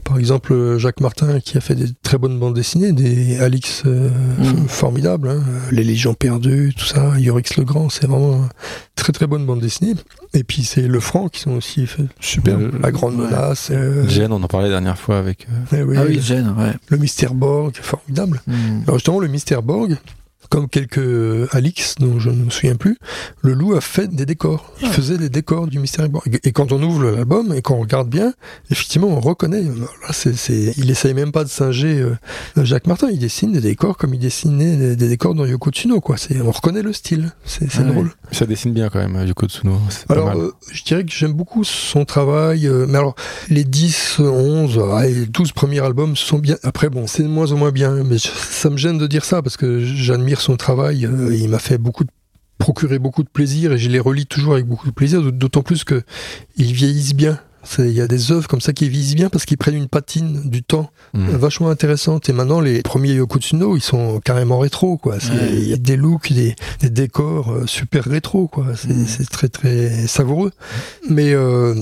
Par 0.04 0.18
exemple 0.18 0.78
Jacques 0.78 1.00
Martin 1.00 1.40
qui 1.40 1.58
a 1.58 1.62
fait 1.62 1.76
des 1.76 1.88
très 2.04 2.18
bonnes 2.18 2.38
bandes 2.38 2.54
dessinées, 2.56 2.92
des 2.92 3.40
Alix 3.40 3.84
euh, 3.86 4.10
Mm. 4.40 4.68
formidables, 4.68 5.30
hein, 5.30 5.44
Les 5.72 5.84
Légions 5.84 6.14
perdues, 6.14 6.74
tout 6.78 6.86
ça, 6.86 7.18
Yorix 7.18 7.44
le 7.58 7.64
Grand, 7.64 7.90
c'est 7.90 8.08
vraiment 8.08 8.36
une 8.44 8.50
très 8.96 9.14
très 9.14 9.28
bonne 9.28 9.46
bande 9.46 9.62
dessinée. 9.62 9.94
Et 10.34 10.44
puis 10.44 10.64
c'est 10.64 10.82
Le 10.88 11.00
Franc 11.00 11.30
qui 11.30 11.40
sont 11.42 11.52
aussi 11.52 11.86
fait 11.88 11.99
super. 12.20 12.58
Euh, 12.58 12.72
la 12.82 12.92
Grande 12.92 13.16
ouais. 13.16 13.26
Menace, 13.26 13.70
euh, 13.72 14.08
Jen, 14.08 14.32
on 14.32 14.42
en 14.44 14.48
parlait 14.48 14.68
la 14.68 14.74
dernière 14.76 14.98
fois 14.98 15.18
avec. 15.18 15.48
euh, 15.74 15.78
eh 15.78 15.84
oui, 15.84 15.96
Ah 15.98 16.04
oui, 16.08 16.20
Jen, 16.22 16.54
ouais. 16.58 16.74
le 16.88 16.98
Mystère 16.98 17.34
Borg, 17.34 17.76
formidable. 17.82 18.42
Mm. 18.48 18.82
Alors 18.84 18.96
justement, 18.98 19.20
le 19.20 19.28
Mystère 19.28 19.62
Borg, 19.64 19.98
comme 20.50 20.68
quelques 20.68 21.00
Alix 21.54 21.96
dont 22.00 22.20
je 22.20 22.30
ne 22.30 22.46
me 22.46 22.50
souviens 22.50 22.76
plus, 22.76 22.98
le 23.42 23.54
loup 23.54 23.76
a 23.76 23.82
fait 23.82 24.08
des 24.14 24.26
décors. 24.26 24.74
Il 24.82 24.88
Ah. 24.88 24.92
faisait 24.92 25.18
des 25.18 25.30
décors 25.30 25.68
du 25.68 25.80
Mystère. 25.80 26.08
Et 26.44 26.52
quand 26.52 26.72
on 26.72 26.82
ouvre 26.82 27.04
l'album 27.12 27.54
et 27.54 27.62
qu'on 27.62 27.80
regarde 27.80 28.10
bien, 28.10 28.34
effectivement, 28.72 29.08
on 29.08 29.20
reconnaît. 29.20 29.62
Là, 29.64 30.12
c'est- 30.12 30.74
il 30.78 30.90
essaye 30.90 31.14
même 31.14 31.32
pas 31.32 31.44
de 31.44 31.50
singer 31.50 32.00
euh, 32.02 32.16
Jacques 32.66 32.88
Martin. 32.88 33.10
Il 33.12 33.20
dessine 33.20 33.52
des 33.54 33.62
décors 33.62 33.98
comme 33.98 34.14
il 34.14 34.20
dessinait 34.20 34.96
des, 34.96 35.08
décors 35.08 35.36
dans 35.36 35.46
Yoko 35.46 35.70
Tsuno. 35.72 36.02
Quoi. 36.02 36.16
On 36.44 36.52
reconnaît 36.52 36.82
le 36.82 36.94
style. 36.94 37.32
C'est, 37.46 37.66
Ah 37.78 37.84
drôle. 37.84 38.12
Ça 38.32 38.46
dessine 38.46 38.74
bien 38.74 38.90
quand 38.90 39.00
même, 39.00 39.24
Yoko 39.28 39.48
Tsuno. 39.48 39.78
Alors, 40.10 40.30
euh, 40.30 40.52
je 40.72 40.84
dirais 40.84 41.04
que 41.06 41.12
j'aime 41.12 41.34
beaucoup 41.34 41.64
son 41.64 42.06
travail. 42.06 42.68
euh, 42.68 42.86
mais 42.88 42.98
alors, 42.98 43.16
les 43.50 43.64
10, 43.64 44.20
11, 44.20 44.80
ah, 44.94 45.08
et 45.08 45.26
12 45.26 45.52
premiers 45.52 45.80
albums 45.80 46.16
sont 46.16 46.40
bien. 46.40 46.58
Après, 46.64 46.90
bon, 46.90 47.08
c'est 47.08 47.24
de 47.24 47.28
moins 47.28 47.52
en 47.52 47.58
moins 47.58 47.72
bien. 47.72 48.04
Mais 48.04 48.18
ça 48.20 48.70
me 48.70 48.78
gêne 48.78 48.98
de 48.98 49.08
dire 49.08 49.26
ça 49.26 49.42
parce 49.42 49.58
que 49.58 49.80
j'admire 49.84 50.39
son 50.42 50.58
travail. 50.58 51.06
euh, 51.06 51.36
il 51.36 51.50
m'a 51.50 51.60
fait 51.60 51.78
beaucoup 51.78 52.04
de 52.04 52.12
procuré 52.60 53.00
beaucoup 53.00 53.24
de 53.24 53.30
plaisir 53.30 53.72
et 53.72 53.78
je 53.78 53.90
les 53.90 54.00
relis 54.00 54.28
toujours 54.28 54.54
avec 54.54 54.66
beaucoup 54.66 54.88
de 54.88 54.92
plaisir, 54.94 55.32
d'autant 55.32 55.64
plus 55.64 55.84
que 55.84 56.04
ils 56.58 56.74
vieillissent 56.74 57.16
bien. 57.16 57.40
Il 57.78 57.92
y 57.92 58.02
a 58.02 58.08
des 58.08 58.32
œuvres 58.32 58.48
comme 58.48 58.62
ça 58.62 58.74
qui 58.74 58.88
visent 58.90 59.16
bien 59.16 59.30
parce 59.30 59.46
qu'ils 59.46 59.58
prennent 59.58 59.76
une 59.76 59.88
patine 59.90 60.50
du 60.50 60.64
temps 60.64 60.90
Mm. 61.14 61.30
vachement 61.32 61.70
intéressante. 61.70 62.30
Et 62.30 62.34
maintenant, 62.34 62.62
les 62.62 62.82
premiers 62.84 63.14
Yoko 63.14 63.40
Tsuno, 63.40 63.76
ils 63.76 63.82
sont 63.82 64.20
carrément 64.20 64.60
rétro, 64.60 64.98
quoi. 64.98 65.16
Ouais. 65.16 65.50
Il 65.52 65.68
y 65.68 65.74
a 65.74 65.78
des 65.78 65.98
looks, 65.98 66.32
des, 66.32 66.56
des 66.82 66.90
décors 66.92 67.52
euh, 67.52 67.66
super 67.66 68.04
rétro, 68.06 68.48
quoi. 68.48 68.68
C'est 68.76 68.90
Mm. 68.90 69.06
c'est 69.08 69.30
très, 69.30 69.48
très 69.50 70.06
savoureux. 70.08 70.52
Mais 71.10 71.34
euh, 71.34 71.74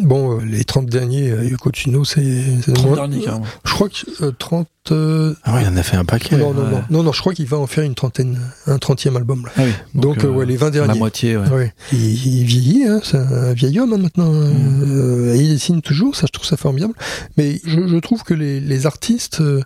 bon, 0.00 0.38
euh, 0.38 0.44
les 0.44 0.62
30 0.64 0.86
derniers 0.86 1.30
euh, 1.32 1.44
Yoko 1.44 1.70
Tsuno, 1.70 2.04
c'est... 2.04 2.42
c'est 2.64 2.72
30 2.74 2.86
moins- 2.86 2.94
derniers, 2.96 3.20
carrément. 3.24 3.44
Je 3.64 3.72
crois 3.74 3.88
que 3.88 4.24
euh, 4.24 4.30
30... 4.38 4.68
euh, 4.92 5.34
Ah 5.42 5.54
ouais, 5.56 5.62
il 5.64 5.68
en 5.68 5.76
a 5.76 5.82
fait 5.82 5.96
un 5.96 6.04
paquet. 6.04 6.36
non, 6.36 6.54
non, 6.54 6.62
ouais. 6.62 6.70
non, 6.70 6.82
non, 6.90 7.02
non, 7.02 7.12
je 7.12 7.20
crois 7.20 7.34
qu'il 7.34 7.46
va 7.46 7.56
en 7.58 7.66
faire 7.66 7.82
une 7.82 7.96
trentaine, 7.96 8.38
un 8.68 8.78
trentième 8.78 9.16
album. 9.16 9.44
Là. 9.46 9.50
Ah 9.56 9.62
oui. 9.64 9.72
Donc, 10.00 10.22
euh, 10.22 10.28
ouais, 10.28 10.46
les 10.46 10.56
20 10.56 10.66
La 10.66 10.70
derniers. 10.70 10.98
moitié, 11.00 11.36
ouais. 11.36 11.48
Ouais. 11.50 11.74
Il, 11.92 11.98
il 12.26 12.44
vieillit, 12.44 12.84
hein, 12.86 13.00
c'est 13.02 13.16
un 13.18 13.52
vieil 13.52 13.80
homme 13.80 13.92
hein, 13.94 13.98
maintenant. 13.98 14.30
Euh, 14.32 15.25
et 15.25 15.25
il 15.34 15.48
dessine 15.50 15.82
toujours, 15.82 16.14
ça 16.14 16.26
je 16.26 16.32
trouve 16.32 16.46
ça 16.46 16.56
formidable. 16.56 16.94
Mais 17.36 17.60
je, 17.64 17.86
je 17.86 17.96
trouve 17.96 18.22
que 18.22 18.34
les, 18.34 18.60
les 18.60 18.86
artistes 18.86 19.40
euh, 19.40 19.62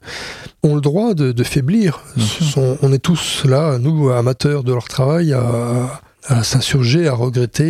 ont 0.62 0.74
le 0.74 0.80
droit 0.80 1.14
de, 1.14 1.32
de 1.32 1.44
faiblir. 1.44 2.00
Sont- 2.52 2.78
on 2.82 2.92
est 2.92 2.98
tous 2.98 3.42
là, 3.44 3.78
nous 3.78 4.08
amateurs 4.10 4.64
de 4.64 4.72
leur 4.72 4.88
travail, 4.88 5.32
à, 5.32 6.00
à 6.26 6.42
s'insurger, 6.44 7.08
à 7.08 7.14
regretter 7.14 7.64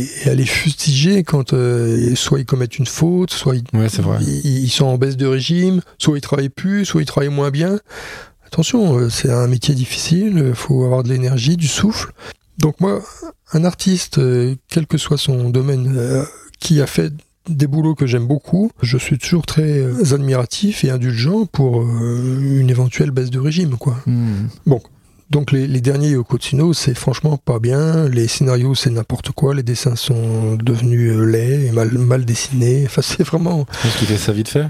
et, 0.00 0.08
et 0.24 0.30
à 0.30 0.34
les 0.34 0.46
fustiger 0.46 1.22
quand 1.24 1.52
euh, 1.52 2.14
soit 2.14 2.40
ils 2.40 2.46
commettent 2.46 2.78
une 2.78 2.86
faute, 2.86 3.30
soit 3.32 3.56
ils, 3.56 3.64
Ouais, 3.78 3.88
c'est 3.88 4.02
vrai. 4.02 4.18
ils, 4.22 4.64
ils 4.64 4.70
sont 4.70 4.86
en 4.86 4.98
baisse 4.98 5.16
de 5.16 5.26
régime, 5.26 5.80
soit 5.98 6.16
ils 6.16 6.20
travaillent 6.22 6.48
plus, 6.48 6.84
soit 6.84 7.02
ils 7.02 7.06
travaillent 7.06 7.28
moins 7.34 7.50
bien. 7.50 7.78
Attention, 8.46 8.98
euh, 8.98 9.08
c'est 9.10 9.30
un 9.30 9.46
métier 9.46 9.74
difficile, 9.74 10.44
il 10.48 10.54
faut 10.54 10.84
avoir 10.84 11.02
de 11.02 11.08
l'énergie, 11.08 11.56
du 11.56 11.68
souffle. 11.68 12.12
Donc 12.58 12.80
moi, 12.80 13.00
un 13.54 13.64
artiste, 13.64 14.18
euh, 14.18 14.54
quel 14.68 14.86
que 14.86 14.98
soit 14.98 15.16
son 15.18 15.48
domaine, 15.50 15.94
euh, 15.96 16.22
qui 16.62 16.80
a 16.80 16.86
fait 16.86 17.12
des 17.48 17.66
boulots 17.66 17.96
que 17.96 18.06
j'aime 18.06 18.26
beaucoup, 18.26 18.70
je 18.82 18.96
suis 18.96 19.18
toujours 19.18 19.44
très 19.46 19.80
euh, 19.80 20.14
admiratif 20.14 20.84
et 20.84 20.90
indulgent 20.90 21.44
pour 21.46 21.82
euh, 21.82 22.60
une 22.60 22.70
éventuelle 22.70 23.10
baisse 23.10 23.30
de 23.30 23.40
régime, 23.40 23.76
quoi. 23.76 23.96
Hmm. 24.06 24.46
Donc 25.30 25.50
les, 25.50 25.66
les 25.66 25.80
derniers 25.80 26.14
Tsuno, 26.36 26.72
c'est 26.72 26.94
franchement 26.94 27.38
pas 27.38 27.58
bien. 27.58 28.06
Les 28.06 28.28
scénarios, 28.28 28.74
c'est 28.74 28.90
n'importe 28.90 29.32
quoi. 29.32 29.54
Les 29.54 29.62
dessins 29.62 29.96
sont 29.96 30.56
devenus 30.56 31.10
euh, 31.10 31.24
laids 31.24 31.66
et 31.66 31.72
mal, 31.72 31.90
mal 31.98 32.24
dessinés. 32.24 32.84
Enfin, 32.86 33.02
c'est 33.02 33.24
vraiment... 33.24 33.66
Est-ce 33.84 33.98
qu'il 33.98 34.06
fait 34.06 34.18
ça 34.18 34.32
vite 34.32 34.48
fait? 34.48 34.66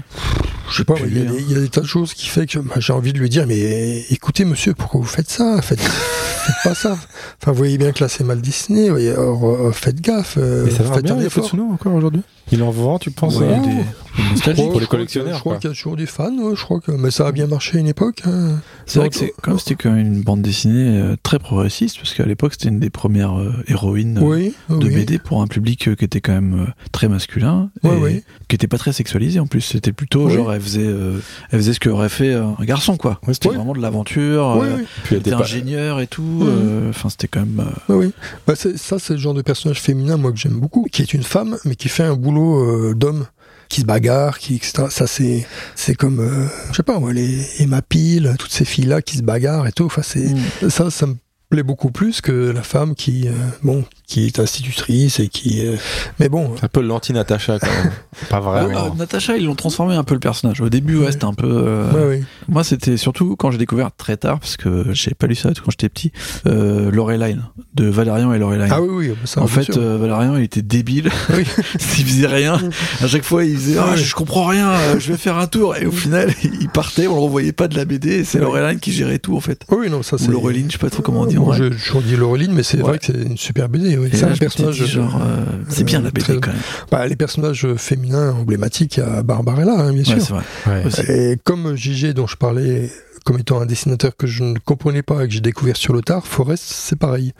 Je 0.69 0.77
sais 0.77 0.83
pas, 0.85 0.95
il 1.05 1.17
y, 1.17 1.21
a 1.21 1.25
des- 1.25 1.41
il 1.41 1.51
y 1.51 1.55
a 1.55 1.59
des 1.59 1.69
tas 1.69 1.81
de 1.81 1.85
choses 1.85 2.13
qui 2.13 2.27
fait 2.27 2.45
que 2.47 2.57
bah, 2.59 2.75
j'ai 2.79 2.93
envie 2.93 3.13
de 3.13 3.19
lui 3.19 3.29
dire, 3.29 3.45
mais 3.47 4.05
écoutez 4.09 4.45
monsieur, 4.45 4.73
pourquoi 4.73 5.01
vous 5.01 5.05
faites 5.07 5.29
ça? 5.29 5.61
Faites, 5.61 5.79
faites 5.81 6.55
pas 6.63 6.73
ça. 6.73 6.97
Enfin, 7.41 7.51
vous 7.51 7.57
voyez 7.57 7.77
bien 7.77 7.91
que 7.91 8.03
là 8.03 8.07
c'est 8.09 8.23
mal 8.23 8.41
dessiné. 8.41 8.89
voyez, 8.89 9.11
alors, 9.11 9.45
euh, 9.45 9.71
faites 9.71 9.99
gaffe. 10.01 10.35
euh, 10.37 10.63
Mais 10.65 10.71
ça 10.71 10.83
va 10.83 10.95
faites 10.95 11.03
bien, 11.05 11.15
un 11.15 11.19
les 11.19 11.25
effort. 11.25 11.45
Tsuno 11.47 11.69
encore 11.73 11.93
aujourd'hui? 11.93 12.21
Il 12.51 12.61
en 12.63 12.71
vend, 12.71 12.99
tu 12.99 13.09
penses 13.11 13.37
Ouais, 13.37 13.45
euh, 13.47 13.55
des- 13.59 13.67
des 13.67 13.83
Je 14.15 14.21
nostalgiques. 14.31 14.55
crois- 14.65 14.71
Pour 14.71 14.79
les 14.79 14.83
je 14.83 14.85
crois 14.87 14.97
collectionneurs, 14.97 15.35
Je 15.35 15.39
crois 15.39 15.57
qu'il 15.57 15.69
y 15.69 15.71
a 15.71 15.75
toujours 15.75 15.95
des 15.95 16.05
fans, 16.05 16.37
ouais, 16.37 16.55
je 16.55 16.61
crois 16.61 16.79
que, 16.81 16.91
mais 16.91 17.09
ça 17.11 17.27
a 17.27 17.31
bien 17.31 17.47
marché 17.47 17.77
à 17.77 17.79
une 17.79 17.87
époque. 17.87 18.21
hein. 18.25 18.59
C'est 18.85 18.99
vrai 18.99 19.09
que 19.09 19.15
c'est 19.15 19.33
comme 19.41 19.57
c'était 19.59 19.75
quand 19.75 19.91
même 19.91 20.05
une 20.05 20.21
bande 20.21 20.41
dessinée 20.41 20.97
euh, 20.99 21.15
très 21.23 21.39
progressiste, 21.39 21.97
parce 21.97 22.13
qu'à 22.13 22.25
l'époque 22.25 22.53
c'était 22.53 22.67
une 22.69 22.79
des 22.79 22.89
premières 22.89 23.39
euh, 23.39 23.53
héroïnes 23.67 24.19
Oui, 24.21 24.53
de 24.69 24.75
oui. 24.87 24.93
BD 24.95 25.19
pour 25.19 25.41
un 25.41 25.47
public 25.47 25.89
qui 25.97 26.03
était 26.05 26.19
quand 26.21 26.33
même 26.33 26.73
très 26.91 27.07
masculin 27.07 27.69
et 27.83 27.87
Ouais, 27.87 28.23
qui 28.49 28.55
était 28.55 28.67
pas 28.67 28.77
très 28.77 28.91
sexualisé 28.93 29.39
en 29.39 29.47
plus. 29.47 29.61
C'était 29.61 29.93
plutôt 29.93 30.27
Oui. 30.27 30.33
genre 30.33 30.52
elle 30.55 30.61
faisait, 30.61 30.85
euh, 30.85 31.19
elle 31.51 31.59
faisait 31.59 31.73
ce 31.73 31.79
qu'aurait 31.79 32.09
fait 32.09 32.33
euh, 32.33 32.43
un 32.57 32.63
garçon 32.65 32.97
quoi. 32.97 33.19
Ouais, 33.27 33.33
C'était 33.33 33.49
Oui. 33.49 33.55
vraiment 33.55 33.73
de 33.73 33.81
l'aventure. 33.81 34.57
Oui, 34.59 34.67
euh, 34.67 34.75
oui. 34.77 34.83
Puis 35.03 35.15
elle 35.15 35.21
était 35.21 35.29
était 35.29 35.37
pas- 35.37 35.43
ingénieur 35.43 35.99
et 35.99 36.07
tout. 36.07 36.21
Mhm. 36.23 36.47
euh, 36.49 36.89
Enfin 36.89 37.09
c'était 37.09 37.27
quand 37.27 37.41
même. 37.41 37.59
euh, 37.89 37.93
Oui, 37.95 38.05
oui. 38.07 38.11
Bah, 38.47 38.53
ça, 38.55 38.99
c'est 38.99 39.13
le 39.13 39.19
genre 39.19 39.33
de 39.33 39.41
personnage 39.41 39.81
féminin, 39.81 40.17
moi, 40.17 40.31
que 40.31 40.37
j'aime 40.37 40.59
beaucoup, 40.59 40.85
qui 40.91 41.01
est 41.01 41.13
une 41.13 41.23
femme, 41.23 41.57
mais 41.65 41.75
qui 41.75 41.89
fait 41.89 42.03
un 42.03 42.15
boulot 42.15 42.63
euh, 42.63 42.93
d'homme, 42.95 43.25
qui 43.69 43.81
se 43.81 43.85
bagarre, 43.85 44.37
qui, 44.39 44.55
etc. 44.55 44.85
Ça, 44.89 45.07
c'est, 45.07 45.47
c'est 45.75 45.95
comme, 45.95 46.19
euh, 46.19 46.45
je 46.71 46.75
sais 46.77 46.83
pas, 46.83 46.99
moi, 46.99 47.13
les 47.13 47.45
Emma 47.59 47.81
Peel, 47.81 48.35
toutes 48.37 48.51
ces 48.51 48.65
filles-là 48.65 49.01
qui 49.01 49.17
se 49.17 49.23
bagarrent 49.23 49.67
et 49.67 49.71
tout. 49.71 49.85
Enfin, 49.85 50.01
c'est, 50.03 50.27
hmm. 50.61 50.69
ça, 50.69 50.89
ça 50.91 51.07
me 51.07 51.15
plaît 51.49 51.63
beaucoup 51.63 51.91
plus 51.91 52.21
que 52.21 52.51
la 52.51 52.63
femme 52.63 52.93
qui, 52.95 53.27
euh, 53.27 53.31
bon, 53.63 53.83
qui 54.07 54.25
est 54.25 54.39
institutrice 54.39 55.19
et 55.19 55.27
qui, 55.29 55.65
euh, 55.65 55.75
mais 56.19 56.29
bon. 56.29 56.53
Un 56.61 56.67
peu 56.67 56.81
l'anti-Natacha 56.81 57.59
quand 57.59 57.67
même. 57.67 57.91
pas 58.29 58.37
Ah, 58.37 58.39
vraiment. 58.41 58.85
euh, 58.87 58.89
Natacha, 58.97 59.37
ils 59.37 59.45
l'ont 59.45 59.55
transformé 59.55 59.95
un 59.95 60.03
peu 60.03 60.13
le 60.13 60.19
personnage. 60.19 60.61
Au 60.61 60.69
début, 60.69 60.97
ouais, 60.97 61.05
Ouais. 61.05 61.11
c'était 61.11 61.25
un 61.25 61.33
peu. 61.33 61.47
euh, 61.47 61.91
Ouais, 61.91 62.07
ouais. 62.17 62.23
Moi, 62.49 62.63
c'était 62.63 62.97
surtout 62.97 63.35
quand 63.35 63.51
j'ai 63.51 63.57
découvert 63.57 63.91
très 63.95 64.17
tard, 64.17 64.39
parce 64.39 64.57
que 64.57 64.85
j'ai 64.91 65.13
pas 65.13 65.27
lu 65.27 65.35
ça 65.35 65.49
quand 65.63 65.71
j'étais 65.71 65.89
petit, 65.89 66.11
euh, 66.47 66.91
Loreline, 66.91 67.43
de 67.75 67.85
Valérian 67.87 68.33
et 68.33 68.39
Loreline. 68.39 68.67
Ah 68.71 68.81
oui, 68.81 69.07
oui, 69.09 69.15
ça, 69.25 69.41
en 69.41 69.47
fait, 69.47 69.77
euh, 69.77 69.97
Valérian, 69.97 70.35
il 70.37 70.43
était 70.43 70.61
débile. 70.61 71.09
Oui. 71.33 71.43
il 71.75 72.05
faisait 72.05 72.27
rien. 72.27 72.59
À 73.01 73.07
chaque 73.07 73.23
fois, 73.23 73.43
il 73.45 73.55
disait, 73.55 73.77
ah, 73.79 73.91
Ouais. 73.91 73.97
je, 73.97 74.13
comprends 74.13 74.45
rien, 74.47 74.73
je 74.99 75.11
vais 75.11 75.17
faire 75.17 75.37
un 75.37 75.47
tour. 75.47 75.75
Et 75.77 75.85
au 75.85 75.91
final, 75.91 76.33
il 76.43 76.69
partait, 76.69 77.07
on 77.07 77.15
le 77.15 77.21
revoyait 77.21 77.53
pas 77.53 77.67
de 77.67 77.75
la 77.75 77.85
BD, 77.85 78.09
et 78.09 78.23
c'est 78.25 78.39
Ouais. 78.39 78.43
Loreline 78.45 78.79
qui 78.79 78.91
gérait 78.91 79.19
tout, 79.19 79.35
en 79.35 79.39
fait. 79.39 79.61
Oui, 79.69 79.89
non, 79.89 80.03
ça, 80.03 80.17
Ou 80.17 80.19
c'est. 80.19 80.27
Laureline, 80.27 80.67
je 80.67 80.73
sais 80.73 80.77
pas 80.77 80.89
trop 80.89 81.01
comment 81.01 81.21
on 81.21 81.25
dit. 81.25 81.37
en 81.37 81.45
Moi, 81.45 81.55
vrai. 81.57 81.69
je, 81.71 81.77
je 81.77 81.97
dis 81.99 82.15
Laureline, 82.15 82.51
mais 82.53 82.63
c'est 82.63 82.77
Ouais. 82.77 82.83
vrai 82.83 82.99
que 82.99 83.05
c'est 83.05 83.13
une 83.13 83.37
super 83.37 83.69
BD, 83.69 83.92
oui. 83.97 84.09
Et 84.11 84.17
C'est 84.17 84.25
un 84.25 84.35
personnage. 84.35 84.85
genre, 84.85 85.21
euh, 85.21 85.43
c'est 85.69 85.83
bien 85.83 86.01
la 86.01 86.09
BD 86.11 86.21
très- 86.21 86.33
quand 86.39 86.51
même. 86.51 86.59
Bah, 86.91 87.05
les 87.07 87.15
personnages 87.15 87.67
féminins 87.77 88.31
emblématiques, 88.33 88.97
il 88.97 88.99
y 89.01 89.03
a 89.03 89.23
Barbarella, 89.23 89.73
hein, 89.77 89.93
bien 89.93 90.03
sûr. 90.03 90.15
Ouais, 90.15 90.21
c'est 90.21 90.33
vrai. 90.33 90.43
Ouais. 90.81 90.85
Aussi. 90.87 91.01
Et 91.11 91.37
comme 91.43 91.75
JG 91.75 92.13
dont 92.13 92.27
je 92.27 92.35
parlais 92.37 92.89
comme 93.23 93.39
étant 93.39 93.59
un 93.61 93.65
dessinateur 93.65 94.15
que 94.15 94.27
je 94.27 94.43
ne 94.43 94.57
comprenais 94.59 95.01
pas 95.03 95.23
et 95.23 95.27
que 95.27 95.33
j'ai 95.33 95.41
découvert 95.41 95.77
sur 95.77 95.93
le 95.93 96.01
tard, 96.01 96.25
Forrest 96.27 96.63
c'est 96.65 96.97
pareil. 96.97 97.33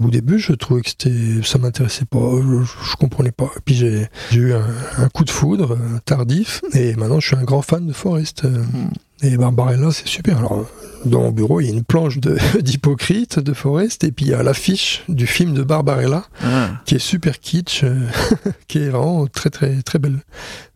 Mm. 0.00 0.04
Au 0.06 0.10
début 0.10 0.38
je 0.38 0.52
trouvais 0.52 0.82
que 0.82 0.90
c'était 0.90 1.42
ça 1.42 1.58
m'intéressait 1.58 2.04
pas, 2.06 2.18
je, 2.40 2.62
je 2.64 2.96
comprenais 2.96 3.32
pas. 3.32 3.50
Et 3.56 3.60
puis 3.64 3.74
j'ai 3.74 4.08
eu 4.32 4.52
un, 4.52 4.64
un 4.98 5.08
coup 5.08 5.24
de 5.24 5.30
foudre 5.30 5.72
euh, 5.72 5.98
tardif 6.04 6.62
et 6.72 6.94
maintenant 6.96 7.20
je 7.20 7.26
suis 7.28 7.36
un 7.36 7.44
grand 7.44 7.62
fan 7.62 7.86
de 7.86 7.92
Forrest. 7.92 8.44
euh, 8.44 8.62
Mm. 8.64 8.90
Et 9.22 9.36
Barbarella 9.38 9.90
c'est 9.92 10.08
super. 10.08 10.38
Alors 10.38 10.66
dans 11.06 11.20
mon 11.22 11.30
bureau 11.30 11.60
il 11.60 11.66
y 11.66 11.70
a 11.70 11.72
une 11.72 11.84
planche 11.84 12.18
d'hypocrite 12.60 13.38
de 13.38 13.52
Forrest 13.52 14.04
et 14.04 14.12
puis 14.12 14.26
il 14.26 14.30
y 14.30 14.34
a 14.34 14.42
l'affiche 14.42 15.02
du 15.08 15.26
film 15.26 15.54
de 15.54 15.62
Barbarella 15.62 16.24
Ah, 16.42 16.70
qui 16.84 16.96
est 16.96 16.98
super 16.98 17.40
kitsch, 17.40 17.84
euh, 17.84 17.94
qui 18.68 18.78
est 18.78 18.88
vraiment 18.90 19.26
très 19.26 19.50
très 19.50 19.82
très 19.82 19.98
belle 19.98 20.18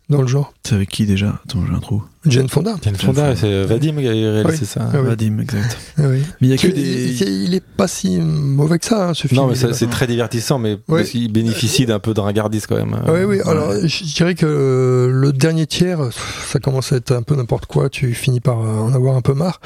dans 0.09 0.23
le 0.23 0.27
genre. 0.29 0.55
c'est 0.65 0.75
avec 0.75 0.89
qui 0.89 1.05
déjà 1.05 1.41
Attends, 1.45 1.65
j'ai 1.67 1.75
un 1.75 1.81
trou. 1.81 2.03
Jane 2.31 2.49
Fonda. 2.49 2.77
Jane 2.83 2.97
Fonda, 2.97 3.35
c'est 3.37 3.65
Vadim 3.65 3.97
qui 3.97 4.07
a 4.09 4.11
réalisé 4.11 4.59
Oui. 4.61 4.67
ça. 4.67 4.89
Ah 4.93 4.97
oui. 5.01 5.09
Vadim, 5.09 5.39
exact. 5.41 5.77
Ah 5.99 6.03
oui. 6.11 6.23
Mais 6.41 6.47
il 6.49 6.51
y 6.51 6.53
a 6.53 6.57
que 6.57 6.67
Il- 6.69 6.75
des. 6.75 7.23
il, 7.25 7.45
il 7.49 7.55
est 7.55 7.63
pas 7.65 7.89
si 7.89 8.19
mauvais 8.19 8.79
que 8.79 8.87
ça, 8.87 9.09
hein, 9.09 9.15
ce 9.15 9.29
film. 9.29 9.41
Non, 9.41 9.47
mais 9.49 9.59
Il 9.59 9.75
c'est 9.75 9.91
très 9.91 10.07
divertissant, 10.07 10.59
mais 10.59 10.77
parce 10.87 11.11
qu'il 11.11 11.31
bénéficie 11.33 11.87
d'un 11.87 11.99
peu 11.99 12.15
de 12.15 12.21
ringardise 12.21 12.67
quand 12.67 12.77
même. 12.77 12.97
Ah 13.07 13.13
oui, 13.13 13.25
oui. 13.25 13.41
Alors, 13.45 13.73
je 13.85 14.05
dirais 14.15 14.35
que 14.35 14.47
euh, 14.47 15.11
le 15.13 15.33
dernier 15.33 15.67
tiers, 15.67 16.01
ça 16.47 16.59
commence 16.59 16.93
à 16.93 16.97
être 16.97 17.13
un 17.13 17.23
peu 17.23 17.35
n'importe 17.37 17.67
quoi. 17.67 17.89
Tu 17.89 18.13
finis 18.15 18.41
par 18.41 18.61
euh, 18.61 18.79
en 18.81 18.93
avoir 18.93 19.17
un 19.17 19.23
peu 19.23 19.35
marre. 19.35 19.61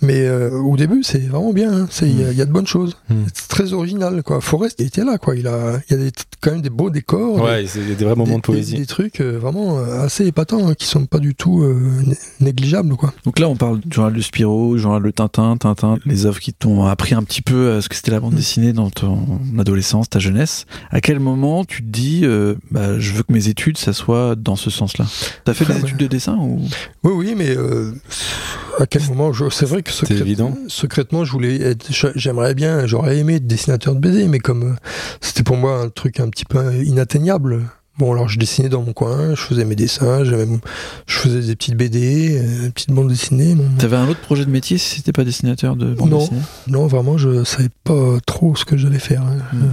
Mais 0.00 0.26
euh, 0.26 0.50
au 0.50 0.76
début, 0.76 1.02
c'est 1.02 1.18
vraiment 1.28 1.52
bien. 1.52 1.72
hein. 1.72 1.86
C'est- 1.90 2.08
Il 2.08 2.20
y, 2.20 2.24
a- 2.24 2.30
il 2.32 2.38
y 2.38 2.42
a 2.42 2.46
de 2.46 2.52
bonnes 2.52 2.66
choses. 2.66 2.96
Mm. 3.10 3.14
C'est 3.34 3.48
très 3.48 3.72
original, 3.72 4.22
quoi. 4.22 4.40
Forrest, 4.40 4.76
il 4.80 4.86
était 4.86 5.04
là, 5.04 5.18
quoi. 5.18 5.36
Il 5.36 5.46
a, 5.46 5.80
il 5.88 5.96
y 5.96 6.00
a 6.00 6.02
des, 6.04 6.10
quand 6.40 6.52
même 6.52 6.62
des 6.62 6.70
beaux 6.70 6.90
décors. 6.90 7.40
Ouais, 7.42 7.64
c'est 7.66 7.80
des 7.80 7.94
vrais 7.94 8.14
des, 8.14 8.18
moments 8.18 8.24
de 8.24 8.34
des- 8.36 8.40
poésie. 8.40 8.76
des 8.76 8.86
trucs 8.86 9.20
euh, 9.20 9.38
vraiment 9.38 9.78
euh, 9.78 10.00
assez 10.04 10.26
épatants, 10.26 10.68
hein, 10.68 10.74
qui 10.74 10.86
sont 10.86 11.06
pas 11.06 11.18
du 11.18 11.34
tout 11.34 11.62
euh, 11.62 11.76
né- 12.08 12.18
négligeables, 12.40 12.96
quoi. 12.96 13.12
Donc 13.24 13.38
là, 13.38 13.48
on 13.48 13.56
parle 13.56 13.80
du 13.80 13.88
journal 13.94 14.12
de 14.12 14.20
Spirou, 14.20 14.74
du 14.76 14.80
journal 14.82 15.02
de 15.02 15.10
Tintin, 15.10 15.56
Tintin, 15.56 15.98
les 16.06 16.26
œuvres 16.26 16.40
qui 16.40 16.52
t'ont 16.52 16.84
appris 16.86 17.14
un 17.14 17.22
petit 17.22 17.42
peu 17.42 17.54
euh, 17.54 17.80
ce 17.80 17.88
que 17.88 17.94
c'était 17.94 18.10
la 18.10 18.20
bande 18.20 18.32
Mm. 18.34 18.36
dessinée 18.36 18.72
dans 18.72 18.90
ton 18.90 19.18
adolescence, 19.58 20.08
ta 20.10 20.18
jeunesse. 20.18 20.66
À 20.90 21.00
quel 21.00 21.20
moment 21.20 21.64
tu 21.64 21.82
te 21.82 21.88
dis, 21.88 22.20
euh, 22.24 22.54
bah, 22.70 22.98
je 22.98 23.12
veux 23.12 23.22
que 23.22 23.32
mes 23.32 23.48
études, 23.48 23.78
ça 23.78 23.92
soit 23.92 24.34
dans 24.36 24.56
ce 24.56 24.70
sens-là? 24.70 25.06
T'as 25.44 25.54
fait 25.54 25.64
Ah 25.68 25.72
des 25.72 25.80
ouais. 25.80 25.86
études 25.86 25.98
de 25.98 26.06
dessin 26.06 26.36
ou? 26.36 26.60
Oui, 27.04 27.12
oui, 27.14 27.34
mais 27.36 27.50
euh, 27.56 27.92
à 28.78 28.86
quel 28.86 29.02
moment 29.08 29.32
je... 29.32 29.44
C'est 29.50 29.66
vrai 29.66 29.82
que 29.82 29.90
C'était 29.90 30.14
secrète- 30.14 30.20
évident. 30.26 30.54
secrètement, 30.68 31.24
je 31.24 31.32
voulais 31.32 31.60
être. 31.60 31.86
J'aimerais 32.14 32.54
bien, 32.54 32.86
j'aurais 32.86 33.18
aimé 33.18 33.36
être 33.36 33.46
dessinateur 33.46 33.94
de 33.94 34.00
BD, 34.00 34.28
mais 34.28 34.38
comme 34.38 34.76
c'était 35.20 35.42
pour 35.42 35.56
moi 35.56 35.80
un 35.80 35.88
truc 35.88 36.20
un 36.20 36.28
petit 36.28 36.44
peu 36.44 36.74
inatteignable. 36.84 37.68
Bon, 37.98 38.12
alors 38.12 38.28
je 38.28 38.38
dessinais 38.38 38.68
dans 38.68 38.82
mon 38.82 38.92
coin, 38.92 39.30
je 39.34 39.40
faisais 39.40 39.64
mes 39.64 39.74
dessins, 39.74 40.22
je 40.24 40.36
faisais 41.18 41.40
des 41.40 41.56
petites 41.56 41.74
BD, 41.76 42.38
euh, 42.38 42.62
des 42.66 42.70
petites 42.70 42.90
bandes 42.92 43.08
dessinées. 43.08 43.56
T'avais 43.78 43.96
un 43.96 44.08
autre 44.08 44.20
projet 44.20 44.44
de 44.44 44.50
métier 44.50 44.78
si 44.78 44.96
c'était 44.96 45.12
pas 45.12 45.24
dessinateur 45.24 45.74
de 45.74 45.94
bande 45.94 46.10
Non. 46.10 46.18
dessinée? 46.18 46.40
Non, 46.68 46.86
vraiment, 46.86 47.18
je 47.18 47.42
savais 47.44 47.70
pas 47.82 48.18
trop 48.24 48.54
ce 48.54 48.64
que 48.64 48.76
j'allais 48.76 49.00
faire. 49.00 49.22
hein. 49.22 49.38
Mm. 49.52 49.62
Euh, 49.62 49.66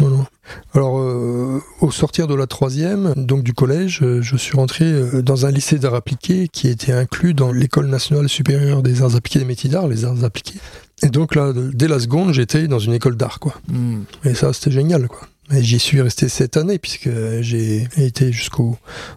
non, 0.00 0.08
non. 0.16 0.26
Alors, 0.74 0.98
euh, 0.98 1.60
au 1.80 1.90
sortir 1.90 2.26
de 2.26 2.34
la 2.34 2.46
troisième, 2.46 3.14
donc 3.16 3.42
du 3.42 3.52
collège, 3.52 4.00
euh, 4.02 4.22
je 4.22 4.36
suis 4.36 4.56
rentré 4.56 4.84
euh, 4.84 5.22
dans 5.22 5.46
un 5.46 5.50
lycée 5.50 5.78
d'arts 5.78 5.94
appliqués 5.94 6.48
qui 6.48 6.68
était 6.68 6.92
inclus 6.92 7.34
dans 7.34 7.52
l'école 7.52 7.86
nationale 7.86 8.28
supérieure 8.28 8.82
des 8.82 9.02
arts 9.02 9.16
appliqués 9.16 9.38
des 9.38 9.44
métiers 9.44 9.70
d'art, 9.70 9.88
les 9.88 10.04
arts 10.04 10.24
appliqués. 10.24 10.58
Et 11.02 11.08
donc 11.08 11.34
là, 11.34 11.52
dès 11.54 11.88
la 11.88 12.00
seconde, 12.00 12.32
j'étais 12.32 12.66
dans 12.66 12.80
une 12.80 12.92
école 12.92 13.16
d'art, 13.16 13.38
quoi. 13.38 13.54
Hmm. 13.68 14.02
Et 14.24 14.34
ça, 14.34 14.52
c'était 14.52 14.70
génial, 14.72 15.06
quoi. 15.08 15.28
J'y 15.50 15.78
suis 15.78 16.02
resté 16.02 16.28
cette 16.28 16.58
année 16.58 16.78
puisque 16.78 17.08
j'ai 17.40 17.88
été 17.96 18.32
jusqu'aux 18.32 18.76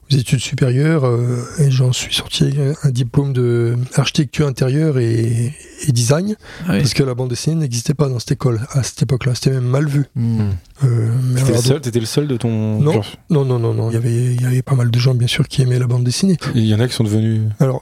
aux 0.09 0.15
études 0.15 0.39
supérieures 0.39 1.05
euh, 1.05 1.43
et 1.59 1.69
j'en 1.69 1.91
suis 1.91 2.13
sorti 2.13 2.53
un 2.83 2.89
diplôme 2.89 3.33
de 3.33 3.75
architecture 3.95 4.47
intérieure 4.47 4.97
et, 4.97 5.53
et 5.85 5.91
design 5.91 6.37
Ah 6.61 6.71
oui. 6.71 6.77
parce 6.79 6.93
que 6.93 7.03
la 7.03 7.15
bande 7.15 7.29
dessinée 7.31 7.57
n'existait 7.57 7.93
pas 7.93 8.07
dans 8.07 8.19
cette 8.19 8.31
école 8.31 8.61
à 8.71 8.81
cette 8.81 9.01
époque-là. 9.01 9.35
C'était 9.35 9.51
même 9.51 9.65
mal 9.65 9.89
vu. 9.89 10.05
Hmm. 10.15 10.51
Euh, 10.83 11.09
T'étais 11.35 11.51
le 11.51 11.57
seul, 11.57 11.81
le 11.99 12.05
seul 12.05 12.27
de 12.27 12.37
ton. 12.37 12.79
Non. 12.79 13.01
non, 13.29 13.45
non, 13.45 13.59
non, 13.59 13.73
non. 13.73 13.89
Il 13.89 13.93
y 13.93 13.97
avait, 13.97 14.33
il 14.33 14.41
y 14.41 14.45
avait 14.45 14.61
pas 14.61 14.75
mal 14.75 14.89
de 14.89 14.99
gens 14.99 15.13
bien 15.13 15.27
sûr 15.27 15.47
qui 15.47 15.61
aimaient 15.61 15.79
la 15.79 15.87
bande 15.87 16.03
dessinée. 16.03 16.37
Il 16.55 16.65
y 16.65 16.73
en 16.73 16.79
a 16.79 16.87
qui 16.87 16.93
sont 16.93 17.03
devenus. 17.03 17.41
Alors, 17.59 17.81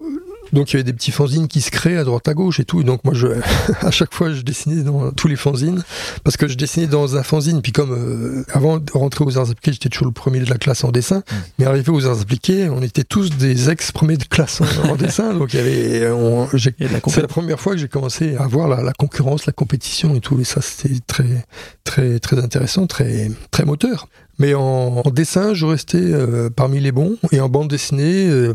donc 0.54 0.72
il 0.72 0.74
y 0.74 0.76
avait 0.78 0.84
des 0.84 0.94
petits 0.94 1.12
fanzines 1.12 1.48
qui 1.48 1.62
se 1.62 1.72
créaient 1.72 1.98
à 1.98 2.04
droite 2.04 2.28
à 2.28 2.34
gauche 2.34 2.60
et 2.60 2.66
tout. 2.66 2.82
Et 2.82 2.84
donc 2.84 3.04
moi, 3.04 3.14
je, 3.14 3.28
à 3.82 3.92
chaque 3.92 4.14
fois, 4.14 4.32
je 4.34 4.42
dessinais 4.42 4.84
dans 4.84 5.12
tous 5.12 5.28
les 5.28 5.36
fanzines 5.36 5.84
parce 6.24 6.38
que 6.38 6.48
je 6.48 6.56
dessinais 6.56 6.88
dans 6.88 7.18
un 7.18 7.24
fanzine. 7.24 7.62
Puis 7.62 7.72
comme 7.72 7.92
euh, 7.92 8.44
avant 8.54 8.78
de 8.78 8.92
rentrer 8.92 9.24
aux 9.26 9.38
arts 9.38 9.50
appliqués, 9.50 9.74
j'étais 9.74 9.90
toujours 9.90 10.08
le 10.08 10.14
premier 10.14 10.40
de 10.40 10.50
la 10.50 10.58
classe 10.58 10.84
en 10.84 10.92
dessin. 10.92 11.24
Mais 11.58 11.66
arrivé 11.66 11.92
aux 11.92 12.06
arts 12.06 12.22
appliqués, 12.22 12.70
on 12.70 12.82
était 12.82 13.04
tous 13.04 13.30
des 13.32 13.70
ex-premiers 13.70 14.18
de 14.18 14.24
classe 14.26 14.62
en, 14.62 14.90
en 14.90 14.96
dessin. 14.98 15.34
Donc 15.34 15.54
il 15.54 15.58
y 15.58 15.60
avait, 15.60 16.12
on- 16.12 16.48
j'ai- 16.54 16.74
Il 16.80 16.84
y 16.84 16.86
a 16.86 16.90
de 16.90 16.94
la 16.94 17.00
c'est 17.08 17.22
la 17.22 17.28
première 17.28 17.60
fois 17.60 17.74
que 17.74 17.80
j'ai 17.80 17.88
commencé 17.88 18.36
à 18.38 18.48
voir 18.48 18.68
la, 18.68 18.82
la 18.84 18.94
concurrence, 18.94 19.46
la 19.46 19.54
compétition 19.54 20.16
et 20.16 20.20
tout. 20.20 20.40
Et 20.40 20.44
ça, 20.44 20.62
c'était 20.62 20.96
très, 21.08 21.46
très, 21.84 22.20
très 22.20 22.38
intéressant, 22.40 22.88
très, 22.88 23.30
très 23.52 23.66
moteur. 23.66 24.08
Mais 24.40 24.54
en, 24.54 25.02
en 25.06 25.10
dessin, 25.12 25.54
je 25.54 25.66
restais 25.66 25.98
euh, 26.02 26.50
parmi 26.50 26.80
les 26.80 26.92
bons 26.92 27.16
et 27.32 27.40
en 27.42 27.50
bande 27.50 27.68
dessinée, 27.70 28.28
euh, 28.30 28.54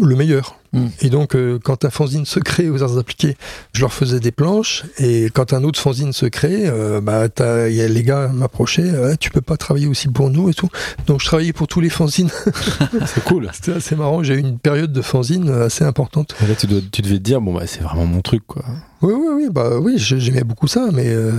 le 0.00 0.14
meilleur. 0.16 0.56
Mm. 0.72 0.86
Et 1.00 1.08
donc, 1.10 1.34
euh, 1.34 1.58
quand 1.62 1.84
un 1.84 1.90
fanzine 1.90 2.24
se 2.26 2.38
crée 2.38 2.68
aux 2.70 2.82
arts 2.82 2.98
appliqués, 2.98 3.36
je 3.72 3.80
leur 3.80 3.92
faisais 3.92 4.20
des 4.20 4.30
planches. 4.30 4.84
Et 4.98 5.28
quand 5.34 5.52
un 5.54 5.64
autre 5.64 5.80
fanzine 5.80 6.12
se 6.12 6.26
crée, 6.26 6.66
euh, 6.68 7.00
bah, 7.00 7.28
t'as- 7.28 7.68
y 7.68 7.80
a 7.80 7.88
les 7.88 8.02
gars 8.02 8.28
m'approchaient, 8.28 8.90
Ouais, 8.90 9.16
tu 9.16 9.30
peux 9.30 9.40
pas 9.40 9.56
travailler 9.56 9.86
aussi 9.86 10.08
pour 10.08 10.30
nous 10.30 10.50
et 10.50 10.54
tout. 10.54 10.68
Donc, 11.06 11.20
je 11.20 11.26
travaillais 11.26 11.52
pour 11.54 11.66
tous 11.68 11.80
les 11.80 11.90
fanzines. 11.90 12.30
C'est 13.06 13.24
cool. 13.24 13.48
C'était 13.54 13.72
assez 13.72 13.96
marrant. 13.96 14.22
J'ai 14.22 14.34
eu 14.34 14.38
une 14.40 14.58
période 14.58 14.92
de 14.92 15.02
fanzine 15.02 15.48
assez 15.50 15.84
importante. 15.84 16.34
Là, 16.46 16.54
tu, 16.54 16.66
dois, 16.66 16.80
tu 16.92 17.02
devais 17.02 17.16
te 17.16 17.22
dire, 17.22 17.40
bon, 17.40 17.54
bah, 17.54 17.66
c'est 17.66 17.80
vraiment 17.82 18.06
mon 18.06 18.20
truc, 18.20 18.42
quoi. 18.46 18.62
Oui, 19.02 19.14
oui, 19.16 19.28
oui, 19.34 19.48
bah 19.50 19.78
oui, 19.80 19.94
j'ai- 19.96 20.20
j'aimais 20.20 20.44
beaucoup 20.44 20.66
ça, 20.68 20.88
mais 20.92 21.06
euh, 21.08 21.32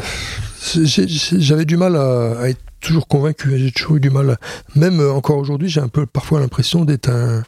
j'avais 0.84 1.66
du 1.66 1.78
mal 1.78 1.96
à, 1.96 2.40
à 2.40 2.50
être 2.50 2.60
toujours 2.82 3.08
convaincu. 3.08 3.58
J'ai 3.58 3.72
toujours 3.72 3.98
eu 3.98 4.00
du 4.00 4.10
mal. 4.10 4.32
à- 4.32 4.38
Même 4.76 5.00
euh, 5.00 5.12
encore 5.12 5.38
aujourd'hui, 5.38 5.70
j'ai 5.70 5.82
un 5.82 5.88
peu 5.88 6.06
parfois 6.06 6.40
l'impression 6.40 6.86
d'être 6.86 7.10
un, 7.10 7.44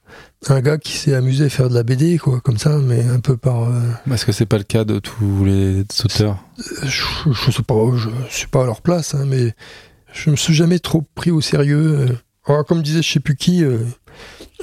un 0.49 0.61
gars 0.61 0.77
qui 0.77 0.93
s'est 0.97 1.13
amusé 1.13 1.45
à 1.45 1.49
faire 1.49 1.69
de 1.69 1.73
la 1.73 1.83
BD, 1.83 2.17
quoi, 2.17 2.39
comme 2.41 2.57
ça, 2.57 2.77
mais 2.79 3.03
un 3.03 3.19
peu 3.19 3.37
par. 3.37 3.63
euh, 3.63 3.81
Est-ce 4.11 4.25
que 4.25 4.31
c'est 4.31 4.45
pas 4.45 4.57
le 4.57 4.63
cas 4.63 4.83
de 4.83 4.99
tous 4.99 5.45
les 5.45 5.85
auteurs? 6.03 6.37
Je, 6.83 7.03
je 7.31 7.51
sais 7.51 7.63
pas, 7.63 7.75
je 7.97 8.09
suis 8.29 8.47
pas 8.47 8.63
à 8.63 8.65
leur 8.65 8.81
place, 8.81 9.15
hein, 9.15 9.25
mais 9.27 9.53
je 10.13 10.29
me 10.29 10.35
suis 10.35 10.53
jamais 10.53 10.79
trop 10.79 11.03
pris 11.15 11.31
au 11.31 11.41
sérieux. 11.41 11.97
euh. 11.99 12.07
Alors, 12.47 12.65
comme 12.65 12.81
disait 12.81 13.01
je 13.03 13.11
sais 13.11 13.19
plus 13.19 13.35
qui, 13.35 13.63
euh, 13.63 13.77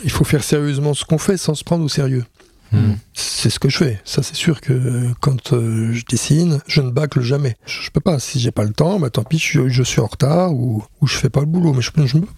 il 0.05 0.11
faut 0.11 0.25
faire 0.25 0.43
sérieusement 0.45 0.95
ce 0.95 1.05
qu'on 1.05 1.19
fait 1.19 1.37
sans 1.37 1.55
se 1.55 1.65
prendre 1.65 1.85
au 1.85 1.89
sérieux. 1.89 2.25
Hmm. 2.73 2.95
C'est 3.15 3.51
ce 3.51 3.59
que 3.59 3.69
je 3.69 3.79
fais. 3.79 4.01
Ça, 4.05 4.23
c'est 4.23 4.35
sûr 4.35 4.61
que 4.61 4.73
euh, 4.73 5.11
quand 5.21 5.53
euh, 5.53 5.93
je 5.93 6.05
dessine, 6.05 6.61
je 6.67 6.81
ne 6.83 6.91
bâcle 6.91 7.21
jamais. 7.23 7.57
Je, 7.67 7.83
je 7.83 7.91
peux 7.91 8.01
pas. 8.01 8.19
Si 8.19 8.41
j'ai 8.41 8.51
pas 8.51 8.65
le 8.65 8.73
temps, 8.73 8.99
bah 9.01 9.11
tant 9.11 9.25
pis, 9.25 9.39
je, 9.39 9.69
je 9.69 9.83
suis 9.83 10.01
en 10.01 10.07
retard 10.07 10.53
ou, 10.53 10.85
ou 11.01 11.07
je 11.07 11.17
fais 11.17 11.31
pas 11.31 11.41
le 11.41 11.47
boulot. 11.47 11.73
Mais 11.73 11.83
je, 11.83 11.91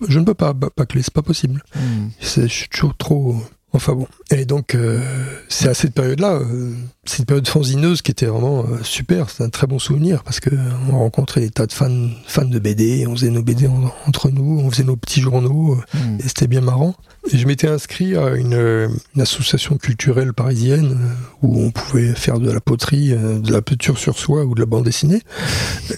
je, 0.08 0.18
ne- 0.18 0.24
peux 0.24 0.34
pas 0.34 0.52
bâcler, 0.52 1.02
c'est 1.02 1.12
pas 1.14 1.22
possible. 1.22 1.62
Hmm. 1.74 2.08
C'est- 2.20 2.42
Je 2.48 2.54
suis 2.54 2.68
toujours 2.68 2.96
trop. 2.96 3.42
Enfin 3.72 3.94
bon. 3.94 4.08
Et 4.32 4.44
donc, 4.46 4.74
euh, 4.74 5.00
c'est 5.48 5.68
à 5.68 5.74
cette 5.74 5.94
période-là, 5.94 6.32
euh, 6.40 6.72
cette 7.04 7.24
période 7.26 7.46
fanzineuse 7.46 8.02
qui 8.02 8.10
était 8.10 8.26
vraiment 8.26 8.64
euh, 8.64 8.78
super. 8.82 9.30
C'est 9.30 9.44
un 9.44 9.48
très 9.48 9.68
bon 9.68 9.78
souvenir 9.78 10.24
parce 10.24 10.40
que 10.40 10.50
on 10.90 10.98
rencontrait 10.98 11.42
des 11.42 11.50
tas 11.50 11.66
de 11.66 11.72
fans, 11.72 12.08
fans 12.26 12.44
de 12.44 12.58
BD. 12.58 13.06
On 13.06 13.14
faisait 13.14 13.30
nos 13.30 13.42
BD 13.42 13.68
en- 13.68 13.92
entre 14.08 14.30
nous, 14.30 14.58
on 14.60 14.70
faisait 14.70 14.82
nos 14.82 14.96
petits 14.96 15.20
journaux. 15.20 15.74
euh, 15.74 15.96
Hmm. 15.98 16.16
et 16.18 16.22
c'était 16.24 16.46
bien 16.48 16.60
marrant. 16.62 16.94
Et 17.32 17.38
je 17.38 17.46
m'étais 17.46 17.68
inscrit 17.68 18.16
à 18.16 18.34
une, 18.34 18.54
euh, 18.54 18.88
une 19.14 19.20
association 19.22 19.76
culturelle 19.76 20.32
parisienne 20.32 20.96
euh, 21.00 21.46
où 21.46 21.60
on 21.62 21.70
pouvait 21.70 22.14
faire 22.14 22.40
de 22.40 22.50
la 22.50 22.60
poterie, 22.60 23.12
euh, 23.12 23.38
de 23.38 23.52
la 23.52 23.62
peinture 23.62 23.98
sur 23.98 24.18
soie 24.18 24.44
ou 24.44 24.54
de 24.54 24.60
la 24.60 24.66
bande 24.66 24.84
dessinée. 24.84 25.22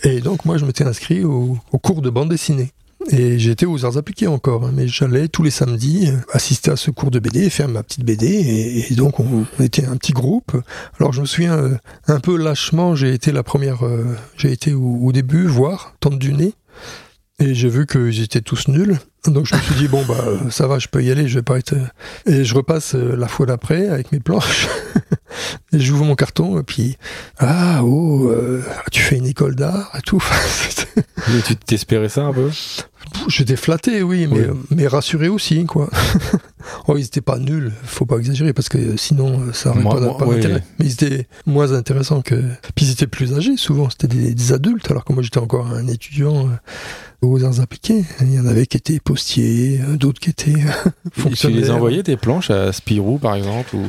Et 0.04 0.20
donc 0.20 0.44
moi 0.44 0.58
je 0.58 0.64
m'étais 0.66 0.84
inscrit 0.84 1.24
au, 1.24 1.56
au 1.72 1.78
cours 1.78 2.02
de 2.02 2.10
bande 2.10 2.28
dessinée. 2.28 2.72
Et 3.10 3.38
j'étais 3.38 3.66
aux 3.66 3.84
arts 3.84 3.96
appliqués 3.96 4.26
encore, 4.26 4.64
hein, 4.64 4.72
mais 4.74 4.86
j'allais 4.86 5.28
tous 5.28 5.42
les 5.42 5.50
samedis 5.50 6.08
euh, 6.08 6.16
assister 6.32 6.70
à 6.70 6.76
ce 6.76 6.90
cours 6.90 7.10
de 7.10 7.18
BD, 7.18 7.50
faire 7.50 7.68
ma 7.68 7.82
petite 7.82 8.04
BD, 8.04 8.86
et, 8.90 8.94
donc 8.94 9.18
on, 9.20 9.44
était 9.60 9.84
un 9.84 9.96
petit 9.96 10.12
groupe. 10.12 10.56
Alors 10.98 11.12
je 11.12 11.20
me 11.20 11.26
souviens 11.26 11.56
euh, 11.56 11.76
un 12.06 12.20
peu 12.20 12.36
lâchement, 12.36 12.94
j'ai 12.94 13.12
été 13.12 13.32
la 13.32 13.42
première, 13.42 13.84
euh, 13.84 14.16
j'ai 14.36 14.52
été 14.52 14.72
au, 14.72 15.10
début 15.12 15.46
voir, 15.46 15.94
tente 16.00 16.18
du 16.18 16.32
nez, 16.32 16.54
et 17.38 17.54
j'ai 17.54 17.68
vu 17.68 17.86
qu'ils 17.86 18.22
étaient 18.22 18.40
tous 18.40 18.68
nuls. 18.68 18.98
Donc 19.26 19.46
je 19.46 19.54
me 19.54 19.60
suis 19.60 19.74
dit 19.76 19.88
bon 19.88 20.04
bah 20.04 20.24
ça 20.50 20.66
va, 20.66 20.78
je 20.78 20.88
peux 20.88 21.02
y 21.02 21.10
aller, 21.10 21.28
je 21.28 21.36
vais 21.36 21.42
pas 21.42 21.58
être. 21.58 21.74
Et 22.26 22.44
je 22.44 22.54
repasse 22.54 22.94
la 22.94 23.28
fois 23.28 23.46
d'après 23.46 23.88
avec 23.88 24.10
mes 24.10 24.18
planches. 24.18 24.66
et 25.72 25.78
j'ouvre 25.78 26.04
mon 26.04 26.16
carton 26.16 26.58
et 26.58 26.64
puis 26.64 26.96
ah 27.38 27.84
oh 27.84 28.32
tu 28.90 29.00
fais 29.00 29.16
une 29.16 29.26
école 29.26 29.54
d'art 29.54 29.92
et 29.96 30.02
tout. 30.02 30.22
Et 31.28 31.42
Tu 31.42 31.56
t'espérais 31.56 32.08
ça 32.08 32.22
un 32.22 32.32
peu? 32.32 32.50
J'étais 33.28 33.56
flatté, 33.56 34.02
oui, 34.02 34.26
mais, 34.30 34.46
Oui. 34.48 34.58
mais 34.70 34.86
rassuré 34.86 35.28
aussi, 35.28 35.64
quoi. 35.66 35.88
oh, 36.88 36.96
ils 36.96 37.04
étaient 37.04 37.20
pas 37.20 37.38
nuls, 37.38 37.72
faut 37.84 38.06
pas 38.06 38.16
exagérer, 38.16 38.52
parce 38.52 38.68
que 38.68 38.96
sinon, 38.96 39.40
euh, 39.40 39.52
ça 39.52 39.70
aurait 39.70 39.80
Moi- 39.82 39.94
pas, 39.94 40.00
moi, 40.00 40.18
pas 40.18 40.26
oui. 40.26 40.36
d'intérêt. 40.36 40.64
Mais 40.78 40.86
ils 40.86 40.92
étaient 40.92 41.26
moins 41.46 41.72
intéressants 41.72 42.22
que. 42.22 42.34
Puis 42.74 42.86
ils 42.86 42.90
étaient 42.92 43.06
plus 43.06 43.34
âgés, 43.34 43.56
souvent, 43.56 43.88
c'était 43.90 44.08
des, 44.08 44.34
des 44.34 44.52
adultes, 44.52 44.90
alors 44.90 45.04
que 45.04 45.12
moi 45.12 45.22
j'étais 45.22 45.38
encore 45.38 45.66
un 45.68 45.86
étudiant 45.86 46.46
euh, 46.48 46.50
aux 47.26 47.44
arts 47.44 47.60
appliqués. 47.60 48.04
Il 48.20 48.32
y 48.34 48.40
en 48.40 48.46
avait 48.46 48.66
qui 48.66 48.76
étaient 48.76 48.98
postiers, 49.00 49.80
euh, 49.82 49.96
d'autres 49.96 50.20
qui 50.20 50.30
étaient 50.30 50.50
euh, 50.54 50.90
Et 51.06 51.10
Tu 51.14 51.20
fonctionnaires. 51.20 51.60
les 51.60 51.70
envoyais 51.70 52.02
tes 52.02 52.16
planches 52.16 52.50
à 52.50 52.72
Spirou, 52.72 53.18
par 53.18 53.34
exemple 53.36 53.76
ou... 53.76 53.82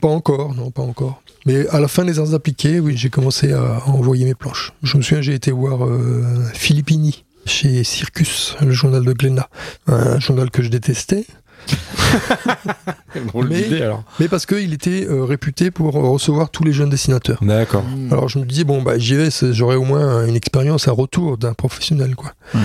Pas 0.00 0.08
encore, 0.08 0.54
non, 0.54 0.70
pas 0.70 0.80
encore. 0.82 1.22
Mais 1.44 1.66
à 1.68 1.78
la 1.80 1.88
fin 1.88 2.04
des 2.06 2.18
arts 2.18 2.32
appliqués, 2.32 2.80
oui, 2.80 2.96
j'ai 2.96 3.10
commencé 3.10 3.52
à 3.52 3.82
envoyer 3.86 4.24
mes 4.24 4.34
planches. 4.34 4.72
Je 4.82 4.96
me 4.96 5.02
souviens, 5.02 5.20
j'ai 5.20 5.34
été 5.34 5.50
voir 5.52 5.84
euh, 5.84 6.24
Filippini 6.54 7.24
chez 7.46 7.84
Circus, 7.84 8.56
le 8.60 8.70
journal 8.72 9.04
de 9.04 9.12
Glénat. 9.12 9.48
Un 9.86 10.18
journal 10.20 10.50
que 10.50 10.62
je 10.62 10.68
détestais, 10.68 11.24
Mais- 13.48 13.62
disait, 13.62 13.82
alors. 13.82 14.02
mais 14.18 14.28
parce 14.28 14.46
qu'il 14.46 14.72
était 14.72 15.06
euh, 15.06 15.24
réputé 15.24 15.70
pour 15.70 15.92
recevoir 15.92 16.50
tous 16.50 16.64
les 16.64 16.72
jeunes 16.72 16.90
dessinateurs. 16.90 17.38
D'accord. 17.42 17.84
Alors 18.10 18.28
je 18.28 18.38
me 18.38 18.44
disais, 18.44 18.64
bon, 18.64 18.82
bah, 18.82 18.98
j'y 18.98 19.14
vais, 19.14 19.28
j'aurai 19.52 19.76
au 19.76 19.84
moins 19.84 20.24
une 20.26 20.36
expérience, 20.36 20.88
un 20.88 20.92
retour 20.92 21.38
d'un 21.38 21.52
professionnel, 21.54 22.14
quoi. 22.16 22.32
Ouais. 22.54 22.60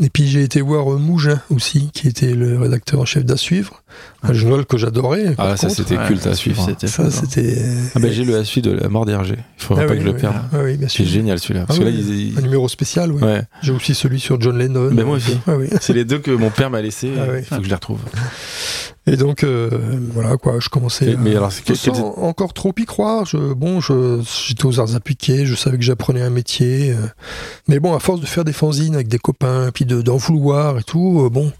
Et 0.00 0.10
puis 0.10 0.28
j'ai 0.28 0.42
été 0.42 0.60
voir 0.60 0.92
euh, 0.92 0.98
Mougin 0.98 1.40
aussi, 1.48 1.90
qui 1.94 2.06
était 2.08 2.34
le 2.34 2.58
rédacteur 2.58 3.00
en 3.00 3.06
chef 3.06 3.24
d'À 3.24 3.38
Suivre, 3.38 3.82
un 4.22 4.34
journal 4.34 4.66
que 4.66 4.76
j'adorais. 4.76 5.34
Ah, 5.38 5.56
ça 5.56 5.70
c'était 5.70 5.96
Ouais, 5.96 6.06
culte 6.06 6.26
à 6.26 6.34
suivre. 6.34 6.62
C'était 6.66 6.86
Ça, 6.86 7.04
fort. 7.04 7.12
c'était. 7.12 7.62
Ah 7.94 7.98
bah, 8.00 8.08
j'ai 8.12 8.24
le 8.24 8.36
à 8.36 8.44
suivre 8.44 8.68
de 8.68 8.72
la 8.76 8.88
mort 8.90 9.06
d'Hergé. 9.06 9.36
Il 9.58 9.62
faudrait 9.64 9.84
Ah 9.84 9.86
pas 9.86 9.92
oui, 9.94 9.98
que 10.00 10.04
je 10.04 10.10
le 10.10 10.16
perde. 10.16 10.36
Ah 10.52 10.58
oui, 10.62 10.76
bien 10.76 10.88
C'est 10.88 10.96
sûr. 11.04 11.06
génial 11.06 11.38
celui-là. 11.38 11.64
Ah 11.68 11.74
oui, 11.80 12.34
Un 12.36 12.42
numéro 12.42 12.68
spécial, 12.68 13.10
oui. 13.10 13.22
Ouais. 13.22 13.42
J'ai 13.62 13.72
aussi 13.72 13.94
celui 13.94 14.20
sur 14.20 14.38
John 14.38 14.58
Lennon. 14.58 14.90
Mais 14.92 15.02
moi 15.04 15.16
aussi. 15.16 15.38
Ah 15.46 15.56
oui. 15.56 15.68
C'est 15.80 15.94
les 15.94 16.04
deux 16.04 16.18
que 16.18 16.30
mon 16.30 16.50
père 16.50 16.68
m'a 16.68 16.82
laissé. 16.82 17.10
Ah 17.18 17.38
Il 17.38 17.44
faut 17.44 17.56
que 17.56 17.64
je 17.64 17.68
les 17.68 17.74
retrouve. 17.74 18.00
Et 19.08 19.16
donc, 19.16 19.44
euh, 19.44 19.70
voilà, 20.12 20.36
quoi, 20.36 20.56
je 20.58 20.68
commençais. 20.68 21.06
Et- 21.10 21.14
à- 21.14 21.16
mais 21.16 21.36
alors, 21.36 21.52
c'est 21.52 21.62
quel- 21.64 21.76
sans 21.76 21.94
encore 22.18 22.52
trop 22.52 22.72
y 22.76 22.84
croire. 22.84 23.24
Je, 23.24 23.36
bon, 23.54 23.80
je, 23.80 24.20
j'étais 24.48 24.66
aux 24.66 24.80
arts 24.80 24.96
appliqués, 24.96 25.46
je 25.46 25.54
savais 25.54 25.78
que 25.78 25.84
j'apprenais 25.84 26.22
un 26.22 26.30
métier. 26.30 26.90
euh, 26.90 27.06
mais 27.68 27.78
bon, 27.78 27.94
à 27.94 28.00
force 28.00 28.20
de 28.20 28.26
faire 28.26 28.44
des 28.44 28.52
fanzines 28.52 28.96
avec 28.96 29.06
des 29.06 29.18
copains, 29.20 29.70
puis 29.72 29.85
de, 29.86 30.02
d'en 30.02 30.16
vouloir 30.16 30.78
et 30.78 30.82
tout, 30.82 31.22
euh, 31.24 31.30
bon, 31.30 31.52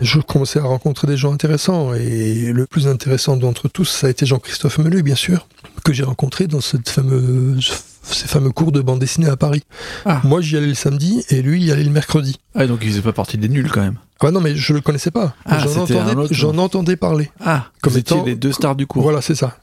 je 0.00 0.20
commençais 0.20 0.58
à 0.58 0.62
rencontrer 0.64 1.06
des 1.06 1.16
gens 1.16 1.32
intéressants. 1.32 1.92
Et 1.94 2.52
le 2.52 2.66
plus 2.66 2.86
intéressant 2.88 3.36
d'entre 3.36 3.68
tous, 3.68 3.84
ça 3.84 4.06
a 4.06 4.10
été 4.10 4.24
Jean-Christophe 4.26 4.78
Melu, 4.78 5.02
bien 5.02 5.14
sûr, 5.14 5.46
que 5.84 5.92
j'ai 5.92 6.04
rencontré 6.04 6.46
dans 6.46 6.60
cette 6.60 6.88
fameuse, 6.88 7.72
ces 8.02 8.26
fameux 8.26 8.50
cours 8.50 8.72
de 8.72 8.80
bande 8.80 8.98
dessinée 8.98 9.28
à 9.28 9.36
Paris. 9.36 9.62
Ah. 10.06 10.20
Moi, 10.24 10.40
j'y 10.40 10.56
allais 10.56 10.66
le 10.66 10.74
samedi 10.74 11.24
et 11.28 11.42
lui, 11.42 11.60
il 11.60 11.66
y 11.66 11.72
allait 11.72 11.84
le 11.84 11.90
mercredi. 11.90 12.38
Ah, 12.54 12.66
donc 12.66 12.80
il 12.82 12.88
faisait 12.90 13.02
pas 13.02 13.12
partie 13.12 13.38
des 13.38 13.48
nuls 13.48 13.70
quand 13.70 13.82
même. 13.82 13.96
Ah 14.24 14.30
non, 14.30 14.40
mais 14.40 14.54
je 14.54 14.72
le 14.72 14.80
connaissais 14.80 15.10
pas. 15.10 15.34
Ah, 15.44 15.58
j'en, 15.58 15.82
entendais, 15.82 16.28
j'en 16.30 16.56
entendais 16.58 16.94
parler. 16.94 17.30
Ah, 17.44 17.66
Comme 17.82 17.96
étant- 17.96 18.24
les 18.24 18.36
deux 18.36 18.52
stars 18.52 18.76
du 18.76 18.86
cours. 18.86 19.02
Voilà, 19.02 19.20
c'est 19.20 19.34
ça. 19.34 19.56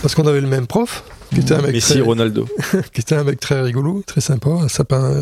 Parce 0.00 0.14
qu'on 0.14 0.26
avait 0.26 0.40
le 0.40 0.46
même 0.46 0.66
prof, 0.66 1.04
qui 1.32 1.40
était 1.40 1.54
un 1.54 1.62
mec 1.62 1.72
Messi, 1.72 1.92
très, 1.94 2.00
Ronaldo. 2.00 2.46
qui 2.92 3.00
était 3.00 3.14
un 3.14 3.24
mec 3.24 3.40
très 3.40 3.60
rigolo, 3.60 4.02
très 4.06 4.20
sympa, 4.20 4.48
un, 4.48 4.68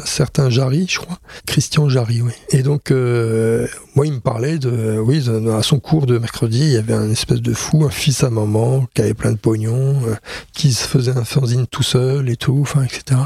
certain 0.04 0.50
Jarry, 0.50 0.86
je 0.88 0.98
crois, 0.98 1.18
Christian 1.46 1.88
Jarry, 1.88 2.20
oui. 2.22 2.32
Et 2.50 2.62
donc, 2.62 2.90
euh, 2.90 3.66
moi, 3.94 4.06
il 4.06 4.12
me 4.12 4.20
parlait 4.20 4.58
de, 4.58 4.98
oui, 4.98 5.20
de- 5.20 5.50
à 5.50 5.62
son 5.62 5.80
cours 5.80 6.06
de 6.06 6.18
mercredi, 6.18 6.60
il 6.60 6.72
y 6.72 6.76
avait 6.76 6.94
un 6.94 7.10
espèce 7.10 7.40
de 7.40 7.54
fou, 7.54 7.84
un 7.84 7.90
fils 7.90 8.22
à 8.24 8.30
maman, 8.30 8.86
qui 8.94 9.02
avait 9.02 9.14
plein 9.14 9.32
de 9.32 9.38
pognon, 9.38 10.02
euh, 10.06 10.14
qui 10.52 10.72
se 10.72 10.86
faisait 10.86 11.16
un 11.16 11.24
fanzine 11.24 11.66
tout 11.66 11.82
seul 11.82 12.28
et 12.28 12.36
tout, 12.36 12.58
enfin, 12.60 12.82
etc. 12.82 13.20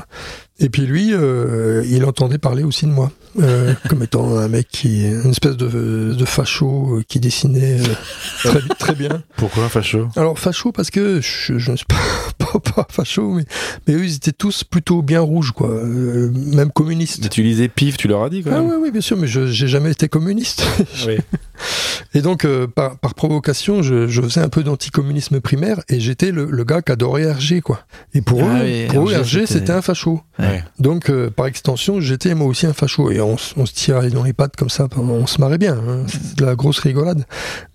Et 0.60 0.70
puis 0.70 0.82
lui, 0.82 1.14
euh, 1.14 1.84
il 1.88 2.04
entendait 2.04 2.38
parler 2.38 2.64
aussi 2.64 2.84
de 2.86 2.90
moi, 2.90 3.12
euh, 3.40 3.74
comme 3.88 4.02
étant 4.02 4.36
un 4.36 4.48
mec 4.48 4.66
qui, 4.68 5.06
une 5.06 5.30
espèce 5.30 5.56
de, 5.56 6.14
de 6.14 6.24
facho 6.24 7.00
qui 7.06 7.20
dessinait 7.20 7.78
euh, 7.80 7.94
très, 8.42 8.60
très 8.76 8.94
bien. 8.94 9.22
Pourquoi 9.36 9.68
facho? 9.68 10.08
Alors 10.16 10.36
facho 10.38 10.72
parce 10.72 10.90
que 10.90 11.20
je, 11.20 11.58
je 11.58 11.70
ne 11.70 11.76
suis 11.76 11.86
pas, 11.86 11.94
pas 12.38 12.47
pas, 12.52 12.58
pas 12.74 12.86
facho, 12.90 13.32
mais, 13.34 13.44
mais 13.86 13.94
eux, 13.94 14.04
ils 14.04 14.14
étaient 14.16 14.32
tous 14.32 14.64
plutôt 14.64 15.02
bien 15.02 15.20
rouges, 15.20 15.52
quoi. 15.52 15.68
Euh, 15.70 16.30
même 16.34 16.70
communistes. 16.70 17.20
Mais 17.22 17.28
tu 17.28 17.42
lisais 17.42 17.68
pif, 17.68 17.96
tu 17.96 18.08
leur 18.08 18.22
as 18.22 18.30
dit 18.30 18.42
quand 18.42 18.50
Ah 18.52 18.60
même. 18.60 18.70
oui, 18.70 18.76
oui, 18.84 18.90
bien 18.90 19.00
sûr, 19.00 19.16
mais 19.16 19.26
je 19.26 19.46
j'ai 19.46 19.68
jamais 19.68 19.90
été 19.92 20.08
communiste. 20.08 20.62
Oui. 21.06 21.16
Et 22.14 22.22
donc, 22.22 22.44
euh, 22.44 22.66
par, 22.66 22.96
par 22.98 23.14
provocation, 23.14 23.82
je, 23.82 24.06
je 24.08 24.22
faisais 24.22 24.40
un 24.40 24.48
peu 24.48 24.62
d'anticommunisme 24.62 25.40
primaire 25.40 25.80
et 25.88 26.00
j'étais 26.00 26.30
le, 26.30 26.46
le 26.46 26.64
gars 26.64 26.80
qui 26.80 26.92
adorait 26.92 27.22
Hergé, 27.22 27.60
quoi. 27.60 27.80
Et 28.14 28.22
pour 28.22 28.40
Ah 28.42 28.60
eux, 28.60 28.64
oui, 28.64 28.86
pour 28.86 29.08
eux, 29.08 29.12
Hergé, 29.12 29.44
c'était- 29.46 29.72
un 29.72 29.82
facho. 29.82 30.20
Ouais. 30.38 30.64
Donc, 30.78 31.10
euh, 31.10 31.28
par 31.30 31.46
extension, 31.46 32.00
j'étais 32.00 32.34
moi 32.34 32.46
aussi 32.46 32.66
un 32.66 32.72
facho. 32.72 33.10
Et 33.10 33.20
on, 33.20 33.36
se 33.36 33.54
tirait 33.74 34.08
dans 34.10 34.22
les 34.22 34.32
pattes 34.32 34.56
comme 34.56 34.70
ça, 34.70 34.88
on 34.96 35.26
se 35.26 35.40
marrait 35.40 35.58
bien. 35.58 35.74
hein. 35.76 36.04
C'était 36.06 36.36
de 36.36 36.46
la 36.46 36.54
grosse 36.54 36.78
rigolade. 36.78 37.26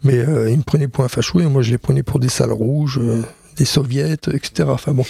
Mais 0.04 0.18
euh, 0.18 0.50
ils 0.50 0.58
me 0.58 0.64
prenaient 0.64 0.88
pour 0.88 1.04
un 1.04 1.10
facho 1.10 1.40
et 1.40 1.46
moi, 1.46 1.62
je 1.62 1.70
les 1.72 1.78
prenais 1.78 2.02
pour 2.04 2.20
des 2.20 2.30
salles 2.30 2.52
rouges, 2.54 3.00
euh, 3.02 3.22
des 3.56 3.66
soviets, 3.66 4.14
etc. 4.14 4.68
Enfin 4.68 4.94
bon, 4.94 5.06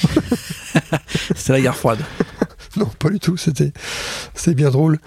C'était 1.35 1.53
la 1.53 1.61
guerre 1.61 1.75
froide. 1.75 1.99
non, 2.77 2.89
pas 2.99 3.09
du 3.09 3.19
tout. 3.19 3.37
C'était 3.37 3.73
bien 4.55 4.69
drôle. 4.69 4.99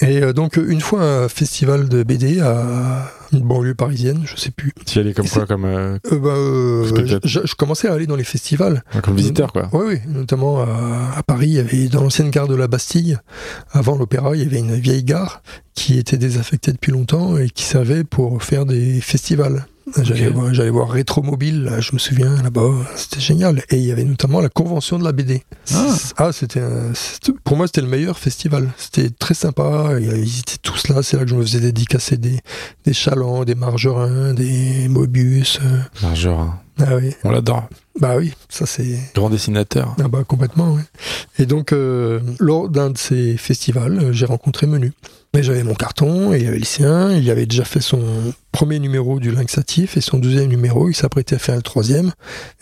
Et 0.00 0.22
euh, 0.22 0.32
donc, 0.32 0.56
une 0.56 0.80
fois, 0.80 1.02
un 1.02 1.28
festival 1.28 1.88
de 1.88 2.02
BD 2.02 2.40
à 2.40 3.10
une 3.32 3.40
banlieue 3.40 3.74
parisienne, 3.74 4.22
je 4.24 4.36
sais 4.36 4.50
plus. 4.50 4.72
Tu 4.86 4.98
y 4.98 5.00
allais 5.00 5.12
comme 5.14 5.28
quoi 5.28 5.46
Comme, 5.46 5.64
euh, 5.64 5.98
Euh, 6.12 6.18
bah, 6.18 6.30
euh, 6.30 7.18
je, 7.24 7.40
je 7.44 7.54
commençais 7.54 7.88
à 7.88 7.92
aller 7.94 8.06
dans 8.06 8.16
les 8.16 8.24
festivals. 8.24 8.82
comme 9.02 9.16
visiteur, 9.16 9.52
quoi. 9.52 9.68
Oui, 9.72 9.84
oui, 9.88 9.98
notamment 10.08 10.62
à, 10.62 11.12
à 11.16 11.22
Paris, 11.22 11.48
il 11.48 11.54
y 11.54 11.58
avait 11.58 11.88
dans 11.88 12.02
l'ancienne 12.02 12.30
gare 12.30 12.48
de 12.48 12.54
la 12.54 12.66
Bastille, 12.68 13.18
avant 13.72 13.96
l'opéra, 13.96 14.34
il 14.36 14.42
y 14.42 14.46
avait 14.46 14.58
une 14.58 14.74
vieille 14.76 15.04
gare 15.04 15.42
qui 15.74 15.98
était 15.98 16.18
désaffectée 16.18 16.72
depuis 16.72 16.92
longtemps 16.92 17.36
et 17.38 17.48
qui 17.48 17.64
servait 17.64 18.04
pour 18.04 18.42
faire 18.42 18.66
des 18.66 19.00
festivals. 19.00 19.66
J'allais 20.02 20.28
voir, 20.28 20.54
j'allais 20.54 20.70
voir 20.70 20.88
Rétromobile, 20.88 21.68
je 21.80 21.90
me 21.94 21.98
souviens, 21.98 22.40
là-bas, 22.44 22.70
c'était 22.94 23.18
génial. 23.18 23.64
Et 23.70 23.76
il 23.76 23.82
y 23.82 23.90
avait 23.90 24.04
notamment 24.04 24.40
la 24.40 24.48
convention 24.48 25.00
de 25.00 25.04
la 25.04 25.10
BD. 25.10 25.42
Ah. 25.74 25.96
Ah, 26.16 26.32
c'était, 26.32 26.60
un- 26.60 26.94
c'était- 26.94 27.32
pour 27.42 27.56
moi, 27.56 27.66
c'était 27.66 27.80
le 27.80 27.88
meilleur 27.88 28.16
festival. 28.16 28.68
C'était 28.76 29.10
très 29.10 29.34
sympa, 29.34 29.94
ils 30.00 30.38
étaient 30.38 30.58
tous 30.62 30.86
là, 30.88 31.02
c'est 31.02 31.16
là 31.16 31.24
que 31.24 31.30
je 31.30 31.34
me 31.34 31.42
faisais 31.42 31.58
dédicacer 31.58 32.18
des, 32.18 32.38
des 32.84 32.92
Des 33.44 33.54
Margerins, 33.54 34.32
des 34.32 34.88
Mobius. 34.88 35.60
euh. 35.62 35.82
Margerin. 36.02 36.58
Ah 36.80 36.96
oui, 36.96 37.14
On 37.24 37.30
l'adore. 37.30 37.68
bah 38.00 38.16
oui, 38.16 38.32
ça 38.48 38.66
c'est... 38.66 38.98
Grand 39.14 39.30
dessinateur. 39.30 39.94
Ah 40.02 40.08
bah 40.08 40.24
complètement, 40.26 40.72
oui. 40.74 40.82
Et 41.38 41.46
donc, 41.46 41.72
euh, 41.72 42.20
lors 42.38 42.68
d'un 42.68 42.90
de 42.90 42.98
ces 42.98 43.36
festivals, 43.36 43.98
euh, 43.98 44.12
j'ai 44.12 44.26
rencontré 44.26 44.66
Menu. 44.66 44.92
Et 45.32 45.44
j'avais 45.44 45.62
mon 45.62 45.74
carton, 45.76 46.32
et 46.32 46.38
il 46.38 46.44
y 46.44 46.48
avait 46.48 46.58
le 46.58 46.64
sien, 46.64 47.12
il 47.12 47.30
avait 47.30 47.46
déjà 47.46 47.64
fait 47.64 47.80
son 47.80 48.02
premier 48.50 48.80
numéro 48.80 49.20
du 49.20 49.30
Lynxatif, 49.30 49.96
et 49.96 50.00
son 50.00 50.18
deuxième 50.18 50.48
numéro, 50.48 50.88
il 50.88 50.94
s'apprêtait 50.94 51.36
à 51.36 51.38
faire 51.38 51.54
le 51.54 51.62
troisième, 51.62 52.10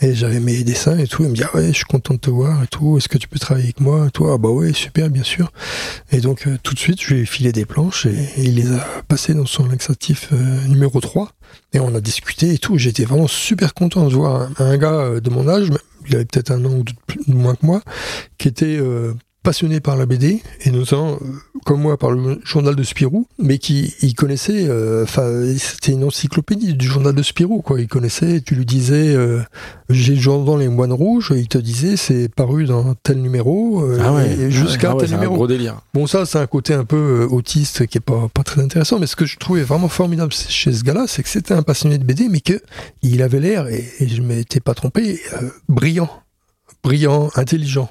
et 0.03 0.15
j'avais 0.15 0.39
mes 0.39 0.62
dessins 0.65 0.99
et 0.99 1.07
tout, 1.07 1.23
il 1.24 1.31
me 1.31 1.35
dit, 1.35 1.45
ah 1.45 1.57
ouais, 1.57 1.69
je 1.69 1.73
suis 1.73 1.85
content 1.86 2.12
de 2.12 2.19
te 2.19 2.28
voir 2.28 2.62
et 2.62 2.66
tout, 2.66 2.99
est-ce 2.99 3.09
que 3.09 3.16
tu 3.16 3.27
peux 3.27 3.39
travailler 3.39 3.69
avec 3.69 3.81
moi 3.81 4.09
et 4.09 4.11
toi, 4.11 4.32
ah 4.35 4.39
bah 4.39 4.51
ouais, 4.51 4.74
super, 4.74 5.09
bien 5.09 5.23
sûr. 5.23 5.51
Et 6.12 6.20
donc, 6.20 6.47
euh, 6.47 6.59
tout 6.62 6.74
de 6.74 6.78
suite, 6.78 7.01
je 7.03 7.15
lui 7.15 7.23
ai 7.23 7.24
filé 7.24 7.53
des 7.53 7.65
planches, 7.65 8.05
et, 8.05 8.11
et 8.36 8.45
il 8.45 8.57
les 8.57 8.70
a 8.70 8.85
passées 9.09 9.32
dans 9.32 9.47
son 9.47 9.65
Lynxatif 9.66 10.28
euh, 10.35 10.66
numéro 10.66 11.01
3, 11.01 11.31
et 11.72 11.80
on 11.80 11.94
a 11.94 12.00
discuté 12.00 12.54
et 12.54 12.58
tout, 12.58 12.78
j'étais 12.78 13.04
vraiment 13.04 13.26
super 13.26 13.74
content 13.74 14.06
de 14.06 14.14
voir 14.14 14.48
un, 14.58 14.76
gars 14.78 14.92
euh, 14.92 15.20
de 15.20 15.30
mon 15.30 15.48
âge, 15.48 15.70
il 16.06 16.14
avait 16.14 16.24
peut-être 16.24 16.50
un 16.50 16.64
an 16.64 16.70
ou 16.70 16.82
deux 16.82 16.94
moins 17.26 17.54
que 17.54 17.66
moi, 17.66 17.82
qui 18.38 18.48
était 18.48 18.78
euh, 18.80 19.14
passionné 19.48 19.80
par 19.80 19.96
la 19.96 20.04
BD, 20.04 20.42
et 20.66 20.70
notamment, 20.70 21.12
euh, 21.14 21.18
comme 21.64 21.80
moi, 21.80 21.96
par 21.96 22.10
le 22.10 22.38
journal 22.44 22.76
de 22.76 22.82
Spirou, 22.82 23.26
mais 23.38 23.56
qui 23.56 23.94
il 24.02 24.14
connaissait, 24.14 24.66
euh, 24.68 25.06
c'était 25.56 25.92
une 25.92 26.04
encyclopédie 26.04 26.74
du 26.74 26.86
journal 26.86 27.14
de 27.14 27.22
Spirou, 27.22 27.62
quoi. 27.62 27.80
Il 27.80 27.88
connaissait, 27.88 28.42
tu 28.42 28.54
lui 28.56 28.66
disais, 28.66 29.14
euh, 29.16 29.40
j'ai 29.88 30.16
le 30.16 30.20
journal 30.20 30.58
Les 30.60 30.68
Moines 30.68 30.92
Rouges, 30.92 31.32
il 31.34 31.48
te 31.48 31.56
disait, 31.56 31.96
c'est 31.96 32.28
paru 32.28 32.66
dans 32.66 32.94
tel 32.96 33.22
numéro, 33.22 33.80
euh, 33.84 33.98
Ah 34.04 34.12
ouais. 34.12 34.30
et 34.38 34.50
jusqu'à 34.50 34.90
Ah 34.90 34.94
ouais, 34.96 35.00
tel 35.00 35.08
c'est 35.08 35.14
un 35.14 35.16
numéro. 35.16 35.34
gros 35.36 35.46
délire. 35.46 35.80
Bon, 35.94 36.06
ça, 36.06 36.26
c'est 36.26 36.38
un 36.38 36.46
côté 36.46 36.74
un 36.74 36.84
peu 36.84 37.22
euh, 37.22 37.26
autiste 37.34 37.86
qui 37.86 37.96
est 37.96 38.02
pas, 38.02 38.28
pas 38.34 38.42
très 38.42 38.60
intéressant, 38.60 38.98
mais 38.98 39.06
ce 39.06 39.16
que 39.16 39.24
je 39.24 39.38
trouvais 39.38 39.62
vraiment 39.62 39.88
formidable 39.88 40.30
chez 40.34 40.74
ce 40.74 40.84
gars-là, 40.84 41.04
c'est 41.08 41.22
que 41.22 41.28
c'était 41.30 41.54
un 41.54 41.62
passionné 41.62 41.96
de 41.96 42.04
BD, 42.04 42.28
mais 42.28 42.40
que 42.42 42.60
il 43.00 43.22
avait 43.22 43.40
l'air, 43.40 43.66
et, 43.68 43.82
et 43.98 44.08
je 44.08 44.20
m'étais 44.20 44.60
pas 44.60 44.74
trompé, 44.74 45.18
brillant, 45.70 46.10
brillant, 46.84 47.30
intelligent. 47.34 47.90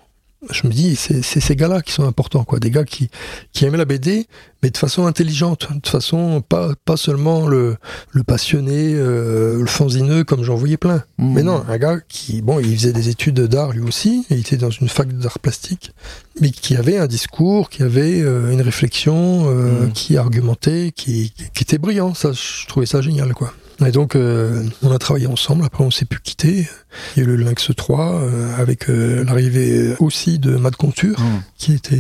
Je 0.52 0.68
me 0.68 0.72
dis, 0.72 0.96
c'est 0.96 1.24
ces 1.24 1.56
gars-là 1.56 1.82
qui 1.82 1.92
sont 1.92 2.06
importants, 2.08 2.44
quoi, 2.44 2.60
des 2.60 2.70
gars 2.70 2.84
qui, 2.84 3.10
qui 3.54 3.66
aiment 3.66 3.76
la 3.76 3.86
BD, 3.86 4.28
mais 4.62 4.70
de 4.70 4.78
façon 4.78 5.08
intelligente, 5.08 5.68
de 5.84 5.88
façon 5.90 6.42
pas, 6.48 6.74
pas 6.86 6.96
seulement 6.96 7.48
le, 7.48 7.78
le 8.12 8.24
passionné, 8.24 8.94
euh, 8.94 9.60
le 9.60 9.66
fanzineux, 9.66 10.24
comme 10.24 10.44
j'en 10.44 10.54
voyais 10.56 10.78
plein. 10.78 11.04
Mmh. 11.18 11.34
Mais 11.34 11.42
non, 11.42 11.64
un 11.68 11.78
gars 11.80 11.98
qui, 12.08 12.44
bon, 12.44 12.60
il 12.60 12.78
faisait 12.78 12.94
des 12.94 13.10
études 13.10 13.40
d'art 13.42 13.72
lui 13.72 13.82
aussi, 13.82 14.26
il 14.30 14.40
était 14.40 14.58
dans 14.58 14.70
une 14.70 14.90
fac 14.90 15.12
d'art 15.12 15.40
plastique, 15.40 15.92
mais 16.40 16.52
qui 16.52 16.76
avait 16.76 16.98
un 16.98 17.08
discours, 17.08 17.72
qui 17.72 17.82
avait 17.82 18.22
euh, 18.22 18.52
une 18.52 18.62
réflexion, 18.62 19.46
euh, 19.48 19.88
Mm. 19.88 19.92
qui 19.92 20.18
argumentait, 20.18 20.92
qui, 20.96 21.34
qui 21.54 21.64
était 21.64 21.78
brillant. 21.78 22.14
Ça, 22.14 22.32
je 22.32 22.68
trouvais 22.68 22.86
ça 22.86 23.02
génial, 23.02 23.34
quoi. 23.34 23.54
Et 23.86 23.92
donc, 23.92 24.16
euh, 24.16 24.64
on 24.82 24.92
a 24.92 24.98
travaillé 24.98 25.28
ensemble. 25.28 25.64
Après, 25.64 25.84
on 25.84 25.92
s'est 25.92 26.06
plus 26.06 26.20
quitté. 26.20 26.68
Il 27.16 27.20
y 27.24 27.26
a 27.26 27.30
eu 27.30 27.36
le 27.38 27.44
Lynx 27.44 27.70
3 27.76 28.22
euh, 28.22 28.56
avec 28.58 28.90
euh, 28.90 29.24
l'arrivée 29.24 29.94
aussi 30.00 30.40
de 30.40 30.56
Mad 30.56 30.76
Conture, 30.76 31.20
Mmh. 31.20 31.42
qui 31.58 31.74
était. 31.74 31.96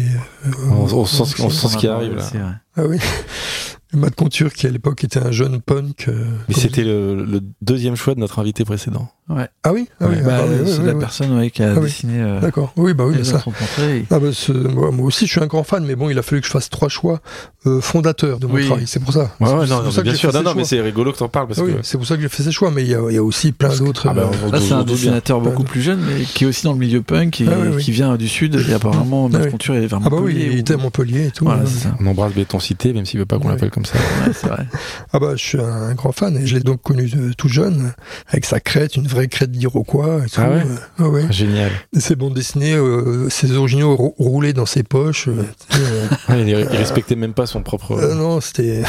euh, 0.47 0.49
On, 0.71 0.91
on 0.91 1.05
sent, 1.05 1.25
ce- 1.25 1.41
on 1.43 1.49
sent 1.51 1.67
ce 1.67 1.77
qui 1.77 1.87
arrive 1.87 2.15
là. 2.15 2.23
C'est 2.31 2.39
vrai. 2.39 2.53
Ah 2.77 2.81
oui. 2.87 2.97
Mad 3.93 4.13
Conture, 4.15 4.53
qui 4.53 4.67
à 4.67 4.69
l'époque 4.69 5.03
était 5.03 5.19
un 5.19 5.31
jeune 5.31 5.61
punk. 5.61 6.05
euh, 6.09 6.25
Mais 6.49 6.55
c'était 6.55 6.83
le, 6.83 7.23
le 7.23 7.41
deuxième 7.61 7.95
choix 7.95 8.15
de 8.15 8.19
notre 8.19 8.39
invité 8.39 8.65
précédent. 8.65 9.09
Ah 9.29 9.33
oui, 9.35 9.43
ah 9.63 9.73
oui, 9.73 9.87
Ouais. 9.99 10.07
ah 10.21 10.25
Bah, 10.25 10.37
bah 10.39 10.43
oui, 10.47 10.57
c'est 10.71 10.79
oui, 10.79 10.85
la 10.85 10.93
oui. 10.93 10.99
personne 11.01 11.37
ouais, 11.37 11.49
qui 11.49 11.61
a 11.61 11.73
Ah 11.75 11.79
dessiné 11.81 12.21
euh, 12.21 12.39
D'accord. 12.39 12.71
Oui, 12.77 12.93
bah 12.93 13.03
oui, 13.05 13.15
mais 13.17 13.25
ça. 13.25 13.43
Ah 14.09 14.19
bah, 14.19 14.27
moi, 14.73 14.91
moi 14.91 15.05
aussi, 15.05 15.25
je 15.25 15.31
suis 15.31 15.41
un 15.41 15.47
grand 15.47 15.63
fan, 15.63 15.83
mais 15.85 15.95
bon, 15.95 16.09
il 16.09 16.17
a 16.17 16.21
fallu 16.21 16.39
que 16.41 16.47
je 16.47 16.51
fasse 16.51 16.69
trois 16.69 16.87
choix 16.87 17.19
euh, 17.65 17.81
fondateurs 17.81 18.39
de 18.39 18.47
mon 18.47 18.53
Oui. 18.53 18.65
travail. 18.65 18.87
C'est 18.87 19.01
pour 19.01 19.11
ça. 19.11 19.19
Ouais, 19.19 19.27
C'est 19.41 19.43
ouais, 19.45 19.67
pour- 19.67 19.83
non, 19.83 19.91
ça 19.91 20.01
bien 20.01 20.11
j'ai 20.13 20.17
sûr. 20.17 20.31
fait 20.31 20.37
Non, 20.37 20.43
ces 20.43 20.45
non, 20.45 20.51
mais 20.55 20.61
choix. 20.61 20.69
c'est 20.69 20.81
rigolo 20.81 21.11
que 21.11 21.17
t'en 21.17 21.27
parles 21.27 21.47
parce 21.47 21.59
Ah 21.59 21.63
oui, 21.65 21.73
que. 21.73 21.79
c'est 21.83 21.97
pour 21.97 22.07
ça 22.07 22.15
que 22.15 22.21
j'ai 22.21 22.29
fait 22.29 22.43
ces 22.43 22.53
choix, 22.53 22.71
mais 22.71 22.83
il 22.83 22.89
y 22.89 22.95
a, 22.95 23.01
il 23.09 23.15
y 23.15 23.17
a 23.17 23.23
aussi 23.23 23.51
plein 23.51 23.75
d'autres. 23.75 24.07
Ah 24.09 24.13
bah, 24.13 24.31
Là, 24.51 24.59
c'est 24.61 24.73
un 24.73 24.83
dessinateur 24.83 25.41
beaucoup 25.41 25.63
plus 25.63 25.81
jeune, 25.81 25.99
mais 25.99 26.23
qui 26.23 26.45
est 26.45 26.47
aussi 26.47 26.63
dans 26.63 26.73
le 26.73 26.79
milieu 26.79 27.01
punk, 27.01 27.41
et 27.41 27.45
Ah 27.49 27.77
qui 27.79 27.91
vient 27.91 28.15
du 28.15 28.29
sud, 28.29 28.55
et 28.69 28.73
apparemment, 28.73 29.25
Ah 29.29 29.37
Mad 29.37 29.45
oui. 29.45 29.51
Conture 29.51 29.75
est 29.75 29.87
vers 29.87 29.99
Ah 30.05 30.09
bah 30.09 30.17
oui, 30.21 30.33
Montpellier, 30.33 30.49
il 30.53 30.59
était 30.59 30.73
à 30.73 30.77
Montpellier 30.77 31.25
et 31.27 31.31
tout. 31.31 31.43
Voilà, 31.43 31.65
c'est 31.65 31.79
ça. 31.83 31.95
On 31.99 32.05
embrasse 32.07 32.33
Béton 32.33 32.59
Cité, 32.59 32.93
même 32.93 33.05
s'il 33.05 33.19
veut 33.19 33.25
pas 33.25 33.37
qu'on 33.39 33.45
Ouais. 33.47 33.51
l'appelle 33.55 33.71
comme 33.77 33.85
ça. 33.85 33.97
Ouais, 33.97 34.33
c'est 34.33 34.47
vrai. 34.47 34.65
Ah 35.13 35.19
bah, 35.19 35.33
je 35.35 35.43
suis 35.43 35.59
un 35.59 35.93
grand 35.93 36.11
fan 36.11 36.35
et 36.35 36.45
je 36.47 36.55
l'ai 36.55 36.61
donc 36.61 36.81
connu 36.81 37.09
tout 37.37 37.47
jeune, 37.47 37.93
avec 38.27 38.45
sa 38.45 38.59
crête, 38.59 38.95
une 38.95 39.07
vraie 39.07 39.27
crête 39.27 39.51
d'Iroquois 39.51 40.21
et 40.25 40.29
tout. 40.29 40.41
Ah 40.41 40.49
ouais 40.49 40.63
euh, 40.65 40.75
ah 40.99 41.09
ouais. 41.09 41.31
Génial. 41.31 41.71
Ses 41.97 42.15
bandes 42.15 42.33
dessinées, 42.33 42.73
euh, 42.73 43.29
ses 43.29 43.51
originaux 43.53 43.95
rou- 43.95 44.15
roulés 44.17 44.53
dans 44.53 44.65
ses 44.65 44.83
poches. 44.83 45.27
euh, 45.27 45.43
euh, 46.29 46.43
il, 46.45 46.55
respectait 46.77 47.15
même 47.15 47.33
pas 47.33 47.45
son 47.45 47.61
propre. 47.61 47.99
Non, 48.15 48.41
c'était. 48.41 48.83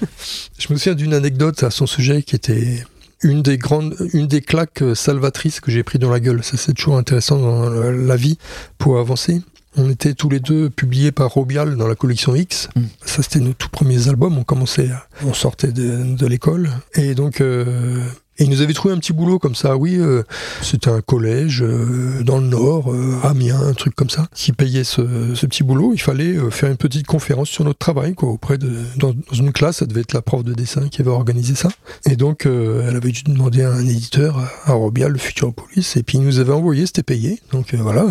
je 0.58 0.72
me 0.72 0.78
souviens 0.78 0.94
d'une 0.94 1.14
anecdote 1.14 1.62
à 1.62 1.70
son 1.70 1.86
sujet 1.86 2.22
qui 2.22 2.36
était 2.36 2.84
une 3.22 3.42
des 3.42 3.56
grandes, 3.58 3.96
une 4.12 4.26
des 4.26 4.42
claques 4.42 4.84
salvatrices 4.94 5.60
que 5.60 5.70
j'ai 5.70 5.82
pris 5.82 5.98
dans 5.98 6.10
la 6.10 6.20
gueule. 6.20 6.44
Ça, 6.44 6.56
c'est 6.58 6.74
toujours 6.74 6.98
intéressant 6.98 7.38
dans 7.38 7.68
la 7.90 8.16
vie 8.16 8.38
pour 8.78 8.98
avancer. 8.98 9.40
On 9.76 9.90
était 9.90 10.14
tous 10.14 10.28
les 10.28 10.40
deux 10.40 10.70
publiés 10.70 11.12
par 11.12 11.30
Robial 11.30 11.76
dans 11.76 11.88
la 11.88 11.94
collection 11.94 12.34
X. 12.34 12.68
Mm. 12.74 12.82
Ça, 13.04 13.22
c'était 13.22 13.40
nos 13.40 13.52
tout 13.52 13.68
premiers 13.68 14.08
albums. 14.08 14.38
On 14.38 14.44
commençait, 14.44 14.90
on 15.24 15.34
sortait 15.34 15.72
de, 15.72 16.16
de 16.16 16.26
l'école. 16.26 16.70
Et 16.94 17.14
donc, 17.14 17.40
euh, 17.40 18.02
et 18.38 18.44
ils 18.44 18.50
nous 18.50 18.60
avaient 18.60 18.72
trouvé 18.74 18.94
un 18.94 18.98
petit 18.98 19.12
boulot 19.12 19.38
comme 19.38 19.54
ça. 19.54 19.76
Oui, 19.76 19.96
euh, 19.98 20.22
c'était 20.62 20.90
un 20.90 21.00
collège 21.00 21.62
euh, 21.62 22.22
dans 22.22 22.38
le 22.38 22.46
Nord, 22.46 22.92
euh, 22.92 23.18
Amiens, 23.22 23.60
un 23.60 23.72
truc 23.72 23.94
comme 23.94 24.10
ça, 24.10 24.26
qui 24.34 24.52
payait 24.52 24.84
ce, 24.84 25.34
ce 25.34 25.46
petit 25.46 25.62
boulot. 25.62 25.92
Il 25.94 26.00
fallait 26.00 26.36
euh, 26.36 26.50
faire 26.50 26.70
une 26.70 26.76
petite 26.76 27.06
conférence 27.06 27.48
sur 27.48 27.64
notre 27.64 27.78
travail, 27.78 28.14
quoi, 28.14 28.28
auprès 28.28 28.58
de 28.58 28.70
dans, 28.96 29.14
une 29.32 29.52
classe. 29.52 29.78
Ça 29.78 29.86
devait 29.86 30.02
être 30.02 30.12
la 30.12 30.22
prof 30.22 30.44
de 30.44 30.52
dessin 30.52 30.88
qui 30.88 31.00
avait 31.00 31.10
organisé 31.10 31.54
ça. 31.54 31.68
Et 32.08 32.16
donc, 32.16 32.46
euh, 32.46 32.86
elle 32.88 32.96
avait 32.96 33.10
dû 33.10 33.22
demander 33.22 33.62
à 33.62 33.72
un 33.72 33.86
éditeur, 33.86 34.38
à 34.64 34.72
Robial, 34.72 35.12
le 35.12 35.18
Futuropolis, 35.18 35.96
et 35.96 36.02
puis 36.02 36.18
il 36.18 36.24
nous 36.24 36.38
avait 36.38 36.52
envoyé, 36.52 36.86
c'était 36.86 37.02
payé. 37.02 37.40
Donc 37.52 37.74
euh, 37.74 37.78
voilà, 37.78 38.06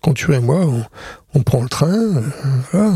Conture 0.00 0.34
et 0.34 0.40
moi, 0.40 0.60
on, 0.60 0.84
on 1.34 1.42
prend 1.42 1.62
le 1.62 1.68
train. 1.68 2.22
voilà. 2.72 2.94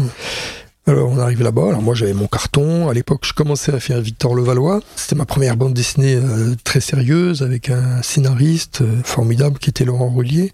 Alors 0.89 1.13
on 1.13 1.19
arrive 1.19 1.45
là-bas, 1.45 1.69
alors 1.69 1.81
moi 1.81 1.95
j'avais 1.95 2.13
mon 2.13 2.27
carton, 2.27 2.89
à 2.89 2.93
l'époque 2.93 3.21
je 3.25 3.33
commençais 3.33 3.73
à 3.73 3.79
faire 3.79 4.01
Victor 4.01 4.35
Levallois, 4.35 4.81
c'était 4.97 5.15
ma 5.15 5.25
première 5.27 5.57
bande 5.57 5.75
dessinée 5.75 6.17
euh, 6.17 6.57
très 6.65 6.81
sérieuse 6.81 7.43
avec 7.43 7.71
un 7.71 8.03
scénariste 8.03 8.81
euh, 8.81 9.01
formidable 9.05 9.61
qui 9.61 9.71
était 9.71 9.85
Laurent 9.85 10.11
Relier. 10.11 10.53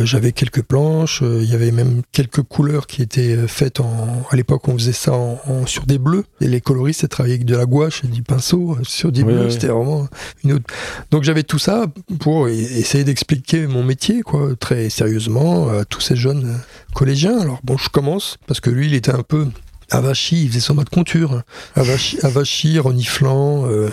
Euh, 0.00 0.04
j'avais 0.04 0.32
quelques 0.32 0.62
planches, 0.62 1.22
il 1.22 1.48
y 1.48 1.54
avait 1.54 1.70
même 1.70 2.02
quelques 2.10 2.42
couleurs 2.42 2.88
qui 2.88 3.02
étaient 3.02 3.46
faites 3.46 3.78
en... 3.78 4.24
À 4.32 4.34
l'époque 4.34 4.66
on 4.66 4.72
faisait 4.76 4.90
ça 4.90 5.12
en, 5.12 5.38
en- 5.46 5.64
sur 5.66 5.86
des 5.86 5.98
bleus, 5.98 6.24
et 6.40 6.48
les 6.48 6.60
coloristes 6.60 7.02
ils 7.04 7.08
travaillaient 7.08 7.36
avec 7.36 7.46
de 7.46 7.54
la 7.54 7.64
gouache 7.64 8.02
et 8.02 8.08
du 8.08 8.24
pinceau 8.24 8.76
sur 8.82 9.12
des 9.12 9.22
Oui, 9.22 9.32
bleus, 9.32 9.44
oui. 9.46 9.52
c'était 9.52 9.68
vraiment 9.68 10.08
une 10.42 10.54
autre... 10.54 10.64
Donc 11.12 11.22
j'avais 11.22 11.44
tout 11.44 11.60
ça 11.60 11.86
pour 12.18 12.46
e- 12.46 12.50
essayer 12.50 13.04
d'expliquer 13.04 13.68
mon 13.68 13.84
métier 13.84 14.22
quoi, 14.22 14.56
très 14.58 14.90
sérieusement 14.90 15.68
à 15.68 15.84
tous 15.84 16.00
ces 16.00 16.16
jeunes 16.16 16.58
collégiens. 16.94 17.38
Alors 17.38 17.60
bon 17.62 17.76
je 17.78 17.90
commence, 17.90 18.38
parce 18.48 18.58
que 18.58 18.70
lui 18.70 18.88
il 18.88 18.94
était 18.94 19.12
un 19.12 19.22
peu... 19.22 19.46
Avachi, 19.90 20.44
il 20.44 20.48
faisait 20.48 20.60
son 20.60 20.74
mode 20.74 20.90
conture. 20.90 21.42
Avachi, 21.74 22.18
Avachi 22.22 22.78
reniflant, 22.78 23.66
euh, 23.66 23.88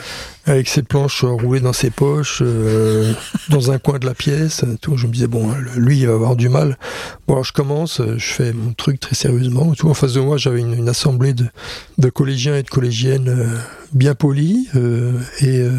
avec 0.46 0.68
ses 0.68 0.84
planches 0.84 1.24
roulées 1.24 1.60
dans 1.60 1.74
ses 1.74 1.90
poches, 1.90 2.42
euh, 2.42 3.14
dans 3.50 3.72
un 3.72 3.80
coin 3.80 4.00
de 4.00 4.06
la 4.06 4.14
pièce. 4.14 4.64
Tout. 4.82 4.98
Je 4.98 5.08
me 5.08 5.12
disais, 5.12 5.28
bon, 5.28 5.52
lui, 5.76 6.00
il 6.00 6.08
va 6.08 6.14
avoir 6.14 6.36
du 6.36 6.50
mal. 6.50 6.78
Bon, 7.28 7.34
alors 7.34 7.44
je 7.44 7.54
commence, 7.54 8.02
je 8.18 8.26
fais 8.26 8.54
mon 8.54 8.74
truc 8.74 9.00
très 9.00 9.16
sérieusement. 9.16 9.74
Tout. 9.74 9.90
En 9.90 9.94
face 9.94 10.14
de 10.14 10.22
moi, 10.22 10.38
j'avais 10.38 10.60
une, 10.60 10.74
une, 10.74 10.90
assemblée 10.90 11.34
de, 11.34 11.46
de, 11.98 12.10
collégiens 12.10 12.56
et 12.56 12.64
de 12.64 12.70
collégiennes 12.70 13.30
euh, 13.30 13.58
bien 13.96 14.14
polis 14.14 14.68
euh, 14.76 15.20
et 15.40 15.60
euh, 15.60 15.72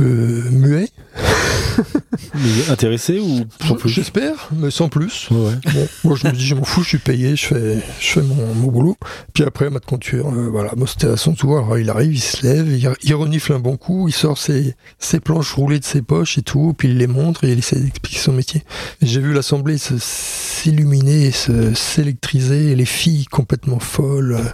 euh, 0.00 0.42
muets. 0.50 0.88
Mais 2.34 2.68
intéressés 2.70 3.20
ou 3.20 3.44
sans 3.64 3.74
plus? 3.74 3.88
J'espère, 3.88 4.48
mais 4.52 4.70
sans 4.70 4.88
plus. 4.88 5.28
Ouais. 5.30 5.54
Bon, 5.72 5.88
moi, 6.04 6.16
je 6.16 6.26
me 6.26 6.32
dis, 6.32 6.44
je 6.44 6.54
m'en 6.54 6.64
fous, 6.64 6.82
je 6.82 6.88
suis 6.88 6.98
payé, 6.98 7.36
je 7.36 7.46
fais, 7.46 7.78
je 8.00 8.06
fais 8.06 8.22
mon, 8.22 8.54
mon 8.54 8.68
boulot. 8.68 8.96
Puis 9.32 9.44
après, 9.44 9.70
ma 9.70 9.80
conture, 9.80 10.28
euh, 10.28 10.48
voilà, 10.50 10.72
moi, 10.76 10.86
c'était 10.86 11.06
à 11.06 11.16
son 11.16 11.34
tour. 11.34 11.58
Alors, 11.58 11.78
il 11.78 11.88
arrive, 11.90 12.14
il 12.14 12.20
se 12.20 12.46
lève, 12.46 12.68
il, 12.68 12.90
il 13.02 13.14
renifle 13.14 13.52
un 13.52 13.60
bon 13.60 13.76
coup, 13.78 14.08
il 14.08 14.12
sort 14.12 14.36
ses, 14.36 14.74
ses 14.98 15.20
planches 15.20 15.52
roulées 15.54 15.78
de 15.78 15.84
ses 15.84 16.02
poches 16.02 16.36
et 16.36 16.42
tout, 16.42 16.74
puis 16.76 16.88
il 16.88 16.98
les 16.98 17.06
montre 17.06 17.44
et 17.44 17.52
il 17.52 17.58
essaie 17.58 17.78
d'expliquer 17.80 18.18
son 18.18 18.32
métier. 18.32 18.62
J'ai 19.00 19.20
vu 19.20 19.32
l'assemblée 19.32 19.78
se- 19.78 19.98
s'illuminer, 19.98 21.30
se- 21.30 21.72
s'électriser, 21.74 22.74
les 22.74 22.84
filles 22.84 23.24
complètement 23.26 23.78
folles, 23.78 24.34
euh, 24.38 24.44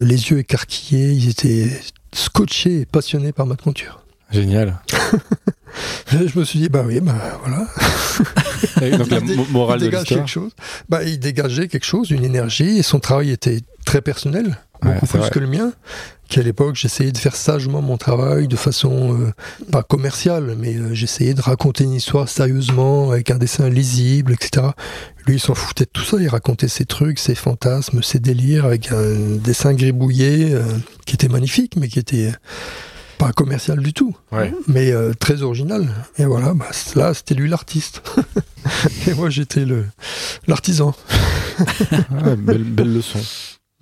les 0.00 0.30
yeux 0.30 0.38
écarquillés, 0.40 1.12
ils 1.12 1.28
étaient 1.28 1.70
scotchés 2.12 2.80
et 2.80 2.86
passionnés 2.86 3.32
par 3.32 3.46
ma 3.46 3.56
conture. 3.56 4.00
Génial. 4.30 4.80
Je 6.10 6.38
me 6.38 6.44
suis 6.44 6.60
dit, 6.60 6.68
bah 6.68 6.84
oui, 6.86 7.00
bah 7.00 7.14
voilà. 7.44 7.66
Donc 8.96 9.10
la 9.10 9.18
Il 9.18 9.40
morale 9.50 9.80
dégage 9.80 10.04
quelque 10.04 10.28
chose. 10.28 10.52
Bah, 10.88 11.02
il 11.02 11.18
dégageait 11.18 11.66
quelque 11.68 11.84
chose, 11.84 12.10
une 12.10 12.24
énergie, 12.24 12.78
et 12.78 12.82
son 12.82 13.00
travail 13.00 13.30
était 13.30 13.60
très 13.84 14.00
personnel, 14.00 14.58
beaucoup 14.84 15.06
plus 15.06 15.18
vrai. 15.18 15.30
que 15.30 15.38
le 15.38 15.46
mien. 15.46 15.72
Qu'à 16.28 16.42
l'époque, 16.42 16.74
j'essayais 16.74 17.12
de 17.12 17.18
faire 17.18 17.36
sagement 17.36 17.82
mon 17.82 17.98
travail 17.98 18.48
de 18.48 18.56
façon 18.56 19.14
euh, 19.20 19.32
pas 19.70 19.82
commerciale, 19.82 20.56
mais 20.58 20.74
euh, 20.74 20.94
j'essayais 20.94 21.34
de 21.34 21.42
raconter 21.42 21.84
une 21.84 21.92
histoire 21.92 22.28
sérieusement, 22.28 23.10
avec 23.10 23.30
un 23.30 23.36
dessin 23.36 23.68
lisible, 23.68 24.32
etc. 24.32 24.68
Lui, 25.26 25.34
il 25.34 25.40
s'en 25.40 25.54
foutait 25.54 25.84
de 25.84 25.90
tout 25.92 26.02
ça, 26.04 26.16
il 26.20 26.28
racontait 26.28 26.68
ses 26.68 26.86
trucs, 26.86 27.18
ses 27.18 27.34
fantasmes, 27.34 28.02
ses 28.02 28.20
délires, 28.20 28.64
avec 28.64 28.90
un 28.90 29.36
dessin 29.42 29.74
gribouillé, 29.74 30.54
euh, 30.54 30.62
qui 31.04 31.14
était 31.14 31.28
magnifique, 31.28 31.76
mais 31.76 31.88
qui 31.88 31.98
était 31.98 32.32
pas 33.18 33.32
commercial 33.32 33.78
du 33.78 33.92
tout 33.92 34.16
Ouais. 34.32 34.52
mais 34.66 34.90
euh, 34.92 35.12
très 35.18 35.42
original. 35.42 35.88
Et 36.18 36.24
voilà, 36.24 36.52
bah, 36.54 36.66
là, 36.96 37.14
c'était 37.14 37.34
lui 37.34 37.48
l'artiste. 37.48 38.02
et 39.06 39.14
moi, 39.14 39.28
j'étais 39.30 39.64
le 39.66 39.84
l'artisan. 40.46 40.94
Ah, 42.10 42.34
belle, 42.36 42.64
belle 42.64 42.92
leçon. 42.94 43.20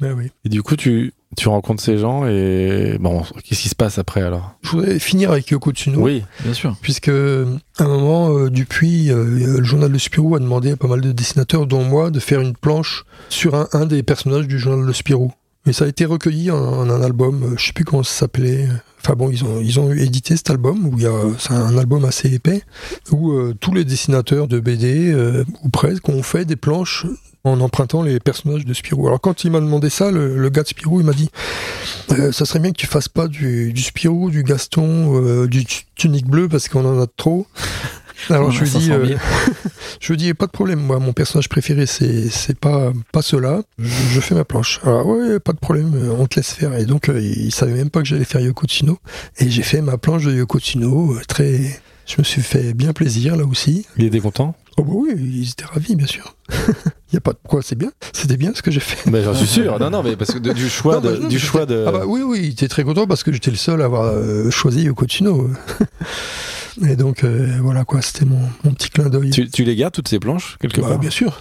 Mais 0.02 0.12
oui. 0.12 0.30
Et 0.44 0.48
du 0.48 0.62
coup, 0.62 0.76
tu, 0.76 1.12
tu 1.36 1.48
rencontres 1.48 1.82
ces 1.82 1.96
gens 1.98 2.26
et 2.26 2.96
bon, 3.00 3.22
qu'est-ce 3.44 3.62
qui 3.62 3.68
se 3.68 3.74
passe 3.74 3.98
après 3.98 4.20
alors? 4.22 4.54
Je 4.62 4.70
voudrais 4.70 4.98
finir 4.98 5.30
avec 5.30 5.48
Yoko 5.50 5.70
Tsuno, 5.72 6.00
Oui, 6.00 6.22
Bien 6.44 6.52
sûr. 6.54 6.76
puisque 6.82 7.08
à 7.08 7.84
un 7.84 7.88
moment, 7.88 8.36
euh, 8.36 8.50
Dupuis, 8.50 9.10
euh, 9.10 9.24
le 9.58 9.64
journal 9.64 9.90
de 9.92 9.98
Spirou 9.98 10.34
a 10.36 10.40
demandé 10.40 10.72
à 10.72 10.76
pas 10.76 10.88
mal 10.88 11.00
de 11.00 11.12
dessinateurs, 11.12 11.66
dont 11.66 11.84
moi, 11.84 12.10
de 12.10 12.20
faire 12.20 12.40
une 12.40 12.54
planche 12.54 13.04
sur 13.28 13.54
un, 13.54 13.68
un 13.72 13.86
des 13.86 14.02
personnages 14.02 14.48
du 14.48 14.58
journal 14.58 14.86
de 14.86 14.92
Spirou. 14.92 15.32
Et 15.64 15.72
ça 15.72 15.84
a 15.84 15.88
été 15.88 16.04
recueilli 16.04 16.50
en, 16.50 16.58
en 16.58 16.90
un 16.90 17.02
album, 17.02 17.42
euh, 17.44 17.54
je 17.56 17.66
sais 17.66 17.72
plus 17.72 17.84
comment 17.84 18.02
ça 18.02 18.12
s'appelait. 18.12 18.66
Enfin 19.00 19.14
bon, 19.14 19.30
ils 19.30 19.44
ont, 19.44 19.60
ils 19.60 19.78
ont 19.80 19.92
édité 19.92 20.36
cet 20.36 20.50
album, 20.50 20.86
où 20.86 20.94
il 20.96 21.02
y 21.04 21.06
a, 21.06 21.12
c'est 21.38 21.52
un 21.52 21.78
album 21.78 22.04
assez 22.04 22.32
épais, 22.34 22.62
où 23.12 23.30
euh, 23.32 23.54
tous 23.60 23.72
les 23.72 23.84
dessinateurs 23.84 24.48
de 24.48 24.58
BD, 24.58 25.12
euh, 25.12 25.44
ou 25.62 25.68
presque, 25.68 26.08
ont 26.08 26.22
fait 26.24 26.44
des 26.44 26.56
planches 26.56 27.06
en 27.44 27.60
empruntant 27.60 28.02
les 28.02 28.20
personnages 28.20 28.64
de 28.64 28.73
Spirou. 28.74 29.06
Alors 29.09 29.20
quand 29.20 29.44
il 29.44 29.51
m'a 29.51 29.60
demandé 29.60 29.90
ça, 29.90 30.10
le, 30.10 30.36
le 30.39 30.48
gars 30.51 30.62
de 30.62 30.69
Spirou, 30.69 31.01
il 31.01 31.06
m'a 31.06 31.12
dit 31.12 31.28
euh, 32.12 32.31
ça 32.32 32.44
serait 32.44 32.60
bien 32.60 32.70
que 32.70 32.77
tu 32.77 32.86
fasses 32.86 33.09
pas 33.09 33.27
du, 33.28 33.73
du 33.73 33.82
Spirou, 33.82 34.31
du 34.31 34.43
Gaston, 34.44 35.20
euh, 35.20 35.47
du 35.48 35.64
tu- 35.64 35.82
tunique 35.97 36.27
bleu 36.28 36.48
parce 36.48 36.69
qu'on 36.69 36.85
en 36.85 37.01
a 37.01 37.06
trop. 37.06 37.47
Alors 38.31 38.52
je 38.52 38.60
lui 38.62 38.70
dis, 38.70 38.86
500 38.86 38.93
euh, 38.93 39.06
000. 39.06 39.19
je 40.01 40.12
lui 40.12 40.16
dis 40.16 40.32
pas 40.35 40.47
de 40.47 40.52
problème. 40.52 40.78
Moi, 40.78 41.01
mon 41.01 41.12
personnage 41.12 41.48
préféré, 41.48 41.86
c'est 41.86 42.28
c'est 42.31 42.56
pas 42.56 42.93
pas 43.10 43.23
cela. 43.23 43.62
Je, 43.81 43.89
je 44.12 44.20
fais 44.20 44.36
ma 44.36 44.44
planche. 44.44 44.78
Alors 44.85 45.06
ouais, 45.09 45.40
pas 45.40 45.52
de 45.52 45.59
problème. 45.59 45.93
euh, 45.97 46.14
On 46.16 46.27
te 46.27 46.36
laisse 46.36 46.52
faire. 46.52 46.73
Et 46.77 46.85
donc 46.86 47.09
euh, 47.09 47.20
il 47.20 47.51
savait 47.52 47.73
même 47.74 47.90
pas 47.90 48.01
que 48.01 48.06
j'allais 48.06 48.24
faire 48.24 48.40
Yoko 48.40 48.66
Tsuno. 48.69 48.98
Et 49.39 49.51
j'ai 49.51 49.62
fait 49.64 49.82
ma 49.82 49.98
planche 49.98 50.24
de 50.27 50.32
Yoko 50.35 50.60
Tsuno. 50.60 51.14
euh, 51.16 51.20
Très. 51.27 51.81
Je 52.12 52.16
me 52.18 52.24
suis 52.24 52.43
fait 52.43 52.74
bien 52.74 52.93
plaisir 52.93 53.36
là 53.36 53.44
aussi. 53.44 53.86
il 53.97 54.05
était 54.05 54.20
content 54.20 54.55
Oh 54.78 54.84
bah 54.84 54.93
oui, 54.94 55.10
ils 55.16 55.51
étaient 55.51 55.64
ravis, 55.66 55.97
bien 55.97 56.06
sûr. 56.06 56.34
Il 57.10 57.14
y 57.14 57.16
a 57.18 57.20
pas 57.20 57.32
de 57.32 57.39
quoi, 57.47 57.60
c'est 57.62 57.76
bien. 57.76 57.90
C'était 58.14 58.39
bien 58.39 58.52
ce 58.55 58.62
que 58.62 58.70
j'ai 58.70 58.80
fait. 58.80 59.10
Mais 59.10 59.22
j'en 59.22 59.34
suis 59.34 59.47
sûr. 59.47 59.78
Non, 59.80 59.90
non, 59.90 60.02
mais 60.02 60.16
parce 60.16 60.32
que 60.32 60.39
de- 60.39 60.52
du 60.55 60.68
choix, 60.70 60.94
Non, 60.94 61.01
de, 61.02 61.16
non, 61.16 61.28
du 61.28 61.39
choix 61.39 61.66
de. 61.66 61.84
Ah 61.86 61.93
bah 61.93 62.02
oui, 62.06 62.22
oui, 62.22 62.40
il 62.44 62.51
était 62.52 62.68
très 62.68 62.82
content 62.82 63.06
parce 63.06 63.22
que 63.22 63.32
j'étais 63.32 63.51
le 63.51 63.59
seul 63.59 63.82
à 63.82 63.84
avoir 63.84 64.05
euh, 64.05 64.51
choisi 64.51 64.82
Yoko 64.84 65.05
Tsuno. 65.06 65.51
Et 66.89 66.97
donc 66.97 67.22
euh, 67.22 67.59
voilà 67.60 67.84
quoi, 67.84 68.01
c'était 68.01 68.24
mon, 68.24 68.40
mon 68.64 68.72
petit 68.72 68.89
clin 68.89 69.10
d'œil. 69.10 69.28
Tu, 69.30 69.51
tu 69.51 69.62
les 69.64 69.76
gardes 69.76 69.93
toutes 69.93 70.09
ces 70.09 70.18
planches 70.18 70.56
quelque 70.59 70.80
Bah, 70.80 70.89
part 70.89 70.98
bien 70.98 71.10
sûr, 71.10 71.39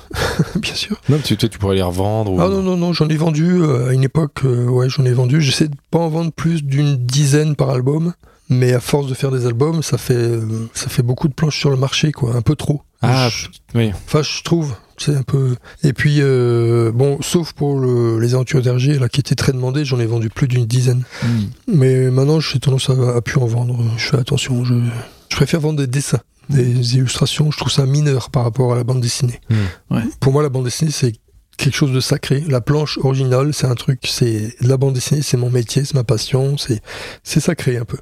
bien 0.57 0.73
sûr. 0.75 0.99
Non, 1.07 1.17
tu, 1.23 1.37
tu 1.37 1.47
tu 1.47 1.57
pourrais 1.57 1.75
les 1.75 1.81
revendre. 1.81 2.33
Ou... 2.33 2.41
Ah 2.41 2.49
non 2.49 2.61
non 2.61 2.75
non, 2.75 2.91
j'en 2.91 3.07
ai 3.07 3.15
vendu 3.15 3.45
euh, 3.49 3.89
à 3.89 3.93
une 3.93 4.03
époque. 4.03 4.39
euh, 4.43 4.65
ouais, 4.67 4.89
j'en 4.89 5.05
ai 5.05 5.13
vendu. 5.13 5.41
J'essaie 5.41 5.69
de 5.69 5.75
pas 5.89 5.99
en 5.99 6.09
vendre 6.09 6.33
plus 6.33 6.63
d'une 6.63 6.97
dizaine 6.97 7.55
par 7.55 7.69
album, 7.69 8.13
mais 8.51 8.73
à 8.73 8.79
force 8.79 9.07
de 9.07 9.15
faire 9.15 9.31
des 9.31 9.47
albums, 9.47 9.81
ça 9.81 9.97
fait 9.97 10.29
ça 10.75 10.89
fait 10.89 11.01
beaucoup 11.01 11.27
de 11.27 11.33
planches 11.33 11.57
sur 11.57 11.71
le 11.71 11.77
marché 11.77 12.11
quoi, 12.11 12.35
un 12.35 12.41
peu 12.43 12.55
trop. 12.55 12.83
Ah, 13.01 13.29
Je- 13.29 13.47
oui. 13.73 13.91
Enfin, 14.05 14.21
je 14.21 14.43
trouve, 14.43 14.75
c'est 14.97 15.15
un 15.15 15.23
peu. 15.23 15.55
Et 15.83 15.91
puis, 15.91 16.17
euh, 16.19 16.91
bon, 16.93 17.17
sauf 17.21 17.53
pour 17.53 17.79
le- 17.79 18.19
les 18.19 18.35
aventures 18.35 18.61
d'Hergé, 18.61 18.99
là, 18.99 19.09
qui 19.09 19.19
étaient 19.21 19.33
très 19.33 19.53
demandées, 19.53 19.85
j'en 19.85 19.99
ai 19.99 20.05
vendu 20.05 20.29
plus 20.29 20.47
d'une 20.47 20.67
dizaine. 20.67 21.01
Hmm. 21.23 21.45
Mais 21.67 22.11
maintenant, 22.11 22.39
j'ai 22.39 22.59
tendance 22.59 22.91
à, 22.91 23.15
à 23.17 23.21
plus 23.21 23.39
en 23.39 23.47
vendre. 23.47 23.83
Je 23.97 24.05
fais 24.05 24.17
attention. 24.19 24.63
Je, 24.63 24.75
je 25.29 25.35
préfère 25.35 25.61
vendre 25.61 25.79
des 25.79 25.87
dessins, 25.87 26.19
des 26.49 26.95
illustrations. 26.95 27.49
Je 27.49 27.57
trouve 27.57 27.71
ça 27.71 27.87
mineur 27.87 28.29
par 28.29 28.43
rapport 28.43 28.71
à 28.71 28.75
la 28.75 28.83
bande 28.83 29.01
dessinée. 29.01 29.41
Hmm. 29.49 29.95
Ouais. 29.95 30.03
Pour 30.19 30.31
moi, 30.31 30.43
la 30.43 30.49
bande 30.49 30.65
dessinée, 30.65 30.91
c'est 30.91 31.13
quelque 31.57 31.75
chose 31.75 31.91
de 31.91 31.99
sacré. 31.99 32.43
La 32.47 32.61
planche 32.61 32.97
originale, 33.03 33.53
c'est 33.53 33.67
un 33.67 33.75
truc, 33.75 33.99
c'est 34.07 34.55
la 34.61 34.77
bande 34.77 34.93
dessinée, 34.93 35.21
c'est 35.21 35.37
mon 35.37 35.49
métier, 35.49 35.85
c'est 35.85 35.93
ma 35.93 36.03
passion, 36.03 36.57
c'est 36.57 36.81
c'est 37.23 37.39
sacré 37.39 37.77
un 37.77 37.85
peu. 37.85 37.97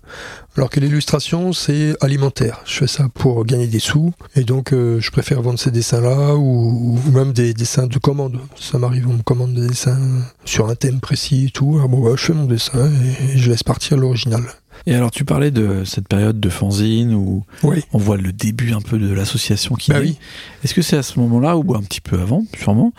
Alors 0.56 0.70
que 0.70 0.80
l'illustration, 0.80 1.54
c'est 1.54 1.96
alimentaire. 2.02 2.62
Je 2.66 2.74
fais 2.80 2.88
ça 2.88 3.08
pour 3.14 3.46
gagner 3.46 3.68
des 3.68 3.80
sous, 3.80 4.14
et 4.36 4.44
donc 4.44 4.74
euh, 4.74 5.00
je 5.00 5.12
préfère 5.12 5.42
vendre 5.42 5.60
ces 5.60 5.72
dessins-là 5.72 6.36
ou, 6.36 7.00
ou 7.06 7.12
même 7.12 7.34
des 7.34 7.54
dessins 7.54 7.88
de 7.88 7.98
commande. 7.98 8.40
Ça 8.60 8.78
m'arrive, 8.78 9.08
on 9.08 9.14
me 9.14 9.22
commande 9.24 9.54
des 9.54 9.68
dessins 9.68 10.00
sur 10.46 10.70
un 10.70 10.76
thème 10.76 11.00
précis 11.00 11.46
et 11.48 11.50
tout. 11.52 11.76
Alors 11.76 11.90
bon, 11.90 12.04
bah, 12.04 12.12
je 12.16 12.24
fais 12.26 12.34
mon 12.34 12.46
dessin 12.46 12.90
et, 13.32 13.36
et 13.36 13.38
je 13.38 13.50
laisse 13.50 13.64
partir 13.64 13.98
l'original. 13.98 14.44
Et 14.86 14.96
alors, 14.96 15.12
tu 15.12 15.26
parlais 15.26 15.52
de 15.52 15.84
cette 15.84 16.08
période 16.08 16.40
de 16.40 16.50
fanzine 16.50 17.14
où 17.14 17.44
Oui. 17.64 17.84
on 17.92 17.98
voit 17.98 18.16
le 18.16 18.32
début 18.32 18.72
un 18.72 18.80
peu 18.80 18.98
de 18.98 19.12
l'association 19.14 19.76
qui 19.76 19.92
Bah 19.92 19.98
oui. 20.00 20.18
Est-ce 20.64 20.74
que 20.74 20.82
c'est 20.82 20.96
à 20.96 21.04
ce 21.04 21.20
moment-là, 21.20 21.58
ou 21.58 21.76
un 21.76 21.82
petit 21.82 22.00
peu 22.00 22.18
avant, 22.20 22.46
sûrement, 22.58 22.94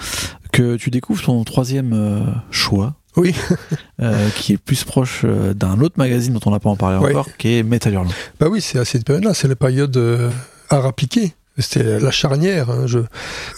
que 0.50 0.76
tu 0.76 0.90
découvres 0.90 1.22
ton 1.22 1.42
troisième 1.44 1.92
euh, 1.92 2.20
choix 2.50 2.94
Oui. 3.16 3.34
euh, 4.02 4.28
qui 4.36 4.52
est 4.54 4.58
plus 4.58 4.84
proche 4.84 5.22
euh, 5.24 5.54
d'un 5.54 5.80
autre 5.80 5.94
magazine 5.98 6.32
dont 6.34 6.40
on 6.46 6.50
n'a 6.50 6.60
pas 6.60 6.70
en 6.70 6.76
parlé 6.76 6.98
Oui. 7.04 7.10
encore, 7.10 7.28
qui 7.36 7.56
est 7.58 7.62
Metal 7.62 7.92
Hurlant. 7.92 8.10
Bah 8.38 8.48
oui, 8.50 8.60
c'est 8.60 8.78
à 8.78 8.84
cette 8.84 9.04
période-là, 9.04 9.34
c'est 9.34 9.48
la 9.48 9.56
période 9.56 9.96
euh, 9.96 10.30
art 10.68 10.86
appliqué. 10.86 11.34
C'était 11.58 11.98
la 12.00 12.10
charnière. 12.10 12.70
hein, 12.70 12.86
je... 12.86 13.00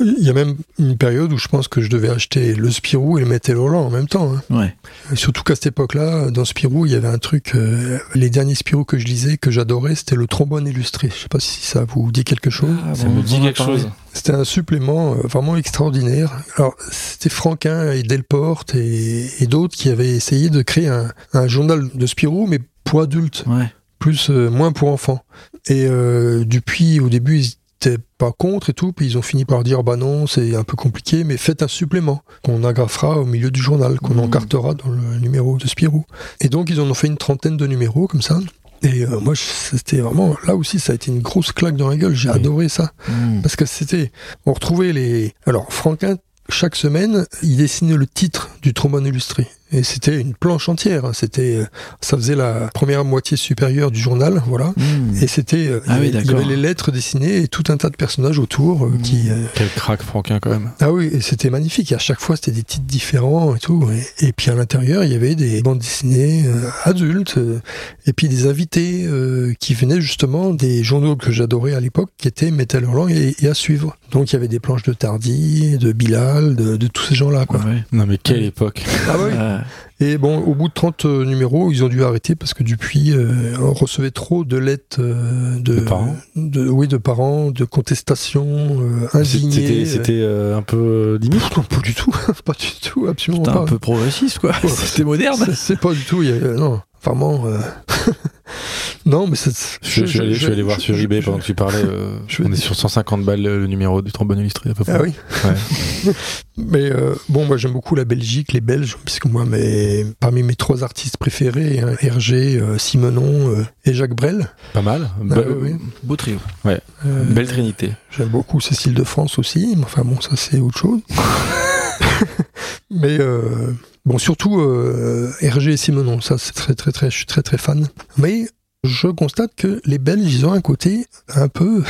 Il 0.01 0.25
y 0.25 0.31
a 0.31 0.33
même 0.33 0.57
une 0.81 0.97
période 0.97 1.33
où 1.33 1.39
je 1.39 1.47
pense 1.47 1.69
que 1.69 1.81
je 1.81 1.89
devais 1.89 2.09
acheter 2.09 2.53
le 2.55 2.69
Spirou 2.71 3.19
et 3.19 3.21
le 3.21 3.29
Metal 3.29 3.55
Hurlant 3.55 3.83
en 3.87 3.91
même 3.91 4.09
temps. 4.09 4.33
hein. 4.35 4.43
Ouais. 4.59 4.75
Et 5.13 5.17
surtout 5.17 5.45
qu'à 5.45 5.55
cette 5.55 5.67
époque-là, 5.67 6.33
dans 6.33 6.45
Spirou, 6.45 6.87
il 6.87 6.93
y 6.93 6.95
avait 6.97 7.07
un 7.07 7.19
truc. 7.19 7.53
euh, 7.55 7.99
les 8.17 8.29
derniers 8.29 8.57
Spirou 8.57 8.85
que 8.85 8.99
je 8.99 9.05
lisais, 9.07 9.37
que 9.37 9.53
j'adorais, 9.53 9.95
c'était 9.95 10.17
le 10.17 10.27
trombone 10.27 10.67
illustré. 10.67 11.11
Je 11.15 11.15
sais 11.23 11.29
pas 11.29 11.39
si 11.39 11.61
ça 11.65 11.85
vous 11.85 12.11
dit 12.11 12.25
quelque 12.25 12.51
chose. 12.51 12.75
Ah, 12.91 12.95
Ça 12.97 13.05
bon, 13.05 13.17
me 13.17 13.23
dit 13.23 13.39
quelque 13.41 13.63
chose. 13.63 13.89
C'était 14.15 14.33
un 14.33 14.45
supplément 14.45 15.13
euh, 15.15 15.27
vraiment 15.27 15.57
extraordinaire. 15.57 16.43
Alors, 16.57 16.75
c'était 16.91 17.31
Franquin 17.31 17.93
et 17.93 18.03
Delporte 18.03 18.75
et, 18.75 19.27
et 19.41 19.47
d'autres 19.47 19.77
qui 19.77 19.89
avaient 19.89 20.11
essayé 20.11 20.51
de 20.51 20.63
créer 20.63 20.89
un, 20.89 21.11
un 21.33 21.49
journal 21.49 21.89
de 21.95 22.07
Spirou, 22.07 22.47
mais 22.47 22.61
pour 22.85 23.01
adultes 23.01 23.45
Ouais. 23.47 23.73
plus 23.99 24.29
euh, 24.31 24.51
moins 24.51 24.73
pour 24.73 24.89
enfants. 24.91 25.21
Et 25.69 25.87
euh, 25.87 26.45
depuis, 26.45 27.01
au 27.01 27.09
début, 27.09 27.39
ils 27.39 27.53
étaient 27.81 27.99
pas 28.19 28.33
contre 28.33 28.71
et 28.71 28.75
tout, 28.75 28.93
puis 28.93 29.07
ils 29.07 29.19
ont 29.19 29.23
fini 29.23 29.45
par 29.45 29.65
dire 29.65 29.83
bah 29.83 29.97
non, 29.97 30.27
c'est 30.29 30.55
un 30.55 30.63
peu 30.63 30.77
compliqué, 30.77 31.25
mais 31.25 31.37
faites 31.37 31.63
un 31.63 31.69
supplément 31.69 32.23
qu'on 32.45 32.63
agrafera 32.65 33.19
au 33.19 33.25
milieu 33.25 33.51
du 33.51 33.61
journal, 33.61 33.99
qu'on 33.99 34.15
Mhm. 34.15 34.21
encartera 34.21 34.75
dans 34.75 34.89
le 34.91 35.19
numéro 35.19 35.57
de 35.57 35.67
Spirou. 35.67 36.05
Et 36.41 36.49
donc 36.49 36.71
ils 36.71 36.81
en 36.81 36.89
ont 36.89 36.95
fait 36.95 37.09
une 37.09 37.17
trentaine 37.17 37.57
de 37.57 37.67
numéros 37.67 38.07
comme 38.07 38.23
ça. 38.23 38.39
Et 38.83 39.05
euh, 39.05 39.21
moi, 39.21 39.35
c'était 39.37 39.99
vraiment 40.01 40.37
là 40.47 40.57
aussi, 40.57 40.81
ça 40.81 40.93
a 40.93 40.95
été 40.97 41.11
une 41.11 41.21
grosse 41.21 41.53
claque 41.53 41.77
dans 41.77 41.89
la 41.89 41.97
gueule. 41.97 42.15
J'ai 42.15 42.29
Oui. 42.31 42.35
adoré 42.37 42.69
ça 42.69 42.93
Hmm. 43.09 43.41
parce 43.43 43.57
que 43.57 43.65
c'était, 43.67 44.11
on 44.47 44.53
retrouvait 44.53 44.93
les. 44.93 45.35
Alors 45.47 45.73
Franquin 45.73 46.17
chaque 46.49 46.75
semaine, 46.77 47.25
il 47.43 47.57
dessinait 47.57 47.97
le 47.97 48.07
titre 48.07 48.51
du 48.63 48.75
trombone 48.75 49.07
illustré. 49.07 49.47
Et 49.73 49.83
c'était 49.83 50.21
une 50.21 50.35
planche 50.35 50.69
entière. 50.69 51.07
hein. 51.07 51.13
C'était, 51.15 51.57
euh, 51.57 51.65
ça 52.01 52.17
faisait 52.17 52.35
la 52.37 52.69
première 52.75 53.05
moitié 53.05 53.37
supérieure 53.37 53.91
du 53.91 53.99
journal, 54.01 54.43
voilà. 54.47 54.73
Mmh. 54.77 55.23
Et 55.23 55.27
c'était, 55.27 55.67
euh, 55.69 55.81
Ah 55.87 55.95
il, 55.97 55.97
y 55.97 56.01
oui, 56.01 56.07
avait- 56.07 56.07
il 56.09 56.25
y 56.25 56.27
d'accord. 56.27 56.41
avait 56.41 56.49
les 56.57 56.61
lettres 56.61 56.91
dessinées 56.91 57.39
et 57.39 57.49
tout 57.49 57.65
un 57.69 57.77
tas 57.77 57.89
de 57.91 57.97
personnages 57.97 58.39
autour 58.39 58.85
euh, 58.87 58.93
qui. 59.03 59.31
euh, 59.31 59.45
Quel 59.55 59.69
crack 59.71 60.03
franquin 60.03 60.39
quand 60.41 60.51
même. 60.51 60.71
ah 60.81 60.93
oui, 60.93 61.09
et 61.13 61.21
c'était 61.21 61.51
magnifique. 61.51 61.91
Et 61.93 61.95
à 61.95 61.99
chaque 61.99 62.21
fois, 62.21 62.37
c'était 62.37 62.51
des 62.53 62.63
titres 62.63 62.85
différents 62.87 63.55
et 63.57 63.59
tout. 63.59 63.89
Et, 64.21 64.27
et 64.29 64.33
puis 64.33 64.51
à 64.51 64.55
l'intérieur, 64.55 65.05
il 65.05 65.13
y 65.13 65.15
avait 65.15 65.35
des 65.35 65.63
bandes 65.63 65.79
dessinées 65.79 66.45
euh, 66.47 66.69
adultes 66.85 67.39
euh, 67.39 67.61
et 68.07 68.13
puis 68.13 68.29
des 68.29 68.47
invités 68.47 69.05
euh, 69.07 69.55
qui 69.59 69.75
venaient 69.75 70.01
justement 70.01 70.51
des 70.51 70.83
journaux 70.85 71.17
que 71.17 71.33
j'adorais 71.33 71.75
à 71.75 71.81
l'époque, 71.81 72.11
qui 72.19 72.29
étaient 72.29 72.51
Metal 72.51 72.83
Hurlant 72.83 73.09
et, 73.09 73.35
et 73.41 73.49
à 73.49 73.55
suivre. 73.55 73.97
Donc 74.11 74.31
il 74.31 74.35
y 74.35 74.37
avait 74.37 74.49
des 74.49 74.61
planches 74.61 74.83
de 74.83 74.93
Tardy, 74.93 75.79
de 75.79 75.93
Bilal, 75.93 76.57
de, 76.57 76.77
de 76.77 76.87
tous 76.89 77.05
ces 77.05 77.15
gens-là. 77.15 77.47
Quoi. 77.47 77.61
Ouais. 77.61 77.83
Non 77.93 78.05
mais 78.07 78.19
quelle 78.19 78.43
époque. 78.43 78.83
Ah 79.09 79.15
oui. 79.19 79.31
Et 80.01 80.19
bon, 80.19 80.39
au 80.41 80.55
bout 80.55 80.69
de 80.69 80.73
30 80.73 81.05
euh, 81.05 81.25
numéros, 81.25 81.71
ils 81.73 81.85
ont 81.85 81.89
dû 81.89 82.03
arrêter 82.05 82.35
parce 82.35 82.55
que 82.55 82.63
Dupuis 82.63 83.13
euh, 83.13 83.55
on 83.61 83.73
recevait 83.73 84.11
trop 84.11 84.45
de 84.45 84.57
lettres 84.57 84.99
euh, 85.01 85.57
de, 85.59 85.77
De 85.77 85.81
parents 85.81 86.17
de- 86.37 86.69
oui, 86.69 86.89
de 86.89 86.97
parents, 86.97 87.51
de 87.51 87.65
contestations 87.65 88.47
euh, 88.83 89.09
indignées. 89.13 89.85
C'était 89.87 90.21
euh, 90.23 90.57
un 90.57 90.63
peu 90.63 91.19
limite. 91.21 91.41
Pff, 91.41 91.57
non, 91.57 91.63
pas 91.63 91.81
du 91.81 91.95
tout, 91.95 92.11
pas 92.45 92.53
du 92.53 92.67
tout, 92.83 93.07
absolument 93.07 93.45
C'était 93.45 93.57
pas. 93.57 93.63
un 93.63 93.67
peu 93.67 93.79
progressiste, 93.79 94.39
quoi. 94.39 94.51
Ouais, 94.63 94.69
C'était 94.69 95.05
moderne. 95.05 95.47
C'est- 95.55 95.79
pas 95.81 95.93
du 95.93 96.05
tout, 96.05 96.23
y 96.23 96.31
a- 96.33 96.39
non, 96.55 96.81
vraiment. 97.03 97.45
euh, 99.07 99.11
non, 99.11 99.27
mais 99.27 99.37
c'est. 99.37 99.51
Je, 99.83 100.01
je 100.03 100.07
suis 100.07 100.21
allé, 100.21 100.35
je 100.35 100.39
suis 100.45 100.53
allé 100.53 100.63
voir 100.63 100.81
sur 100.81 100.99
eBay 100.99 101.21
pendant 101.23 101.39
que 101.39 101.45
tu 101.45 101.55
parlais. 101.55 101.83
euh, 101.85 102.19
je- 102.29 102.43
on 102.45 102.53
est 102.53 102.57
sur 102.57 102.75
150 102.75 103.25
balles 103.25 103.43
le 103.43 103.67
numéro 103.67 104.03
du 104.03 104.13
trombone 104.13 104.39
illustré 104.39 104.71
à 104.71 104.75
peu 104.75 104.85
près. 104.85 104.93
Ah 104.95 105.03
oui. 105.03 105.13
Ouais. 105.45 106.13
Mais 106.59 106.91
euh, 106.93 107.15
bon, 107.31 107.47
moi 107.47 107.57
j'aime 107.57 107.73
beaucoup 107.73 107.95
la 107.95 108.05
Belgique, 108.05 108.53
les 108.53 108.61
Belges, 108.61 108.97
puisque 109.05 109.25
moi, 109.25 109.45
mes, 109.47 110.05
parmi 110.21 110.43
mes 110.43 110.55
trois 110.55 110.85
artistes 110.85 111.17
préférés, 111.17 111.81
hein, 111.81 111.95
Hergé, 112.01 112.59
euh, 112.61 112.77
Simenon 112.79 113.49
euh, 113.57 113.65
et 113.87 113.95
Jacques 113.95 114.15
Brel. 114.15 114.49
Pas 114.75 114.83
mal. 114.83 115.09
Ah 115.19 115.25
Be- 115.35 115.45
oui, 115.49 115.71
oui. 115.73 115.87
Beau 116.03 116.17
trio. 116.17 116.37
Euh, 116.67 116.79
Belle 117.25 117.47
trinité. 117.49 117.93
J'aime 118.17 118.29
beaucoup 118.29 118.61
Cécile 118.61 118.93
de 118.95 119.05
France 119.05 119.39
aussi, 119.39 119.75
mais 119.77 119.85
enfin 119.85 120.03
bon, 120.05 120.21
ça 120.21 120.31
c'est 120.37 120.59
autre 120.61 120.77
chose. 120.79 121.01
mais 122.91 123.19
euh, 123.21 123.73
bon, 124.05 124.19
surtout 124.19 124.61
euh, 124.61 125.33
Hergé 125.41 125.73
et 125.73 125.77
Simenon, 125.77 126.21
ça 126.21 126.37
c'est 126.39 126.53
très 126.53 126.75
très 126.75 126.93
très, 126.93 127.11
je 127.11 127.17
suis 127.17 127.27
très 127.27 127.43
très 127.43 127.59
fan. 127.59 127.89
Mais 128.19 128.47
je 128.85 129.07
constate 129.09 129.53
que 129.57 129.81
les 129.85 129.99
Belges, 129.99 130.35
ils 130.35 130.45
ont 130.45 130.53
un 130.53 130.61
côté 130.61 131.07
un 131.37 131.47
peu, 131.49 131.85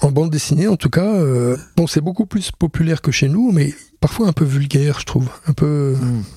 en 0.00 0.10
bande 0.10 0.30
dessinée 0.30 0.66
en 0.66 0.76
tout 0.76 0.88
cas, 0.88 1.04
euh, 1.14 1.56
bon 1.76 1.86
c'est 1.86 2.00
beaucoup 2.00 2.24
plus 2.24 2.50
populaire 2.52 3.02
que 3.02 3.10
chez 3.12 3.28
nous, 3.28 3.52
mais 3.52 3.74
parfois 4.00 4.28
un 4.28 4.32
peu 4.32 4.46
vulgaire, 4.46 4.98
je 5.00 5.04
trouve, 5.04 5.28
un 5.46 5.52
peu, 5.52 5.94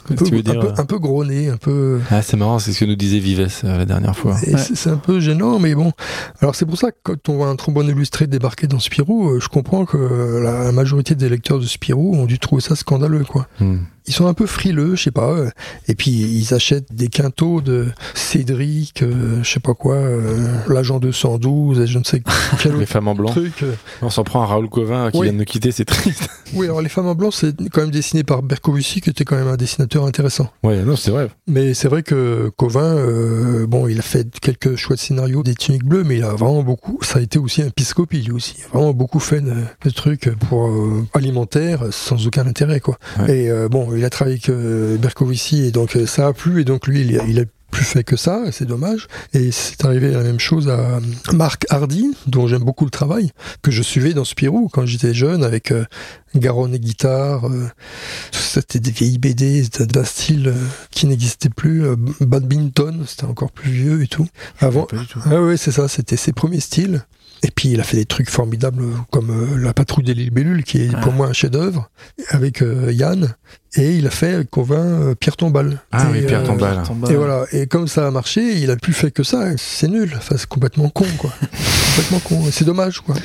un 0.09 0.15
veux 0.15 0.39
un 0.39 0.41
dire 0.41 0.59
peu, 0.59 0.73
un 0.77 0.85
peu 0.85 0.99
gros 0.99 1.23
nez, 1.23 1.47
un 1.47 1.55
peu. 1.55 2.01
Ah, 2.09 2.21
c'est 2.21 2.35
marrant, 2.35 2.59
c'est 2.59 2.73
ce 2.73 2.79
que 2.81 2.85
nous 2.85 2.95
disait 2.97 3.19
Vives 3.19 3.47
euh, 3.63 3.77
la 3.77 3.85
dernière 3.85 4.17
fois. 4.17 4.33
Ouais. 4.33 4.57
c'est- 4.57 4.89
un 4.89 4.97
peu 4.97 5.21
gênant, 5.21 5.59
mais 5.59 5.75
bon. 5.75 5.93
Alors 6.41 6.55
c'est 6.55 6.65
pour 6.65 6.77
ça 6.77 6.91
que 6.91 6.97
quand 7.03 7.29
on 7.29 7.38
voit 7.38 7.47
un 7.47 7.55
trombone 7.55 7.88
illustré 7.88 8.27
débarquer 8.27 8.67
dans 8.67 8.79
Spirou, 8.79 9.29
euh, 9.29 9.39
je 9.39 9.47
comprends 9.47 9.85
que 9.85 9.95
euh, 9.95 10.41
la 10.43 10.73
majorité 10.73 11.15
des 11.15 11.29
lecteurs 11.29 11.59
de 11.59 11.65
Spirou 11.65 12.15
ont 12.17 12.25
dû 12.25 12.38
trouver 12.38 12.61
ça 12.61 12.75
scandaleux, 12.75 13.23
quoi. 13.23 13.47
Hmm. 13.61 13.77
Ils 14.07 14.14
sont 14.14 14.28
un 14.28 14.34
peu 14.34 14.45
frileux, 14.45 14.95
je 14.95 15.03
sais 15.03 15.11
pas. 15.11 15.32
euh, 15.32 15.49
Et 15.88 15.95
puis 15.95 16.11
ils 16.11 16.53
achètent 16.53 16.94
des 16.94 17.07
quintaux 17.07 17.61
de 17.61 17.88
Cédric, 18.15 19.03
euh, 19.03 19.40
je 19.44 19.49
sais 19.49 19.60
pas 19.60 19.73
quoi, 19.73 19.95
euh, 19.95 20.48
l'agent 20.68 20.99
212, 20.99 21.80
et 21.82 21.88
je 21.88 21.99
ne 21.99 22.03
sais 22.03 22.22
quel 22.61 22.78
Les 22.78 22.86
femmes 22.86 23.07
en 23.07 23.15
blanc. 23.15 23.30
truc. 23.30 23.64
euh. 23.64 23.73
On 24.02 24.10
s'en 24.10 24.23
prend 24.23 24.41
à 24.41 24.45
Raoul 24.45 24.69
Covin 24.69 25.11
qui 25.11 25.18
Oui. 25.19 25.26
vient 25.28 25.34
de 25.34 25.40
nous 25.40 25.45
quitter, 25.45 25.72
c'est 25.72 25.86
triste. 25.86 26.28
Oui, 26.53 26.65
alors 26.65 26.82
les 26.82 26.90
femmes 26.90 27.07
en 27.07 27.15
blanc, 27.15 27.32
c'est 27.32 27.56
quand 27.72 27.80
même 27.80 27.91
dessiné 27.91 28.26
par 28.26 28.44
Bercovici, 28.44 28.99
qui 28.99 29.10
était 29.10 29.23
quand 29.23 29.38
même 29.38 29.48
un 29.48 29.56
dessinateur 29.56 30.06
intéressant. 30.06 30.49
Ouais, 30.64 30.82
non, 30.84 30.98
c'est 30.98 31.10
vrai. 31.10 31.30
Mais 31.48 31.73
c'est 31.73 31.88
vrai 31.88 32.03
que 32.03 32.52
Covin, 32.57 32.98
bon, 33.69 33.88
il 33.88 33.98
a 33.99 34.02
fait 34.02 34.28
quelques 34.41 34.76
choix 34.76 34.98
de 34.98 34.99
scénarios 34.99 35.44
des 35.44 35.56
tuniques 35.56 35.86
bleues, 35.86 36.03
mais 36.03 36.18
il 36.18 36.23
a 36.26 36.34
vraiment 36.34 36.61
beaucoup. 36.61 36.99
Ça 37.03 37.19
a 37.19 37.22
été 37.22 37.40
aussi 37.40 37.61
un 37.61 37.69
piscopie, 37.69 38.22
lui 38.22 38.34
aussi. 38.34 38.56
Il 38.60 38.65
a 38.65 38.68
vraiment 38.78 38.91
beaucoup 38.94 39.22
fait 39.22 39.40
de, 39.40 39.53
de 39.86 39.90
trucs 39.91 40.30
pour 40.49 40.69
alimentaires 41.14 41.86
sans 41.91 42.28
aucun 42.28 42.45
intérêt, 42.45 42.82
quoi. 42.82 42.98
Ouais. 43.19 43.44
Et 43.44 43.49
euh, 43.49 43.69
bon, 43.91 43.97
il 43.97 44.05
a 44.05 44.09
travaillé 44.09 44.35
avec 44.35 44.49
euh, 44.49 44.97
et 45.51 45.72
donc 45.72 45.95
euh, 45.95 46.05
ça 46.05 46.27
a 46.27 46.34
plu, 46.34 46.61
et 46.61 46.63
donc 46.63 46.88
lui, 46.88 47.01
il 47.01 47.19
a, 47.19 47.26
il 47.26 47.39
a 47.39 47.43
plus 47.72 47.85
fait 47.85 48.03
que 48.03 48.18
ça, 48.18 48.43
et 48.45 48.51
c'est 48.51 48.65
dommage. 48.65 49.07
Et 49.34 49.51
c'est 49.51 49.84
arrivé 49.85 50.11
la 50.11 50.23
même 50.23 50.39
chose 50.39 50.69
à 50.69 50.99
Marc 51.34 51.65
Hardy, 51.69 52.13
dont 52.27 52.45
j'aime 52.47 52.63
beaucoup 52.63 52.84
le 52.85 52.91
travail, 52.91 53.31
que 53.61 53.72
je 53.72 53.81
suivais 53.81 54.13
dans 54.13 54.26
Spirou 54.26 54.69
quand 54.72 54.85
j'étais 54.85 55.13
jeune, 55.13 55.43
avec 55.43 55.72
euh, 55.72 55.85
Garonne 56.35 56.76
et 56.76 56.80
guitare. 56.80 57.47
euh, 57.47 57.69
c'était 58.31 58.80
des 58.80 58.91
vieilles 58.91 59.18
BD 59.18 59.63
d'un 59.80 60.03
style 60.03 60.49
euh, 60.49 60.55
qui 60.91 61.07
n'existait 61.07 61.49
plus. 61.49 61.85
euh, 61.85 61.95
Badminton, 62.19 63.05
c'était 63.07 63.26
encore 63.26 63.51
plus 63.51 63.72
vieux 63.72 64.03
et 64.03 64.07
tout. 64.07 64.27
Avant, 64.59 64.88
ah 65.26 65.41
ouais, 65.41 65.57
c'est 65.57 65.72
ça, 65.72 65.88
c'était 65.88 66.18
ses 66.18 66.34
premiers 66.34 66.59
styles. 66.59 67.05
Et 67.43 67.49
puis 67.49 67.69
il 67.69 67.80
a 67.80 67.84
fait 67.84 67.97
des 67.97 68.05
trucs 68.05 68.30
formidables 68.30 68.84
comme 69.11 69.30
euh, 69.31 69.57
La 69.57 69.73
patrouille 69.73 70.03
des 70.03 70.13
libellules, 70.13 70.63
qui 70.63 70.77
est 70.84 70.91
pour 71.01 71.11
Ah. 71.13 71.15
moi 71.15 71.27
un 71.27 71.34
chef-d'œuvre, 71.34 71.89
avec 72.30 72.61
euh, 72.61 72.91
Yann. 72.93 73.35
Et 73.76 73.95
il 73.95 74.05
a 74.05 74.09
fait 74.09 74.34
avec 74.34 74.49
Covin 74.51 74.76
euh, 74.76 75.15
Pierre 75.15 75.38
Tombal. 75.38 75.81
Ah 75.91 76.05
Et, 76.09 76.11
oui, 76.19 76.26
Pierre 76.27 76.41
euh, 76.41 76.45
Tombal. 76.45 76.84
Et 77.09 77.15
voilà. 77.15 77.45
Et 77.53 77.68
comme 77.68 77.88
ça 77.88 78.05
a 78.07 78.11
marché, 78.11 78.57
il 78.59 78.69
a 78.69 78.76
plus 78.76 78.93
fait 78.93 79.11
que 79.11 79.23
ça. 79.23 79.47
C'est 79.57 79.88
nul. 79.88 80.11
Enfin, 80.18 80.35
c'est 80.38 80.45
complètement 80.47 80.89
con, 80.89 81.05
quoi. 81.18 81.31
complètement 81.95 82.19
con. 82.19 82.43
C'est 82.51 82.65
dommage, 82.65 82.99
quoi. 82.99 83.15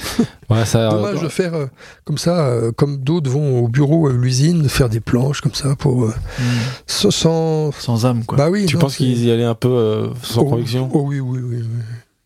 Ouais, 0.48 0.64
ça. 0.64 0.88
Dommage 0.88 1.20
de 1.20 1.28
faire 1.28 1.52
euh, 1.55 1.66
comme 2.05 2.16
ça, 2.16 2.47
euh, 2.47 2.70
comme 2.72 2.98
d'autres 2.98 3.28
vont 3.30 3.59
au 3.59 3.68
bureau, 3.68 4.09
à 4.09 4.12
l'usine, 4.12 4.68
faire 4.68 4.88
des 4.88 5.01
planches 5.01 5.40
comme 5.40 5.55
ça 5.55 5.74
pour 5.76 6.05
euh, 6.05 6.14
Mmh. 6.38 6.43
sans- 6.86 7.72
sans. 7.72 8.05
Âme, 8.06 8.24
quoi. 8.24 8.38
Bah 8.38 8.48
oui. 8.48 8.66
tu 8.66 8.76
non, 8.76 8.80
penses 8.82 8.97
qu'ils 8.97 9.24
y 9.24 9.30
allaient 9.30 9.44
un 9.44 9.55
peu 9.55 9.68
euh, 9.68 10.09
sans 10.22 10.43
Oh, 10.43 10.44
conviction? 10.51 10.88
Oh 10.94 11.02
oui, 11.06 11.18
oui, 11.20 11.40
oui. 11.43 11.56
oui. 11.60 11.82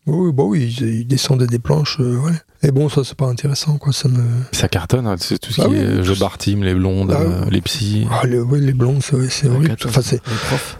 Oui, 0.07 0.31
bah 0.33 0.43
oui, 0.43 0.75
ils, 0.81 1.05
descendaient 1.07 1.45
des 1.45 1.59
planches, 1.59 1.97
euh, 1.99 2.17
ouais. 2.17 2.31
Et 2.63 2.71
bon, 2.71 2.89
ça 2.89 3.03
c'est 3.03 3.15
pas 3.15 3.27
intéressant, 3.27 3.77
quoi. 3.77 3.93
Ça 3.93 4.07
me. 4.07 4.23
Ça 4.51 4.67
cartonne, 4.67 5.05
hein, 5.05 5.15
c'est 5.19 5.37
tout 5.39 5.51
ce 5.51 5.61
Ah 5.61 5.65
qui 5.65 5.71
oui, 5.71 5.77
est 5.77 6.03
jeu. 6.03 6.15
Bartim, 6.15 6.63
les 6.63 6.73
blondes, 6.73 7.11
Ah 7.15 7.21
euh, 7.21 7.41
oui. 7.45 7.51
les 7.51 7.61
psys. 7.61 8.07
Ah, 8.11 8.25
les, 8.25 8.39
ouais, 8.39 8.59
les 8.59 8.73
blondes, 8.73 9.01
c'est 9.03 9.15
Ouais, 9.15 9.27
horrible. 9.47 9.75
Enfin. 9.85 10.01
De 10.01 10.17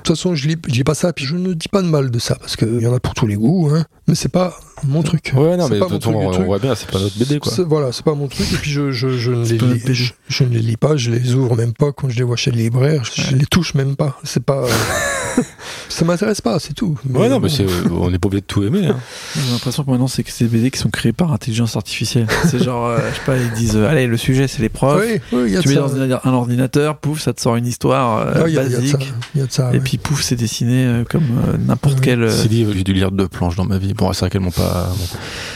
toute 0.03 0.07
façon, 0.07 0.34
je 0.35 0.48
lis, 0.48 0.56
je 0.68 0.73
lis 0.73 0.84
pas 0.84 0.95
ça, 0.95 1.14
puis 1.14 1.26
je 1.26 1.35
ne 1.35 1.53
dis 1.53 1.68
pas 1.68 1.81
de 1.84 1.88
mal 1.88 2.10
de 2.10 2.19
ça, 2.19 2.35
parce 2.35 2.56
qu'il 2.56 2.80
y 2.81 2.88
en 2.88 2.93
a 2.95 2.99
pour 2.99 3.14
tous 3.14 3.27
les 3.27 3.35
goûts, 3.35 3.69
hein. 3.72 3.85
Mais 4.07 4.15
c'est 4.15 4.30
pas 4.30 4.56
mon 4.84 5.03
truc. 5.03 5.31
Ouais, 5.35 5.56
non, 5.56 5.69
mais 5.69 5.76
de 5.76 5.80
pas 5.81 5.88
toute 5.88 6.06
mon 6.07 6.14
truc 6.14 6.27
on 6.27 6.31
truc. 6.31 6.45
voit 6.48 6.60
bien, 6.60 6.73
c'est 6.76 6.89
pas 6.89 6.99
notre 6.99 7.18
BD, 7.18 7.39
quoi. 7.39 7.52
Voilà, 7.68 7.91
c'est 7.91 8.03
pas 8.03 8.15
mon 8.15 8.27
truc. 8.27 8.52
Et 8.52 8.57
puis 8.57 8.72
je, 8.72 8.91
je, 8.91 9.18
je, 9.18 9.31
ne 9.31 9.45
les 9.45 9.57
lis, 9.57 9.93
je, 9.93 10.14
je 10.27 10.43
ne 10.43 10.49
les 10.49 10.60
lis 10.61 10.77
pas, 10.77 10.98
je 10.98 11.11
les 11.11 11.35
ouvre 11.35 11.56
même 11.56 11.73
pas 11.73 11.91
quand 11.91 12.10
je 12.10 12.18
les 12.18 12.23
vois 12.23 12.35
chez 12.38 12.49
les 12.52 12.64
libraires. 12.64 13.03
Je, 13.06 13.22
je 13.22 13.35
les 13.35 13.45
touche 13.45 13.76
même 13.76 13.95
pas. 13.95 14.19
C'est 14.23 14.43
pas. 14.43 14.64
euh, 14.65 14.69
ça 15.89 16.06
m'intéresse 16.06 16.41
pas, 16.41 16.60
c'est 16.60 16.73
tout. 16.73 16.98
Ouais, 17.10 17.30
non, 17.30 17.35
bon. 17.38 17.43
mais 17.43 17.49
c'est, 17.49 17.65
on 17.91 18.10
n'est 18.10 18.19
pas 18.19 18.27
obligé 18.27 18.41
de 18.41 18.45
tout 18.45 18.64
aimer. 18.64 18.88
Hein. 18.88 18.98
J'ai 19.35 19.52
l'impression 19.52 19.84
que 19.84 19.89
maintenant, 19.91 20.07
c'est 20.07 20.23
que 20.23 20.31
c'est 20.31 20.45
des 20.45 20.57
BD 20.57 20.72
qui 20.72 20.80
sont 20.80 20.89
créés 20.89 21.14
par 21.14 21.31
intelligence 21.34 21.76
artificielle. 21.76 22.27
c'est 22.49 22.64
genre, 22.64 22.88
euh, 22.88 22.98
je 23.11 23.15
sais 23.15 23.26
pas, 23.26 23.38
ils 23.38 23.52
disent, 23.52 23.76
euh, 23.76 23.88
allez, 23.89 24.07
le 24.07 24.18
sujet, 24.18 24.48
c'est 24.48 24.61
les 24.61 24.69
profs. 24.69 25.02
Oui, 25.02 25.19
oui, 25.34 25.43
il 25.48 25.53
y 25.53 25.57
a 25.57 25.61
tu 25.61 25.69
mets 25.69 25.76
ça. 25.76 25.81
dans 25.81 25.95
un, 25.95 26.19
un 26.23 26.34
ordinateur, 26.34 26.98
pouf, 26.98 27.19
ça 27.22 27.34
te 27.34 27.41
sort 27.41 27.56
une 27.56 27.68
histoire 27.68 28.19
euh, 28.19 28.43
Ouais, 28.43 28.52
il 28.52 28.56
y 28.56 28.60
a- 28.60 28.64
il 28.64 28.72
y 28.72 28.76
a 28.76 28.80
de 28.80 28.88
ça. 29.52 29.64
basique. 29.64 29.76
Et 29.76 29.80
puis 29.80 29.98
pouf, 29.98 30.22
c'est 30.22 30.35
dessiné 30.35 30.85
euh, 30.85 31.03
comme 31.10 31.23
euh, 31.23 31.57
n'importe 31.57 31.95
Ouais. 31.95 32.02
quel. 32.06 32.23
euh, 32.23 32.30
C'est 32.31 32.48
dit, 32.48 32.65
j'ai 32.73 32.84
dû 32.84 32.93
lire 32.93 33.11
deux 33.11 33.27
planches 33.27 33.56
dans 33.56 33.65
ma 33.65 33.77
vie. 33.77 33.93
Bon, 33.93 34.11
c'est 34.14 34.22
vrai 34.22 34.30
qu'elles 34.30 34.41
m'ont 34.41 34.52
pas. 34.52 34.89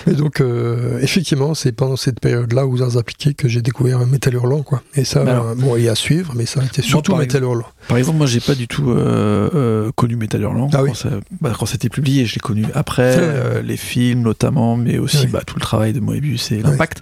bon. 0.05 0.11
Et 0.11 0.15
donc, 0.15 0.41
euh, 0.41 0.99
effectivement, 1.01 1.53
c'est 1.53 1.71
pendant 1.71 1.95
cette 1.95 2.19
période-là 2.19 2.65
aux 2.67 2.81
arts 2.81 2.97
appliqués 2.97 3.33
que 3.33 3.47
j'ai 3.47 3.61
découvert 3.61 3.99
un 3.99 4.05
Metal 4.05 4.33
Hurlant, 4.33 4.61
quoi. 4.63 4.81
Et 4.95 5.03
ça, 5.05 5.21
alors- 5.21 5.47
euh, 5.49 5.55
bon, 5.55 5.75
il 5.77 5.83
y 5.83 5.89
a 5.89 5.91
à 5.91 5.95
suivre, 5.95 6.33
mais 6.35 6.45
ça 6.45 6.61
a 6.61 6.65
été 6.65 6.81
surtout 6.81 7.15
Metal 7.15 7.41
Hurlant. 7.43 7.65
Par 7.87 7.97
exemple, 7.97 8.17
moi, 8.17 8.27
j'ai 8.27 8.39
pas 8.39 8.55
du 8.55 8.67
tout 8.67 8.89
euh, 8.91 9.49
euh, 9.55 9.91
connu 10.05 10.15
Metal 10.17 10.41
Hurlant 10.41 10.69
Ah 10.73 10.83
oui. 10.83 10.89
quand, 10.89 10.95
ça- 10.95 11.19
bah, 11.41 11.53
quand 11.57 11.65
c'était 11.65 11.89
publié. 11.89 12.25
Je 12.25 12.35
l'ai 12.35 12.39
connu 12.39 12.65
après, 12.73 13.15
euh, 13.17 13.61
les 13.61 13.77
films 13.77 14.21
notamment, 14.21 14.77
mais 14.77 14.97
aussi 14.97 15.17
Oui. 15.25 15.27
bah, 15.27 15.41
tout 15.45 15.55
le 15.55 15.61
travail 15.61 15.93
de 15.93 15.99
Moebius 15.99 16.51
et 16.51 16.61
l'impact. 16.61 17.01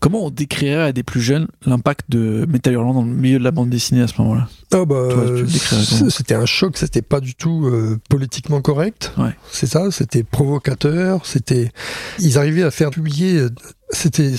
Comment 0.00 0.26
on 0.26 0.30
décrirait 0.30 0.82
à 0.82 0.92
des 0.92 1.02
plus 1.02 1.20
jeunes 1.20 1.46
l'impact 1.66 2.06
de 2.08 2.44
Metal 2.48 2.72
Hurlant 2.72 2.94
dans 2.94 3.02
le 3.04 3.12
milieu 3.12 3.38
de 3.38 3.44
la 3.44 3.50
bande 3.52 3.68
dessinée 3.70 4.02
à 4.02 4.08
ce 4.08 4.14
moment-là? 4.22 4.48
Ah 4.72 4.84
bah, 4.84 5.08
c'était 6.08 6.34
un 6.34 6.46
choc, 6.46 6.76
c'était 6.76 7.02
pas 7.02 7.20
du 7.20 7.34
tout 7.34 7.66
euh, 7.66 7.98
politiquement 8.08 8.60
correct. 8.62 9.12
Ouais. 9.18 9.36
C'est 9.50 9.66
ça, 9.66 9.90
c'était 9.90 10.22
provocateur, 10.24 11.24
c'était. 11.26 11.70
Ils 12.18 12.38
arrivaient 12.38 12.62
à 12.64 12.70
faire 12.70 12.90
publier. 12.90 13.36
euh, 13.38 13.50
C'était 13.90 14.32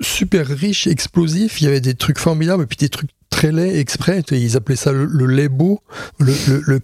super 0.00 0.46
riche, 0.46 0.86
explosif. 0.86 1.60
Il 1.60 1.64
y 1.64 1.66
avait 1.68 1.80
des 1.80 1.94
trucs 1.94 2.18
formidables 2.18 2.62
et 2.62 2.66
puis 2.66 2.76
des 2.78 2.88
trucs 2.88 3.10
très 3.40 3.52
laids 3.52 3.78
exprès. 3.78 4.22
Ils 4.32 4.58
appelaient 4.58 4.76
ça 4.76 4.92
le, 4.92 5.06
le 5.06 5.24
lait 5.24 5.48
beau, 5.48 5.80
le, 6.18 6.34
le, 6.46 6.62
le 6.66 6.78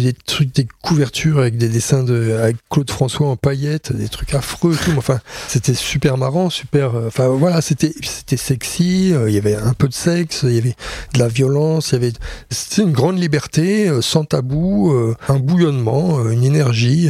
des 0.00 0.12
trucs, 0.12 0.52
des 0.52 0.66
couvertures 0.82 1.38
avec 1.38 1.56
des 1.56 1.68
dessins 1.68 2.02
de 2.02 2.32
avec 2.42 2.56
Claude 2.70 2.90
François 2.90 3.28
en 3.28 3.36
paillettes, 3.36 3.92
des 3.92 4.08
trucs 4.08 4.34
affreux. 4.34 4.76
Tout. 4.84 4.94
Enfin, 4.96 5.20
c'était 5.46 5.74
super 5.74 6.18
marrant, 6.18 6.50
super. 6.50 6.96
euh, 6.96 7.06
Enfin 7.06 7.28
voilà, 7.28 7.60
c'était 7.60 7.94
c'était 8.02 8.36
sexy. 8.36 9.12
euh, 9.12 9.30
Il 9.30 9.34
y 9.34 9.38
avait 9.38 9.54
un 9.54 9.74
peu 9.74 9.86
de 9.86 9.94
sexe, 9.94 10.40
il 10.42 10.54
y 10.54 10.58
avait 10.58 10.74
de 11.14 11.18
la 11.20 11.28
violence, 11.28 11.90
il 11.90 11.92
y 11.92 11.96
avait 11.98 12.12
c'était 12.50 12.82
une 12.82 12.92
grande 12.92 13.20
liberté, 13.20 13.88
euh, 13.88 14.00
sans 14.02 14.24
tabou, 14.24 14.92
un 15.28 15.38
bouillonnement, 15.38 16.28
une 16.30 16.42
énergie. 16.42 17.08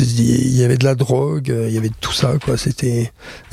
Il 0.00 0.56
y 0.56 0.64
avait 0.64 0.76
de 0.76 0.84
la 0.84 0.96
drogue, 0.96 1.54
il 1.68 1.72
y 1.72 1.78
avait 1.78 1.92
tout 2.00 2.12
ça, 2.12 2.34
quoi. 2.44 2.56
C'était. 2.56 3.12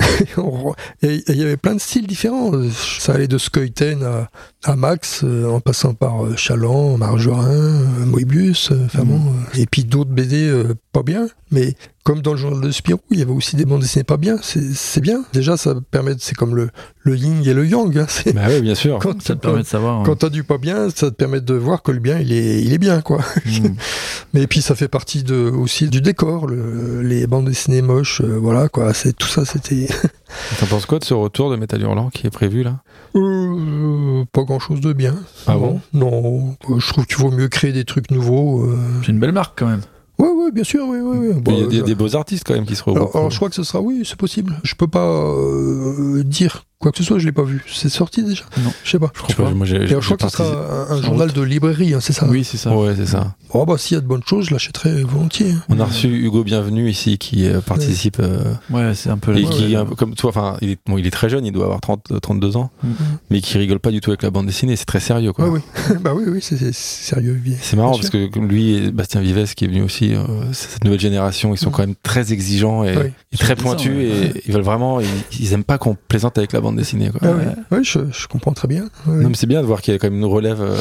et 1.02 1.22
Il 1.28 1.36
y 1.36 1.42
avait 1.42 1.56
plein 1.56 1.74
de 1.76 1.80
styles 1.80 2.08
différents. 2.08 2.50
Ça 2.98 3.12
allait 3.12 3.28
de 3.28 3.38
Skeuten 3.38 4.02
à 4.02 4.28
à 4.64 4.74
Max, 4.76 5.22
euh, 5.24 5.48
en 5.48 5.60
passant 5.60 5.94
par 5.94 6.24
euh, 6.24 6.36
Chaland, 6.36 6.96
Margerin, 6.98 7.46
euh, 7.50 8.04
Moebius, 8.06 8.72
enfin 8.84 9.04
Mhm. 9.04 9.08
bon, 9.08 9.20
et 9.54 9.66
puis 9.66 9.84
d'autres 9.84 10.10
BD 10.10 10.52
pas 10.92 11.02
bien. 11.02 11.28
Mais 11.50 11.74
comme 12.06 12.22
dans 12.22 12.30
le 12.30 12.36
journal 12.36 12.60
de 12.60 12.70
Spirou, 12.70 13.00
il 13.10 13.18
y 13.18 13.22
avait 13.22 13.32
aussi 13.32 13.56
des 13.56 13.64
bandes 13.64 13.80
dessinées 13.80 14.04
pas 14.04 14.16
bien. 14.16 14.36
C'est 14.42 15.00
bien. 15.00 15.24
Déjà, 15.32 15.56
ça 15.56 15.74
permet, 15.90 16.12
c'est 16.20 16.36
comme 16.36 16.54
le, 16.54 16.70
le 17.02 17.16
yin 17.16 17.42
et 17.44 17.52
le 17.52 17.66
yang. 17.66 17.98
hein. 17.98 18.06
Bah 18.32 18.42
oui, 18.48 18.60
bien 18.60 18.76
sûr. 18.76 18.98
Quand 19.02 19.20
Ça 19.20 19.34
te 19.34 19.40
permet 19.40 19.62
de 19.62 19.66
savoir. 19.66 20.04
quand 20.04 20.14
t'as 20.14 20.28
du 20.28 20.44
pas 20.44 20.58
bien, 20.58 20.88
ça 20.88 21.10
te 21.10 21.16
permet 21.16 21.40
de 21.40 21.54
voir 21.54 21.82
que 21.82 21.90
le 21.90 21.98
bien, 21.98 22.20
il 22.20 22.32
est, 22.32 22.62
il 22.62 22.72
est 22.72 22.78
bien, 22.78 23.00
quoi. 23.00 23.18
Mm. 23.44 23.66
Mais 24.34 24.46
puis 24.46 24.62
ça 24.62 24.76
fait 24.76 24.86
partie 24.86 25.24
de, 25.24 25.50
aussi 25.50 25.88
du 25.88 26.00
décor, 26.00 26.46
le- 26.46 27.02
les 27.02 27.26
bandes 27.26 27.46
dessinées 27.46 27.82
moches, 27.82 28.20
euh, 28.20 28.38
voilà, 28.40 28.68
quoi. 28.68 28.94
C'est 28.94 29.12
tout 29.12 29.26
ça, 29.26 29.44
c'était 29.44 29.88
T'en 30.60 30.66
penses 30.66 30.86
quoi 30.86 31.00
de 31.00 31.04
ce 31.04 31.14
retour 31.14 31.50
de 31.50 31.56
Métal 31.56 31.82
Hurlant 31.82 32.10
qui 32.10 32.28
est 32.28 32.30
prévu 32.30 32.62
là? 32.62 32.78
Euh, 33.16 34.24
pas 34.32 34.42
grand 34.44 34.58
chose 34.60 34.80
de 34.80 34.92
bien. 34.92 35.16
Ah 35.48 35.54
non, 35.54 35.80
non. 35.92 36.56
Euh, 36.70 36.78
Je 36.78 36.86
trouve 36.92 37.06
qu'il 37.06 37.16
vaut 37.16 37.30
mieux 37.30 37.48
créer 37.48 37.72
des 37.72 37.84
trucs 37.84 38.10
nouveaux. 38.12 38.62
euh. 38.64 38.78
C'est 39.04 39.10
une 39.12 39.18
belle 39.18 39.32
marque 39.32 39.58
quand 39.58 39.66
même. 39.66 39.80
Ouais, 40.18 40.28
ouais, 40.28 40.50
bien 40.50 40.64
sûr, 40.64 40.86
oui, 40.88 40.98
oui, 40.98 41.28
oui. 41.28 41.42
Il 41.46 41.58
y 41.58 41.62
a 41.62 41.66
des, 41.66 41.80
euh, 41.80 41.82
des 41.82 41.94
beaux 41.94 42.16
artistes 42.16 42.44
quand 42.46 42.54
même 42.54 42.64
qui 42.66 42.76
se 42.76 42.82
alors, 42.88 43.14
alors, 43.14 43.30
je 43.30 43.36
crois 43.36 43.48
que 43.48 43.54
ce 43.54 43.62
sera, 43.62 43.80
oui, 43.80 44.02
c'est 44.04 44.16
possible. 44.16 44.58
Je 44.62 44.74
peux 44.74 44.88
pas 44.88 45.06
euh, 45.06 46.22
dire 46.24 46.65
quoi 46.78 46.92
que 46.92 46.98
ce 46.98 47.04
soit, 47.04 47.18
je 47.18 47.26
l'ai 47.26 47.32
pas 47.32 47.42
vu. 47.42 47.64
C'est 47.66 47.88
sorti 47.88 48.22
déjà 48.22 48.44
Non. 48.62 48.70
Je 48.84 48.90
sais 48.90 48.98
pas. 48.98 49.10
Je 49.22 49.34
sais 49.34 49.42
pas, 49.42 49.50
moi 49.50 49.66
j'ai. 49.66 49.86
Je 49.86 49.94
crois 49.96 50.16
que 50.16 50.24
ce 50.24 50.28
sera 50.36 50.92
un, 50.92 51.02
journal 51.02 51.32
de 51.32 51.40
librairie, 51.42 51.94
hein, 51.94 52.00
c'est 52.00 52.12
ça 52.12 52.26
Oui, 52.28 52.44
c'est 52.44 52.56
ça. 52.58 52.76
Ouais, 52.76 52.94
c'est 52.96 53.06
ça. 53.06 53.34
Oh, 53.54 53.64
bah, 53.64 53.78
s'il 53.78 53.94
y 53.94 53.98
a 53.98 54.00
de 54.00 54.06
bonnes 54.06 54.22
choses, 54.26 54.46
je 54.46 54.52
l'achèterai 54.52 55.02
volontiers. 55.02 55.52
hein. 55.52 55.62
On 55.68 55.80
a 55.80 55.84
reçu 55.84 56.08
Hugo 56.08 56.44
Bienvenu 56.44 56.88
ici 56.90 57.16
qui 57.18 57.46
euh, 57.46 57.60
participe 57.60 58.18
euh, 58.20 58.54
Ouais, 58.70 58.94
c'est 58.94 59.08
un 59.10 59.18
peu 59.18 59.36
et 59.36 59.44
qui 59.44 59.76
ouais. 59.76 59.84
comme 59.96 60.14
toi. 60.14 60.30
Enfin, 60.30 60.56
il 60.60 60.70
est, 60.70 60.78
bon, 60.86 60.98
il 60.98 61.06
est 61.06 61.10
très 61.10 61.28
jeune, 61.28 61.46
il 61.46 61.52
doit 61.52 61.64
avoir 61.64 61.80
30, 61.80 62.12
euh, 62.12 62.18
32 62.20 62.56
ans, 62.56 62.70
Mhm. 62.82 62.94
mais 63.30 63.40
qui 63.40 63.56
rigole 63.58 63.78
pas 63.78 63.90
du 63.90 64.00
tout 64.00 64.10
avec 64.10 64.22
la 64.22 64.30
bande 64.30 64.46
dessinée. 64.46 64.76
C'est 64.76 64.84
très 64.84 65.00
sérieux, 65.00 65.32
quoi. 65.32 65.48
Ouais, 65.48 65.60
oui. 65.90 65.96
bah 66.02 66.12
oui, 66.14 66.24
oui, 66.26 66.40
c'est 66.42 66.72
sérieux. 66.74 67.40
C'est 67.60 67.76
marrant 67.76 67.92
parce 67.92 68.10
que 68.10 68.38
lui 68.38 68.74
et 68.76 68.90
Bastien 68.90 69.20
Vives 69.20 69.54
qui 69.54 69.64
est 69.64 69.68
venu 69.68 69.82
aussi, 69.82 70.14
euh, 70.14 70.24
cette 70.52 70.84
nouvelle 70.84 71.00
génération, 71.00 71.54
ils 71.54 71.58
sont 71.58 71.66
Mhm. 71.66 71.72
quand 71.72 71.82
même 71.86 71.94
très 72.02 72.32
exigeants 72.32 72.84
et, 72.84 72.96
Oui. 72.96 73.12
et 73.32 73.36
très 73.36 73.56
pointus 73.56 73.96
et 73.96 74.42
ils 74.46 74.52
veulent 74.52 74.62
vraiment, 74.62 75.00
ils, 75.00 75.06
ils 75.40 75.52
aiment 75.52 75.64
pas 75.64 75.78
qu'on 75.78 75.96
plaisante 76.08 76.36
avec 76.38 76.52
la 76.52 76.60
bande 76.66 76.76
dessinée. 76.76 77.10
Quoi. 77.10 77.20
Ah 77.22 77.74
Ouais. 77.74 77.82
je, 77.84 78.00
je 78.12 78.26
comprends 78.26 78.52
très 78.52 78.68
bien. 78.68 78.84
Ouais. 79.06 79.16
Non, 79.22 79.28
mais 79.28 79.34
c'est 79.36 79.46
bien 79.46 79.60
de 79.62 79.66
voir 79.66 79.80
qu'il 79.82 79.92
y 79.92 79.96
a 79.96 79.98
quand 79.98 80.08
même 80.10 80.18
une 80.18 80.24
relève. 80.24 80.60
euh, 80.60 80.76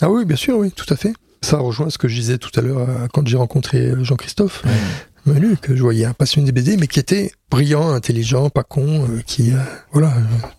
Ah 0.00 0.10
oui, 0.10 0.24
bien 0.24 0.36
sûr, 0.36 0.58
oui, 0.58 0.70
tout 0.74 0.86
à 0.92 0.96
fait. 0.96 1.12
Ça 1.42 1.58
rejoint 1.58 1.88
ce 1.90 1.98
que 1.98 2.08
je 2.08 2.14
disais 2.16 2.38
tout 2.38 2.50
à 2.58 2.62
l'heure 2.62 2.78
euh, 2.78 3.06
quand 3.12 3.26
j'ai 3.26 3.36
rencontré 3.36 3.78
euh, 3.90 4.02
Jean-Christophe 4.04 4.62
Menu, 5.26 5.56
que 5.56 5.76
je 5.76 5.82
voyais 5.82 6.04
un 6.06 6.14
passionné 6.14 6.50
des 6.50 6.52
BD, 6.62 6.76
mais 6.78 6.86
qui 6.86 6.98
était 7.00 7.32
brillant, 7.50 7.90
intelligent, 7.90 8.48
pas 8.50 8.62
con, 8.64 9.04
euh, 9.04 9.20
qui... 9.26 9.52
euh, 9.52 9.56
voilà, 9.92 10.12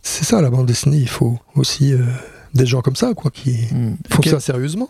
c'est 0.03 0.23
ça 0.25 0.41
la 0.41 0.49
bande 0.49 0.67
dessinée, 0.67 0.97
il 0.97 1.09
faut 1.09 1.39
aussi 1.55 1.93
des 2.53 2.65
gens 2.65 2.81
comme 2.81 2.95
ça, 2.95 3.13
quoi, 3.15 3.29
qui 3.31 3.51
Mm. 3.73 3.95
font 4.09 4.21
Quel, 4.21 4.33
ça 4.33 4.39
sérieusement. 4.39 4.89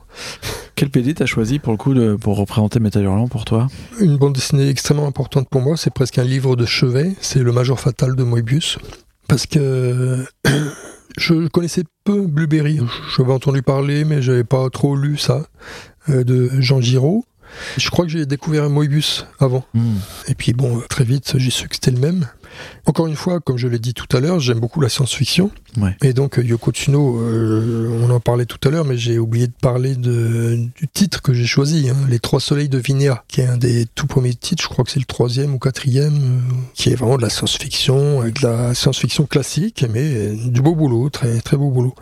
quel 0.75 0.89
PD 0.89 1.13
t'as 1.13 1.25
choisi 1.25 1.59
pour 1.59 1.71
le 1.71 1.77
coup 1.77 1.93
de, 1.93 2.15
pour 2.15 2.37
représenter 2.37 2.79
Metal 2.79 3.03
Hurlant 3.03 3.27
pour 3.27 3.45
toi? 3.45 3.67
Une 3.99 4.17
bande 4.17 4.33
dessinée 4.33 4.69
extrêmement 4.69 5.07
importante 5.07 5.47
pour 5.49 5.61
moi, 5.61 5.75
c'est 5.77 5.93
presque 5.93 6.17
un 6.19 6.23
livre 6.23 6.55
de 6.55 6.65
chevet, 6.65 7.13
c'est 7.21 7.39
Le 7.39 7.51
Major 7.51 7.79
Fatal 7.79 8.15
de 8.15 8.23
Moebius, 8.23 8.77
parce 9.29 9.45
que 9.45 10.25
je 11.17 11.47
connaissais 11.47 11.83
peu 12.03 12.25
Blueberry, 12.27 12.81
j'avais 13.15 13.31
entendu 13.31 13.61
parler, 13.61 14.03
mais 14.03 14.21
j'avais 14.21 14.43
pas 14.43 14.69
trop 14.69 14.95
lu 14.95 15.17
ça, 15.17 15.45
euh, 16.09 16.25
de 16.25 16.49
Jean 16.59 16.81
Giraud. 16.81 17.23
Je 17.77 17.89
crois 17.89 18.05
que 18.05 18.11
j'ai 18.11 18.25
découvert 18.25 18.69
Moebius 18.69 19.25
avant. 19.39 19.65
Et 20.27 20.35
puis 20.35 20.53
bon, 20.53 20.81
très 20.89 21.03
vite, 21.03 21.33
j'ai 21.37 21.51
su 21.51 21.67
que 21.67 21.75
c'était 21.75 21.91
le 21.91 21.99
même. 21.99 22.27
Encore 22.85 23.07
une 23.07 23.15
fois, 23.15 23.39
comme 23.39 23.57
je 23.57 23.67
l'ai 23.67 23.79
dit 23.79 23.93
tout 23.93 24.07
à 24.15 24.19
l'heure, 24.19 24.39
j'aime 24.39 24.59
beaucoup 24.59 24.81
la 24.81 24.89
science-fiction. 24.89 25.51
Ouais. 25.77 25.95
Et 26.01 26.13
donc 26.13 26.39
euh, 26.39 26.43
Yoko 26.43 26.71
Tsuno, 26.71 27.19
euh, 27.19 27.99
on 28.01 28.09
en 28.09 28.19
parlait 28.19 28.45
tout 28.45 28.57
à 28.67 28.71
l'heure, 28.71 28.85
mais 28.85 28.97
j'ai 28.97 29.19
oublié 29.19 29.47
de 29.47 29.53
parler 29.61 29.95
de, 29.95 30.59
du 30.75 30.87
titre 30.87 31.21
que 31.21 31.33
j'ai 31.33 31.45
choisi, 31.45 31.89
hein, 31.89 31.95
Les 32.09 32.19
Trois 32.19 32.39
Soleils 32.39 32.69
de 32.69 32.79
Vinéa, 32.79 33.23
qui 33.27 33.41
est 33.41 33.45
un 33.45 33.57
des 33.57 33.85
tout 33.85 34.07
premiers 34.07 34.33
titres, 34.33 34.63
je 34.63 34.67
crois 34.69 34.83
que 34.83 34.91
c'est 34.91 34.99
le 34.99 35.05
troisième 35.05 35.53
ou 35.53 35.59
quatrième, 35.59 36.15
euh, 36.15 36.53
qui 36.73 36.89
est 36.89 36.95
vraiment 36.95 37.17
de 37.17 37.21
la 37.21 37.29
science-fiction, 37.29 38.21
avec 38.21 38.41
de 38.41 38.47
la 38.47 38.73
science-fiction 38.73 39.25
classique, 39.25 39.85
mais 39.89 40.33
du 40.35 40.61
beau 40.61 40.75
boulot, 40.75 41.09
très, 41.09 41.39
très 41.41 41.57
beau 41.57 41.69
boulot. 41.69 41.95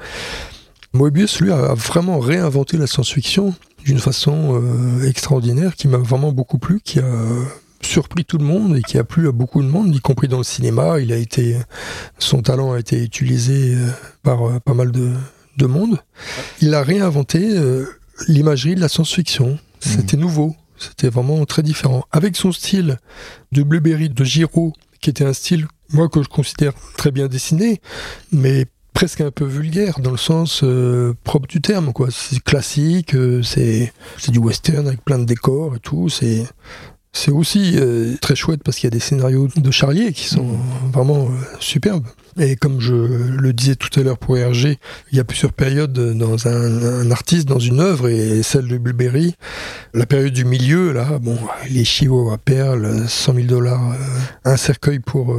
Moebius, 0.93 1.41
lui, 1.41 1.51
a 1.51 1.73
vraiment 1.73 2.19
réinventé 2.19 2.77
la 2.77 2.87
science-fiction 2.87 3.53
d'une 3.83 3.99
façon 3.99 4.61
euh, 4.61 5.07
extraordinaire, 5.07 5.75
qui 5.75 5.87
m'a 5.87 5.97
vraiment 5.97 6.31
beaucoup 6.31 6.57
plu, 6.57 6.81
qui 6.83 6.99
a 6.99 7.11
surpris 7.81 8.25
tout 8.25 8.37
le 8.37 8.45
monde 8.45 8.75
et 8.75 8.81
qui 8.81 8.97
a 8.97 9.03
plu 9.03 9.27
à 9.27 9.31
beaucoup 9.31 9.61
de 9.61 9.67
monde, 9.67 9.95
y 9.95 9.99
compris 9.99 10.27
dans 10.27 10.37
le 10.37 10.43
cinéma. 10.43 10.99
Il 10.99 11.13
a 11.13 11.17
été, 11.17 11.57
son 12.19 12.41
talent 12.41 12.73
a 12.73 12.79
été 12.79 13.01
utilisé 13.01 13.75
euh, 13.75 13.89
par 14.23 14.47
euh, 14.47 14.59
pas 14.59 14.73
mal 14.73 14.91
de, 14.91 15.13
de 15.57 15.65
monde. 15.65 15.99
Il 16.61 16.73
a 16.73 16.83
réinventé 16.83 17.59
l'imagerie 18.27 18.75
de 18.75 18.81
la 18.81 18.89
science-fiction. 18.89 19.57
C'était 19.79 20.17
nouveau. 20.17 20.55
C'était 20.77 21.09
vraiment 21.09 21.43
très 21.45 21.63
différent. 21.63 22.05
Avec 22.11 22.35
son 22.35 22.51
style 22.51 22.99
de 23.51 23.63
Blueberry 23.63 24.09
de 24.09 24.23
Giraud, 24.23 24.73
qui 25.01 25.09
était 25.09 25.25
un 25.25 25.33
style, 25.33 25.67
moi, 25.91 26.09
que 26.09 26.21
je 26.21 26.29
considère 26.29 26.73
très 26.97 27.11
bien 27.11 27.27
dessiné, 27.27 27.81
mais 28.31 28.65
presque 28.97 29.21
un 29.21 29.29
peu 29.29 29.45
vulgaire 29.45 29.99
dans 29.99 30.09
le 30.09 30.17
sens 30.17 30.61
euh, 30.63 31.13
propre 31.23 31.45
du 31.45 31.61
terme 31.61 31.93
quoi. 31.93 32.07
C'est 32.09 32.43
classique 32.43 33.13
euh, 33.13 33.43
c'est 33.43 33.93
c'est 34.17 34.31
du 34.31 34.39
western 34.39 34.87
avec 34.87 35.05
plein 35.05 35.19
de 35.19 35.23
décors 35.23 35.75
et 35.75 35.79
tout. 35.79 36.09
C'est 36.09 36.47
c'est 37.13 37.31
aussi 37.31 37.73
euh, 37.77 38.15
très 38.21 38.35
chouette 38.35 38.61
parce 38.63 38.77
qu'il 38.77 38.85
y 38.85 38.91
a 38.91 38.91
des 38.91 38.99
scénarios 38.99 39.49
de 39.55 39.71
Charlier 39.71 40.13
qui 40.13 40.25
sont 40.25 40.57
vraiment 40.91 41.25
euh, 41.25 41.57
superbes. 41.59 42.05
Et 42.39 42.55
comme 42.55 42.79
je 42.79 42.93
le 42.93 43.53
disais 43.53 43.75
tout 43.75 43.99
à 43.99 44.03
l'heure 44.03 44.19
pour 44.19 44.37
Hergé, 44.37 44.77
il 45.11 45.17
y 45.17 45.19
a 45.19 45.23
plusieurs 45.23 45.53
périodes 45.53 45.93
dans 45.93 46.47
un, 46.47 46.83
un 46.83 47.09
artiste, 47.09 47.47
dans 47.47 47.57
une 47.57 47.79
œuvre, 47.79 48.09
et 48.09 48.43
celle 48.43 48.67
de 48.67 48.77
Bulberry, 48.77 49.35
la 49.95 50.05
période 50.05 50.33
du 50.33 50.45
milieu, 50.45 50.91
là, 50.91 51.17
bon, 51.19 51.37
les 51.71 51.85
à 52.31 52.37
perles, 52.37 53.05
100 53.07 53.33
000 53.33 53.47
dollars, 53.47 53.91
euh, 53.93 54.51
un 54.51 54.57
cercueil 54.57 54.99
pour... 54.99 55.35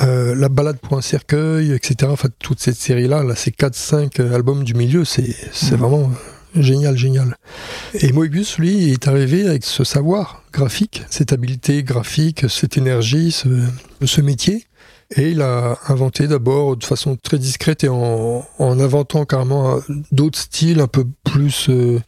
euh, 0.00 0.04
euh, 0.06 0.34
la 0.34 0.48
balade 0.48 0.78
pour 0.78 0.96
un 0.96 1.02
cercueil, 1.02 1.72
etc. 1.72 2.10
Enfin, 2.12 2.28
toute 2.38 2.60
cette 2.60 2.76
série-là, 2.76 3.22
là, 3.22 3.34
ces 3.34 3.50
4-5 3.50 4.20
albums 4.32 4.64
du 4.64 4.74
milieu, 4.74 5.04
c'est 5.04 5.34
c'est 5.52 5.72
Mhm. 5.72 5.80
vraiment 5.80 6.10
génial, 6.54 6.96
génial. 6.96 7.36
Et 7.94 8.12
Moebius, 8.12 8.58
lui, 8.58 8.90
est 8.92 9.08
arrivé 9.08 9.46
avec 9.46 9.64
ce 9.64 9.84
savoir 9.84 10.42
graphique, 10.52 11.02
cette 11.10 11.32
habileté 11.32 11.82
graphique, 11.82 12.48
cette 12.48 12.76
énergie, 12.78 13.30
ce, 13.32 13.48
ce 14.04 14.20
métier. 14.20 14.64
Et 15.16 15.30
il 15.30 15.40
a 15.42 15.78
inventé 15.86 16.26
d'abord 16.26 16.76
de 16.76 16.84
façon 16.84 17.16
très 17.16 17.38
discrète 17.38 17.84
et 17.84 17.88
en, 17.88 18.44
en 18.58 18.80
inventant 18.80 19.24
carrément 19.24 19.78
d'autres 20.10 20.38
styles 20.38 20.80
un 20.80 20.88
peu 20.88 21.04
plus 21.22 21.68
euh, 21.68 22.00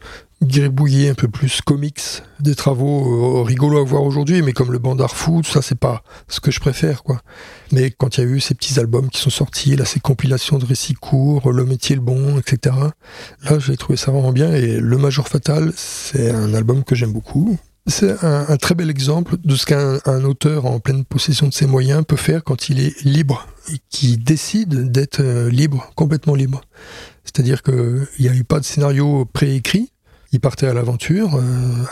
gribouillés, 0.43 1.11
un 1.11 1.15
peu 1.15 1.29
plus 1.29 1.61
comics, 1.63 2.23
des 2.41 2.55
travaux 2.55 3.41
euh, 3.41 3.43
rigolos 3.43 3.81
à 3.81 3.85
voir 3.85 4.03
aujourd'hui, 4.03 4.43
mais 4.43 4.53
comme 4.53 4.73
le 4.73 4.79
bandar 4.79 5.15
fou, 5.15 5.43
ça, 5.43 5.63
c'est 5.63 5.79
pas 5.79 6.03
ce 6.29 6.41
que 6.41 6.51
je 6.51 6.61
préfère, 6.61 7.03
quoi. 7.03 7.21
Mais 7.73 7.91
quand 7.91 8.17
il 8.17 8.25
y 8.25 8.27
a 8.27 8.27
eu 8.27 8.41
ces 8.41 8.55
petits 8.55 8.79
albums 8.79 9.11
qui 9.11 9.21
sont 9.21 9.31
sortis, 9.31 9.77
là, 9.77 9.85
ces 9.85 10.01
compilations 10.01 10.59
de 10.59 10.65
récits 10.65 10.95
courts, 10.95 11.53
Le 11.53 11.65
métier 11.65 11.97
le 11.97 12.03
bon, 12.03 12.39
etc. 12.39 12.75
Là, 13.43 13.59
j'ai 13.59 13.77
trouvé 13.77 13.97
ça 13.97 14.13
vraiment 14.13 14.33
bien. 14.33 14.53
Et 14.53 14.79
Le 14.79 14.99
Major 14.99 15.27
Fatal, 15.27 15.73
c'est 15.77 16.31
un 16.31 16.55
album 16.55 16.85
que 16.85 16.95
j'aime 16.95 17.13
beaucoup. 17.13 17.59
C'est 17.87 18.23
un, 18.23 18.47
un, 18.49 18.57
très 18.59 18.75
bel 18.75 18.91
exemple 18.91 19.37
de 19.43 19.57
ce 19.57 19.65
qu'un 19.65 19.99
un 20.05 20.25
auteur 20.25 20.67
en 20.67 20.79
pleine 20.79 21.05
possession 21.05 21.49
de 21.49 21.55
ses 21.55 21.67
moyens 21.67 22.05
peut 22.07 22.17
faire 22.17 22.45
quand 22.45 22.69
il 22.69 22.81
est 22.81 23.01
libre 23.03 23.47
et 23.73 23.79
qui 23.89 24.19
décide 24.19 24.93
d'être 24.93 25.23
libre, 25.49 25.91
complètement 25.97 26.35
libre. 26.35 26.61
C'est-à-dire 27.25 27.63
qu'il 27.63 28.07
n'y 28.21 28.29
a 28.29 28.35
eu 28.35 28.45
pas 28.45 28.61
de 28.61 28.65
scénario 28.65 29.25
préécrit. 29.27 29.91
Il 30.33 30.41
partait 30.41 30.67
à 30.67 30.75
l'aventure. 30.75 31.37
Euh, 31.37 31.41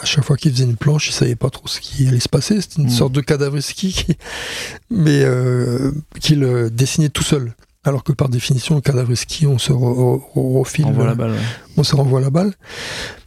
à 0.02 0.04
chaque 0.04 0.24
fois 0.24 0.36
qu'il 0.36 0.52
faisait 0.52 0.64
une 0.64 0.76
planche, 0.76 1.08
il 1.08 1.12
savait 1.12 1.36
pas 1.36 1.50
trop 1.50 1.66
ce 1.68 1.80
qui 1.80 2.06
allait 2.06 2.20
se 2.20 2.28
passer. 2.28 2.60
C'était 2.60 2.82
une 2.82 2.88
mmh. 2.88 2.90
sorte 2.90 3.12
de 3.12 3.20
cadavreski, 3.20 3.92
qui, 3.92 4.16
mais 4.90 5.22
euh, 5.22 5.92
qu'il 6.20 6.42
euh, 6.42 6.68
dessinait 6.68 7.08
tout 7.08 7.22
seul. 7.22 7.54
Alors 7.86 8.02
que 8.02 8.10
par 8.10 8.28
définition, 8.28 8.74
le 8.74 8.80
cadavreski, 8.80 9.46
on 9.46 9.58
se 9.58 9.70
refile, 9.72 10.86
on, 10.86 11.04
la 11.04 11.14
balle, 11.14 11.30
ouais. 11.30 11.36
on 11.76 11.84
se 11.84 11.94
renvoie 11.94 12.20
la 12.20 12.30
balle. 12.30 12.52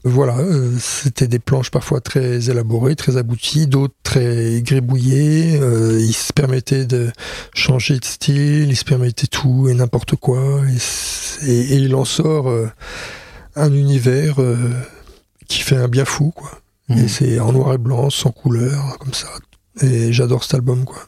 Voilà, 0.03 0.37
euh, 0.37 0.75
c'était 0.77 1.29
des 1.29 1.39
planches 1.39 1.71
parfois 1.71 2.01
très 2.01 2.49
élaborées, 2.49 2.97
très 2.97 3.15
abouties, 3.15 3.67
d'autres 3.67 3.95
très 4.03 4.61
gribouillées. 4.61 5.57
Euh, 5.61 5.97
il 6.01 6.11
se 6.11 6.33
permettait 6.33 6.83
de 6.83 7.09
changer 7.53 7.99
de 7.99 8.05
style, 8.05 8.69
il 8.69 8.75
se 8.75 8.83
permettait 8.83 9.27
tout 9.27 9.69
et 9.69 9.73
n'importe 9.73 10.17
quoi. 10.17 10.61
Et, 10.67 11.49
et, 11.49 11.59
et, 11.59 11.75
il 11.77 11.95
en 11.95 12.03
sort 12.03 12.49
euh, 12.49 12.69
un 13.55 13.71
univers 13.71 14.41
qui 15.49 15.61
fait 15.61 15.75
un 15.75 15.89
bien 15.89 16.05
fou, 16.05 16.31
quoi. 16.33 16.51
Mmh. 16.87 16.97
Et 16.97 17.07
c'est 17.09 17.39
en 17.39 17.51
noir 17.51 17.73
et 17.73 17.77
blanc, 17.77 18.09
sans 18.09 18.31
couleur, 18.31 18.97
comme 18.99 19.13
ça. 19.13 19.27
Et 19.81 20.13
j'adore 20.13 20.43
cet 20.43 20.53
album, 20.53 20.85
quoi. 20.85 21.01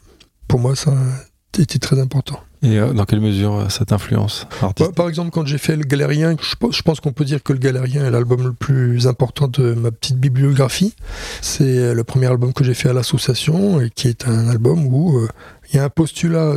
Pour 0.46 0.60
moi, 0.60 0.76
ça 0.76 0.90
a 0.90 1.60
été 1.60 1.78
très 1.78 1.98
important. 1.98 2.40
Et 2.62 2.78
euh, 2.78 2.92
dans 2.92 3.04
quelle 3.04 3.20
mesure 3.20 3.54
euh, 3.54 3.68
ça 3.68 3.84
t'influence 3.84 4.46
bah, 4.60 4.72
Par 4.94 5.08
exemple, 5.08 5.30
quand 5.30 5.44
j'ai 5.46 5.58
fait 5.58 5.74
Le 5.74 5.82
Galérien, 5.82 6.36
je 6.40 6.82
pense, 6.82 7.00
qu'on 7.00 7.12
peut 7.12 7.24
dire 7.24 7.42
que 7.42 7.52
Le 7.52 7.58
Galérien 7.58 8.04
est 8.04 8.10
l'album 8.10 8.44
le 8.44 8.52
plus 8.52 9.06
important 9.06 9.48
de 9.48 9.74
ma 9.74 9.90
petite 9.90 10.18
bibliographie. 10.18 10.94
C'est 11.40 11.92
le 11.94 12.04
premier 12.04 12.26
album 12.26 12.52
que 12.52 12.62
j'ai 12.62 12.74
fait 12.74 12.88
à 12.88 12.92
l'association, 12.92 13.80
et 13.80 13.90
qui 13.90 14.08
est 14.08 14.28
un 14.28 14.48
album 14.48 14.86
où 14.86 15.18
il 15.20 15.24
euh, 15.24 15.28
y 15.74 15.78
a 15.78 15.84
un 15.84 15.88
postulat 15.88 16.56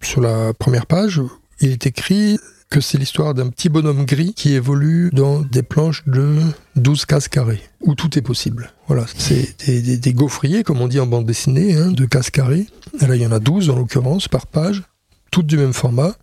sur 0.00 0.20
la 0.20 0.52
première 0.54 0.86
page. 0.86 1.20
Il 1.60 1.70
est 1.70 1.86
écrit 1.86 2.38
que 2.70 2.80
c'est 2.80 2.98
l'histoire 2.98 3.34
d'un 3.34 3.48
petit 3.48 3.68
bonhomme 3.68 4.04
gris 4.04 4.32
qui 4.32 4.54
évolue 4.54 5.10
dans 5.12 5.40
des 5.40 5.64
planches 5.64 6.04
de 6.06 6.38
12 6.76 7.04
cases 7.04 7.28
carrées, 7.28 7.60
où 7.80 7.96
tout 7.96 8.16
est 8.16 8.22
possible. 8.22 8.72
Voilà, 8.86 9.06
c'est 9.16 9.56
des, 9.66 10.12
gaufriers, 10.12 10.62
comme 10.62 10.80
on 10.80 10.86
dit 10.86 11.00
en 11.00 11.06
bande 11.06 11.26
dessinée, 11.26 11.74
hein, 11.74 11.90
de 11.90 12.06
cases 12.06 12.30
carrées. 12.30 12.66
Là, 13.00 13.16
il 13.16 13.22
y 13.22 13.26
en 13.26 13.32
a 13.32 13.40
12 13.40 13.70
en 13.70 13.76
l'occurrence, 13.76 14.28
par 14.28 14.46
page, 14.46 14.84
toutes 15.32 15.46
du 15.46 15.56
même 15.56 15.72
format. 15.72 16.14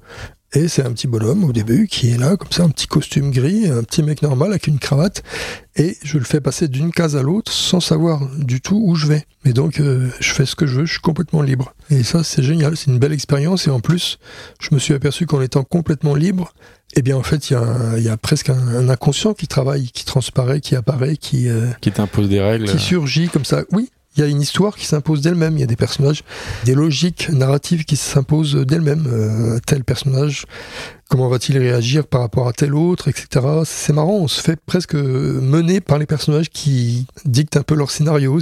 Et 0.54 0.70
c'est 0.70 0.86
un 0.86 0.94
petit 0.94 1.08
bonhomme 1.08 1.44
au 1.44 1.52
début 1.52 1.88
qui 1.88 2.12
est 2.12 2.18
là, 2.18 2.38
comme 2.38 2.52
ça, 2.52 2.64
un 2.64 2.70
petit 2.70 2.88
costume 2.88 3.32
gris, 3.32 3.68
un 3.68 3.84
petit 3.84 4.02
mec 4.02 4.22
normal 4.22 4.52
avec 4.52 4.68
une 4.68 4.80
cravate. 4.80 5.22
Et 5.76 5.98
je 6.04 6.18
le 6.18 6.24
fais 6.24 6.40
passer 6.40 6.70
d'une 6.70 6.92
case 6.92 7.18
à 7.18 7.22
l'autre 7.22 7.52
sans 7.52 7.82
savoir 7.82 8.30
du 8.38 8.62
tout 8.62 8.82
où 8.82 8.96
je 8.96 9.08
vais. 9.08 9.26
Et 9.44 9.52
donc, 9.52 9.82
euh, 9.82 10.10
je 10.22 10.32
fais 10.32 10.46
ce 10.46 10.56
que 10.56 10.66
je 10.66 10.80
veux, 10.80 10.86
je 10.86 10.94
suis 10.94 11.02
complètement 11.02 11.42
libre. 11.42 11.74
Et 11.90 12.04
ça, 12.04 12.24
c'est 12.24 12.44
génial, 12.44 12.78
c'est 12.78 12.90
une 12.90 12.98
belle 12.98 13.12
expérience. 13.12 13.68
Et 13.68 13.72
en 13.72 13.82
plus, 13.82 14.20
je 14.62 14.74
me 14.74 14.80
suis 14.80 14.94
aperçu 14.94 15.26
qu'en 15.26 15.42
étant 15.42 15.64
complètement 15.64 16.16
libre, 16.16 16.54
eh 16.96 17.02
bien, 17.02 17.18
en 17.18 17.24
fait, 17.24 17.50
il 17.50 17.54
y 17.54 17.56
a, 17.58 18.00
y 18.00 18.10
a 18.10 18.16
presque 18.16 18.50
un, 18.50 18.68
un, 18.70 18.88
inconscient 18.88 19.34
qui 19.34 19.48
travaille, 19.48 19.92
qui 19.92 20.06
transparaît, 20.06 20.62
qui 20.62 20.78
apparaît, 20.78 21.18
qui... 21.18 21.50
Euh, 21.50 21.68
qui 21.82 21.92
t'impose 21.92 22.30
des 22.30 22.40
règles. 22.40 22.66
Qui 22.66 22.80
surgit 22.80 23.28
comme 23.28 23.46
ça. 23.46 23.64
Oui, 23.74 23.90
il 24.18 24.22
y 24.22 24.24
a 24.24 24.28
une 24.28 24.42
histoire 24.42 24.76
qui 24.76 24.86
s'impose 24.86 25.22
d'elle-même. 25.22 25.58
Il 25.58 25.62
y 25.62 25.64
a 25.64 25.68
des 25.68 25.76
personnages, 25.76 26.24
des 26.66 26.74
logiques 26.74 27.30
narratives 27.30 27.86
qui 27.86 27.96
s'imposent 27.96 28.56
d'elles-mêmes. 28.56 29.08
Euh, 29.08 29.60
tel 29.66 29.84
personnage, 29.84 30.46
comment 31.10 31.30
va-t-il 31.30 31.58
réagir 31.58 32.08
par 32.08 32.22
rapport 32.22 32.48
à 32.48 32.54
tel 32.54 32.74
autre, 32.74 33.08
etc. 33.08 33.46
C'est 33.66 33.94
marrant, 33.94 34.16
on 34.16 34.28
se 34.28 34.42
fait 34.42 34.60
presque 34.60 34.96
mener 34.96 35.82
par 35.82 36.00
les 36.00 36.06
personnages 36.06 36.50
qui 36.50 37.06
dictent 37.26 37.58
un 37.58 37.64
peu 37.64 37.76
leur 37.76 37.92
scénario. 37.92 38.40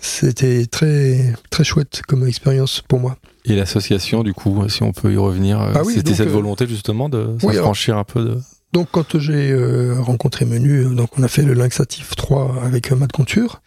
C'était 0.00 0.66
très, 0.66 1.34
très 1.50 1.64
chouette 1.64 2.02
comme 2.06 2.26
expérience 2.26 2.82
pour 2.86 3.00
moi. 3.00 3.16
Et 3.44 3.56
l'association, 3.56 4.22
du 4.22 4.32
coup, 4.32 4.66
si 4.68 4.82
on 4.82 4.92
peut 4.92 5.12
y 5.12 5.16
revenir, 5.16 5.60
ah 5.60 5.82
oui, 5.84 5.94
c'était 5.94 6.14
cette 6.14 6.28
euh, 6.28 6.32
volonté 6.32 6.66
justement 6.66 7.08
de 7.08 7.36
oui, 7.42 7.54
s'affranchir 7.54 7.98
un 7.98 8.04
peu 8.04 8.24
de. 8.24 8.38
Donc 8.72 8.88
quand 8.90 9.18
j'ai 9.18 9.52
euh, 9.52 10.00
rencontré 10.00 10.46
Menu, 10.46 10.94
donc 10.96 11.10
on 11.16 11.22
a 11.22 11.28
fait 11.28 11.42
le 11.42 11.54
Lynxatif 11.54 12.16
3 12.16 12.56
avec 12.64 12.90
euh, 12.90 12.96
Matt 12.96 13.12
Conture. 13.12 13.60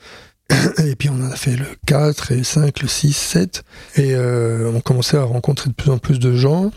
Et 0.84 0.96
puis 0.96 1.10
on 1.10 1.16
en 1.16 1.32
a 1.32 1.36
fait 1.36 1.56
le 1.56 1.66
4 1.86 2.32
et 2.32 2.44
5, 2.44 2.82
le 2.82 2.88
6, 2.88 3.14
7. 3.14 3.64
Et 3.96 4.14
euh, 4.16 4.72
on 4.74 4.82
commençait 4.82 5.18
à 5.18 5.24
rencontrer 5.24 5.70
de 5.70 5.76
plus 5.76 5.92
en 5.92 5.98
plus 5.98 6.20
de 6.20 6.36
gens. 6.36 6.72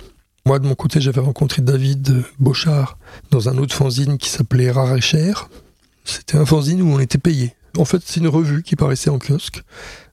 Moi, 0.47 0.59
de 0.59 0.67
mon 0.67 0.75
côté, 0.75 1.01
j'avais 1.01 1.21
rencontré 1.21 1.63
David 1.63 2.25
Bochard 2.39 2.99
dans 3.31 3.49
un 3.49 3.59
autre 3.59 3.75
fanzine 3.75 4.19
qui 4.19 4.31
s'appelait 4.31 4.71
Rare 4.71 4.97
et 4.97 5.01
Cher. 5.01 5.49
C'était 6.05 6.39
un 6.39 6.47
fanzine 6.47 6.83
où 6.83 6.93
on 6.93 6.99
était 6.99 7.19
payé. 7.19 7.55
En 7.77 7.85
fait, 7.85 8.03
c'est 8.05 8.21
une 8.21 8.29
revue 8.29 8.63
qui 8.63 8.75
paraissait 8.75 9.11
en 9.11 9.19
kiosque. 9.19 9.63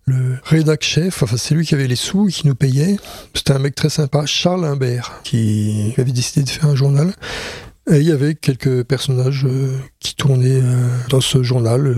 Le 0.06 0.38
rédac 0.44 0.84
chef, 0.84 1.24
enfin 1.24 1.36
c'est 1.36 1.54
lui 1.54 1.66
qui 1.66 1.76
avait 1.76 1.88
les 1.88 1.98
sous 1.98 2.30
et 2.30 2.32
qui 2.32 2.48
nous 2.48 2.56
payait. 2.56 2.98
C'était 3.34 3.52
un 3.52 3.60
mec 3.60 3.76
très 3.76 3.90
sympa, 3.90 4.26
Charles 4.26 4.64
Imbert, 4.64 5.20
qui 5.24 5.94
avait 5.98 6.14
décidé 6.14 6.44
de 6.44 6.50
faire 6.50 6.70
un 6.70 6.76
journal. 6.76 7.14
Il 7.89 8.03
y 8.03 8.11
avait 8.11 8.35
quelques 8.35 8.84
personnages 8.84 9.45
euh, 9.45 9.77
qui 9.99 10.15
tournaient 10.15 10.61
euh, 10.61 10.88
dans 11.09 11.22
ce 11.22 11.41
journal. 11.41 11.95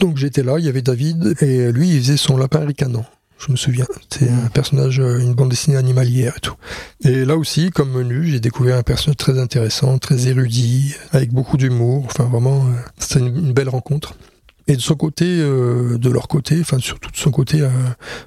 Donc 0.00 0.16
j'étais 0.16 0.42
là, 0.42 0.56
il 0.58 0.64
y 0.64 0.68
avait 0.68 0.82
David, 0.82 1.36
et 1.40 1.70
lui 1.70 1.90
il 1.90 2.00
faisait 2.00 2.16
son 2.16 2.36
lapin 2.36 2.64
ricanant. 2.66 3.04
Je 3.38 3.52
me 3.52 3.56
souviens, 3.56 3.86
c'est 4.10 4.28
un 4.28 4.48
personnage, 4.48 4.98
euh, 4.98 5.18
une 5.18 5.34
bande 5.34 5.50
dessinée 5.50 5.76
animalière 5.76 6.34
et 6.38 6.40
tout. 6.40 6.56
Et 7.04 7.24
là 7.24 7.36
aussi, 7.36 7.70
comme 7.70 7.92
menu, 7.92 8.26
j'ai 8.26 8.40
découvert 8.40 8.78
un 8.78 8.82
personnage 8.82 9.18
très 9.18 9.38
intéressant, 9.38 9.98
très 9.98 10.26
érudit, 10.26 10.96
avec 11.12 11.32
beaucoup 11.32 11.56
d'humour. 11.56 12.06
Enfin, 12.06 12.24
vraiment, 12.24 12.66
c'était 12.98 13.20
une, 13.20 13.52
belle 13.52 13.68
rencontre. 13.68 14.14
Et 14.68 14.74
de 14.74 14.80
son 14.80 14.94
côté, 14.96 15.24
euh, 15.26 15.96
de 15.96 16.10
leur 16.10 16.26
côté, 16.26 16.58
enfin 16.60 16.78
surtout 16.80 17.10
de 17.10 17.16
son 17.16 17.30
côté, 17.30 17.60
euh, 17.60 17.68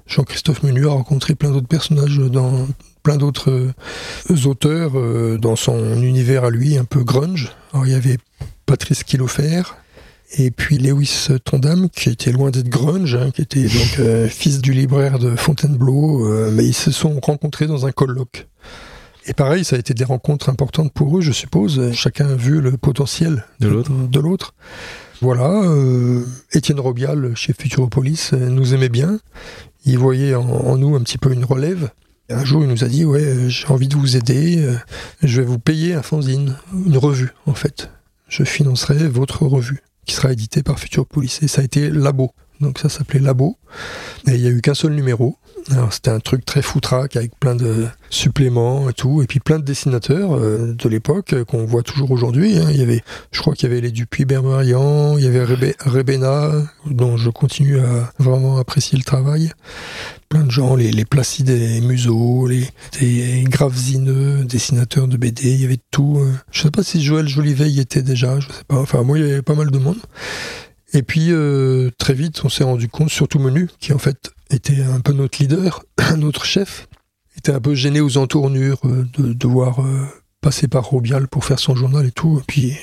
Jean-Christophe 0.07 0.63
Menu 0.63 0.87
a 0.87 0.91
rencontré 0.91 1.35
plein 1.35 1.51
d'autres 1.51 1.67
personnages 1.67 2.17
dans 2.17 2.67
plein 3.03 3.17
d'autres 3.17 3.51
euh, 3.51 4.45
auteurs 4.45 4.91
dans 5.37 5.57
son 5.57 6.01
univers 6.01 6.45
à 6.45 6.49
lui, 6.49 6.77
un 6.77 6.85
peu 6.85 7.03
grunge. 7.03 7.51
Alors 7.73 7.85
il 7.85 7.91
y 7.91 7.95
avait 7.95 8.17
Patrice 8.65 9.03
Kilofer, 9.03 9.63
et 10.37 10.49
puis 10.49 10.77
Lewis 10.77 11.27
Tondam, 11.43 11.89
qui 11.89 12.09
était 12.09 12.31
loin 12.31 12.51
d'être 12.51 12.69
grunge, 12.69 13.15
hein, 13.15 13.31
qui 13.31 13.41
était 13.41 13.63
donc 13.63 14.29
fils 14.29 14.61
du 14.61 14.71
libraire 14.71 15.19
de 15.19 15.35
Fontainebleau, 15.35 16.51
mais 16.51 16.65
ils 16.65 16.73
se 16.73 16.91
sont 16.91 17.19
rencontrés 17.19 17.67
dans 17.67 17.85
un 17.85 17.91
colloque. 17.91 18.47
Et 19.25 19.33
pareil, 19.33 19.65
ça 19.65 19.75
a 19.75 19.79
été 19.79 19.93
des 19.93 20.03
rencontres 20.03 20.49
importantes 20.49 20.93
pour 20.93 21.17
eux, 21.17 21.21
je 21.21 21.31
suppose. 21.31 21.91
Chacun 21.93 22.29
a 22.29 22.35
vu 22.35 22.61
le 22.61 22.77
potentiel 22.77 23.43
de 23.59 24.19
l'autre. 24.19 24.53
Voilà. 25.21 25.49
Euh, 25.63 26.23
Étienne 26.53 26.79
Robial, 26.79 27.35
chez 27.35 27.53
Futuropolis, 27.53 28.31
nous 28.33 28.73
aimait 28.73 28.89
bien. 28.89 29.19
Il 29.85 29.97
voyait 29.97 30.35
en, 30.35 30.47
en, 30.47 30.77
nous 30.77 30.95
un 30.95 31.01
petit 31.01 31.17
peu 31.17 31.33
une 31.33 31.45
relève. 31.45 31.89
Un 32.29 32.45
jour, 32.45 32.61
il 32.61 32.69
nous 32.69 32.83
a 32.83 32.87
dit 32.87 33.05
ouais, 33.05 33.49
j'ai 33.49 33.67
envie 33.67 33.87
de 33.87 33.95
vous 33.95 34.15
aider. 34.15 34.65
Je 35.23 35.41
vais 35.41 35.47
vous 35.47 35.59
payer 35.59 35.95
un 35.95 36.03
fanzine, 36.03 36.57
une 36.85 36.97
revue 36.97 37.31
en 37.47 37.53
fait. 37.53 37.89
Je 38.27 38.43
financerai 38.43 39.07
votre 39.07 39.45
revue 39.45 39.81
qui 40.05 40.15
sera 40.15 40.31
édité 40.31 40.63
par 40.63 40.79
Futuropolis. 40.79 41.39
Et 41.41 41.47
ça 41.47 41.61
a 41.61 41.63
été 41.63 41.89
Labo. 41.89 42.31
Donc 42.61 42.79
ça 42.79 42.89
s'appelait 42.89 43.19
Labo. 43.19 43.57
Il 44.27 44.33
n'y 44.33 44.47
a 44.47 44.49
eu 44.49 44.61
qu'un 44.61 44.73
seul 44.73 44.93
numéro. 44.93 45.37
Alors 45.71 45.93
c'était 45.93 46.09
un 46.09 46.19
truc 46.19 46.45
très 46.45 46.61
foutraque 46.61 47.15
avec 47.15 47.37
plein 47.39 47.55
de 47.55 47.87
suppléments 48.09 48.89
et 48.89 48.93
tout. 48.93 49.21
Et 49.21 49.27
puis 49.27 49.39
plein 49.39 49.59
de 49.59 49.63
dessinateurs 49.63 50.35
euh, 50.35 50.73
de 50.73 50.89
l'époque 50.89 51.33
euh, 51.33 51.45
qu'on 51.45 51.65
voit 51.65 51.83
toujours 51.83 52.11
aujourd'hui. 52.11 52.57
Hein. 52.57 52.67
Il 52.71 52.77
y 52.77 52.81
avait, 52.81 53.03
je 53.31 53.41
crois 53.41 53.53
qu'il 53.53 53.69
y 53.69 53.71
avait 53.71 53.81
les 53.81 53.91
Dupuis 53.91 54.25
Bermerian, 54.25 55.17
il 55.17 55.23
y 55.23 55.27
avait 55.27 55.43
Rebe, 55.43 55.73
Rebena, 55.85 56.51
dont 56.85 57.17
je 57.17 57.29
continue 57.29 57.79
à 57.79 58.11
vraiment 58.19 58.57
apprécier 58.57 58.97
le 58.97 59.03
travail. 59.03 59.51
Plein 60.27 60.43
de 60.43 60.51
gens, 60.51 60.75
les, 60.75 60.91
les 60.91 61.05
Placides 61.05 61.49
et 61.49 61.81
Museau, 61.81 62.47
les, 62.47 62.65
des 62.99 63.43
gravezineux, 63.47 64.43
dessinateurs 64.45 65.07
de 65.07 65.17
BD, 65.17 65.53
il 65.53 65.61
y 65.61 65.65
avait 65.65 65.79
tout. 65.89 66.21
Je 66.51 66.61
sais 66.61 66.71
pas 66.71 66.83
si 66.83 67.03
Joël 67.03 67.27
Jolivet 67.27 67.69
y 67.69 67.79
était 67.79 68.03
déjà, 68.03 68.39
je 68.39 68.47
sais 68.47 68.63
pas. 68.67 68.75
Enfin, 68.75 69.01
moi, 69.01 69.17
il 69.17 69.25
y 69.25 69.31
avait 69.31 69.41
pas 69.41 69.55
mal 69.55 69.71
de 69.71 69.79
monde. 69.79 69.97
Et 70.93 71.03
puis 71.03 71.27
euh, 71.31 71.91
très 71.97 72.13
vite, 72.13 72.43
on 72.43 72.49
s'est 72.49 72.63
rendu 72.63 72.87
compte, 72.87 73.09
surtout 73.09 73.39
Menu, 73.39 73.69
qui 73.79 73.93
en 73.93 73.99
fait 73.99 74.31
était 74.49 74.81
un 74.81 74.99
peu 74.99 75.13
notre 75.13 75.39
leader, 75.39 75.83
notre 76.17 76.45
chef, 76.45 76.87
était 77.37 77.51
un 77.51 77.59
peu 77.59 77.75
gêné 77.75 78.01
aux 78.01 78.17
entournures 78.17 78.79
euh, 78.85 79.05
de 79.17 79.33
devoir 79.33 79.81
euh, 79.81 80.05
passer 80.41 80.67
par 80.67 80.85
Robial 80.85 81.27
pour 81.27 81.45
faire 81.45 81.59
son 81.59 81.75
journal 81.75 82.05
et 82.05 82.11
tout. 82.11 82.39
Et 82.39 82.43
puis 82.47 82.77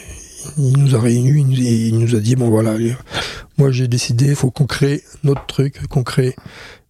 il 0.57 0.78
nous 0.78 0.95
a 0.95 1.01
réunis, 1.01 1.41
il 1.41 1.47
nous, 1.47 1.57
il 1.57 1.99
nous 1.99 2.15
a 2.15 2.20
dit 2.20 2.37
bon 2.37 2.49
voilà, 2.49 2.73
allez, 2.73 2.95
moi 3.59 3.73
j'ai 3.73 3.89
décidé, 3.89 4.27
il 4.27 4.37
faut 4.37 4.53
qu'on 4.53 4.66
crée 4.66 5.03
notre 5.24 5.45
truc, 5.47 5.85
qu'on 5.89 6.05
crée 6.05 6.37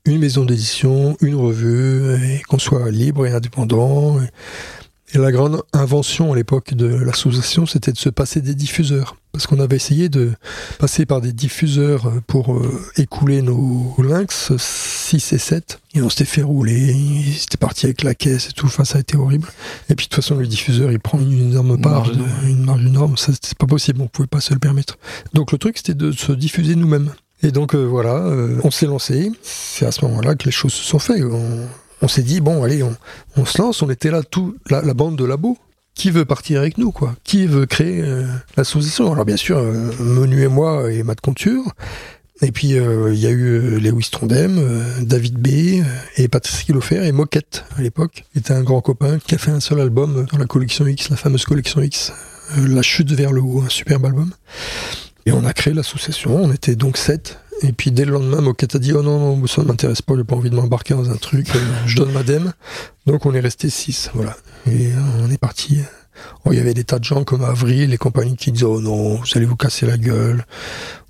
une 0.04 0.18
maison 0.18 0.44
d'édition, 0.44 1.16
une 1.20 1.34
revue, 1.34 2.14
et 2.14 2.42
qu'on 2.42 2.58
soit 2.58 2.90
libre 2.90 3.26
et 3.26 3.32
indépendant. 3.32 4.20
Et, 4.20 4.26
et 5.14 5.18
la 5.18 5.32
grande 5.32 5.62
invention 5.72 6.32
à 6.32 6.36
l'époque 6.36 6.74
de 6.74 6.86
l'association, 6.86 7.64
c'était 7.64 7.92
de 7.92 7.96
se 7.96 8.08
passer 8.08 8.40
des 8.40 8.54
diffuseurs. 8.54 9.16
Parce 9.36 9.46
qu'on 9.46 9.60
avait 9.60 9.76
essayé 9.76 10.08
de 10.08 10.32
passer 10.78 11.04
par 11.04 11.20
des 11.20 11.34
diffuseurs 11.34 12.10
pour 12.26 12.54
euh, 12.54 12.80
écouler 12.96 13.42
nos 13.42 13.94
lynx 13.98 14.56
6 14.56 15.34
et 15.34 15.38
7. 15.38 15.78
Et 15.94 16.00
on 16.00 16.08
s'était 16.08 16.24
fait 16.24 16.40
rouler, 16.40 16.94
c'était 17.38 17.58
parti 17.58 17.84
avec 17.84 18.02
la 18.02 18.14
caisse 18.14 18.48
et 18.48 18.52
tout, 18.52 18.64
enfin 18.64 18.84
ça 18.84 18.96
a 18.96 19.00
été 19.02 19.14
horrible. 19.16 19.48
Et 19.90 19.94
puis 19.94 20.06
de 20.06 20.10
toute 20.10 20.14
façon, 20.22 20.36
le 20.36 20.46
diffuseur, 20.46 20.90
il 20.90 21.00
prend 21.00 21.18
une 21.18 21.50
énorme 21.50 21.78
part, 21.78 22.10
une 22.10 22.18
marge, 22.18 22.42
de, 22.44 22.48
une 22.48 22.64
marge 22.64 22.86
énorme, 22.86 23.16
ça 23.18 23.32
c'était 23.34 23.54
pas 23.58 23.66
possible, 23.66 24.00
on 24.00 24.06
pouvait 24.06 24.26
pas 24.26 24.40
se 24.40 24.54
le 24.54 24.58
permettre. 24.58 24.96
Donc 25.34 25.52
le 25.52 25.58
truc, 25.58 25.76
c'était 25.76 25.94
de 25.94 26.12
se 26.12 26.32
diffuser 26.32 26.74
nous-mêmes. 26.74 27.12
Et 27.42 27.50
donc 27.50 27.74
euh, 27.74 27.84
voilà, 27.84 28.14
euh, 28.14 28.58
on 28.64 28.70
s'est 28.70 28.86
lancé. 28.86 29.30
C'est 29.42 29.84
à 29.84 29.92
ce 29.92 30.02
moment-là 30.06 30.34
que 30.34 30.46
les 30.46 30.50
choses 30.50 30.72
se 30.72 30.82
sont 30.82 30.98
faites. 30.98 31.22
On, 31.22 31.66
on 32.02 32.08
s'est 32.08 32.22
dit 32.22 32.40
bon 32.40 32.62
allez 32.62 32.82
on, 32.82 32.94
on, 33.36 33.44
se 33.44 33.60
lance 33.60 33.82
on 33.82 33.90
était 33.90 34.10
là 34.10 34.22
tout 34.22 34.56
la, 34.68 34.82
la, 34.82 34.94
bande 34.94 35.16
de 35.16 35.24
labo 35.24 35.56
qui 35.96 36.10
veut 36.10 36.24
partir 36.24 36.60
avec 36.60 36.78
nous 36.78 36.92
quoi? 36.92 37.16
Qui 37.24 37.46
veut 37.46 37.66
créer 37.66 38.02
euh, 38.02 38.24
l'association 38.56 39.10
alors 39.10 39.24
bien 39.24 39.36
sûr 39.36 39.58
euh, 39.58 39.90
Menu 39.98 40.42
et 40.42 40.48
moi 40.48 40.92
et 40.92 41.02
Matt 41.02 41.20
Conture. 41.20 41.72
Et 42.42 42.52
puis 42.52 42.68
il 42.68 42.78
euh, 42.78 43.14
y 43.14 43.26
a 43.26 43.30
eu 43.30 43.80
Lewis 43.80 44.10
Trondheim 44.12 44.60
David 45.00 45.38
B 45.38 45.82
et 46.16 46.28
Patrice 46.28 46.62
Kilofer 46.62 47.04
et 47.06 47.12
Moquette 47.12 47.64
à 47.76 47.82
l'époque. 47.82 48.24
Était 48.36 48.52
un 48.52 48.62
grand 48.62 48.82
copain 48.82 49.18
qui 49.18 49.34
a 49.34 49.38
fait 49.38 49.50
un 49.50 49.60
seul 49.60 49.80
album 49.80 50.26
dans 50.30 50.38
la 50.38 50.46
collection 50.46 50.86
X 50.86 51.08
la 51.08 51.16
fameuse 51.16 51.46
collection 51.46 51.80
X 51.80 52.12
La 52.56 52.82
chute 52.82 53.10
vers 53.12 53.32
le 53.32 53.40
haut 53.40 53.62
un 53.62 53.70
superbe 53.70 54.04
album 54.04 54.30
et 55.26 55.32
on 55.32 55.44
a 55.44 55.52
créé 55.52 55.74
l'association 55.74 56.34
on 56.36 56.52
était 56.52 56.76
donc 56.76 56.96
sept 56.96 57.38
et 57.62 57.72
puis 57.72 57.90
dès 57.90 58.04
le 58.04 58.12
lendemain, 58.12 58.40
Moquette 58.40 58.74
a 58.74 58.78
dit 58.78 58.92
Oh 58.92 59.02
non, 59.02 59.36
non, 59.36 59.46
ça 59.46 59.62
ne 59.62 59.68
m'intéresse 59.68 60.02
pas, 60.02 60.14
j'ai 60.16 60.24
pas 60.24 60.36
envie 60.36 60.50
de 60.50 60.54
m'embarquer 60.54 60.94
dans 60.94 61.10
un 61.10 61.16
truc, 61.16 61.48
je 61.86 61.96
donne 61.96 62.12
ma 62.12 62.22
dème. 62.22 62.52
Donc 63.06 63.24
on 63.26 63.34
est 63.34 63.40
resté 63.40 63.70
6, 63.70 64.10
voilà. 64.14 64.36
Et 64.70 64.90
on 65.20 65.30
est 65.30 65.38
parti. 65.38 65.78
Oh, 66.44 66.52
il 66.52 66.58
y 66.58 66.60
avait 66.60 66.74
des 66.74 66.84
tas 66.84 66.98
de 66.98 67.04
gens 67.04 67.24
comme 67.24 67.44
Avril 67.44 67.92
et 67.92 67.98
compagnie 67.98 68.36
qui 68.36 68.52
disaient 68.52 68.66
Oh 68.66 68.80
non, 68.80 69.16
vous 69.16 69.26
allez 69.34 69.46
vous 69.46 69.56
casser 69.56 69.86
la 69.86 69.96
gueule, 69.96 70.44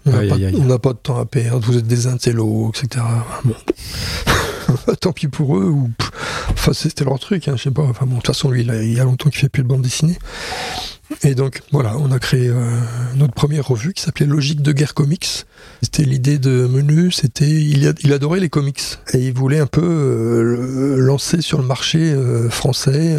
on 0.05 0.13
n'a 0.13 0.79
pas, 0.79 0.79
pas, 0.79 0.93
de 0.93 0.99
temps 0.99 1.19
à 1.19 1.27
perdre, 1.27 1.67
vous 1.67 1.79
êtes 1.79 1.87
des 1.87 2.07
intellos, 2.07 2.71
etc. 2.71 3.05
Bon. 3.45 3.55
Tant 5.01 5.13
pis 5.13 5.29
pour 5.29 5.59
eux, 5.59 5.65
ou 5.65 5.91
enfin 6.51 6.73
c'était 6.73 7.05
leur 7.05 7.19
truc, 7.19 7.49
hein, 7.49 7.55
je 7.57 7.65
sais 7.65 7.71
pas. 7.71 7.83
Enfin 7.83 8.07
bon, 8.07 8.17
de 8.17 8.21
toute 8.21 8.29
façon 8.29 8.51
lui, 8.51 8.63
il, 8.63 8.71
a, 8.71 8.83
y 8.83 9.01
a 9.01 9.05
longtemps 9.05 9.31
qu'il 9.31 9.41
fait 9.41 9.49
plus 9.49 9.63
de 9.63 9.69
bande 9.69 9.83
dessinée. 9.83 10.19
Et 11.23 11.35
donc 11.35 11.63
voilà, 11.71 11.97
on 11.99 12.11
a 12.11 12.19
créé 12.19 12.49
euh, 12.49 12.81
notre 13.15 13.33
première 13.33 13.67
revue 13.67 13.93
qui 13.93 14.03
s'appelait 14.03 14.27
Logique 14.27 14.61
de 14.61 14.73
guerre 14.73 14.95
comics. 14.95 15.47
C'était 15.83 16.03
l'idée 16.03 16.39
de 16.39 16.67
Menu, 16.67 17.13
c'était 17.13 17.49
il, 17.49 18.13
adorait 18.13 18.41
les 18.41 18.49
comics 18.49 18.83
et 19.13 19.19
il 19.19 19.33
voulait 19.33 19.61
un 19.61 19.67
peu 19.67 19.83
euh, 19.83 20.97
lancer 20.97 21.43
sur 21.43 21.59
le 21.59 21.65
marché 21.65 21.99
euh, 21.99 22.51
français 22.51 23.17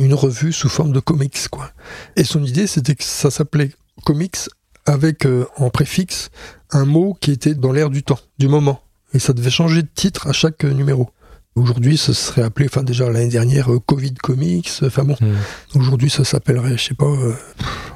une 0.00 0.14
revue 0.14 0.52
sous 0.52 0.68
forme 0.68 0.92
de 0.92 1.00
comics 1.00 1.48
quoi. 1.50 1.70
Et 2.16 2.24
son 2.24 2.44
idée 2.44 2.66
c'était 2.66 2.94
que 2.94 3.04
ça 3.04 3.30
s'appelait 3.30 3.72
comics 4.04 4.38
avec 4.86 5.26
en 5.56 5.70
préfixe 5.70 6.30
un 6.70 6.84
mot 6.84 7.16
qui 7.20 7.32
était 7.32 7.54
dans 7.54 7.72
l'air 7.72 7.90
du 7.90 8.02
temps, 8.02 8.20
du 8.38 8.48
moment. 8.48 8.80
Et 9.12 9.18
ça 9.18 9.32
devait 9.32 9.50
changer 9.50 9.82
de 9.82 9.88
titre 9.92 10.26
à 10.28 10.32
chaque 10.32 10.64
euh, 10.64 10.72
numéro. 10.72 11.10
Aujourd'hui, 11.56 11.96
ça 11.98 12.14
serait 12.14 12.42
appelé, 12.42 12.68
enfin 12.70 12.84
déjà 12.84 13.10
l'année 13.10 13.28
dernière, 13.28 13.72
euh, 13.72 13.80
Covid 13.80 14.14
Comics. 14.14 14.70
Enfin 14.82 15.02
bon, 15.02 15.16
aujourd'hui 15.74 16.08
ça 16.08 16.24
s'appellerait, 16.24 16.78
je 16.78 16.84
sais 16.84 16.94
pas, 16.94 17.06
euh, 17.06 17.34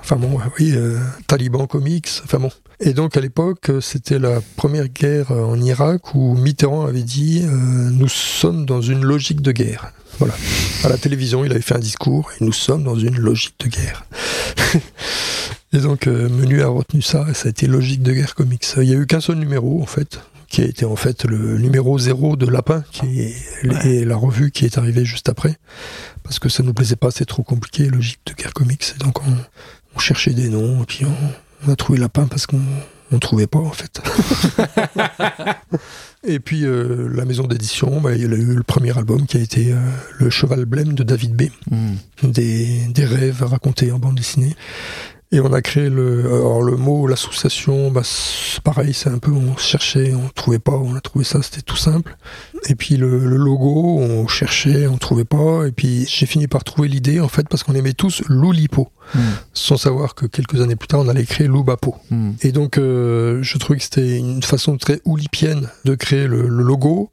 enfin 0.00 0.16
bon, 0.16 0.38
oui, 0.58 0.72
euh, 0.74 0.98
Taliban 1.28 1.66
Comics. 1.66 2.08
Enfin 2.24 2.40
bon. 2.40 2.50
Et 2.80 2.92
donc 2.92 3.16
à 3.16 3.20
l'époque, 3.20 3.70
euh, 3.70 3.80
c'était 3.80 4.18
la 4.18 4.40
première 4.56 4.88
guerre 4.88 5.30
euh, 5.30 5.44
en 5.44 5.60
Irak 5.60 6.14
où 6.14 6.34
Mitterrand 6.34 6.86
avait 6.86 7.02
dit 7.02 7.42
euh, 7.44 7.90
nous 7.90 8.08
sommes 8.08 8.66
dans 8.66 8.80
une 8.80 9.04
logique 9.04 9.40
de 9.40 9.52
guerre. 9.52 9.92
Voilà. 10.18 10.34
À 10.82 10.88
la 10.88 10.98
télévision, 10.98 11.44
il 11.44 11.52
avait 11.52 11.60
fait 11.60 11.76
un 11.76 11.80
discours 11.80 12.32
et 12.32 12.44
nous 12.44 12.52
sommes 12.52 12.82
dans 12.82 12.96
une 12.96 13.16
logique 13.16 13.54
de 13.60 13.68
guerre. 13.68 14.04
et 15.72 15.78
donc 15.78 16.08
euh, 16.08 16.28
Menu 16.28 16.62
a 16.62 16.68
retenu 16.68 17.02
ça 17.02 17.26
et 17.30 17.34
ça 17.34 17.46
a 17.46 17.50
été 17.50 17.68
logique 17.68 18.02
de 18.02 18.12
guerre 18.12 18.34
comics. 18.34 18.66
Il 18.78 18.84
y 18.84 18.94
a 18.94 18.98
eu 18.98 19.06
qu'un 19.06 19.20
seul 19.20 19.36
numéro 19.36 19.80
en 19.80 19.86
fait 19.86 20.20
qui 20.54 20.62
a 20.62 20.66
été 20.66 20.84
en 20.84 20.94
fait 20.94 21.24
le 21.24 21.58
numéro 21.58 21.98
zéro 21.98 22.36
de 22.36 22.46
Lapin, 22.46 22.84
qui 22.92 23.22
est 23.22 23.34
et 23.84 24.04
la 24.04 24.14
revue 24.14 24.52
qui 24.52 24.64
est 24.64 24.78
arrivée 24.78 25.04
juste 25.04 25.28
après, 25.28 25.56
parce 26.22 26.38
que 26.38 26.48
ça 26.48 26.62
nous 26.62 26.72
plaisait 26.72 26.94
pas, 26.94 27.10
c'est 27.10 27.24
trop 27.24 27.42
compliqué, 27.42 27.88
logique 27.88 28.20
de 28.26 28.34
guerre 28.34 28.52
comics, 28.52 28.84
et 28.94 29.02
donc 29.02 29.20
on, 29.26 29.36
on 29.96 29.98
cherchait 29.98 30.32
des 30.32 30.48
noms, 30.48 30.84
et 30.84 30.86
puis 30.86 31.06
on, 31.06 31.66
on 31.66 31.72
a 31.72 31.74
trouvé 31.74 31.98
Lapin 31.98 32.28
parce 32.28 32.46
qu'on 32.46 32.60
on 33.10 33.18
trouvait 33.18 33.48
pas 33.48 33.58
en 33.58 33.72
fait. 33.72 34.00
et 36.24 36.38
puis 36.38 36.64
euh, 36.64 37.08
la 37.12 37.24
maison 37.24 37.48
d'édition, 37.48 38.00
bah, 38.00 38.14
il 38.14 38.20
y 38.20 38.24
a 38.24 38.28
eu 38.28 38.54
le 38.54 38.62
premier 38.62 38.96
album 38.96 39.26
qui 39.26 39.38
a 39.38 39.40
été 39.40 39.72
euh, 39.72 39.78
Le 40.20 40.30
Cheval 40.30 40.66
Blême 40.66 40.92
de 40.92 41.02
David 41.02 41.34
B, 41.34 41.42
des, 42.22 42.86
des 42.90 43.04
rêves 43.04 43.42
racontés 43.42 43.90
en 43.90 43.98
bande 43.98 44.14
dessinée. 44.14 44.54
Et 45.34 45.40
on 45.40 45.52
a 45.52 45.62
créé 45.62 45.90
le, 45.90 46.26
alors 46.26 46.62
le 46.62 46.76
mot, 46.76 47.08
l'association, 47.08 47.90
bah, 47.90 48.02
pareil, 48.62 48.94
c'est 48.94 49.10
un 49.10 49.18
peu, 49.18 49.32
on 49.32 49.56
cherchait, 49.56 50.14
on 50.14 50.28
trouvait 50.28 50.60
pas, 50.60 50.76
on 50.76 50.94
a 50.94 51.00
trouvé 51.00 51.24
ça, 51.24 51.42
c'était 51.42 51.60
tout 51.60 51.76
simple. 51.76 52.16
Et 52.68 52.76
puis 52.76 52.96
le, 52.96 53.18
le 53.18 53.36
logo, 53.36 53.98
on 53.98 54.28
cherchait, 54.28 54.86
on 54.86 54.96
trouvait 54.96 55.24
pas. 55.24 55.66
Et 55.66 55.72
puis 55.72 56.06
j'ai 56.08 56.26
fini 56.26 56.46
par 56.46 56.62
trouver 56.62 56.86
l'idée, 56.86 57.18
en 57.18 57.26
fait, 57.26 57.48
parce 57.48 57.64
qu'on 57.64 57.74
aimait 57.74 57.94
tous 57.94 58.22
Loulipo, 58.28 58.92
sans 59.54 59.76
savoir 59.76 60.14
que 60.14 60.26
quelques 60.26 60.60
années 60.60 60.76
plus 60.76 60.86
tard, 60.86 61.00
on 61.00 61.08
allait 61.08 61.26
créer 61.26 61.48
Loubapo. 61.48 61.96
Et 62.42 62.52
donc, 62.52 62.78
euh, 62.78 63.42
je 63.42 63.58
trouvais 63.58 63.80
que 63.80 63.84
c'était 63.84 64.18
une 64.18 64.44
façon 64.44 64.76
très 64.76 65.00
oulipienne 65.04 65.68
de 65.84 65.96
créer 65.96 66.28
le, 66.28 66.46
le 66.46 66.62
logo. 66.62 67.10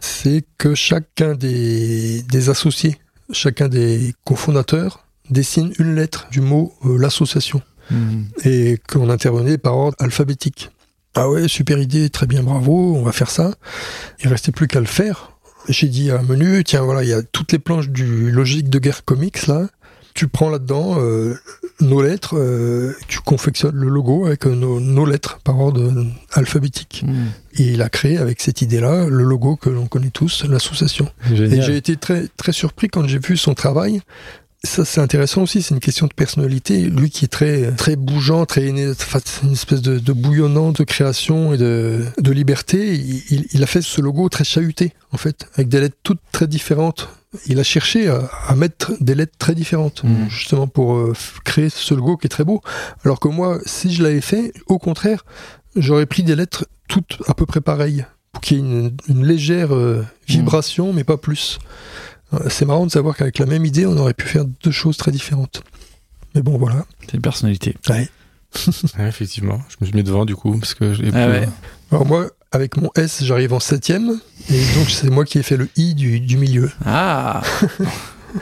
C'est 0.00 0.42
que 0.56 0.74
chacun 0.74 1.34
des, 1.34 2.22
des 2.22 2.48
associés, 2.48 2.96
chacun 3.30 3.68
des 3.68 4.14
cofondateurs, 4.24 5.04
dessine 5.30 5.72
une 5.78 5.94
lettre 5.94 6.28
du 6.30 6.40
mot 6.40 6.72
euh, 6.84 6.98
l'association 6.98 7.62
et 8.44 8.78
qu'on 8.86 9.08
intervenait 9.08 9.56
par 9.56 9.76
ordre 9.76 9.96
alphabétique. 9.98 10.70
Ah 11.14 11.28
ouais, 11.28 11.48
super 11.48 11.78
idée, 11.78 12.10
très 12.10 12.26
bien, 12.26 12.42
bravo, 12.42 12.94
on 12.96 13.02
va 13.02 13.12
faire 13.12 13.30
ça. 13.30 13.54
Il 14.22 14.28
restait 14.28 14.52
plus 14.52 14.68
qu'à 14.68 14.80
le 14.80 14.86
faire. 14.86 15.32
J'ai 15.68 15.88
dit 15.88 16.10
à 16.10 16.22
Menu, 16.22 16.62
tiens 16.64 16.82
voilà, 16.82 17.02
il 17.02 17.08
y 17.08 17.12
a 17.12 17.22
toutes 17.22 17.52
les 17.52 17.58
planches 17.58 17.88
du 17.88 18.30
logique 18.30 18.70
de 18.70 18.78
guerre 18.78 19.04
comics 19.04 19.46
là. 19.46 19.68
Tu 20.14 20.26
prends 20.26 20.50
là-dedans 20.50 20.96
euh, 20.98 21.34
nos 21.80 22.02
lettres, 22.02 22.36
euh, 22.36 22.92
tu 23.06 23.20
confectionnes 23.20 23.76
le 23.76 23.88
logo 23.88 24.26
avec 24.26 24.46
nos, 24.46 24.80
nos 24.80 25.06
lettres 25.06 25.38
par 25.44 25.60
ordre 25.60 26.06
alphabétique. 26.32 27.04
Et 27.54 27.64
il 27.72 27.82
a 27.82 27.88
créé 27.88 28.18
avec 28.18 28.40
cette 28.40 28.62
idée-là 28.62 29.06
le 29.06 29.22
logo 29.22 29.56
que 29.56 29.70
l'on 29.70 29.86
connaît 29.86 30.10
tous, 30.10 30.44
l'association. 30.44 31.08
Et 31.30 31.62
j'ai 31.62 31.76
été 31.76 31.96
très, 31.96 32.26
très 32.36 32.52
surpris 32.52 32.88
quand 32.88 33.06
j'ai 33.06 33.20
vu 33.20 33.36
son 33.36 33.54
travail. 33.54 34.00
Ça, 34.64 34.84
c'est 34.84 35.00
intéressant 35.00 35.42
aussi, 35.42 35.62
c'est 35.62 35.72
une 35.74 35.80
question 35.80 36.08
de 36.08 36.14
personnalité. 36.14 36.82
Lui 36.82 37.10
qui 37.10 37.24
est 37.24 37.28
très, 37.28 37.70
très 37.72 37.94
bougeant, 37.94 38.44
très 38.44 38.66
une 38.68 38.94
espèce 39.52 39.82
de, 39.82 40.00
de 40.00 40.12
bouillonnant 40.12 40.72
de 40.72 40.82
création 40.82 41.54
et 41.54 41.58
de, 41.58 42.04
de 42.18 42.32
liberté. 42.32 42.94
Il, 43.52 43.62
a 43.62 43.66
fait 43.66 43.82
ce 43.82 44.00
logo 44.00 44.28
très 44.28 44.42
chahuté, 44.42 44.94
en 45.12 45.16
fait, 45.16 45.46
avec 45.54 45.68
des 45.68 45.80
lettres 45.80 45.96
toutes 46.02 46.20
très 46.32 46.48
différentes. 46.48 47.08
Il 47.46 47.60
a 47.60 47.62
cherché 47.62 48.08
à, 48.08 48.28
à 48.48 48.56
mettre 48.56 48.92
des 49.00 49.14
lettres 49.14 49.36
très 49.38 49.54
différentes, 49.54 50.02
Mhm. 50.02 50.28
justement 50.28 50.66
pour 50.66 50.96
euh, 50.96 51.12
créer 51.44 51.68
ce 51.70 51.94
logo 51.94 52.16
qui 52.16 52.26
est 52.26 52.30
très 52.30 52.44
beau. 52.44 52.60
Alors 53.04 53.20
que 53.20 53.28
moi, 53.28 53.60
si 53.64 53.94
je 53.94 54.02
l'avais 54.02 54.20
fait, 54.22 54.52
au 54.66 54.78
contraire, 54.78 55.24
j'aurais 55.76 56.06
pris 56.06 56.24
des 56.24 56.34
lettres 56.34 56.66
toutes 56.88 57.18
à 57.28 57.34
peu 57.34 57.46
près 57.46 57.60
pareilles, 57.60 58.06
pour 58.32 58.40
qu'il 58.40 58.56
y 58.56 58.60
ait 58.60 58.64
une, 58.64 58.96
une 59.08 59.24
légère 59.24 59.72
euh, 59.72 60.04
vibration, 60.26 60.92
mais 60.92 61.04
pas 61.04 61.16
plus. 61.16 61.60
Euh, 62.34 62.38
C'est 62.48 62.64
marrant 62.64 62.86
de 62.86 62.90
savoir 62.90 63.16
qu'avec 63.16 63.38
la 63.38 63.46
même 63.46 63.64
idée, 63.64 63.86
on 63.86 63.96
aurait 63.96 64.14
pu 64.14 64.26
faire 64.26 64.44
deux 64.44 64.70
choses 64.70 64.96
très 64.96 65.10
différentes. 65.12 65.62
Mais 66.34 66.42
bon, 66.42 66.58
voilà. 66.58 66.84
C'est 67.06 67.14
une 67.14 67.22
personnalité. 67.22 67.74
Ouais, 67.88 68.08
effectivement, 69.08 69.60
je 69.68 69.76
me 69.80 69.86
suis 69.86 69.94
mis 69.96 70.02
devant 70.02 70.24
du 70.24 70.34
coup 70.36 70.56
parce 70.58 70.74
que 70.74 70.94
je 70.94 71.02
l'ai 71.02 71.10
Ah 71.14 71.26
plus- 71.26 71.32
ouais. 71.40 71.48
Alors 71.90 72.06
moi, 72.06 72.30
avec 72.52 72.76
mon 72.76 72.90
S, 72.96 73.22
j'arrive 73.24 73.52
en 73.52 73.60
septième, 73.60 74.18
et 74.50 74.60
donc 74.74 74.88
c'est 74.90 75.10
moi 75.10 75.24
qui 75.24 75.38
ai 75.38 75.42
fait 75.42 75.56
le 75.56 75.68
I 75.76 75.94
du, 75.94 76.20
du 76.20 76.36
milieu. 76.38 76.70
Ah 76.84 77.42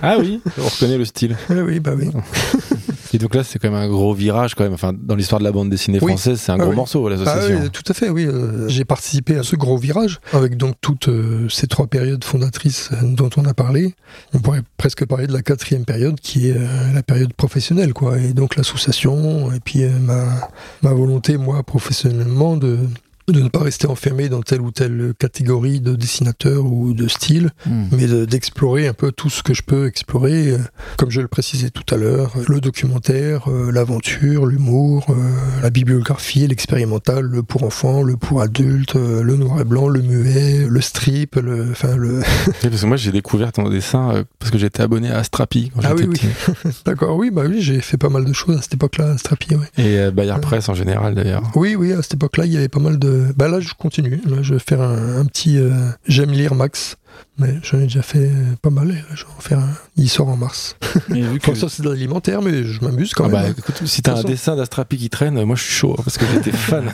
Ah 0.03 0.17
oui, 0.19 0.41
on 0.59 0.65
reconnaît 0.65 0.99
le 0.99 1.05
style. 1.05 1.37
Ah 1.49 1.55
oui, 1.65 1.79
bah 1.81 1.93
oui. 1.97 2.11
Et 3.17 3.19
donc 3.19 3.35
là, 3.35 3.43
c'est 3.43 3.59
quand 3.59 3.71
même 3.71 3.81
un 3.81 3.89
gros 3.89 4.13
virage 4.13 4.55
quand 4.55 4.63
même. 4.65 4.75
Enfin, 4.75 4.93
dans 4.95 5.15
l'histoire 5.15 5.39
de 5.39 5.45
la 5.45 5.53
bande 5.53 5.71
dessinée 5.71 5.99
Oui. 6.03 6.13
française, 6.13 6.39
c'est 6.39 6.53
un 6.53 6.57
Ah 6.57 6.59
gros 6.59 6.69
oui. 6.71 6.77
morceau 6.77 7.07
Ah 7.07 7.11
l'association. 7.11 7.61
oui, 7.63 7.71
tout 7.71 7.83
à 7.89 7.95
fait, 7.95 8.11
oui. 8.11 8.27
euh, 8.27 8.69
J'ai 8.69 8.85
participé 8.85 9.37
à 9.39 9.43
ce 9.43 9.57
gros 9.57 9.79
virage 9.79 10.21
avec 10.35 10.59
donc 10.59 10.75
toutes 10.83 11.09
euh, 11.09 11.49
ces 11.49 11.67
trois 11.67 11.87
périodes 11.87 12.23
fondatrices 12.25 12.91
euh, 12.93 12.97
dont 13.03 13.31
on 13.39 13.47
a 13.47 13.55
parlé. 13.55 13.95
On 14.35 14.39
pourrait 14.41 14.61
presque 14.77 15.07
parler 15.07 15.27
de 15.27 15.33
la 15.33 15.41
quatrième 15.41 15.87
période 15.87 16.21
qui 16.21 16.51
est 16.51 16.57
la 16.95 17.03
période 17.03 17.33
professionnelle, 17.33 17.95
quoi. 17.95 18.19
Et 18.19 18.35
donc 18.35 18.55
l'association 18.57 19.51
et 19.53 19.61
puis 19.61 19.85
ma, 19.87 20.51
ma 20.83 20.93
volonté, 20.93 21.39
moi, 21.39 21.63
professionnellement, 21.63 22.57
de 22.59 22.79
de 23.29 23.41
ne 23.41 23.49
pas 23.49 23.61
rester 23.61 23.87
enfermé 23.89 24.29
dans 24.29 24.41
telle 24.43 24.61
ou 24.61 24.71
telle 24.71 25.13
catégorie 25.19 25.81
de 25.81 25.97
dessinateur 25.97 26.65
ou 26.65 26.95
de 26.95 27.09
style, 27.09 27.51
Hmm. 27.67 27.85
mais 27.93 28.07
de- 28.07 28.25
d'explorer 28.25 28.87
un 28.87 28.93
peu 28.93 29.11
tout 29.11 29.31
ce 29.31 29.43
que 29.43 29.53
je 29.55 29.63
peux 29.63 29.87
explorer, 29.87 30.51
euh, 30.53 30.59
comme 30.97 31.11
je 31.11 31.21
le 31.21 31.27
précisais 31.29 31.71
tout 31.71 31.83
à 31.93 31.99
l'heure, 31.99 32.33
euh, 32.37 32.45
le 32.49 32.61
documentaire, 32.61 33.49
euh, 33.51 33.73
l'aventure, 33.73 34.47
l'humour, 34.47 35.07
euh, 35.11 35.15
la 35.63 35.71
bibliographie, 35.71 36.47
l'expérimental, 36.47 37.25
le 37.25 37.43
pour 37.43 37.65
enfants, 37.65 38.03
le 38.03 38.17
pour 38.17 38.41
adultes, 38.43 38.95
le 38.95 39.37
noir 39.37 39.61
et 39.61 39.65
blanc, 39.65 39.89
le 39.89 40.03
muet, 40.03 40.67
le 40.69 40.81
strip, 40.81 41.35
le, 41.37 41.71
enfin 41.73 41.97
le. 41.97 42.21
Oui, 42.63 42.71
parce 42.71 42.81
que 42.83 42.87
moi, 42.87 42.97
j'ai 42.97 43.11
découvert 43.13 43.51
ton 43.53 43.69
dessin 43.69 44.25
parce 44.39 44.51
que 44.53 44.59
j'étais 44.59 44.83
abonné 44.83 45.11
à 45.11 45.25
Strapi 45.25 45.71
quand 45.75 45.81
Ah 45.85 45.95
j'étais 45.97 46.09
oui, 46.09 46.19
oui. 46.23 46.53
petit. 46.63 46.79
D'accord, 46.87 47.17
oui, 47.17 47.31
bah 47.31 47.43
oui, 47.49 47.61
j'ai 47.61 47.81
fait 47.81 47.97
pas 47.97 48.09
mal 48.09 48.25
de 48.25 48.33
choses 48.33 48.57
à 48.59 48.63
cette 48.63 48.75
époque-là, 48.75 49.11
à 49.13 49.19
Strapi, 49.19 49.55
ouais. 49.57 49.83
Et 49.85 50.11
Bayard 50.13 50.41
Press 50.41 50.69
en 50.69 50.75
général 50.75 51.15
d'ailleurs. 51.15 51.43
Oui, 51.57 51.75
oui, 51.75 51.93
à 51.93 52.03
cette 52.03 52.15
époque-là, 52.15 52.47
il 52.47 52.53
y 52.53 52.57
avait 52.57 52.69
pas 52.69 52.81
mal 52.81 52.99
de. 52.99 53.16
Bah 53.37 53.49
là, 53.49 53.61
je 53.61 53.73
continue. 53.75 54.21
Là, 54.27 54.39
je 54.43 54.55
vais 54.55 54.61
faire 54.61 54.81
un, 54.81 55.19
un 55.21 55.25
petit. 55.27 55.59
euh, 55.59 55.91
J'aime 56.07 56.31
lire 56.31 56.55
Max, 56.55 56.97
mais 57.39 57.57
j'en 57.63 57.79
ai 57.79 57.83
déjà 57.85 58.03
fait 58.03 58.29
euh, 58.31 58.55
pas 58.63 58.71
mal. 58.71 58.91
et 58.91 58.95
là, 58.95 59.03
je 59.15 59.25
vais 59.25 59.31
en 59.37 59.41
faire 59.41 59.59
un. 59.59 59.71
Il 59.97 60.09
sort 60.09 60.29
en 60.29 60.37
mars. 60.37 60.77
Mais 61.09 61.21
vu 61.23 61.39
que 61.39 61.51
Enfin, 61.51 61.61
ça, 61.61 61.69
c'est 61.69 61.83
de 61.83 61.89
l'alimentaire, 61.91 62.43
mais 62.43 62.65
je 62.65 62.81
m'amuse 62.85 63.13
quand 63.15 63.25
Ah 63.25 63.29
même. 63.29 63.43
bah, 63.43 63.49
hein. 63.49 63.55
écoute, 63.57 63.83
si 63.87 64.03
t'as 64.03 64.13
un 64.13 64.17
façon- 64.17 64.29
dessin 64.29 64.57
d'Astrapi 64.57 64.97
qui 64.99 65.11
traîne, 65.11 65.43
moi 65.45 65.57
je 65.57 65.63
suis 65.63 65.73
chaud 65.75 65.95
hein, 65.99 66.03
parce 66.05 66.19
que 66.19 66.25
j'étais 66.33 66.53
fan. 66.57 66.93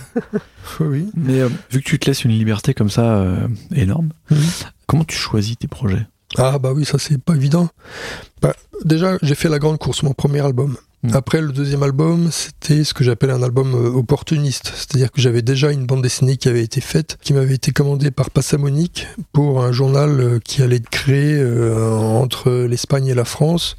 Oui. 0.81 1.09
Mais 1.17 1.41
euh, 1.41 1.49
vu 1.71 1.81
que 1.81 1.89
tu 1.89 1.99
te 1.99 2.07
laisses 2.07 2.25
une 2.25 2.33
liberté 2.33 2.75
comme 2.75 2.91
ça 2.91 3.17
euh, 3.19 3.47
énorme, 3.75 4.11
comment 4.87 5.05
tu 5.05 5.17
choisis 5.17 5.57
tes 5.59 5.69
projets? 5.69 6.07
Ah 6.39 6.59
bah 6.59 6.73
oui, 6.73 6.85
ça 6.85 6.99
c'est 6.99 7.19
pas 7.23 7.35
évident. 7.37 7.69
Bah, 8.41 8.55
déjà, 8.85 9.19
j'ai 9.23 9.35
fait 9.35 9.49
la 9.49 9.59
grande 9.59 9.79
course, 9.79 10.03
mon 10.03 10.13
premier 10.15 10.41
album. 10.41 10.77
Mm. 11.03 11.15
Après, 11.15 11.41
le 11.41 11.51
deuxième 11.53 11.83
album, 11.83 12.31
c'était 12.31 12.85
ce 12.85 12.95
que 12.95 13.03
j'appelle 13.03 13.31
un 13.31 13.43
album 13.43 13.75
euh, 13.75 13.91
opportuniste. 13.91 14.73
C'est-à-dire 14.77 15.11
que 15.11 15.21
j'avais 15.21 15.43
déjà 15.43 15.73
une 15.73 15.85
bande 15.85 16.03
dessinée 16.03 16.37
qui 16.37 16.49
avait 16.49 16.63
été 16.63 16.81
faite, 16.81 17.19
qui 17.23 17.33
m'avait 17.33 17.55
été 17.55 17.73
commandée 17.73 18.13
par 18.13 18.31
Passamonique 18.31 19.09
pour 19.33 19.65
un 19.65 19.73
journal 19.73 20.21
euh, 20.21 20.39
qui 20.39 20.63
allait 20.63 20.77
être 20.77 20.91
créé 20.91 21.35
euh, 21.35 21.91
entre 21.91 22.53
l'Espagne 22.53 23.09
et 23.09 23.15
la 23.15 23.25
France. 23.25 23.77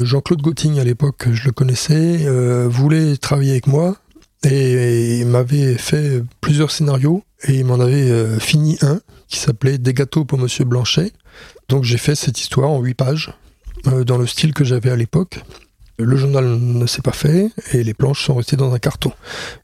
Jean-Claude 0.00 0.42
Gotting, 0.42 0.80
à 0.80 0.84
l'époque, 0.84 1.28
je 1.30 1.44
le 1.44 1.52
connaissais, 1.52 2.26
voulait 2.66 3.18
travailler 3.18 3.50
avec 3.50 3.66
moi 3.66 3.96
et, 4.42 5.18
il 5.18 5.26
m'avait 5.26 5.74
fait 5.74 6.22
plusieurs 6.40 6.70
scénarios 6.70 7.22
et 7.46 7.56
il 7.56 7.66
m'en 7.66 7.78
avait 7.78 8.40
fini 8.40 8.78
un 8.80 9.00
qui 9.28 9.38
s'appelait 9.38 9.76
Des 9.76 9.92
gâteaux 9.92 10.24
pour 10.24 10.38
Monsieur 10.38 10.64
Blanchet. 10.64 11.12
Donc 11.68 11.84
j'ai 11.84 11.98
fait 11.98 12.14
cette 12.14 12.40
histoire 12.40 12.70
en 12.70 12.80
huit 12.80 12.94
pages, 12.94 13.34
dans 13.84 14.16
le 14.16 14.26
style 14.26 14.54
que 14.54 14.64
j'avais 14.64 14.88
à 14.88 14.96
l'époque. 14.96 15.42
Le 16.02 16.16
journal 16.16 16.44
ne 16.44 16.86
s'est 16.86 17.02
pas 17.02 17.12
fait 17.12 17.50
et 17.72 17.84
les 17.84 17.94
planches 17.94 18.24
sont 18.24 18.34
restées 18.34 18.56
dans 18.56 18.72
un 18.72 18.78
carton. 18.78 19.12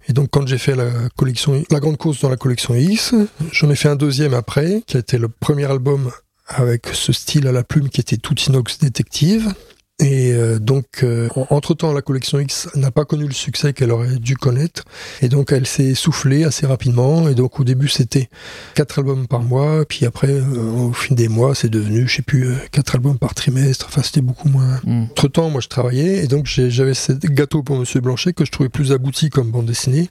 Et 0.09 0.13
donc 0.13 0.29
quand 0.31 0.47
j'ai 0.47 0.59
fait 0.59 0.75
la 0.75 0.91
collection, 1.17 1.63
la 1.71 1.81
grande 1.81 1.97
course 1.97 2.21
dans 2.21 2.29
la 2.29 2.37
collection 2.37 2.75
X, 2.75 3.15
j'en 3.53 3.71
ai 3.71 3.77
fait 3.77 3.89
un 3.89 3.97
deuxième 3.97 4.35
après, 4.35 4.83
qui 4.87 4.97
a 4.97 5.01
été 5.01 5.19
le 5.19 5.29
premier 5.29 5.65
album 5.65 6.11
avec 6.47 6.89
ce 6.93 7.13
style 7.13 7.47
à 7.49 7.53
la 7.53 7.65
plume 7.65 7.89
qui 7.89 8.01
était 8.01 8.17
tout 8.17 8.39
inox 8.39 8.79
détective. 8.79 9.53
Et 9.99 10.33
euh, 10.33 10.59
donc, 10.59 11.03
euh, 11.03 11.29
entre-temps, 11.49 11.95
la 11.95 12.03
collection 12.03 12.39
X 12.39 12.69
n'a 12.75 12.91
pas 12.91 13.07
connu 13.07 13.27
le 13.27 13.33
succès 13.33 13.73
qu'elle 13.73 13.91
aurait 13.91 14.17
dû 14.17 14.37
connaître. 14.37 14.85
Et 15.23 15.31
donc, 15.31 15.53
elle 15.53 15.67
s'est 15.67 15.87
essoufflée 15.87 16.45
assez 16.45 16.67
rapidement. 16.67 17.31
Et 17.31 17.35
donc, 17.35 17.59
au 17.61 17.65
début, 17.65 17.89
c'était 17.89 18.29
quatre 18.75 18.99
albums 18.99 19.27
par 19.27 19.41
mois. 19.41 19.87
Puis 19.87 20.05
après, 20.05 20.33
euh, 20.33 20.43
au 20.43 20.93
fil 20.93 21.17
des 21.17 21.29
mois, 21.29 21.55
c'est 21.55 21.71
devenu, 21.71 22.07
je 22.07 22.17
sais 22.17 22.23
plus, 22.23 22.55
quatre 22.73 22.95
albums 22.95 23.19
par 23.19 23.35
trimestre. 23.35 23.87
Enfin, 23.89 24.03
c'était 24.03 24.21
beaucoup 24.21 24.51
moins. 24.51 24.81
Mm. 24.85 25.05
Entre-temps, 25.13 25.49
moi, 25.49 25.63
je 25.63 25.69
travaillais. 25.69 26.23
Et 26.23 26.27
donc, 26.27 26.45
j'avais 26.47 26.95
ce 26.95 27.13
gâteau 27.13 27.63
pour 27.63 27.79
Monsieur 27.79 28.01
Blanchet 28.01 28.35
que 28.35 28.45
je 28.45 28.51
trouvais 28.51 28.69
plus 28.69 28.93
abouti 28.93 29.31
comme 29.31 29.51
bande 29.51 29.67
dessinée, 29.67 30.11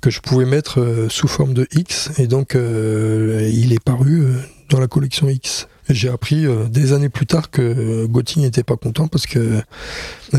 que 0.00 0.10
je 0.10 0.20
pouvais 0.20 0.44
mettre 0.44 1.08
sous 1.10 1.26
forme 1.26 1.54
de 1.54 1.66
X. 1.72 2.12
Et 2.18 2.28
donc, 2.28 2.54
il 2.54 3.72
est 3.72 3.82
paru 3.82 4.26
dans 4.70 4.78
la 4.78 4.86
collection 4.86 5.28
X. 5.28 5.66
J'ai 5.90 6.08
appris 6.08 6.46
euh, 6.46 6.64
des 6.68 6.92
années 6.92 7.08
plus 7.10 7.26
tard 7.26 7.50
que 7.50 7.60
euh, 7.62 8.06
Gauthier 8.06 8.42
n'était 8.42 8.62
pas 8.62 8.76
content 8.76 9.06
parce 9.08 9.26
que 9.26 9.38
euh, 9.38 9.60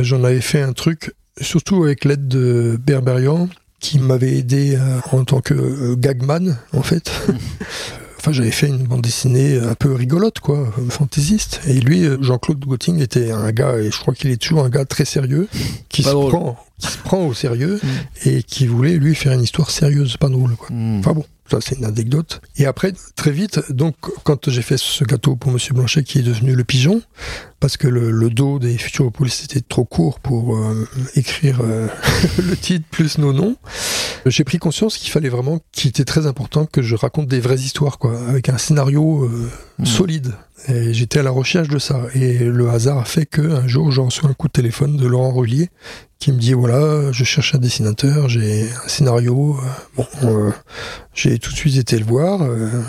j'en 0.02 0.24
avais 0.24 0.42
fait 0.42 0.62
un 0.62 0.74
truc, 0.74 1.14
surtout 1.40 1.84
avec 1.84 2.04
l'aide 2.06 2.28
de 2.28 2.80
Berberian, 2.84 3.48
qui 3.80 4.00
m'avait 4.00 4.38
aidé 4.38 4.76
euh, 4.76 5.00
en 5.12 5.24
tant 5.24 5.42
que 5.42 5.94
gagman, 5.96 6.58
en 6.74 6.82
fait. 6.84 7.12
Enfin, 8.18 8.34
j'avais 8.34 8.50
fait 8.50 8.70
une 8.70 8.80
bande 8.80 9.02
dessinée 9.04 9.60
un 9.60 9.76
peu 9.76 9.94
rigolote, 9.94 10.40
quoi, 10.40 10.74
fantaisiste. 10.90 11.62
Et 11.68 11.74
lui, 11.80 12.08
Jean-Claude 12.22 12.58
Gauthier, 12.66 13.00
était 13.00 13.30
un 13.30 13.52
gars, 13.52 13.78
et 13.78 13.92
je 13.92 14.00
crois 14.00 14.16
qu'il 14.16 14.32
est 14.32 14.38
toujours 14.42 14.64
un 14.66 14.70
gars 14.70 14.84
très 14.84 15.06
sérieux, 15.06 15.48
qui, 15.90 16.02
Pas 16.02 16.10
se 16.10 16.14
drôle. 16.16 16.32
prend, 16.32 16.66
qui 16.80 16.88
se 16.88 16.98
prend 16.98 17.28
au 17.28 17.36
sérieux 17.36 17.80
Mm. 17.84 17.88
et 18.30 18.42
qui 18.42 18.66
voulait, 18.66 18.94
lui, 18.98 19.14
faire 19.14 19.34
une 19.34 19.44
histoire 19.44 19.70
sérieuse, 19.70 20.18
pas 20.18 20.30
drôle, 20.30 20.56
quoi. 20.56 20.70
Mm. 20.72 21.02
Enfin 21.02 21.14
bon, 21.14 21.24
ça 21.50 21.60
c'est 21.62 21.78
une 21.78 21.86
anecdote. 21.86 22.42
Et 22.58 22.66
après, 22.66 22.94
très 23.16 23.32
vite, 23.32 23.72
donc 23.72 23.96
quand 24.24 24.50
j'ai 24.50 24.62
fait 24.62 24.78
ce 24.78 25.04
gâteau 25.04 25.36
pour 25.36 25.52
Monsieur 25.52 25.74
Blanchet 25.74 26.04
qui 26.04 26.20
est 26.20 26.24
devenu 26.24 26.56
le 26.56 26.64
pigeon, 26.64 27.02
parce 27.60 27.78
que 27.78 27.88
le, 27.88 28.30
dos 28.30 28.60
des 28.60 28.78
Futuropolis 28.78 29.44
était 29.44 29.62
trop 29.62 29.86
court 29.86 30.20
pour 30.20 30.56
euh, 30.56 30.88
écrire 31.16 31.62
euh, 31.62 31.88
le 32.38 32.56
titre 32.56 32.86
plus 32.92 33.18
nos 33.18 33.34
noms, 33.34 33.56
j'ai 34.26 34.44
pris 34.44 34.58
conscience 34.58 34.98
qu'il 34.98 35.12
fallait 35.12 35.30
vraiment, 35.30 35.60
qu'il 35.72 35.90
était 35.90 36.06
très 36.06 36.26
important 36.28 36.66
que 36.66 36.82
je 36.82 36.96
raconte 36.96 37.28
des 37.28 37.40
vraies 37.40 37.60
histoires, 37.60 37.98
quoi, 38.00 38.20
avec 38.28 38.50
un 38.50 38.58
scénario 38.58 39.26
euh, 39.26 39.50
Mm. 39.80 39.86
solide. 39.86 40.34
Et 40.68 40.94
j'étais 40.94 41.20
à 41.20 41.24
la 41.24 41.32
recherche 41.32 41.68
de 41.68 41.78
ça. 41.80 42.02
Et 42.16 42.40
le 42.40 42.70
hasard 42.70 42.98
a 42.98 43.06
fait 43.06 43.26
que 43.26 43.42
un 43.42 43.68
jour, 43.68 43.92
j'ai 43.92 44.02
reçu 44.02 44.26
un 44.26 44.34
coup 44.34 44.48
de 44.48 44.54
téléphone 44.54 44.98
de 44.98 45.06
Laurent 45.06 45.32
Relier 45.34 45.70
qui 46.18 46.32
me 46.32 46.38
dit 46.40 46.54
voilà, 46.54 47.12
je 47.12 47.24
cherche 47.24 47.54
un 47.54 47.58
dessinateur, 47.60 48.30
j'ai 48.30 48.64
un 48.84 48.88
scénario. 48.88 49.58
Bon, 49.98 50.08
euh, 50.24 50.52
j'ai 51.14 51.38
tout 51.40 51.52
de 51.52 51.56
suite 51.58 51.76
été 51.78 52.00
le 52.00 52.06
voir. 52.06 52.42
euh, 52.42 52.82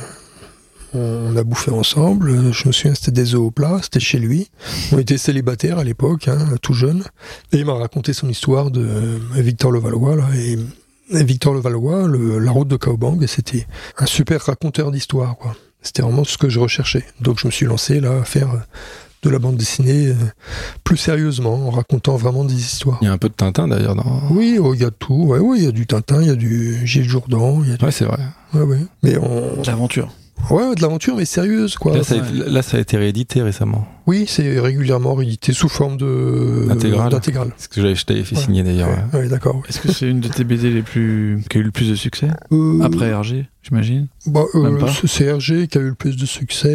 on 0.95 1.37
a 1.37 1.43
bouffé 1.45 1.71
ensemble. 1.71 2.53
Je 2.53 2.69
me 2.69 2.73
souviens, 2.73 2.95
c'était 2.95 3.11
des 3.11 3.35
œufs 3.35 3.41
au 3.41 3.51
plat, 3.51 3.81
c'était 3.83 4.01
chez 4.01 4.19
lui. 4.19 4.49
On 4.93 4.99
était 4.99 5.19
célibataires 5.19 5.79
à 5.79 5.85
l'époque, 5.85 6.29
hein, 6.29 6.39
tout 6.63 6.73
jeune. 6.73 7.03
Et 7.53 7.59
il 7.59 7.67
m'a 7.67 7.75
raconté 7.75 8.13
son 8.15 8.29
histoire 8.31 8.71
de 8.71 8.89
Victor 9.35 9.73
Levallois. 9.73 10.17
Là, 10.17 10.29
et 10.37 10.57
Victor 11.11 11.55
Levallois, 11.55 12.09
le, 12.09 12.39
la 12.39 12.51
route 12.51 12.69
de 12.69 12.77
Kaobang, 12.77 13.23
et 13.23 13.27
c'était 13.27 13.67
un 13.99 14.07
super 14.07 14.43
raconteur 14.43 14.91
d'histoire. 14.91 15.37
quoi. 15.37 15.55
C'était 15.83 16.03
vraiment 16.03 16.25
ce 16.25 16.37
que 16.37 16.49
je 16.49 16.59
recherchais. 16.59 17.05
Donc 17.21 17.39
je 17.39 17.47
me 17.47 17.53
suis 17.53 17.67
lancé 17.67 18.01
là 18.01 18.21
à 18.21 18.25
faire 18.25 18.51
euh, 18.51 18.59
de 19.23 19.31
la 19.31 19.39
bande 19.39 19.57
dessinée 19.57 20.09
euh, 20.09 20.15
plus 20.83 20.97
sérieusement, 20.97 21.69
en 21.69 21.71
racontant 21.71 22.17
vraiment 22.17 22.45
des 22.45 22.55
histoires. 22.55 22.99
Il 23.03 23.07
y 23.07 23.09
a 23.09 23.13
un 23.13 23.19
peu 23.19 23.29
de 23.29 23.35
Tintin 23.35 23.69
d'ailleurs 23.69 23.95
dans. 23.95 24.23
Oui, 24.31 24.59
oh, 24.61 24.75
il 24.75 24.81
y 24.81 24.85
a 24.85 24.91
tout. 24.91 25.15
Ouais, 25.27 25.39
ouais, 25.39 25.59
il 25.59 25.65
y 25.65 25.69
a 25.69 25.73
du 25.73 25.87
Tintin, 25.87 26.23
il 26.23 26.29
y 26.29 26.31
a 26.31 26.35
du 26.37 26.85
Gilles 26.87 27.09
Jourdan, 27.09 27.63
il 27.63 27.71
y 27.71 27.73
a 27.73 27.77
du... 27.77 27.85
Ouais, 27.85 27.93
c'est 27.93 28.05
vrai. 28.05 28.19
ouais, 28.55 28.63
ouais. 28.63 28.79
Mais 29.03 29.17
on... 29.19 29.63
L'aventure. 29.65 30.13
Ouais, 30.51 30.75
de 30.75 30.83
l'aventure, 30.83 31.17
mais 31.17 31.25
sérieuse, 31.25 31.77
quoi. 31.77 31.97
Là, 31.97 32.03
ça 32.05 32.15
a, 32.15 32.19
ouais. 32.19 32.25
là, 32.49 32.63
ça 32.63 32.77
a 32.77 32.81
été 32.81 32.97
réédité 32.97 33.43
récemment. 33.43 33.87
Oui, 34.07 34.27
c'est 34.29 34.61
régulièrement 34.61 35.15
réédité 35.15 35.53
sous 35.53 35.69
forme 35.69 35.97
de 35.97 36.67
Intégrale. 36.71 37.11
d'intégrale. 37.11 37.53
C'est 37.57 37.65
ce 37.65 37.69
que 37.69 37.81
j'avais- 37.81 37.95
je 37.95 38.05
t'avais 38.05 38.23
fait 38.25 38.37
Ouais. 38.37 38.43
signer 38.43 38.63
d'ailleurs. 38.63 38.89
ouais. 39.13 39.21
Ouais, 39.21 39.29
d'accord. 39.29 39.57
ouais. 39.57 39.63
Est-ce 39.69 39.81
que 39.81 39.91
c'est 39.93 40.09
une 40.09 40.21
de 40.21 40.29
tes 40.29 40.45
BD 40.45 40.71
les 40.71 40.83
plus 40.83 41.43
qui 41.51 41.59
a 41.59 41.61
eu 41.61 41.65
le 41.65 41.71
plus 41.73 41.89
de 41.91 41.95
succès 41.95 42.29
Euh, 42.53 42.81
après 42.83 43.13
RG, 43.13 43.47
j'imagine 43.63 44.07
bah, 44.27 44.43
euh, 44.55 44.63
Même 44.63 44.79
pas. 44.79 44.93
c'est 44.93 45.09
CRG 45.25 45.67
qui 45.69 45.79
a 45.79 45.81
eu 45.81 45.89
le 45.89 45.95
plus 45.95 46.17
de 46.17 46.27
succès, 46.27 46.69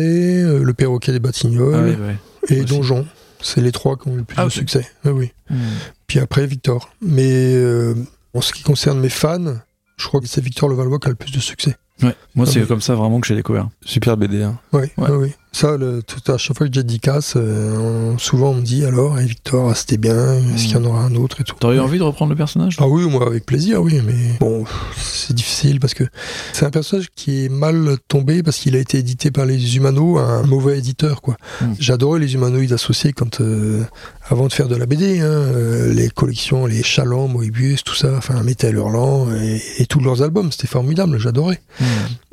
euh, 0.43 0.63
le 0.63 0.73
perroquet 0.73 1.11
des 1.11 1.19
Batignolles 1.19 1.97
Ah 2.01 2.53
et 2.53 2.61
aussi. 2.61 2.65
Donjon. 2.65 3.05
C'est 3.43 3.61
les 3.61 3.71
trois 3.71 3.97
qui 3.97 4.07
ont 4.09 4.13
eu 4.13 4.17
le 4.17 4.23
plus 4.23 4.35
Ah, 4.39 4.45
de 4.45 4.49
succès. 4.49 4.85
Oui, 5.05 5.11
oui. 5.11 5.31
Mm. 5.49 5.55
Puis 6.07 6.19
après, 6.19 6.45
Victor. 6.45 6.89
Mais 7.01 7.55
euh, 7.55 7.95
en 8.35 8.41
ce 8.41 8.51
qui 8.53 8.61
concerne 8.61 8.99
mes 8.99 9.09
fans, 9.09 9.55
je 9.97 10.07
crois 10.07 10.19
que 10.21 10.27
c'est 10.27 10.41
Victor 10.43 10.69
Levallois 10.69 10.99
qui 10.99 11.07
a 11.07 11.09
le 11.09 11.15
plus 11.15 11.31
de 11.31 11.39
succès. 11.39 11.75
Ouais. 12.03 12.15
Moi, 12.35 12.45
Ah, 12.47 12.51
c'est 12.51 12.67
comme 12.67 12.81
ça 12.81 12.95
vraiment 12.95 13.19
que 13.19 13.27
j'ai 13.27 13.35
découvert. 13.35 13.69
Super 13.85 14.17
BD. 14.17 14.41
Hein. 14.43 14.57
Oui, 14.73 14.81
Ouais. 14.97 15.09
oui, 15.09 15.17
oui. 15.17 15.33
Ça, 15.53 15.75
le, 15.75 16.01
tout 16.01 16.31
à 16.31 16.37
chaque 16.37 16.57
fois 16.57 16.67
que 16.67 16.73
j'ai 16.73 16.81
euh, 17.35 17.77
on- 18.13 18.17
souvent 18.17 18.51
on 18.51 18.55
me 18.55 18.61
dit 18.61 18.85
alors, 18.85 19.19
et 19.19 19.25
Victor, 19.25 19.69
ah, 19.69 19.75
c'était 19.75 19.97
bien, 19.97 20.35
est-ce 20.55 20.63
qu'il 20.67 20.73
y 20.73 20.75
en 20.77 20.85
aura 20.85 21.03
un 21.03 21.13
autre 21.15 21.41
et 21.41 21.43
tout. 21.43 21.55
T'aurais 21.59 21.75
eu 21.75 21.79
envie 21.81 21.97
de 21.99 22.03
reprendre 22.03 22.29
le 22.29 22.37
personnage 22.37 22.77
Ah 22.79 22.87
oui, 22.87 23.03
moi 23.09 23.27
avec 23.27 23.45
plaisir, 23.45 23.81
oui, 23.81 23.99
mais 24.05 24.37
bon, 24.39 24.63
c'est 24.97 25.35
difficile 25.35 25.79
parce 25.81 25.93
que 25.93 26.05
c'est 26.53 26.65
un 26.65 26.69
personnage 26.69 27.09
qui 27.15 27.45
est 27.45 27.49
mal 27.49 27.97
tombé 28.07 28.43
parce 28.43 28.57
qu'il 28.59 28.75
a 28.77 28.79
été 28.79 28.97
édité 28.99 29.29
par 29.29 29.45
les 29.45 29.75
Humano, 29.75 30.17
un 30.17 30.43
mauvais 30.43 30.77
éditeur, 30.79 31.21
quoi. 31.21 31.35
Mm. 31.61 31.65
J'adorais 31.79 32.19
les 32.19 32.33
humanoïdes 32.33 32.73
associés 32.73 33.11
quand, 33.11 33.41
euh, 33.41 33.83
avant 34.29 34.47
de 34.47 34.53
faire 34.53 34.69
de 34.69 34.75
la 34.75 34.85
BD, 34.85 35.19
hein, 35.19 35.25
euh, 35.25 35.93
les 35.93 36.09
collections, 36.09 36.65
les 36.65 36.81
Chaland, 36.81 37.27
Moebius, 37.27 37.83
tout 37.83 37.95
ça, 37.95 38.13
enfin, 38.17 38.41
Métal 38.43 38.75
Hurlant 38.75 39.27
et, 39.33 39.61
et 39.79 39.85
tous 39.85 39.99
leurs 39.99 40.21
albums, 40.21 40.51
c'était 40.51 40.67
formidable, 40.67 41.17
j'adorais. 41.19 41.59
Mm. 41.79 41.83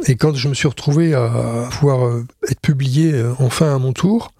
Et 0.07 0.15
quand 0.15 0.35
je 0.36 0.49
me 0.49 0.55
suis 0.55 0.69
retrouvé 0.69 1.15
à 1.15 1.69
pouvoir 1.73 2.07
euh, 2.07 2.24
être 2.49 2.61
publié 2.61 3.08
euh, 3.13 3.33
enfin 3.39 3.75
à 3.75 3.79
mon 3.79 3.93
tour, 3.93 4.33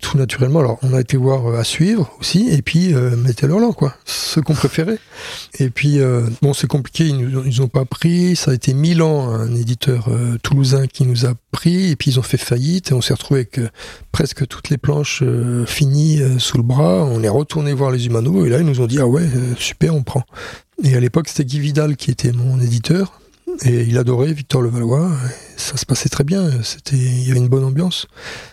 tout 0.00 0.16
naturellement, 0.16 0.60
alors 0.60 0.78
on 0.82 0.94
a 0.94 1.00
été 1.00 1.16
voir 1.16 1.46
euh, 1.46 1.58
à 1.58 1.64
suivre 1.64 2.10
aussi, 2.20 2.48
et 2.50 2.62
puis 2.62 2.94
euh, 2.94 3.16
Metal 3.16 3.50
Hurlant, 3.50 3.72
quoi, 3.72 3.94
ce 4.04 4.38
qu'on 4.40 4.54
préférait. 4.54 4.98
Et 5.58 5.70
puis, 5.70 5.98
bon, 6.42 6.52
c'est 6.54 6.68
compliqué, 6.68 7.06
ils 7.06 7.18
nous 7.18 7.60
ont, 7.60 7.68
pas 7.68 7.84
pris, 7.84 8.36
ça 8.36 8.52
a 8.52 8.54
été 8.54 8.74
Milan, 8.74 9.30
un 9.30 9.54
éditeur 9.54 10.08
toulousain 10.42 10.86
qui 10.86 11.04
nous 11.04 11.26
a 11.26 11.34
pris, 11.50 11.90
et 11.90 11.96
puis 11.96 12.12
ils 12.12 12.18
ont 12.20 12.22
fait 12.22 12.36
faillite, 12.36 12.90
et 12.90 12.94
on 12.94 13.00
s'est 13.00 13.14
retrouvé 13.14 13.40
avec 13.40 13.60
presque 14.12 14.46
toutes 14.46 14.68
les 14.68 14.78
planches 14.78 15.24
finies 15.66 16.20
sous 16.38 16.58
le 16.58 16.62
bras, 16.62 17.04
on 17.04 17.22
est 17.22 17.28
retourné 17.28 17.72
voir 17.72 17.90
les 17.90 18.06
Humanos, 18.06 18.46
et 18.46 18.50
là 18.50 18.58
ils 18.58 18.66
nous 18.66 18.80
ont 18.80 18.86
dit, 18.86 19.00
ah 19.00 19.06
ouais, 19.06 19.26
super, 19.56 19.94
on 19.94 20.02
prend. 20.02 20.24
Et 20.84 20.94
à 20.94 21.00
l'époque, 21.00 21.28
c'était 21.28 21.44
Guy 21.44 21.58
Vidal 21.58 21.96
qui 21.96 22.12
était 22.12 22.30
mon 22.30 22.60
éditeur, 22.60 23.20
et 23.64 23.82
il 23.82 23.98
adorait 23.98 24.32
Victor 24.32 24.62
Levallois. 24.62 25.10
Ça 25.56 25.76
se 25.76 25.84
passait 25.84 26.08
très 26.08 26.24
bien. 26.24 26.50
C'était, 26.62 26.96
il 26.96 27.26
y 27.26 27.30
avait 27.30 27.40
une 27.40 27.48
bonne 27.48 27.64
ambiance. 27.64 28.06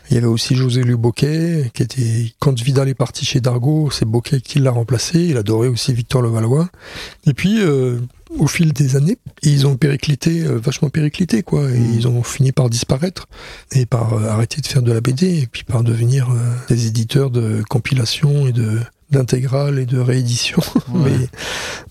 Il 0.10 0.16
y 0.16 0.18
avait 0.18 0.28
aussi 0.28 0.56
José 0.56 0.84
Louis 0.84 0.96
Boquet, 0.96 1.72
qui 1.74 1.84
était, 1.84 2.34
quand 2.40 2.60
Vidal 2.60 2.90
est 2.90 2.96
parti 2.96 3.26
chez 3.26 3.42
Dargaud, 3.42 3.92
c'est 3.92 4.06
Boquet 4.06 4.42
qui 4.42 4.60
l'a 4.60 4.72
remplacé. 4.72 5.20
Il 5.20 5.38
adorait 5.38 5.68
aussi 5.68 5.94
Victor 5.94 6.22
Levallois. 6.22 6.70
Et 7.28 7.34
puis, 7.34 7.62
euh, 7.62 8.00
au 8.38 8.48
fil 8.48 8.74
des 8.74 8.96
années, 8.96 9.18
ils 9.44 9.68
ont 9.68 9.78
périclité, 9.78 10.42
euh, 10.42 10.58
vachement 10.58 10.90
périclité, 10.90 11.44
quoi. 11.44 11.70
Et 11.72 11.80
ils 11.80 12.08
ont 12.08 12.24
fini 12.24 12.52
par 12.52 12.70
disparaître 12.70 13.28
et 13.72 13.86
par 13.86 14.14
euh, 14.14 14.30
arrêter 14.30 14.62
de 14.62 14.68
faire 14.68 14.82
de 14.82 14.92
la 14.92 15.02
BD 15.02 15.42
et 15.42 15.48
puis 15.48 15.64
par 15.64 15.84
devenir 15.84 16.28
des 16.68 16.88
éditeurs 16.88 17.30
de 17.30 17.64
compilation 17.70 18.48
et 18.48 18.52
de 18.52 18.80
d'intégrales 19.12 19.80
et 19.80 19.86
de 19.86 20.00
réédition. 20.00 20.62
Ouais. 20.94 21.10
Mais 21.20 21.28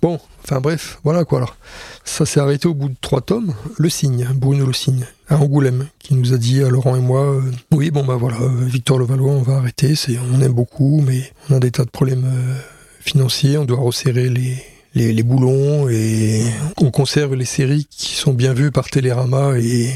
bon, 0.01 0.19
enfin 0.45 0.61
bref, 0.61 0.99
voilà 1.05 1.25
quoi. 1.25 1.39
Alors, 1.39 1.57
ça 2.05 2.25
s'est 2.25 2.41
arrêté 2.41 2.69
au 2.69 2.75
bout 2.75 2.89
de 2.89 2.95
trois 3.01 3.21
tomes. 3.21 3.53
Le 3.77 3.89
Cygne, 3.89 4.27
Bruno 4.35 4.65
Le 4.67 4.73
Cygne, 4.73 5.05
à 5.29 5.37
Angoulême, 5.37 5.87
qui 5.99 6.15
nous 6.15 6.33
a 6.33 6.39
dit 6.39 6.63
à 6.63 6.69
Laurent 6.69 6.97
et 6.97 7.01
moi, 7.01 7.21
euh, 7.23 7.43
oui, 7.73 7.91
bon 7.91 8.05
bah 8.05 8.17
voilà, 8.17 8.39
euh, 8.41 8.65
Victor 8.65 8.99
Levallois, 8.99 9.33
on 9.33 9.43
va 9.43 9.57
arrêter. 9.57 9.95
C'est, 9.95 10.17
on 10.33 10.41
aime 10.41 10.53
beaucoup, 10.53 11.03
mais 11.07 11.33
on 11.51 11.57
a 11.57 11.61
des 11.61 11.71
tas 11.71 11.85
de 11.85 11.91
problèmes 11.91 12.25
euh, 12.25 12.55
financiers. 13.01 13.59
On 13.59 13.65
doit 13.65 13.79
resserrer 13.81 14.29
les 14.31 14.57
les, 14.95 15.13
les 15.13 15.23
boulons 15.23 15.89
et 15.89 16.43
on 16.81 16.91
conserve 16.91 17.35
les 17.35 17.45
séries 17.45 17.87
qui 17.91 18.15
sont 18.15 18.33
bien 18.33 18.53
vues 18.55 18.71
par 18.71 18.89
Télérama 18.89 19.59
et 19.59 19.91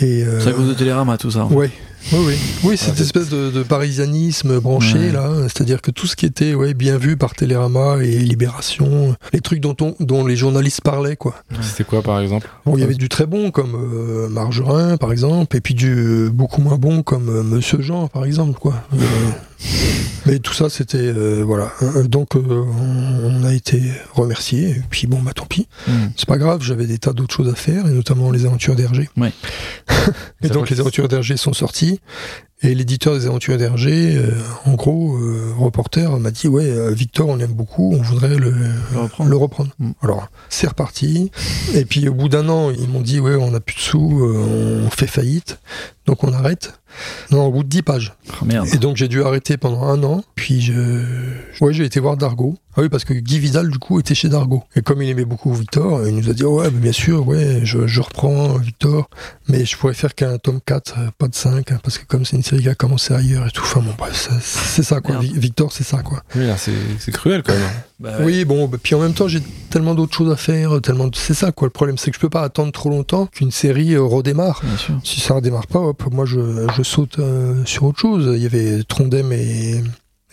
et 0.00 0.24
euh, 0.24 0.40
C'est 0.40 0.50
à 0.50 0.52
cause 0.52 0.68
de 0.68 0.74
Télérama, 0.74 1.16
tout 1.18 1.30
ça. 1.30 1.44
Ouais. 1.46 1.70
Oui, 2.12 2.18
oui. 2.26 2.34
Oui, 2.62 2.76
cette 2.76 3.00
espèce 3.00 3.28
de, 3.28 3.50
de 3.50 3.62
parisianisme 3.62 4.60
branché, 4.60 4.98
Ouais. 4.98 5.12
là. 5.12 5.30
C'est-à-dire 5.44 5.80
que 5.82 5.90
tout 5.90 6.06
ce 6.06 6.14
qui 6.16 6.26
était 6.26 6.54
ouais, 6.54 6.74
bien 6.74 6.96
vu 6.98 7.16
par 7.16 7.34
Télérama 7.34 7.96
et 8.02 8.18
Libération, 8.18 9.16
les 9.32 9.40
trucs 9.40 9.60
dont, 9.60 9.74
on, 9.80 9.94
dont 10.00 10.24
les 10.26 10.36
journalistes 10.36 10.82
parlaient, 10.82 11.16
quoi. 11.16 11.34
C'était 11.60 11.84
quoi 11.84 12.02
par 12.02 12.20
exemple? 12.20 12.48
Bon, 12.66 12.76
il 12.76 12.80
y 12.80 12.84
avait 12.84 12.94
du 12.94 13.08
très 13.08 13.26
bon, 13.26 13.50
comme 13.50 13.74
euh, 13.74 14.28
Margerin, 14.28 14.96
par 14.96 15.12
exemple, 15.12 15.56
et 15.56 15.60
puis 15.60 15.74
du 15.74 15.94
euh, 15.96 16.30
beaucoup 16.30 16.60
moins 16.60 16.76
bon, 16.76 17.02
comme 17.02 17.28
euh, 17.30 17.42
Monsieur 17.42 17.80
Jean, 17.82 18.06
par 18.08 18.24
exemple, 18.24 18.58
quoi. 18.58 18.74
Mais 20.26 20.38
tout 20.38 20.54
ça, 20.54 20.70
c'était... 20.70 20.98
euh, 20.98 21.42
voilà. 21.44 21.72
Euh, 21.82 22.04
Donc, 22.04 22.34
euh, 22.36 22.40
on, 22.40 23.42
on 23.42 23.44
a 23.44 23.52
été 23.52 23.82
remerciés, 24.14 24.70
et 24.70 24.82
puis 24.88 25.06
bon, 25.06 25.20
bah 25.20 25.32
tant 25.34 25.46
pis. 25.46 25.68
Mm. 25.86 25.92
C'est 26.16 26.26
pas 26.26 26.38
grave, 26.38 26.62
j'avais 26.62 26.86
des 26.86 26.98
tas 26.98 27.12
d'autres 27.12 27.34
choses 27.34 27.48
à 27.50 27.54
faire, 27.54 27.86
et 27.86 27.90
notamment 27.90 28.30
les 28.30 28.46
aventures 28.46 28.74
d'Hergé. 28.74 29.08
Ouais. 29.16 29.32
et 30.42 30.48
donc 30.48 30.70
les 30.70 30.80
aventures 30.80 31.08
d'Hergé 31.08 31.36
sont 31.36 31.52
sorties. 31.52 32.00
Et 32.62 32.74
l'éditeur 32.74 33.14
des 33.14 33.26
Aventures 33.26 33.58
d'Hergé, 33.58 34.16
euh, 34.16 34.30
en 34.64 34.74
gros, 34.74 35.16
euh, 35.18 35.52
reporter 35.58 36.18
m'a 36.18 36.30
dit 36.30 36.48
ouais, 36.48 36.64
euh, 36.70 36.92
Victor, 36.92 37.28
on 37.28 37.36
l'aime 37.36 37.52
beaucoup, 37.52 37.92
on 37.94 38.00
voudrait 38.00 38.36
le, 38.36 38.50
Le 38.92 39.00
reprendre. 39.00 39.30
le 39.30 39.36
reprendre. 39.36 39.70
Mm. 39.78 39.90
Alors 40.02 40.28
c'est 40.48 40.68
reparti. 40.68 41.30
Et 41.74 41.84
puis 41.84 42.08
au 42.08 42.14
bout 42.14 42.28
d'un 42.28 42.48
an, 42.48 42.70
ils 42.70 42.88
m'ont 42.88 43.00
dit 43.02 43.20
ouais, 43.20 43.34
on 43.34 43.50
n'a 43.50 43.60
plus 43.60 43.74
de 43.76 43.80
sous, 43.80 44.24
euh, 44.24 44.84
on 44.86 44.90
fait 44.90 45.06
faillite, 45.06 45.58
donc 46.06 46.24
on 46.24 46.32
arrête. 46.32 46.80
Non, 47.32 47.46
au 47.46 47.50
bout 47.50 47.64
de 47.64 47.68
10 47.68 47.82
pages. 47.82 48.14
Oh, 48.40 48.44
merde. 48.44 48.68
Et 48.72 48.78
donc 48.78 48.96
j'ai 48.96 49.08
dû 49.08 49.22
arrêter 49.22 49.56
pendant 49.56 49.82
un 49.82 50.02
an. 50.04 50.22
Puis 50.36 50.60
je, 50.62 51.02
ouais, 51.60 51.74
j'ai 51.74 51.84
été 51.84 51.98
voir 52.00 52.16
Dargo. 52.16 52.56
Ah 52.76 52.80
oui, 52.82 52.88
parce 52.88 53.04
que 53.04 53.14
Guy 53.14 53.38
Vidal 53.38 53.68
du 53.70 53.78
coup 53.78 54.00
était 54.00 54.14
chez 54.14 54.28
Dargo. 54.28 54.64
Et 54.74 54.82
comme 54.82 55.00
il 55.02 55.08
aimait 55.08 55.24
beaucoup 55.24 55.52
Victor, 55.54 56.06
il 56.06 56.14
nous 56.16 56.28
a 56.28 56.32
dit 56.32 56.44
ouais, 56.44 56.70
bien 56.70 56.90
sûr, 56.92 57.26
ouais, 57.26 57.60
je, 57.62 57.86
je 57.86 58.00
reprends 58.00 58.54
Victor, 58.58 59.08
mais 59.48 59.64
je 59.64 59.76
pourrais 59.76 59.94
faire 59.94 60.14
qu'un 60.14 60.38
tome 60.38 60.60
4, 60.64 60.94
euh, 60.98 61.06
pas 61.16 61.28
de 61.28 61.34
5, 61.34 61.70
hein, 61.70 61.78
parce 61.82 61.98
que 61.98 62.04
comme 62.04 62.24
c'est 62.24 62.36
une 62.36 62.42
série 62.42 62.62
qui 62.62 62.68
a 62.68 62.74
commencé 62.74 63.14
ailleurs 63.14 63.46
et 63.46 63.50
tout. 63.50 63.62
Enfin 63.62 63.80
bon, 63.80 63.92
bref, 63.96 64.28
c'est 64.42 64.82
ça 64.82 65.00
quoi. 65.00 65.20
Merde. 65.20 65.24
Victor, 65.36 65.72
c'est 65.72 65.84
ça 65.84 66.02
quoi. 66.02 66.22
Oui, 66.34 66.46
là, 66.46 66.56
c'est 66.56 66.72
c'est 66.98 67.12
cruel 67.12 67.42
quand 67.42 67.52
même. 67.54 67.62
Bah 68.00 68.18
ouais. 68.18 68.24
Oui, 68.24 68.44
bon, 68.44 68.66
bah, 68.66 68.76
puis 68.82 68.96
en 68.96 69.00
même 69.00 69.14
temps, 69.14 69.28
j'ai 69.28 69.40
tellement 69.70 69.94
d'autres 69.94 70.16
choses 70.16 70.30
à 70.32 70.36
faire, 70.36 70.80
tellement. 70.82 71.06
de- 71.06 71.14
C'est 71.14 71.32
ça 71.32 71.52
quoi. 71.52 71.68
Le 71.68 71.70
problème, 71.70 71.96
c'est 71.96 72.10
que 72.10 72.16
je 72.16 72.20
peux 72.20 72.28
pas 72.28 72.42
attendre 72.42 72.72
trop 72.72 72.90
longtemps 72.90 73.26
qu'une 73.26 73.52
série 73.52 73.94
euh, 73.94 74.02
redémarre. 74.02 74.60
Bien 74.64 74.76
sûr. 74.76 74.94
Si 75.04 75.20
ça 75.20 75.34
redémarre 75.34 75.68
pas, 75.68 75.78
hop, 75.78 76.02
moi 76.12 76.24
je, 76.26 76.66
je 76.76 76.82
saute 76.82 77.20
euh, 77.20 77.64
sur 77.66 77.84
autre 77.84 78.00
chose. 78.00 78.32
Il 78.34 78.42
y 78.42 78.46
avait 78.46 78.82
Trondheim 78.82 79.30
et, 79.30 79.80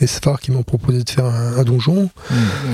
et 0.01 0.07
Sfar 0.07 0.39
qui 0.39 0.51
m'ont 0.51 0.63
proposé 0.63 1.03
de 1.03 1.09
faire 1.09 1.25
un, 1.25 1.57
un 1.57 1.63
donjon. 1.63 2.09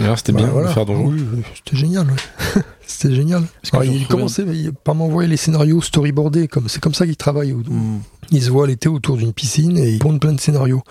Alors, 0.03 0.17
c'était 0.17 0.31
Bah, 0.31 0.39
bien 0.39 0.47
voilà. 0.47 0.69
de 0.69 0.73
faire 0.73 0.85
donjon. 0.85 1.07
Oui, 1.09 1.23
oui, 1.35 1.43
c'était 1.55 1.77
génial. 1.77 2.07
ouais. 2.07 2.61
c'était 2.87 3.13
génial. 3.13 3.43
Alors, 3.73 3.83
je 3.83 3.89
me 3.89 3.93
il 3.95 3.99
souviens- 4.01 4.07
commençait 4.07 4.45
mais, 4.45 4.71
par 4.83 4.95
m'envoyer 4.95 5.29
les 5.29 5.37
scénarios 5.37 5.81
storyboardés. 5.81 6.47
Comme, 6.47 6.69
c'est 6.69 6.79
comme 6.81 6.93
ça 6.93 7.05
qu'il 7.05 7.17
travaille. 7.17 7.51
Mm. 7.53 7.99
Il 8.31 8.41
se 8.43 8.49
voit 8.49 8.67
l'été 8.67 8.89
autour 8.89 9.15
d'une 9.15 9.31
piscine 9.31 9.77
et 9.77 9.89
il 9.91 9.99
pondent 9.99 10.19
plein 10.19 10.33
de 10.33 10.39
scénarios, 10.41 10.81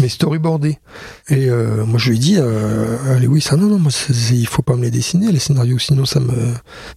mais 0.00 0.08
storyboardés. 0.08 0.78
Et 1.28 1.50
euh, 1.50 1.84
moi 1.84 1.98
je 1.98 2.08
lui 2.08 2.16
ai 2.16 2.18
dit, 2.18 2.36
euh, 2.38 2.96
à 3.14 3.18
Lewis, 3.18 3.46
ah 3.50 3.56
non, 3.56 3.66
non, 3.66 3.78
moi, 3.78 3.92
il 4.30 4.46
faut 4.46 4.62
pas 4.62 4.76
me 4.76 4.82
les 4.82 4.90
dessiner, 4.90 5.30
les 5.30 5.38
scénarios, 5.38 5.78
sinon 5.78 6.06
ça 6.06 6.20
me, 6.20 6.32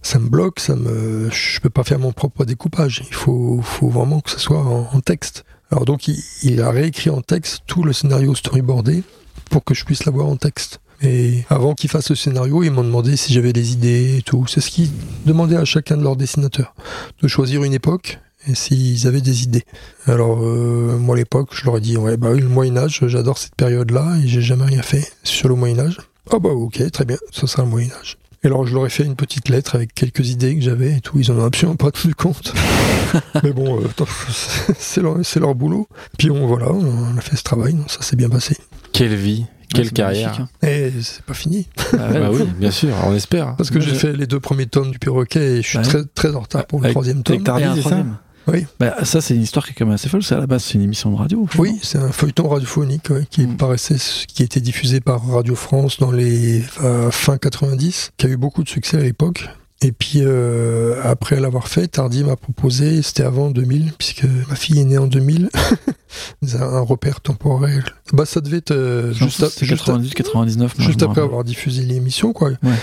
ça 0.00 0.18
me 0.18 0.28
bloque, 0.30 0.58
ça 0.58 0.74
me, 0.74 1.28
je 1.30 1.60
peux 1.60 1.68
pas 1.68 1.84
faire 1.84 1.98
mon 1.98 2.12
propre 2.12 2.46
découpage. 2.46 3.02
Il 3.08 3.14
faut, 3.14 3.60
faut 3.62 3.88
vraiment 3.90 4.20
que 4.20 4.30
ce 4.30 4.38
soit 4.40 4.60
en, 4.64 4.88
en 4.90 5.00
texte. 5.00 5.44
Alors 5.70 5.84
donc 5.84 6.08
il, 6.08 6.60
a 6.62 6.70
réécrit 6.70 7.10
en 7.10 7.20
texte 7.20 7.60
tout 7.66 7.84
le 7.84 7.92
scénario 7.92 8.34
storyboardé 8.34 9.02
pour 9.50 9.64
que 9.64 9.74
je 9.74 9.84
puisse 9.84 10.04
l'avoir 10.04 10.26
en 10.26 10.36
texte. 10.36 10.80
Et 11.02 11.44
avant 11.48 11.74
qu'ils 11.74 11.88
fassent 11.88 12.10
le 12.10 12.16
scénario, 12.16 12.62
ils 12.62 12.70
m'ont 12.70 12.84
demandé 12.84 13.16
si 13.16 13.32
j'avais 13.32 13.52
des 13.52 13.72
idées 13.72 14.18
et 14.18 14.22
tout. 14.22 14.46
C'est 14.46 14.60
ce 14.60 14.70
qu'ils 14.70 14.90
demandaient 15.24 15.56
à 15.56 15.64
chacun 15.64 15.96
de 15.96 16.02
leurs 16.02 16.16
dessinateurs, 16.16 16.74
de 17.22 17.28
choisir 17.28 17.64
une 17.64 17.72
époque 17.72 18.18
et 18.46 18.54
s'ils 18.54 19.06
avaient 19.06 19.20
des 19.20 19.44
idées. 19.44 19.64
Alors 20.06 20.42
euh, 20.42 20.98
moi 20.98 21.14
à 21.14 21.18
l'époque, 21.18 21.50
je 21.52 21.64
leur 21.64 21.78
ai 21.78 21.80
dit 21.80 21.96
ouais 21.96 22.16
bah 22.16 22.32
le 22.32 22.48
Moyen 22.48 22.76
Âge, 22.76 23.00
j'adore 23.06 23.38
cette 23.38 23.54
période-là 23.54 24.16
et 24.22 24.26
j'ai 24.26 24.42
jamais 24.42 24.64
rien 24.64 24.82
fait 24.82 25.12
sur 25.22 25.48
le 25.48 25.54
Moyen 25.54 25.78
Âge. 25.78 25.98
Ah 26.32 26.38
bah 26.38 26.50
ok, 26.50 26.90
très 26.90 27.04
bien, 27.04 27.18
ça 27.32 27.46
sera 27.46 27.62
le 27.62 27.68
Moyen 27.68 27.90
Âge. 28.00 28.18
Et 28.42 28.46
alors 28.46 28.66
je 28.66 28.74
leur 28.74 28.86
ai 28.86 28.90
fait 28.90 29.04
une 29.04 29.16
petite 29.16 29.48
lettre 29.50 29.74
avec 29.74 29.92
quelques 29.94 30.30
idées 30.30 30.54
que 30.56 30.62
j'avais 30.62 30.96
et 30.96 31.00
tout. 31.00 31.18
Ils 31.18 31.30
en 31.30 31.36
ont 31.38 31.44
absolument 31.44 31.76
pas 31.76 31.90
tenu 31.90 32.14
compte. 32.14 32.54
Mais 33.42 33.52
bon, 33.52 33.80
euh, 33.80 34.04
c'est 34.78 35.02
leur, 35.40 35.54
boulot. 35.54 35.88
Puis 36.18 36.30
on 36.30 36.46
voilà, 36.46 36.70
on 36.72 37.16
a 37.16 37.20
fait 37.20 37.36
ce 37.36 37.42
travail, 37.42 37.76
ça 37.86 38.00
s'est 38.02 38.16
bien 38.16 38.30
passé. 38.30 38.56
Quelle 38.92 39.14
vie, 39.14 39.44
quelle 39.74 39.92
carrière. 39.92 40.30
magnifique, 40.62 40.98
Et 40.98 41.02
c'est 41.02 41.22
pas 41.22 41.34
fini. 41.34 41.68
hein. 41.78 41.82
Bah 41.98 42.08
ouais, 42.10 42.20
Bah 42.20 42.30
oui, 42.32 42.44
bien 42.58 42.70
sûr, 42.70 42.90
on 43.04 43.14
espère. 43.14 43.56
Parce 43.56 43.70
que 43.70 43.78
j'ai 43.80 43.90
je- 43.90 43.94
fait 43.96 44.12
les 44.14 44.26
deux 44.26 44.40
premiers 44.40 44.66
tomes 44.66 44.90
du 44.90 44.98
perroquet 44.98 45.58
et 45.58 45.62
je 45.62 45.68
suis 45.68 45.78
Ouais. 45.78 45.84
très, 45.84 46.04
très 46.14 46.34
en 46.34 46.40
retard 46.40 46.66
pour 46.66 46.80
le 46.80 46.86
Avec- 46.86 46.94
troisième 46.94 47.22
tome. 47.22 47.36
Et 47.36 47.48
un 47.50 47.76
troisième. 47.76 48.16
Oui. 48.52 48.66
Bah, 48.78 49.04
ça, 49.04 49.20
c'est 49.20 49.34
une 49.34 49.42
histoire 49.42 49.64
qui 49.64 49.72
est 49.72 49.74
quand 49.74 49.84
même 49.86 49.94
assez 49.94 50.08
folle. 50.08 50.22
C'est 50.22 50.34
à 50.34 50.38
la 50.38 50.46
base, 50.46 50.64
c'est 50.64 50.74
une 50.74 50.82
émission 50.82 51.10
de 51.10 51.16
radio. 51.16 51.46
Oui, 51.58 51.78
c'est 51.82 51.98
un 51.98 52.10
feuilleton 52.12 52.48
radiophonique 52.48 53.10
ouais, 53.10 53.24
qui 53.30 53.46
Mm. 53.46 53.56
paraissait, 53.56 53.96
qui 54.28 54.42
était 54.42 54.60
diffusé 54.60 55.00
par 55.00 55.26
Radio 55.26 55.54
France 55.54 55.98
dans 55.98 56.10
les 56.10 56.62
euh, 56.82 57.10
fin 57.10 57.38
90, 57.38 58.12
qui 58.16 58.26
a 58.26 58.28
eu 58.30 58.36
beaucoup 58.36 58.62
de 58.62 58.68
succès 58.68 58.96
à 58.98 59.00
l'époque. 59.02 59.48
Et 59.82 59.92
puis 59.92 60.20
euh, 60.22 61.00
après 61.02 61.40
l'avoir 61.40 61.66
fait, 61.68 61.88
Tardy 61.88 62.22
m'a 62.22 62.36
proposé, 62.36 63.00
c'était 63.00 63.22
avant 63.22 63.50
2000, 63.50 63.92
puisque 63.96 64.24
ma 64.50 64.54
fille 64.54 64.78
est 64.78 64.84
née 64.84 64.98
en 64.98 65.06
2000, 65.06 65.48
un 66.60 66.80
repère 66.80 67.20
temporel. 67.22 67.82
Bah 68.12 68.26
ça 68.26 68.42
devait 68.42 68.58
être 68.58 68.72
euh, 68.72 69.12
juste, 69.14 69.48
C'est 69.48 69.64
juste 69.64 69.82
a- 69.88 69.92
98, 69.92 70.14
99. 70.14 70.78
moi, 70.78 70.86
juste 70.86 71.02
après 71.02 71.22
avoir 71.22 71.44
diffusé 71.44 71.82
l'émission, 71.84 72.34
quoi. 72.34 72.50
Ouais. 72.62 72.74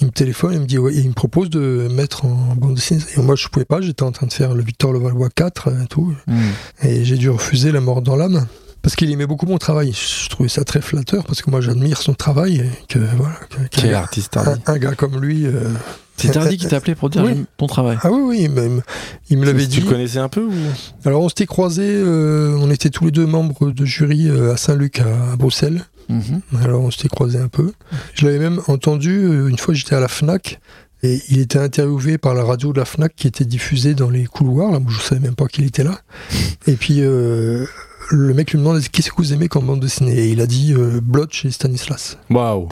Il 0.00 0.06
me 0.08 0.12
téléphone, 0.12 0.54
il 0.54 0.60
me 0.60 0.66
dit, 0.66 0.78
ouais, 0.78 0.92
il 0.94 1.06
me 1.08 1.12
propose 1.14 1.50
de 1.50 1.86
mettre 1.92 2.24
en 2.24 2.56
bande 2.56 2.74
dessinée. 2.74 3.00
Et 3.16 3.20
moi, 3.20 3.36
je 3.36 3.46
pouvais 3.46 3.64
pas, 3.66 3.80
j'étais 3.80 4.02
en 4.02 4.10
train 4.12 4.26
de 4.26 4.32
faire 4.32 4.52
le 4.54 4.62
Victor 4.64 4.92
Levallois 4.92 5.28
4 5.30 5.68
et 5.84 5.86
tout. 5.86 6.14
Mm. 6.26 6.40
Et 6.82 7.04
j'ai 7.04 7.16
dû 7.16 7.30
refuser 7.30 7.70
la 7.70 7.80
mort 7.80 8.02
dans 8.02 8.16
l'âme. 8.16 8.46
Parce 8.82 8.96
qu'il 8.96 9.10
aimait 9.10 9.26
beaucoup 9.26 9.46
mon 9.46 9.58
travail. 9.58 9.92
Je 9.92 10.28
trouvais 10.30 10.48
ça 10.48 10.64
très 10.64 10.80
flatteur 10.80 11.24
parce 11.24 11.42
que 11.42 11.50
moi 11.50 11.60
j'admire 11.60 12.00
son 12.00 12.14
travail 12.14 12.60
et 12.60 12.70
que 12.88 12.98
voilà. 13.16 13.34
que- 13.50 13.56
Quel 13.70 13.94
artiste, 13.94 14.36
un, 14.66 14.78
gars 14.78 14.94
comme 14.94 15.20
lui. 15.20 15.44
euh, 15.46 15.68
C'est 16.16 16.30
Tardy 16.32 16.56
qui 16.58 16.66
t'a 16.66 16.76
appelé 16.76 16.94
pour 16.94 17.10
dire 17.10 17.22
Oui. 17.24 17.44
ton 17.58 17.66
travail. 17.66 17.98
Ah 18.02 18.10
oui, 18.10 18.20
oui, 18.24 18.48
même. 18.48 18.80
Il 19.28 19.36
me 19.38 19.44
l'avait 19.44 19.64
Tu 19.64 19.68
dit. 19.68 19.80
le 19.80 19.86
connaissais 19.90 20.18
un 20.18 20.28
peu 20.30 20.42
ou? 20.44 20.52
Alors 21.04 21.22
on 21.22 21.28
s'était 21.28 21.46
croisés, 21.46 21.92
euh, 21.94 22.56
on 22.58 22.70
était 22.70 22.88
tous 22.90 23.04
les 23.06 23.10
deux 23.10 23.26
membres 23.26 23.70
de 23.70 23.84
jury 23.84 24.28
euh, 24.28 24.52
à 24.54 24.56
Saint-Luc 24.56 25.00
à, 25.00 25.32
à 25.32 25.36
Bruxelles. 25.36 25.84
Mhm. 26.08 26.40
Alors 26.64 26.80
on 26.82 26.90
s'était 26.90 27.08
croisés 27.08 27.38
un 27.38 27.48
peu. 27.48 27.72
Je 28.14 28.24
l'avais 28.24 28.38
même 28.38 28.60
entendu 28.66 29.10
euh, 29.24 29.48
une 29.48 29.58
fois 29.58 29.74
j'étais 29.74 29.94
à 29.94 30.00
la 30.00 30.08
FNAC 30.08 30.58
et 31.02 31.20
il 31.28 31.38
était 31.38 31.58
interviewé 31.58 32.16
par 32.18 32.34
la 32.34 32.44
radio 32.44 32.72
de 32.72 32.78
la 32.78 32.84
FNAC 32.86 33.14
qui 33.14 33.26
était 33.28 33.44
diffusée 33.44 33.94
dans 33.94 34.10
les 34.10 34.24
couloirs. 34.24 34.72
Là, 34.72 34.78
où 34.78 34.88
je 34.90 35.00
savais 35.00 35.20
même 35.20 35.34
pas 35.34 35.46
qu'il 35.46 35.64
était 35.66 35.84
là. 35.84 36.00
Et 36.66 36.74
puis 36.74 36.96
euh, 37.00 37.64
le 38.10 38.34
mec 38.34 38.50
lui 38.52 38.58
demande 38.58 38.80
qu'est-ce 38.80 39.10
que 39.10 39.16
vous 39.16 39.32
aimez 39.32 39.48
comme 39.48 39.66
bande 39.66 39.80
dessinée 39.80 40.18
et 40.18 40.30
il 40.30 40.40
a 40.40 40.46
dit 40.46 40.74
euh, 40.74 41.00
Blotch 41.02 41.44
et 41.44 41.50
Stanislas. 41.50 42.18
Waouh. 42.30 42.68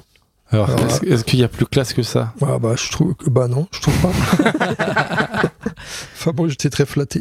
Alors, 0.50 0.70
Alors, 0.70 0.88
est-ce 1.06 1.24
qu'il 1.24 1.38
y 1.40 1.44
a 1.44 1.48
plus 1.48 1.66
classe 1.66 1.92
que 1.92 2.02
ça? 2.02 2.32
Ah 2.40 2.58
bah 2.58 2.72
je 2.76 2.90
trouve 2.90 3.14
que 3.14 3.28
bah 3.28 3.48
non, 3.48 3.68
je 3.70 3.80
trouve 3.82 3.94
pas. 4.00 4.12
enfin 6.14 6.32
bon, 6.32 6.48
j'étais 6.48 6.70
très 6.70 6.86
flatté. 6.86 7.20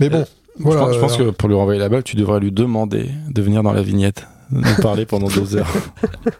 Mais 0.00 0.10
bon, 0.10 0.26
voilà. 0.58 0.80
je 0.80 0.86
pense, 0.86 0.94
je 0.94 1.00
pense 1.00 1.20
euh, 1.20 1.26
que 1.26 1.36
pour 1.36 1.48
lui 1.48 1.54
renvoyer 1.54 1.78
la 1.78 1.88
balle, 1.88 2.02
tu 2.02 2.16
devrais 2.16 2.40
lui 2.40 2.50
demander 2.50 3.10
de 3.28 3.42
venir 3.42 3.62
dans 3.62 3.72
la 3.72 3.82
vignette, 3.82 4.26
nous 4.50 4.74
parler 4.82 5.06
pendant 5.06 5.28
deux 5.28 5.54
heures. 5.56 5.72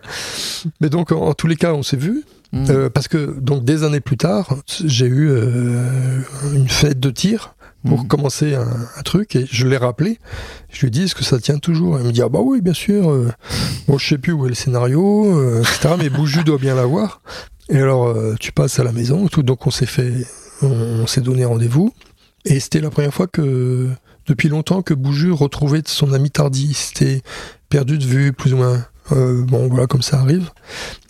Mais 0.80 0.88
donc 0.88 1.12
en, 1.12 1.20
en 1.20 1.34
tous 1.34 1.46
les 1.46 1.56
cas, 1.56 1.72
on 1.72 1.84
s'est 1.84 1.96
vu 1.96 2.24
Mm. 2.52 2.64
euh, 2.70 2.90
parce 2.90 3.06
que 3.06 3.38
donc 3.38 3.64
des 3.64 3.84
années 3.84 4.00
plus 4.00 4.16
tard, 4.16 4.56
j'ai 4.84 5.06
eu 5.06 5.28
euh, 5.30 6.20
une 6.52 6.68
fenêtre 6.68 7.00
de 7.00 7.10
tir 7.10 7.54
pour 7.86 8.04
Mm. 8.04 8.06
commencer 8.08 8.54
un, 8.54 8.68
un 8.96 9.02
truc 9.02 9.36
et 9.36 9.46
je 9.50 9.66
l'ai 9.66 9.76
rappelé. 9.76 10.18
Je 10.70 10.80
lui 10.80 10.88
ai 10.88 10.90
dit 10.90 11.02
est-ce 11.04 11.14
que 11.14 11.24
ça 11.24 11.38
tient 11.38 11.58
toujours? 11.58 11.98
Il 11.98 12.06
me 12.06 12.12
dit 12.12 12.22
ah 12.22 12.28
bah 12.28 12.40
oui 12.42 12.60
bien 12.60 12.74
sûr. 12.74 13.10
Euh, 13.10 13.30
bon 13.88 13.98
je 13.98 14.06
sais 14.06 14.18
plus 14.18 14.32
où 14.32 14.46
est 14.46 14.50
le 14.50 14.54
scénario, 14.54 15.38
euh, 15.38 15.60
etc. 15.62 15.94
Mais 15.98 16.10
Bouju 16.10 16.44
doit 16.44 16.58
bien 16.58 16.74
l'avoir. 16.74 17.22
Et 17.68 17.78
alors 17.78 18.06
euh, 18.08 18.34
tu 18.38 18.52
passes 18.52 18.78
à 18.78 18.84
la 18.84 18.92
maison, 18.92 19.28
tout. 19.28 19.42
Donc 19.42 19.66
on 19.66 19.70
s'est 19.70 19.86
fait, 19.86 20.12
on, 20.62 20.66
on 20.70 21.06
s'est 21.06 21.20
donné 21.22 21.44
rendez-vous 21.44 21.92
et 22.44 22.58
c'était 22.60 22.80
la 22.80 22.90
première 22.90 23.14
fois 23.14 23.26
que 23.26 23.88
depuis 24.26 24.48
longtemps 24.48 24.82
que 24.82 24.94
Bouju 24.94 25.32
retrouvait 25.32 25.82
son 25.86 26.12
ami 26.12 26.30
Tardy. 26.30 26.74
C'était 26.74 27.22
perdu 27.68 27.98
de 27.98 28.04
vue 28.04 28.32
plus 28.32 28.52
ou 28.54 28.58
moins. 28.58 28.84
Euh, 29.12 29.42
bon 29.42 29.68
voilà 29.68 29.86
comme 29.86 30.02
ça 30.02 30.20
arrive. 30.20 30.50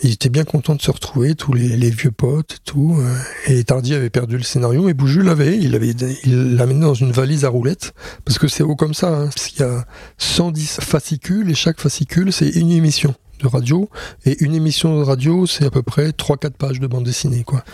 Ils 0.02 0.12
étaient 0.12 0.28
bien 0.28 0.44
contents 0.44 0.74
de 0.74 0.82
se 0.82 0.90
retrouver, 0.90 1.34
tous 1.34 1.52
les, 1.52 1.90
vieux 1.90 2.10
potes 2.10 2.54
et 2.54 2.64
tout. 2.64 2.96
euh, 2.98 3.14
Et 3.46 3.62
Tardy 3.64 3.94
avait 3.94 4.10
perdu 4.10 4.36
le 4.36 4.42
scénario, 4.42 4.82
mais 4.82 4.94
Bouju 4.94 5.22
l'avait. 5.22 5.56
Il 5.56 5.72
l'avait, 5.72 5.94
il 6.24 6.54
l'a 6.56 6.66
mené 6.66 6.80
dans 6.80 6.94
une 6.94 7.12
valise 7.12 7.44
à 7.44 7.48
roulettes, 7.48 7.92
parce 8.24 8.38
que 8.38 8.48
c'est 8.48 8.62
haut 8.62 8.76
comme 8.76 8.94
ça. 8.94 9.08
Hein, 9.08 9.24
parce 9.34 9.48
qu'il 9.48 9.60
y 9.60 9.68
a 9.68 9.84
110 10.18 10.80
fascicules, 10.80 11.50
et 11.50 11.54
chaque 11.54 11.80
fascicule, 11.80 12.32
c'est 12.32 12.48
une 12.48 12.70
émission 12.70 13.14
de 13.40 13.46
radio. 13.48 13.88
Et 14.26 14.42
une 14.44 14.54
émission 14.54 14.98
de 14.98 15.04
radio, 15.04 15.46
c'est 15.46 15.64
à 15.64 15.70
peu 15.70 15.82
près 15.82 16.10
3-4 16.10 16.50
pages 16.50 16.80
de 16.80 16.86
bande 16.86 17.04
dessinée, 17.04 17.42
quoi. 17.44 17.64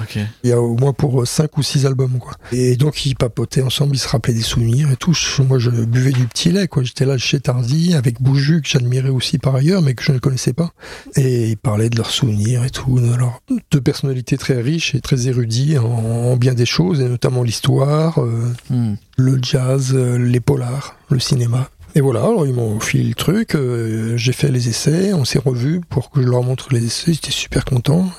Il 0.45 0.51
y 0.51 0.53
a 0.53 0.61
au 0.61 0.77
moins 0.77 0.93
pour 0.93 1.27
5 1.27 1.57
ou 1.59 1.63
6 1.63 1.87
albums, 1.87 2.19
quoi. 2.19 2.33
Et 2.53 2.77
donc, 2.77 3.05
ils 3.07 3.15
papotaient 3.17 3.63
ensemble, 3.63 3.97
ils 3.97 3.99
se 4.01 4.09
rappelaient 4.09 4.35
des 4.35 4.43
souvenirs 4.43 4.91
et 4.91 4.97
tout. 4.97 5.17
Moi, 5.49 5.59
je 5.59 5.71
buvais 5.71 6.13
du 6.13 6.27
petit 6.27 6.51
lait, 6.51 6.69
quoi. 6.69 6.83
J'étais 6.83 7.05
là 7.05 7.19
chez 7.19 7.41
Tardy, 7.41 7.95
avec 7.95 8.21
Bouju, 8.23 8.63
que 8.63 8.69
j'admirais 8.69 9.09
aussi 9.11 9.39
par 9.39 9.55
ailleurs, 9.55 9.83
mais 9.83 9.95
que 9.95 10.03
je 10.03 10.13
ne 10.13 10.19
connaissais 10.19 10.53
pas. 10.53 10.73
Et 11.17 11.51
ils 11.51 11.57
parlaient 11.57 11.91
de 11.91 11.97
leurs 11.97 12.11
souvenirs 12.11 12.65
et 12.65 12.71
tout. 12.71 12.99
Alors, 13.15 13.43
deux 13.71 13.81
personnalités 13.81 14.37
très 14.39 14.61
riches 14.61 14.95
et 14.95 15.01
très 15.01 15.29
érudites 15.29 15.79
en, 15.79 15.85
en 15.85 16.37
bien 16.37 16.55
des 16.55 16.67
choses, 16.67 17.01
et 17.01 17.09
notamment 17.09 17.43
l'histoire, 17.43 18.21
euh, 18.23 18.45
Mm. 18.71 18.95
le 19.17 19.39
jazz, 19.43 19.93
euh, 19.95 20.19
les 20.19 20.41
polars, 20.41 20.97
le 21.11 21.19
cinéma. 21.19 21.69
Et 21.97 22.03
voilà, 22.03 22.21
alors 22.21 22.47
ils 22.47 22.53
m'ont 22.53 22.79
filé 22.79 23.05
le 23.05 23.15
truc, 23.15 23.55
euh, 23.55 24.19
j'ai 24.19 24.35
fait 24.35 24.51
les 24.51 24.69
essais, 24.69 25.15
on 25.15 25.25
s'est 25.25 25.39
revus 25.39 25.81
pour 25.89 26.11
que 26.11 26.21
je 26.21 26.29
leur 26.29 26.43
montre 26.43 26.69
les 26.71 26.85
essais, 26.85 27.15
j'étais 27.15 27.31
super 27.31 27.65
content. 27.65 28.13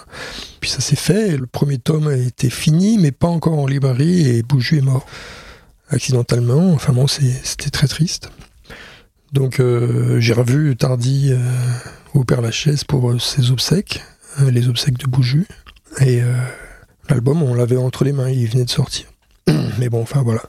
Puis 0.62 0.72
ça 0.72 0.80
s'est 0.80 0.96
fait, 0.96 1.38
le 1.38 1.46
premier 1.46 1.78
tome 1.78 2.08
a 2.08 2.16
été 2.16 2.50
fini, 2.50 2.98
mais 2.98 3.12
pas 3.12 3.28
encore 3.28 3.60
en 3.60 3.68
librairie, 3.68 4.30
et 4.30 4.42
Bouju 4.42 4.80
est 4.80 4.82
mort 4.82 5.06
accidentellement. 5.92 6.74
Enfin 6.74 6.92
bon, 6.92 7.06
c'était 7.06 7.70
très 7.70 7.88
triste. 7.88 8.32
Donc 9.32 9.60
euh, 9.60 10.20
j'ai 10.20 10.34
revu 10.34 10.76
Tardy 10.76 11.34
euh, 11.34 11.38
au 12.16 12.24
Père 12.24 12.42
Lachaise 12.42 12.84
pour 12.84 13.22
ses 13.22 13.52
obsèques, 13.52 14.02
les 14.50 14.70
obsèques 14.70 14.98
de 14.98 15.06
Bouju. 15.06 15.46
Et 16.02 16.24
l'album, 17.10 17.44
on 17.44 17.54
l'avait 17.54 17.78
entre 17.78 18.04
les 18.04 18.12
mains, 18.12 18.32
il 18.32 18.48
venait 18.48 18.66
de 18.66 18.72
sortir. 18.72 19.06
Mais 19.78 19.90
bon, 19.90 20.02
enfin 20.02 20.24
voilà. 20.24 20.42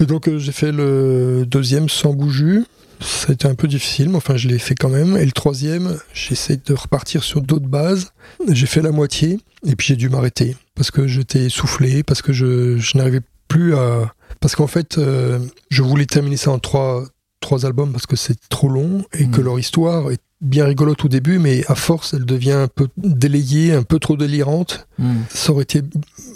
Et 0.00 0.06
donc 0.06 0.28
euh, 0.28 0.38
j'ai 0.38 0.52
fait 0.52 0.72
le 0.72 1.44
deuxième 1.46 1.88
sans 1.88 2.12
bouju. 2.12 2.64
Ça 3.02 3.30
a 3.30 3.32
été 3.32 3.48
un 3.48 3.54
peu 3.54 3.66
difficile, 3.66 4.10
mais 4.10 4.16
enfin 4.16 4.36
je 4.36 4.48
l'ai 4.48 4.58
fait 4.58 4.74
quand 4.74 4.88
même. 4.90 5.16
Et 5.16 5.24
le 5.24 5.32
troisième, 5.32 5.98
j'essaie 6.12 6.58
de 6.64 6.74
repartir 6.74 7.22
sur 7.22 7.40
d'autres 7.40 7.66
bases. 7.68 8.12
J'ai 8.48 8.66
fait 8.66 8.82
la 8.82 8.92
moitié, 8.92 9.38
et 9.66 9.74
puis 9.76 9.86
j'ai 9.88 9.96
dû 9.96 10.08
m'arrêter 10.10 10.54
parce 10.74 10.90
que 10.90 11.06
j'étais 11.06 11.44
essoufflé, 11.46 12.02
parce 12.02 12.20
que 12.22 12.32
je, 12.32 12.76
je 12.78 12.98
n'arrivais 12.98 13.20
plus 13.48 13.74
à. 13.74 14.12
Parce 14.40 14.54
qu'en 14.54 14.66
fait, 14.66 14.98
euh, 14.98 15.38
je 15.70 15.82
voulais 15.82 16.06
terminer 16.06 16.36
ça 16.36 16.50
en 16.50 16.58
trois, 16.58 17.04
trois 17.40 17.64
albums 17.66 17.92
parce 17.92 18.06
que 18.06 18.16
c'est 18.16 18.38
trop 18.50 18.68
long 18.68 19.02
et 19.14 19.26
que 19.28 19.40
Mm. 19.40 19.44
leur 19.44 19.58
histoire 19.58 20.10
est 20.10 20.20
bien 20.42 20.64
rigolote 20.66 21.04
au 21.04 21.08
début, 21.08 21.38
mais 21.38 21.64
à 21.68 21.74
force, 21.74 22.14
elle 22.14 22.24
devient 22.24 22.52
un 22.52 22.68
peu 22.68 22.88
délayée, 22.96 23.72
un 23.72 23.82
peu 23.82 23.98
trop 23.98 24.16
délirante. 24.16 24.86
Ça 25.30 25.52
aurait 25.52 25.64
été 25.64 25.82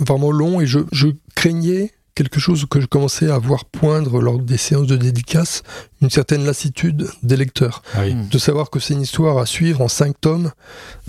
vraiment 0.00 0.30
long 0.30 0.60
et 0.60 0.66
je, 0.66 0.80
je 0.92 1.08
craignais 1.34 1.92
quelque 2.14 2.38
chose 2.38 2.64
que 2.70 2.80
je 2.80 2.86
commençais 2.86 3.30
à 3.30 3.38
voir 3.38 3.64
poindre 3.64 4.20
lors 4.20 4.38
des 4.38 4.56
séances 4.56 4.86
de 4.86 4.96
dédicace, 4.96 5.62
une 6.00 6.10
certaine 6.10 6.44
lassitude 6.44 7.08
des 7.22 7.36
lecteurs. 7.36 7.82
Ah 7.94 8.02
oui. 8.04 8.14
Mm. 8.14 8.28
De 8.28 8.38
savoir 8.38 8.70
que 8.70 8.78
c'est 8.78 8.94
une 8.94 9.00
histoire 9.02 9.38
à 9.38 9.46
suivre 9.46 9.80
en 9.80 9.88
cinq 9.88 10.20
tomes, 10.20 10.52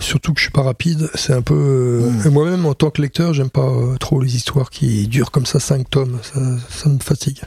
surtout 0.00 0.32
que 0.32 0.40
je 0.40 0.44
suis 0.46 0.52
pas 0.52 0.62
rapide, 0.62 1.08
c'est 1.14 1.32
un 1.32 1.42
peu... 1.42 1.54
euh, 1.54 2.10
Mm. 2.10 2.26
et 2.26 2.30
Moi-même, 2.30 2.66
en 2.66 2.74
tant 2.74 2.90
que 2.90 3.00
lecteur, 3.00 3.32
j'aime 3.34 3.50
pas 3.50 3.68
euh, 3.68 3.96
trop 3.98 4.20
les 4.20 4.34
histoires 4.36 4.70
qui 4.70 5.06
durent 5.08 5.30
comme 5.30 5.46
ça 5.46 5.60
cinq 5.60 5.88
tomes, 5.90 6.18
ça, 6.22 6.40
ça 6.70 6.88
me 6.88 6.98
fatigue. 6.98 7.40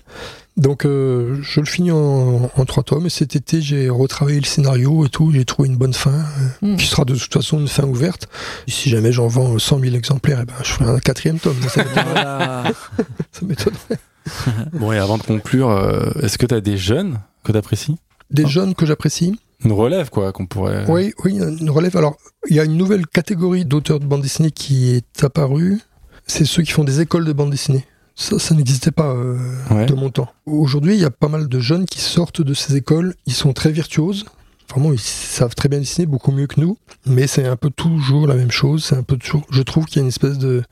Donc 0.60 0.86
euh, 0.86 1.38
je 1.42 1.62
le 1.62 1.66
finis 1.66 1.92
en, 1.92 2.52
en 2.56 2.66
trois 2.66 2.84
tomes 2.84 3.06
et 3.06 3.10
cet 3.10 3.36
été 3.36 3.62
j'ai 3.62 3.90
retravaillé 3.90 4.40
le 4.40 4.46
scénario 4.46 5.06
et 5.06 5.10
tout, 5.10 5.32
j'ai 5.34 5.46
trouvé 5.46 5.70
une 5.70 5.78
bonne 5.78 5.94
fin 5.94 6.12
euh, 6.12 6.74
Mm. 6.74 6.76
qui 6.76 6.86
sera 6.86 7.06
de 7.06 7.16
toute 7.16 7.34
façon 7.34 7.60
une 7.60 7.68
fin 7.70 7.86
ouverte. 7.86 8.28
Et 8.68 8.72
si 8.72 8.90
jamais 8.90 9.12
j'en 9.14 9.28
vends 9.28 9.58
100 9.58 9.80
000 9.80 9.96
exemplaires, 9.96 10.40
eh 10.42 10.46
ben, 10.46 10.54
je 10.62 10.70
ferai 10.72 10.90
un 10.92 11.00
quatrième 11.00 11.40
tome. 11.40 11.56
mais 11.62 11.70
Ça 11.70 11.84
m'étonnerait- 11.84 12.12
Voilà. 12.12 12.64
ça 13.32 13.46
m'étonnerait. 13.46 14.00
Bon, 14.74 14.92
et 14.92 14.98
avant 15.00 15.18
de 15.18 15.24
conclure, 15.24 15.70
euh, 15.72 16.12
est-ce 16.22 16.38
que 16.38 16.46
tu 16.46 16.54
as 16.54 16.62
des 16.62 16.78
jeunes 16.78 17.20
que 17.44 17.52
tu 17.54 17.58
apprécies 17.58 17.96
Des 18.30 18.46
jeunes 18.46 18.76
que 18.76 18.86
j'apprécie. 18.86 19.40
Une 19.64 19.72
relève, 19.72 20.10
quoi, 20.10 20.32
qu'on 20.34 20.46
pourrait. 20.46 20.86
Oui, 20.88 21.14
oui, 21.24 21.38
une 21.40 21.70
relève. 21.70 21.96
Alors, 21.98 22.16
il 22.50 22.56
y 22.56 22.60
a 22.60 22.64
une 22.66 22.78
nouvelle 22.78 23.08
catégorie 23.08 23.66
d'auteurs 23.66 24.00
de 24.00 24.06
bande 24.06 24.22
dessinée 24.22 24.52
qui 24.52 24.90
est 24.92 25.24
apparue. 25.24 25.80
C'est 26.28 26.46
ceux 26.46 26.62
qui 26.64 26.72
font 26.72 26.84
des 26.84 27.00
écoles 27.02 27.26
de 27.26 27.34
bande 27.34 27.50
dessinée. 27.50 27.86
Ça, 28.20 28.38
ça 28.38 28.54
n'existait 28.54 28.92
pas 28.92 29.12
euh, 29.14 29.38
Ouais. 29.72 29.86
de 29.86 29.94
mon 29.94 30.10
temps. 30.10 30.28
Aujourd'hui, 30.46 30.94
il 30.96 31.00
y 31.00 31.06
a 31.06 31.10
pas 31.10 31.30
mal 31.30 31.48
de 31.48 31.60
jeunes 31.62 31.86
qui 31.86 32.02
sortent 32.02 32.42
de 32.42 32.54
ces 32.54 32.76
écoles. 32.76 33.16
Ils 33.26 33.34
sont 33.34 33.54
très 33.54 33.72
virtuoses. 33.72 34.26
Vraiment, 34.70 34.92
ils 34.92 35.00
savent 35.00 35.56
très 35.56 35.70
bien 35.70 35.80
dessiner, 35.80 36.06
beaucoup 36.06 36.32
mieux 36.34 36.46
que 36.46 36.60
nous. 36.60 36.78
Mais 37.06 37.28
c'est 37.28 37.46
un 37.48 37.56
peu 37.56 37.70
toujours 37.70 38.28
la 38.28 38.36
même 38.36 38.52
chose. 38.52 38.84
C'est 38.84 38.96
un 38.98 39.04
peu 39.04 39.16
toujours. 39.16 39.44
Je 39.50 39.62
trouve 39.62 39.86
qu'il 39.86 39.96
y 39.98 40.00
a 40.00 40.04
une 40.04 40.10
espèce 40.10 40.38
de 40.38 40.64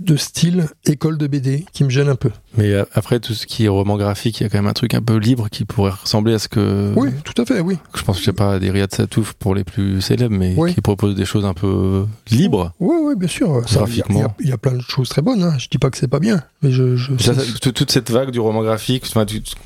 de 0.00 0.16
style 0.16 0.66
école 0.86 1.18
de 1.18 1.26
BD 1.26 1.64
qui 1.72 1.84
me 1.84 1.88
gêne 1.90 2.08
un 2.08 2.16
peu. 2.16 2.30
Mais 2.56 2.72
euh, 2.72 2.84
après, 2.94 3.20
tout 3.20 3.32
ce 3.34 3.46
qui 3.46 3.64
est 3.64 3.68
roman 3.68 3.96
graphique, 3.96 4.40
il 4.40 4.42
y 4.42 4.46
a 4.46 4.48
quand 4.48 4.58
même 4.58 4.66
un 4.66 4.72
truc 4.72 4.94
un 4.94 5.00
peu 5.02 5.16
libre 5.16 5.48
qui 5.50 5.64
pourrait 5.64 5.92
ressembler 5.92 6.34
à 6.34 6.38
ce 6.38 6.48
que. 6.48 6.92
Oui, 6.96 7.10
tout 7.24 7.40
à 7.40 7.44
fait, 7.46 7.60
oui. 7.60 7.78
Je 7.94 8.02
pense, 8.02 8.18
je 8.18 8.24
sais 8.24 8.32
pas, 8.32 8.58
des 8.58 8.70
Riyad 8.70 8.92
Satouf 8.92 9.34
pour 9.34 9.54
les 9.54 9.64
plus 9.64 10.00
célèbres, 10.00 10.34
mais 10.36 10.54
Oui. 10.56 10.74
qui 10.74 10.80
proposent 10.80 11.14
des 11.14 11.24
choses 11.24 11.44
un 11.44 11.54
peu 11.54 12.06
libres. 12.30 12.72
Oui, 12.80 12.96
oui, 13.02 13.14
bien 13.16 13.28
sûr. 13.28 13.60
Graphiquement. 13.62 14.34
Il 14.40 14.46
y, 14.46 14.48
y 14.50 14.52
a 14.52 14.58
plein 14.58 14.72
de 14.72 14.82
choses 14.82 15.08
très 15.08 15.22
bonnes. 15.22 15.42
Hein. 15.42 15.54
Je 15.58 15.68
dis 15.68 15.78
pas 15.78 15.90
que 15.90 15.96
c'est 15.98 16.08
pas 16.08 16.20
bien, 16.20 16.42
mais 16.62 16.70
je. 16.72 16.96
je 16.96 17.12
Ça, 17.18 17.34
c'est- 17.34 17.44
ça- 17.64 17.70
toute- 17.72 17.90
cette 17.90 18.10
vague 18.10 18.30
du 18.30 18.40
roman 18.40 18.62
graphique, 18.62 19.04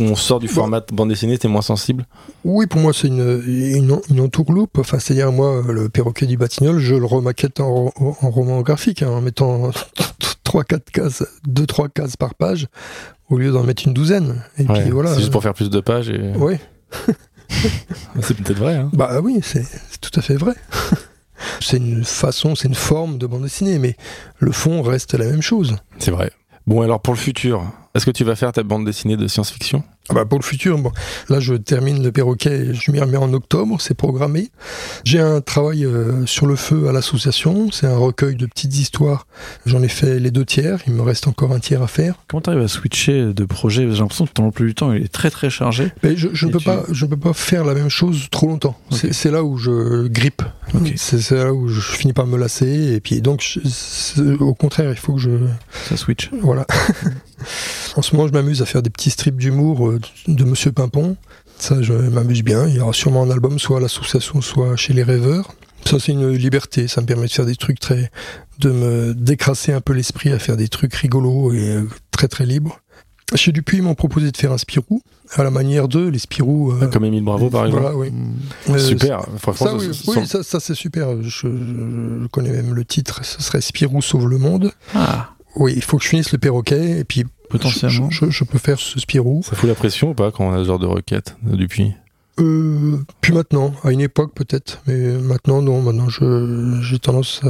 on 0.00 0.14
sort 0.16 0.40
du 0.40 0.46
Bon. 0.48 0.52
format 0.52 0.82
bande 0.92 1.08
dessinée, 1.08 1.38
t'es 1.38 1.48
moins 1.48 1.62
sensible? 1.62 2.06
Oui, 2.44 2.66
pour 2.66 2.80
moi, 2.80 2.92
c'est 2.92 3.08
une, 3.08 3.42
une, 3.46 3.98
une 4.10 4.20
entourloupe. 4.20 4.78
Enfin, 4.78 4.98
c'est-à-dire, 4.98 5.32
moi, 5.32 5.62
le 5.68 5.88
perroquet 5.88 6.26
du 6.26 6.36
Batignolles, 6.36 6.78
je 6.80 6.94
le 6.94 7.06
remaquette 7.06 7.60
en 7.60 7.92
roman 7.96 8.60
graphique, 8.62 9.02
hein, 9.02 9.08
en 9.10 9.20
mettant 9.20 9.70
3-4 10.44 10.80
cases, 10.92 11.24
2-3 11.48 11.90
cases 11.90 12.16
par 12.16 12.34
page, 12.34 12.66
au 13.28 13.38
lieu 13.38 13.50
d'en 13.52 13.62
mettre 13.64 13.86
une 13.86 13.94
douzaine. 13.94 14.42
Et 14.58 14.64
Ouais, 14.66 14.82
puis 14.82 14.90
voilà. 14.90 15.12
C'est 15.14 15.20
juste 15.20 15.32
pour 15.32 15.42
faire 15.42 15.54
plus 15.54 15.70
de 15.70 15.80
pages 15.80 16.08
et. 16.08 16.32
Oui, 16.36 16.56
C'est 18.20 18.36
peut-être 18.36 18.58
vrai, 18.58 18.76
hein. 18.76 18.90
bah 18.92 19.20
oui, 19.22 19.40
c'est 19.42 19.64
tout 20.00 20.10
à 20.18 20.22
fait 20.22 20.34
vrai. 20.36 20.54
c'est 21.60 21.78
une 21.78 22.04
façon, 22.04 22.54
c'est 22.54 22.68
une 22.68 22.74
forme 22.74 23.18
de 23.18 23.26
bande 23.26 23.42
dessinée, 23.42 23.78
mais 23.78 23.96
le 24.38 24.52
fond 24.52 24.82
reste 24.82 25.14
la 25.14 25.24
même 25.26 25.42
chose. 25.42 25.76
C'est 25.98 26.10
vrai. 26.10 26.30
Bon, 26.66 26.82
alors 26.82 27.00
pour 27.00 27.14
le 27.14 27.18
futur, 27.18 27.62
est-ce 27.94 28.04
que 28.04 28.10
tu 28.10 28.24
vas 28.24 28.36
faire 28.36 28.52
ta 28.52 28.62
bande 28.62 28.84
dessinée 28.84 29.16
de 29.16 29.26
science-fiction? 29.26 29.82
Ah 30.10 30.14
bah 30.14 30.24
pour 30.24 30.38
le 30.38 30.44
futur, 30.44 30.78
bon, 30.78 30.90
là 31.28 31.38
je 31.38 31.54
termine 31.54 32.02
le 32.02 32.10
perroquet, 32.12 32.72
je 32.72 32.90
m'y 32.90 32.98
remets 33.00 33.18
en 33.18 33.32
octobre, 33.34 33.78
c'est 33.80 33.94
programmé. 33.94 34.50
J'ai 35.04 35.20
un 35.20 35.40
travail 35.42 35.84
euh, 35.84 36.24
sur 36.24 36.46
le 36.46 36.56
feu 36.56 36.88
à 36.88 36.92
l'association, 36.92 37.70
c'est 37.70 37.86
un 37.86 37.96
recueil 37.96 38.34
de 38.36 38.46
petites 38.46 38.74
histoires. 38.78 39.26
J'en 39.66 39.82
ai 39.82 39.88
fait 39.88 40.18
les 40.18 40.30
deux 40.30 40.44
tiers, 40.46 40.78
il 40.86 40.94
me 40.94 41.02
reste 41.02 41.28
encore 41.28 41.52
un 41.52 41.58
tiers 41.60 41.82
à 41.82 41.88
faire. 41.88 42.14
Comment 42.26 42.40
t'arrives 42.40 42.62
à 42.62 42.68
switcher 42.68 43.34
de 43.34 43.44
projet? 43.44 43.86
J'ai 43.90 43.98
l'impression 44.00 44.26
que 44.26 44.32
ton 44.32 44.44
emploi 44.46 44.66
du 44.66 44.74
temps 44.74 44.92
il 44.92 45.02
est 45.04 45.12
très 45.12 45.30
très 45.30 45.50
chargé. 45.50 45.92
Mais 46.02 46.16
je, 46.16 46.28
je 46.32 46.46
ne 46.46 46.52
peux 46.52 46.58
tu- 46.58 46.64
pas, 46.64 46.84
je 46.90 47.04
peux 47.06 47.16
pas 47.18 47.32
faire 47.34 47.64
la 47.64 47.74
même 47.74 47.90
chose 47.90 48.28
trop 48.30 48.46
longtemps. 48.46 48.78
C'est- 48.90 49.28
là 49.30 49.44
où 49.44 49.58
je 49.58 50.06
grippe. 50.08 50.40
C'est 50.96 51.30
là 51.32 51.52
où 51.52 51.68
je 51.68 51.80
finis 51.82 52.14
par 52.14 52.26
me 52.26 52.38
lasser. 52.38 52.94
Et 52.94 53.00
puis 53.00 53.20
donc, 53.20 53.42
je- 53.42 54.32
au 54.42 54.54
contraire, 54.54 54.90
il 54.90 54.96
faut 54.96 55.12
que 55.14 55.20
je, 55.20 55.30
Ça 55.88 55.96
switch. 55.98 56.30
Voilà. 56.40 56.66
en 57.96 58.02
ce 58.02 58.14
moment, 58.14 58.26
je 58.28 58.32
m'amuse 58.32 58.62
à 58.62 58.66
faire 58.66 58.82
des 58.82 58.90
petits 58.90 59.10
strips 59.10 59.36
d'humour 59.36 59.97
de 60.26 60.44
Monsieur 60.44 60.72
Pimpon. 60.72 61.16
Ça, 61.58 61.82
je 61.82 61.92
m'amuse 61.92 62.42
bien. 62.42 62.66
Il 62.68 62.76
y 62.76 62.80
aura 62.80 62.92
sûrement 62.92 63.22
un 63.24 63.30
album, 63.30 63.58
soit 63.58 63.78
à 63.78 63.80
l'association, 63.80 64.40
soit 64.40 64.76
chez 64.76 64.92
les 64.92 65.02
rêveurs. 65.02 65.52
Ça, 65.84 65.98
c'est 65.98 66.12
une 66.12 66.30
liberté. 66.32 66.86
Ça 66.88 67.00
me 67.00 67.06
permet 67.06 67.26
de 67.26 67.32
faire 67.32 67.46
des 67.46 67.56
trucs 67.56 67.80
très. 67.80 68.10
de 68.60 68.70
me 68.70 69.14
décrasser 69.14 69.72
un 69.72 69.80
peu 69.80 69.92
l'esprit 69.92 70.30
à 70.30 70.38
faire 70.38 70.56
des 70.56 70.68
trucs 70.68 70.94
rigolos 70.94 71.52
et 71.52 71.70
euh, 71.76 71.88
très 72.10 72.28
très 72.28 72.46
libres. 72.46 72.80
Chez 73.34 73.52
Dupuis, 73.52 73.76
ils 73.78 73.82
m'ont 73.82 73.94
proposé 73.94 74.30
de 74.32 74.36
faire 74.38 74.52
un 74.52 74.58
Spirou, 74.58 75.02
à 75.34 75.42
la 75.44 75.50
manière 75.50 75.86
d'eux, 75.86 76.08
les 76.08 76.18
Spirou. 76.18 76.72
euh, 76.72 76.86
Comme 76.86 77.04
Émile 77.04 77.22
Bravo, 77.24 77.50
par 77.50 77.66
exemple 77.66 77.82
voilà, 77.82 77.96
oui. 77.96 78.10
Mm. 78.10 78.72
Euh, 78.74 78.78
Super. 78.78 79.20
Franchement, 79.38 79.66
Ça, 79.66 79.76
oui, 79.76 80.26
ça, 80.26 80.42
ça, 80.42 80.60
c'est 80.60 80.74
super. 80.74 81.22
Je, 81.22 81.28
je- 81.28 82.22
je 82.22 82.26
connais 82.28 82.50
même 82.50 82.72
le 82.74 82.84
titre. 82.86 83.20
Ce 83.24 83.42
serait 83.42 83.60
Spirou 83.60 84.00
sauve 84.00 84.28
le 84.28 84.38
monde. 84.38 84.72
Ah, 84.94 85.30
Oui, 85.56 85.74
il 85.76 85.82
faut 85.82 85.98
que 85.98 86.04
je 86.04 86.08
finisse 86.08 86.32
le 86.32 86.38
perroquet 86.38 87.00
et 87.00 87.04
puis 87.04 87.24
potentiellement. 87.48 88.10
je, 88.10 88.26
je- 88.26 88.30
je 88.30 88.44
peux 88.44 88.58
faire 88.58 88.78
ce 88.78 88.98
Spirou. 89.00 89.42
Ça 89.44 89.56
fout 89.56 89.68
la 89.68 89.74
pression 89.74 90.10
ou 90.10 90.14
pas 90.14 90.30
quand 90.30 90.44
on 90.48 90.52
a 90.52 90.58
ce 90.58 90.64
genre 90.64 90.78
de 90.78 90.86
requête 90.86 91.36
depuis 91.42 91.92
Euh, 92.40 92.98
puis 93.20 93.32
maintenant, 93.32 93.74
à 93.84 93.90
une 93.92 94.00
époque 94.00 94.32
peut-être, 94.34 94.80
mais 94.86 94.96
maintenant 95.18 95.60
non, 95.62 95.82
maintenant 95.82 96.08
je 96.08 96.78
j'ai 96.82 96.98
tendance 96.98 97.40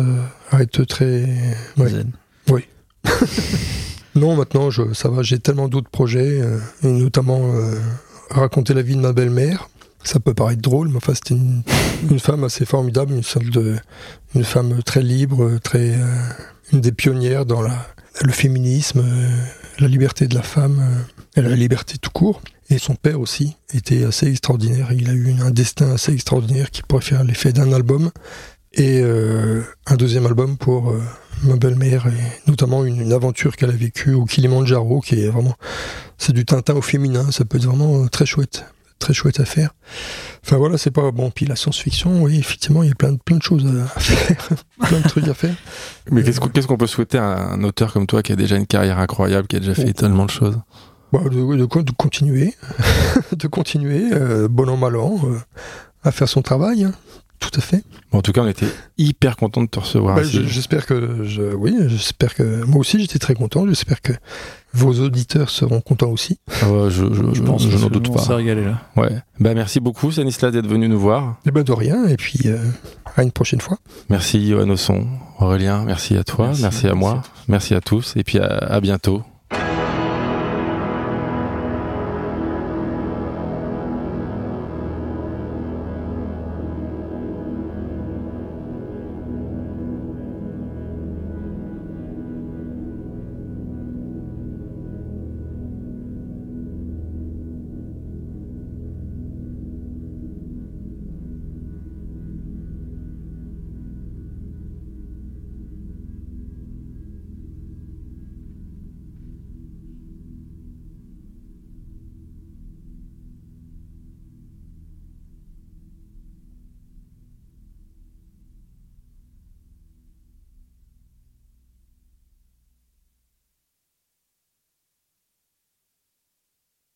à, 0.50 0.56
à 0.56 0.62
être 0.62 0.82
très 0.84 1.26
ouais. 1.76 1.88
Zen. 1.90 2.12
non 4.14 4.34
maintenant 4.36 4.70
je 4.70 4.92
ça 4.94 5.08
va, 5.08 5.22
j'ai 5.22 5.38
tellement 5.38 5.68
d'autres 5.68 5.90
projets, 5.90 6.40
euh, 6.40 6.58
et 6.82 6.88
notamment 6.88 7.40
euh, 7.54 7.74
raconter 8.30 8.74
la 8.74 8.82
vie 8.82 8.96
de 8.96 9.00
ma 9.00 9.12
belle-mère. 9.12 9.68
Ça 10.04 10.20
peut 10.20 10.32
paraître 10.34 10.62
drôle, 10.62 10.88
mais 10.88 10.96
enfin 10.96 11.14
c'était 11.14 11.34
une, 11.34 11.62
une 12.10 12.20
femme 12.20 12.44
assez 12.44 12.64
formidable, 12.64 13.12
une 13.12 13.22
sorte 13.22 13.46
de 13.50 13.76
une 14.34 14.44
femme 14.44 14.82
très 14.84 15.02
libre, 15.02 15.58
très 15.62 15.90
euh, 15.94 16.06
une 16.72 16.80
des 16.80 16.92
pionnières 16.92 17.44
dans 17.46 17.60
la 17.62 17.86
le 18.22 18.32
féminisme, 18.32 19.00
euh, 19.04 19.28
la 19.78 19.88
liberté 19.88 20.26
de 20.26 20.34
la 20.34 20.42
femme, 20.42 20.80
euh, 21.36 21.40
et 21.40 21.42
la 21.42 21.54
liberté 21.54 21.98
tout 21.98 22.10
court. 22.10 22.40
Et 22.70 22.78
son 22.78 22.94
père 22.94 23.20
aussi 23.20 23.56
était 23.72 24.04
assez 24.04 24.28
extraordinaire. 24.28 24.92
Il 24.92 25.08
a 25.08 25.12
eu 25.12 25.32
un 25.40 25.50
destin 25.50 25.92
assez 25.92 26.12
extraordinaire 26.12 26.70
qui 26.70 26.82
pourrait 26.82 27.02
faire 27.02 27.24
l'effet 27.24 27.52
d'un 27.52 27.72
album. 27.72 28.10
Et 28.74 29.00
euh, 29.02 29.62
un 29.86 29.96
deuxième 29.96 30.26
album 30.26 30.58
pour 30.58 30.90
euh, 30.90 31.00
ma 31.44 31.56
belle-mère, 31.56 32.06
et 32.06 32.50
notamment 32.50 32.84
une, 32.84 33.12
aventure 33.12 33.56
qu'elle 33.56 33.70
a 33.70 33.74
vécue 33.76 34.12
au 34.12 34.24
Kilimanjaro, 34.24 35.00
qui 35.00 35.20
est 35.20 35.28
vraiment... 35.28 35.54
C'est 36.18 36.32
du 36.32 36.44
Tintin 36.44 36.74
au 36.74 36.82
féminin, 36.82 37.30
ça 37.30 37.44
peut 37.44 37.56
être 37.56 37.64
vraiment 37.64 38.06
très 38.08 38.26
chouette. 38.26 38.64
Très 38.98 39.14
chouette 39.14 39.38
à 39.40 39.44
faire. 39.44 39.70
Enfin 40.44 40.56
voilà, 40.56 40.76
c'est 40.76 40.90
pas... 40.90 41.10
Bon, 41.10 41.30
puis 41.30 41.46
la 41.46 41.56
science-fiction, 41.56 42.22
oui, 42.22 42.38
effectivement, 42.38 42.82
il 42.82 42.88
y 42.88 42.92
a 42.92 42.94
plein 42.94 43.12
de, 43.12 43.18
plein 43.24 43.36
de 43.36 43.42
choses 43.42 43.64
à 43.66 44.00
faire. 44.00 44.48
plein 44.80 45.00
de 45.00 45.08
trucs 45.08 45.28
à 45.28 45.34
faire. 45.34 45.54
Mais 46.10 46.22
qu'est-ce 46.22 46.40
qu'on 46.40 46.48
qu'est-ce 46.48 46.66
qu'on 46.66 46.76
peut 46.76 46.86
souhaiter 46.86 47.18
à 47.18 47.38
un 47.38 47.62
auteur 47.62 47.92
comme 47.92 48.06
toi 48.06 48.22
qui 48.22 48.32
a 48.32 48.36
déjà 48.36 48.56
une 48.56 48.66
carrière 48.66 48.98
incroyable, 48.98 49.46
qui 49.46 49.56
a 49.56 49.60
déjà 49.60 49.74
fait 49.74 49.92
tellement 49.92 50.26
de 50.26 50.30
choses? 50.30 50.58
Bon, 51.12 51.22
de, 51.22 51.56
de, 51.56 51.82
de 51.82 51.90
continuer, 51.92 52.54
de 53.36 53.46
continuer, 53.46 54.12
euh, 54.12 54.46
bon 54.48 54.68
an, 54.68 54.76
mal 54.76 54.96
an, 54.96 55.18
euh, 55.24 55.38
à 56.02 56.12
faire 56.12 56.28
son 56.28 56.42
travail, 56.42 56.84
hein. 56.84 56.92
Tout 57.38 57.50
à 57.56 57.60
fait. 57.60 57.82
Bon, 58.12 58.18
En 58.18 58.22
tout 58.22 58.32
cas, 58.32 58.42
on 58.42 58.48
était 58.48 58.66
hyper 58.98 59.36
content 59.36 59.62
de 59.62 59.68
te 59.68 59.78
recevoir. 59.78 60.16
Bah, 60.16 60.22
j'espère 60.24 60.86
que, 60.86 61.24
je, 61.24 61.54
oui, 61.54 61.74
j'espère 61.86 62.34
que, 62.34 62.64
moi 62.64 62.80
aussi 62.80 62.98
j'étais 63.00 63.18
très 63.18 63.34
content, 63.34 63.66
j'espère 63.66 64.00
que 64.00 64.12
vos 64.74 64.92
auditeurs 65.00 65.48
seront 65.50 65.80
contents 65.80 66.10
aussi. 66.10 66.38
Ah 66.62 66.66
je, 66.88 67.12
je, 67.12 67.34
Je 67.34 67.42
pense 67.42 67.68
je 67.68 67.76
n'en 67.78 67.88
doute 67.88 68.08
on 68.10 68.14
pas. 68.14 68.20
s'est 68.22 68.34
régalé 68.34 68.64
là. 68.64 68.82
Ouais. 68.96 69.10
Bah, 69.40 69.54
merci 69.54 69.80
beaucoup, 69.80 70.10
Stanislas, 70.12 70.52
d'être 70.52 70.66
venu 70.66 70.88
nous 70.88 70.98
voir. 71.00 71.36
Et 71.46 71.50
ben 71.50 71.62
de 71.62 71.72
rien, 71.72 72.06
et 72.06 72.16
puis 72.16 72.40
euh, 72.46 72.58
à 73.16 73.22
une 73.22 73.32
prochaine 73.32 73.60
fois. 73.60 73.78
Merci, 74.10 74.48
Johan 74.48 74.68
Osson. 74.70 75.06
Aurélien, 75.38 75.84
merci 75.84 76.16
à 76.16 76.24
toi. 76.24 76.48
Merci, 76.48 76.62
Merci, 76.62 76.86
à 76.88 76.94
moi. 76.94 77.14
merci 77.14 77.30
Merci 77.48 77.74
à 77.74 77.80
tous. 77.80 78.12
Et 78.16 78.24
puis 78.24 78.38
à, 78.38 78.46
à 78.46 78.80
bientôt. 78.80 79.22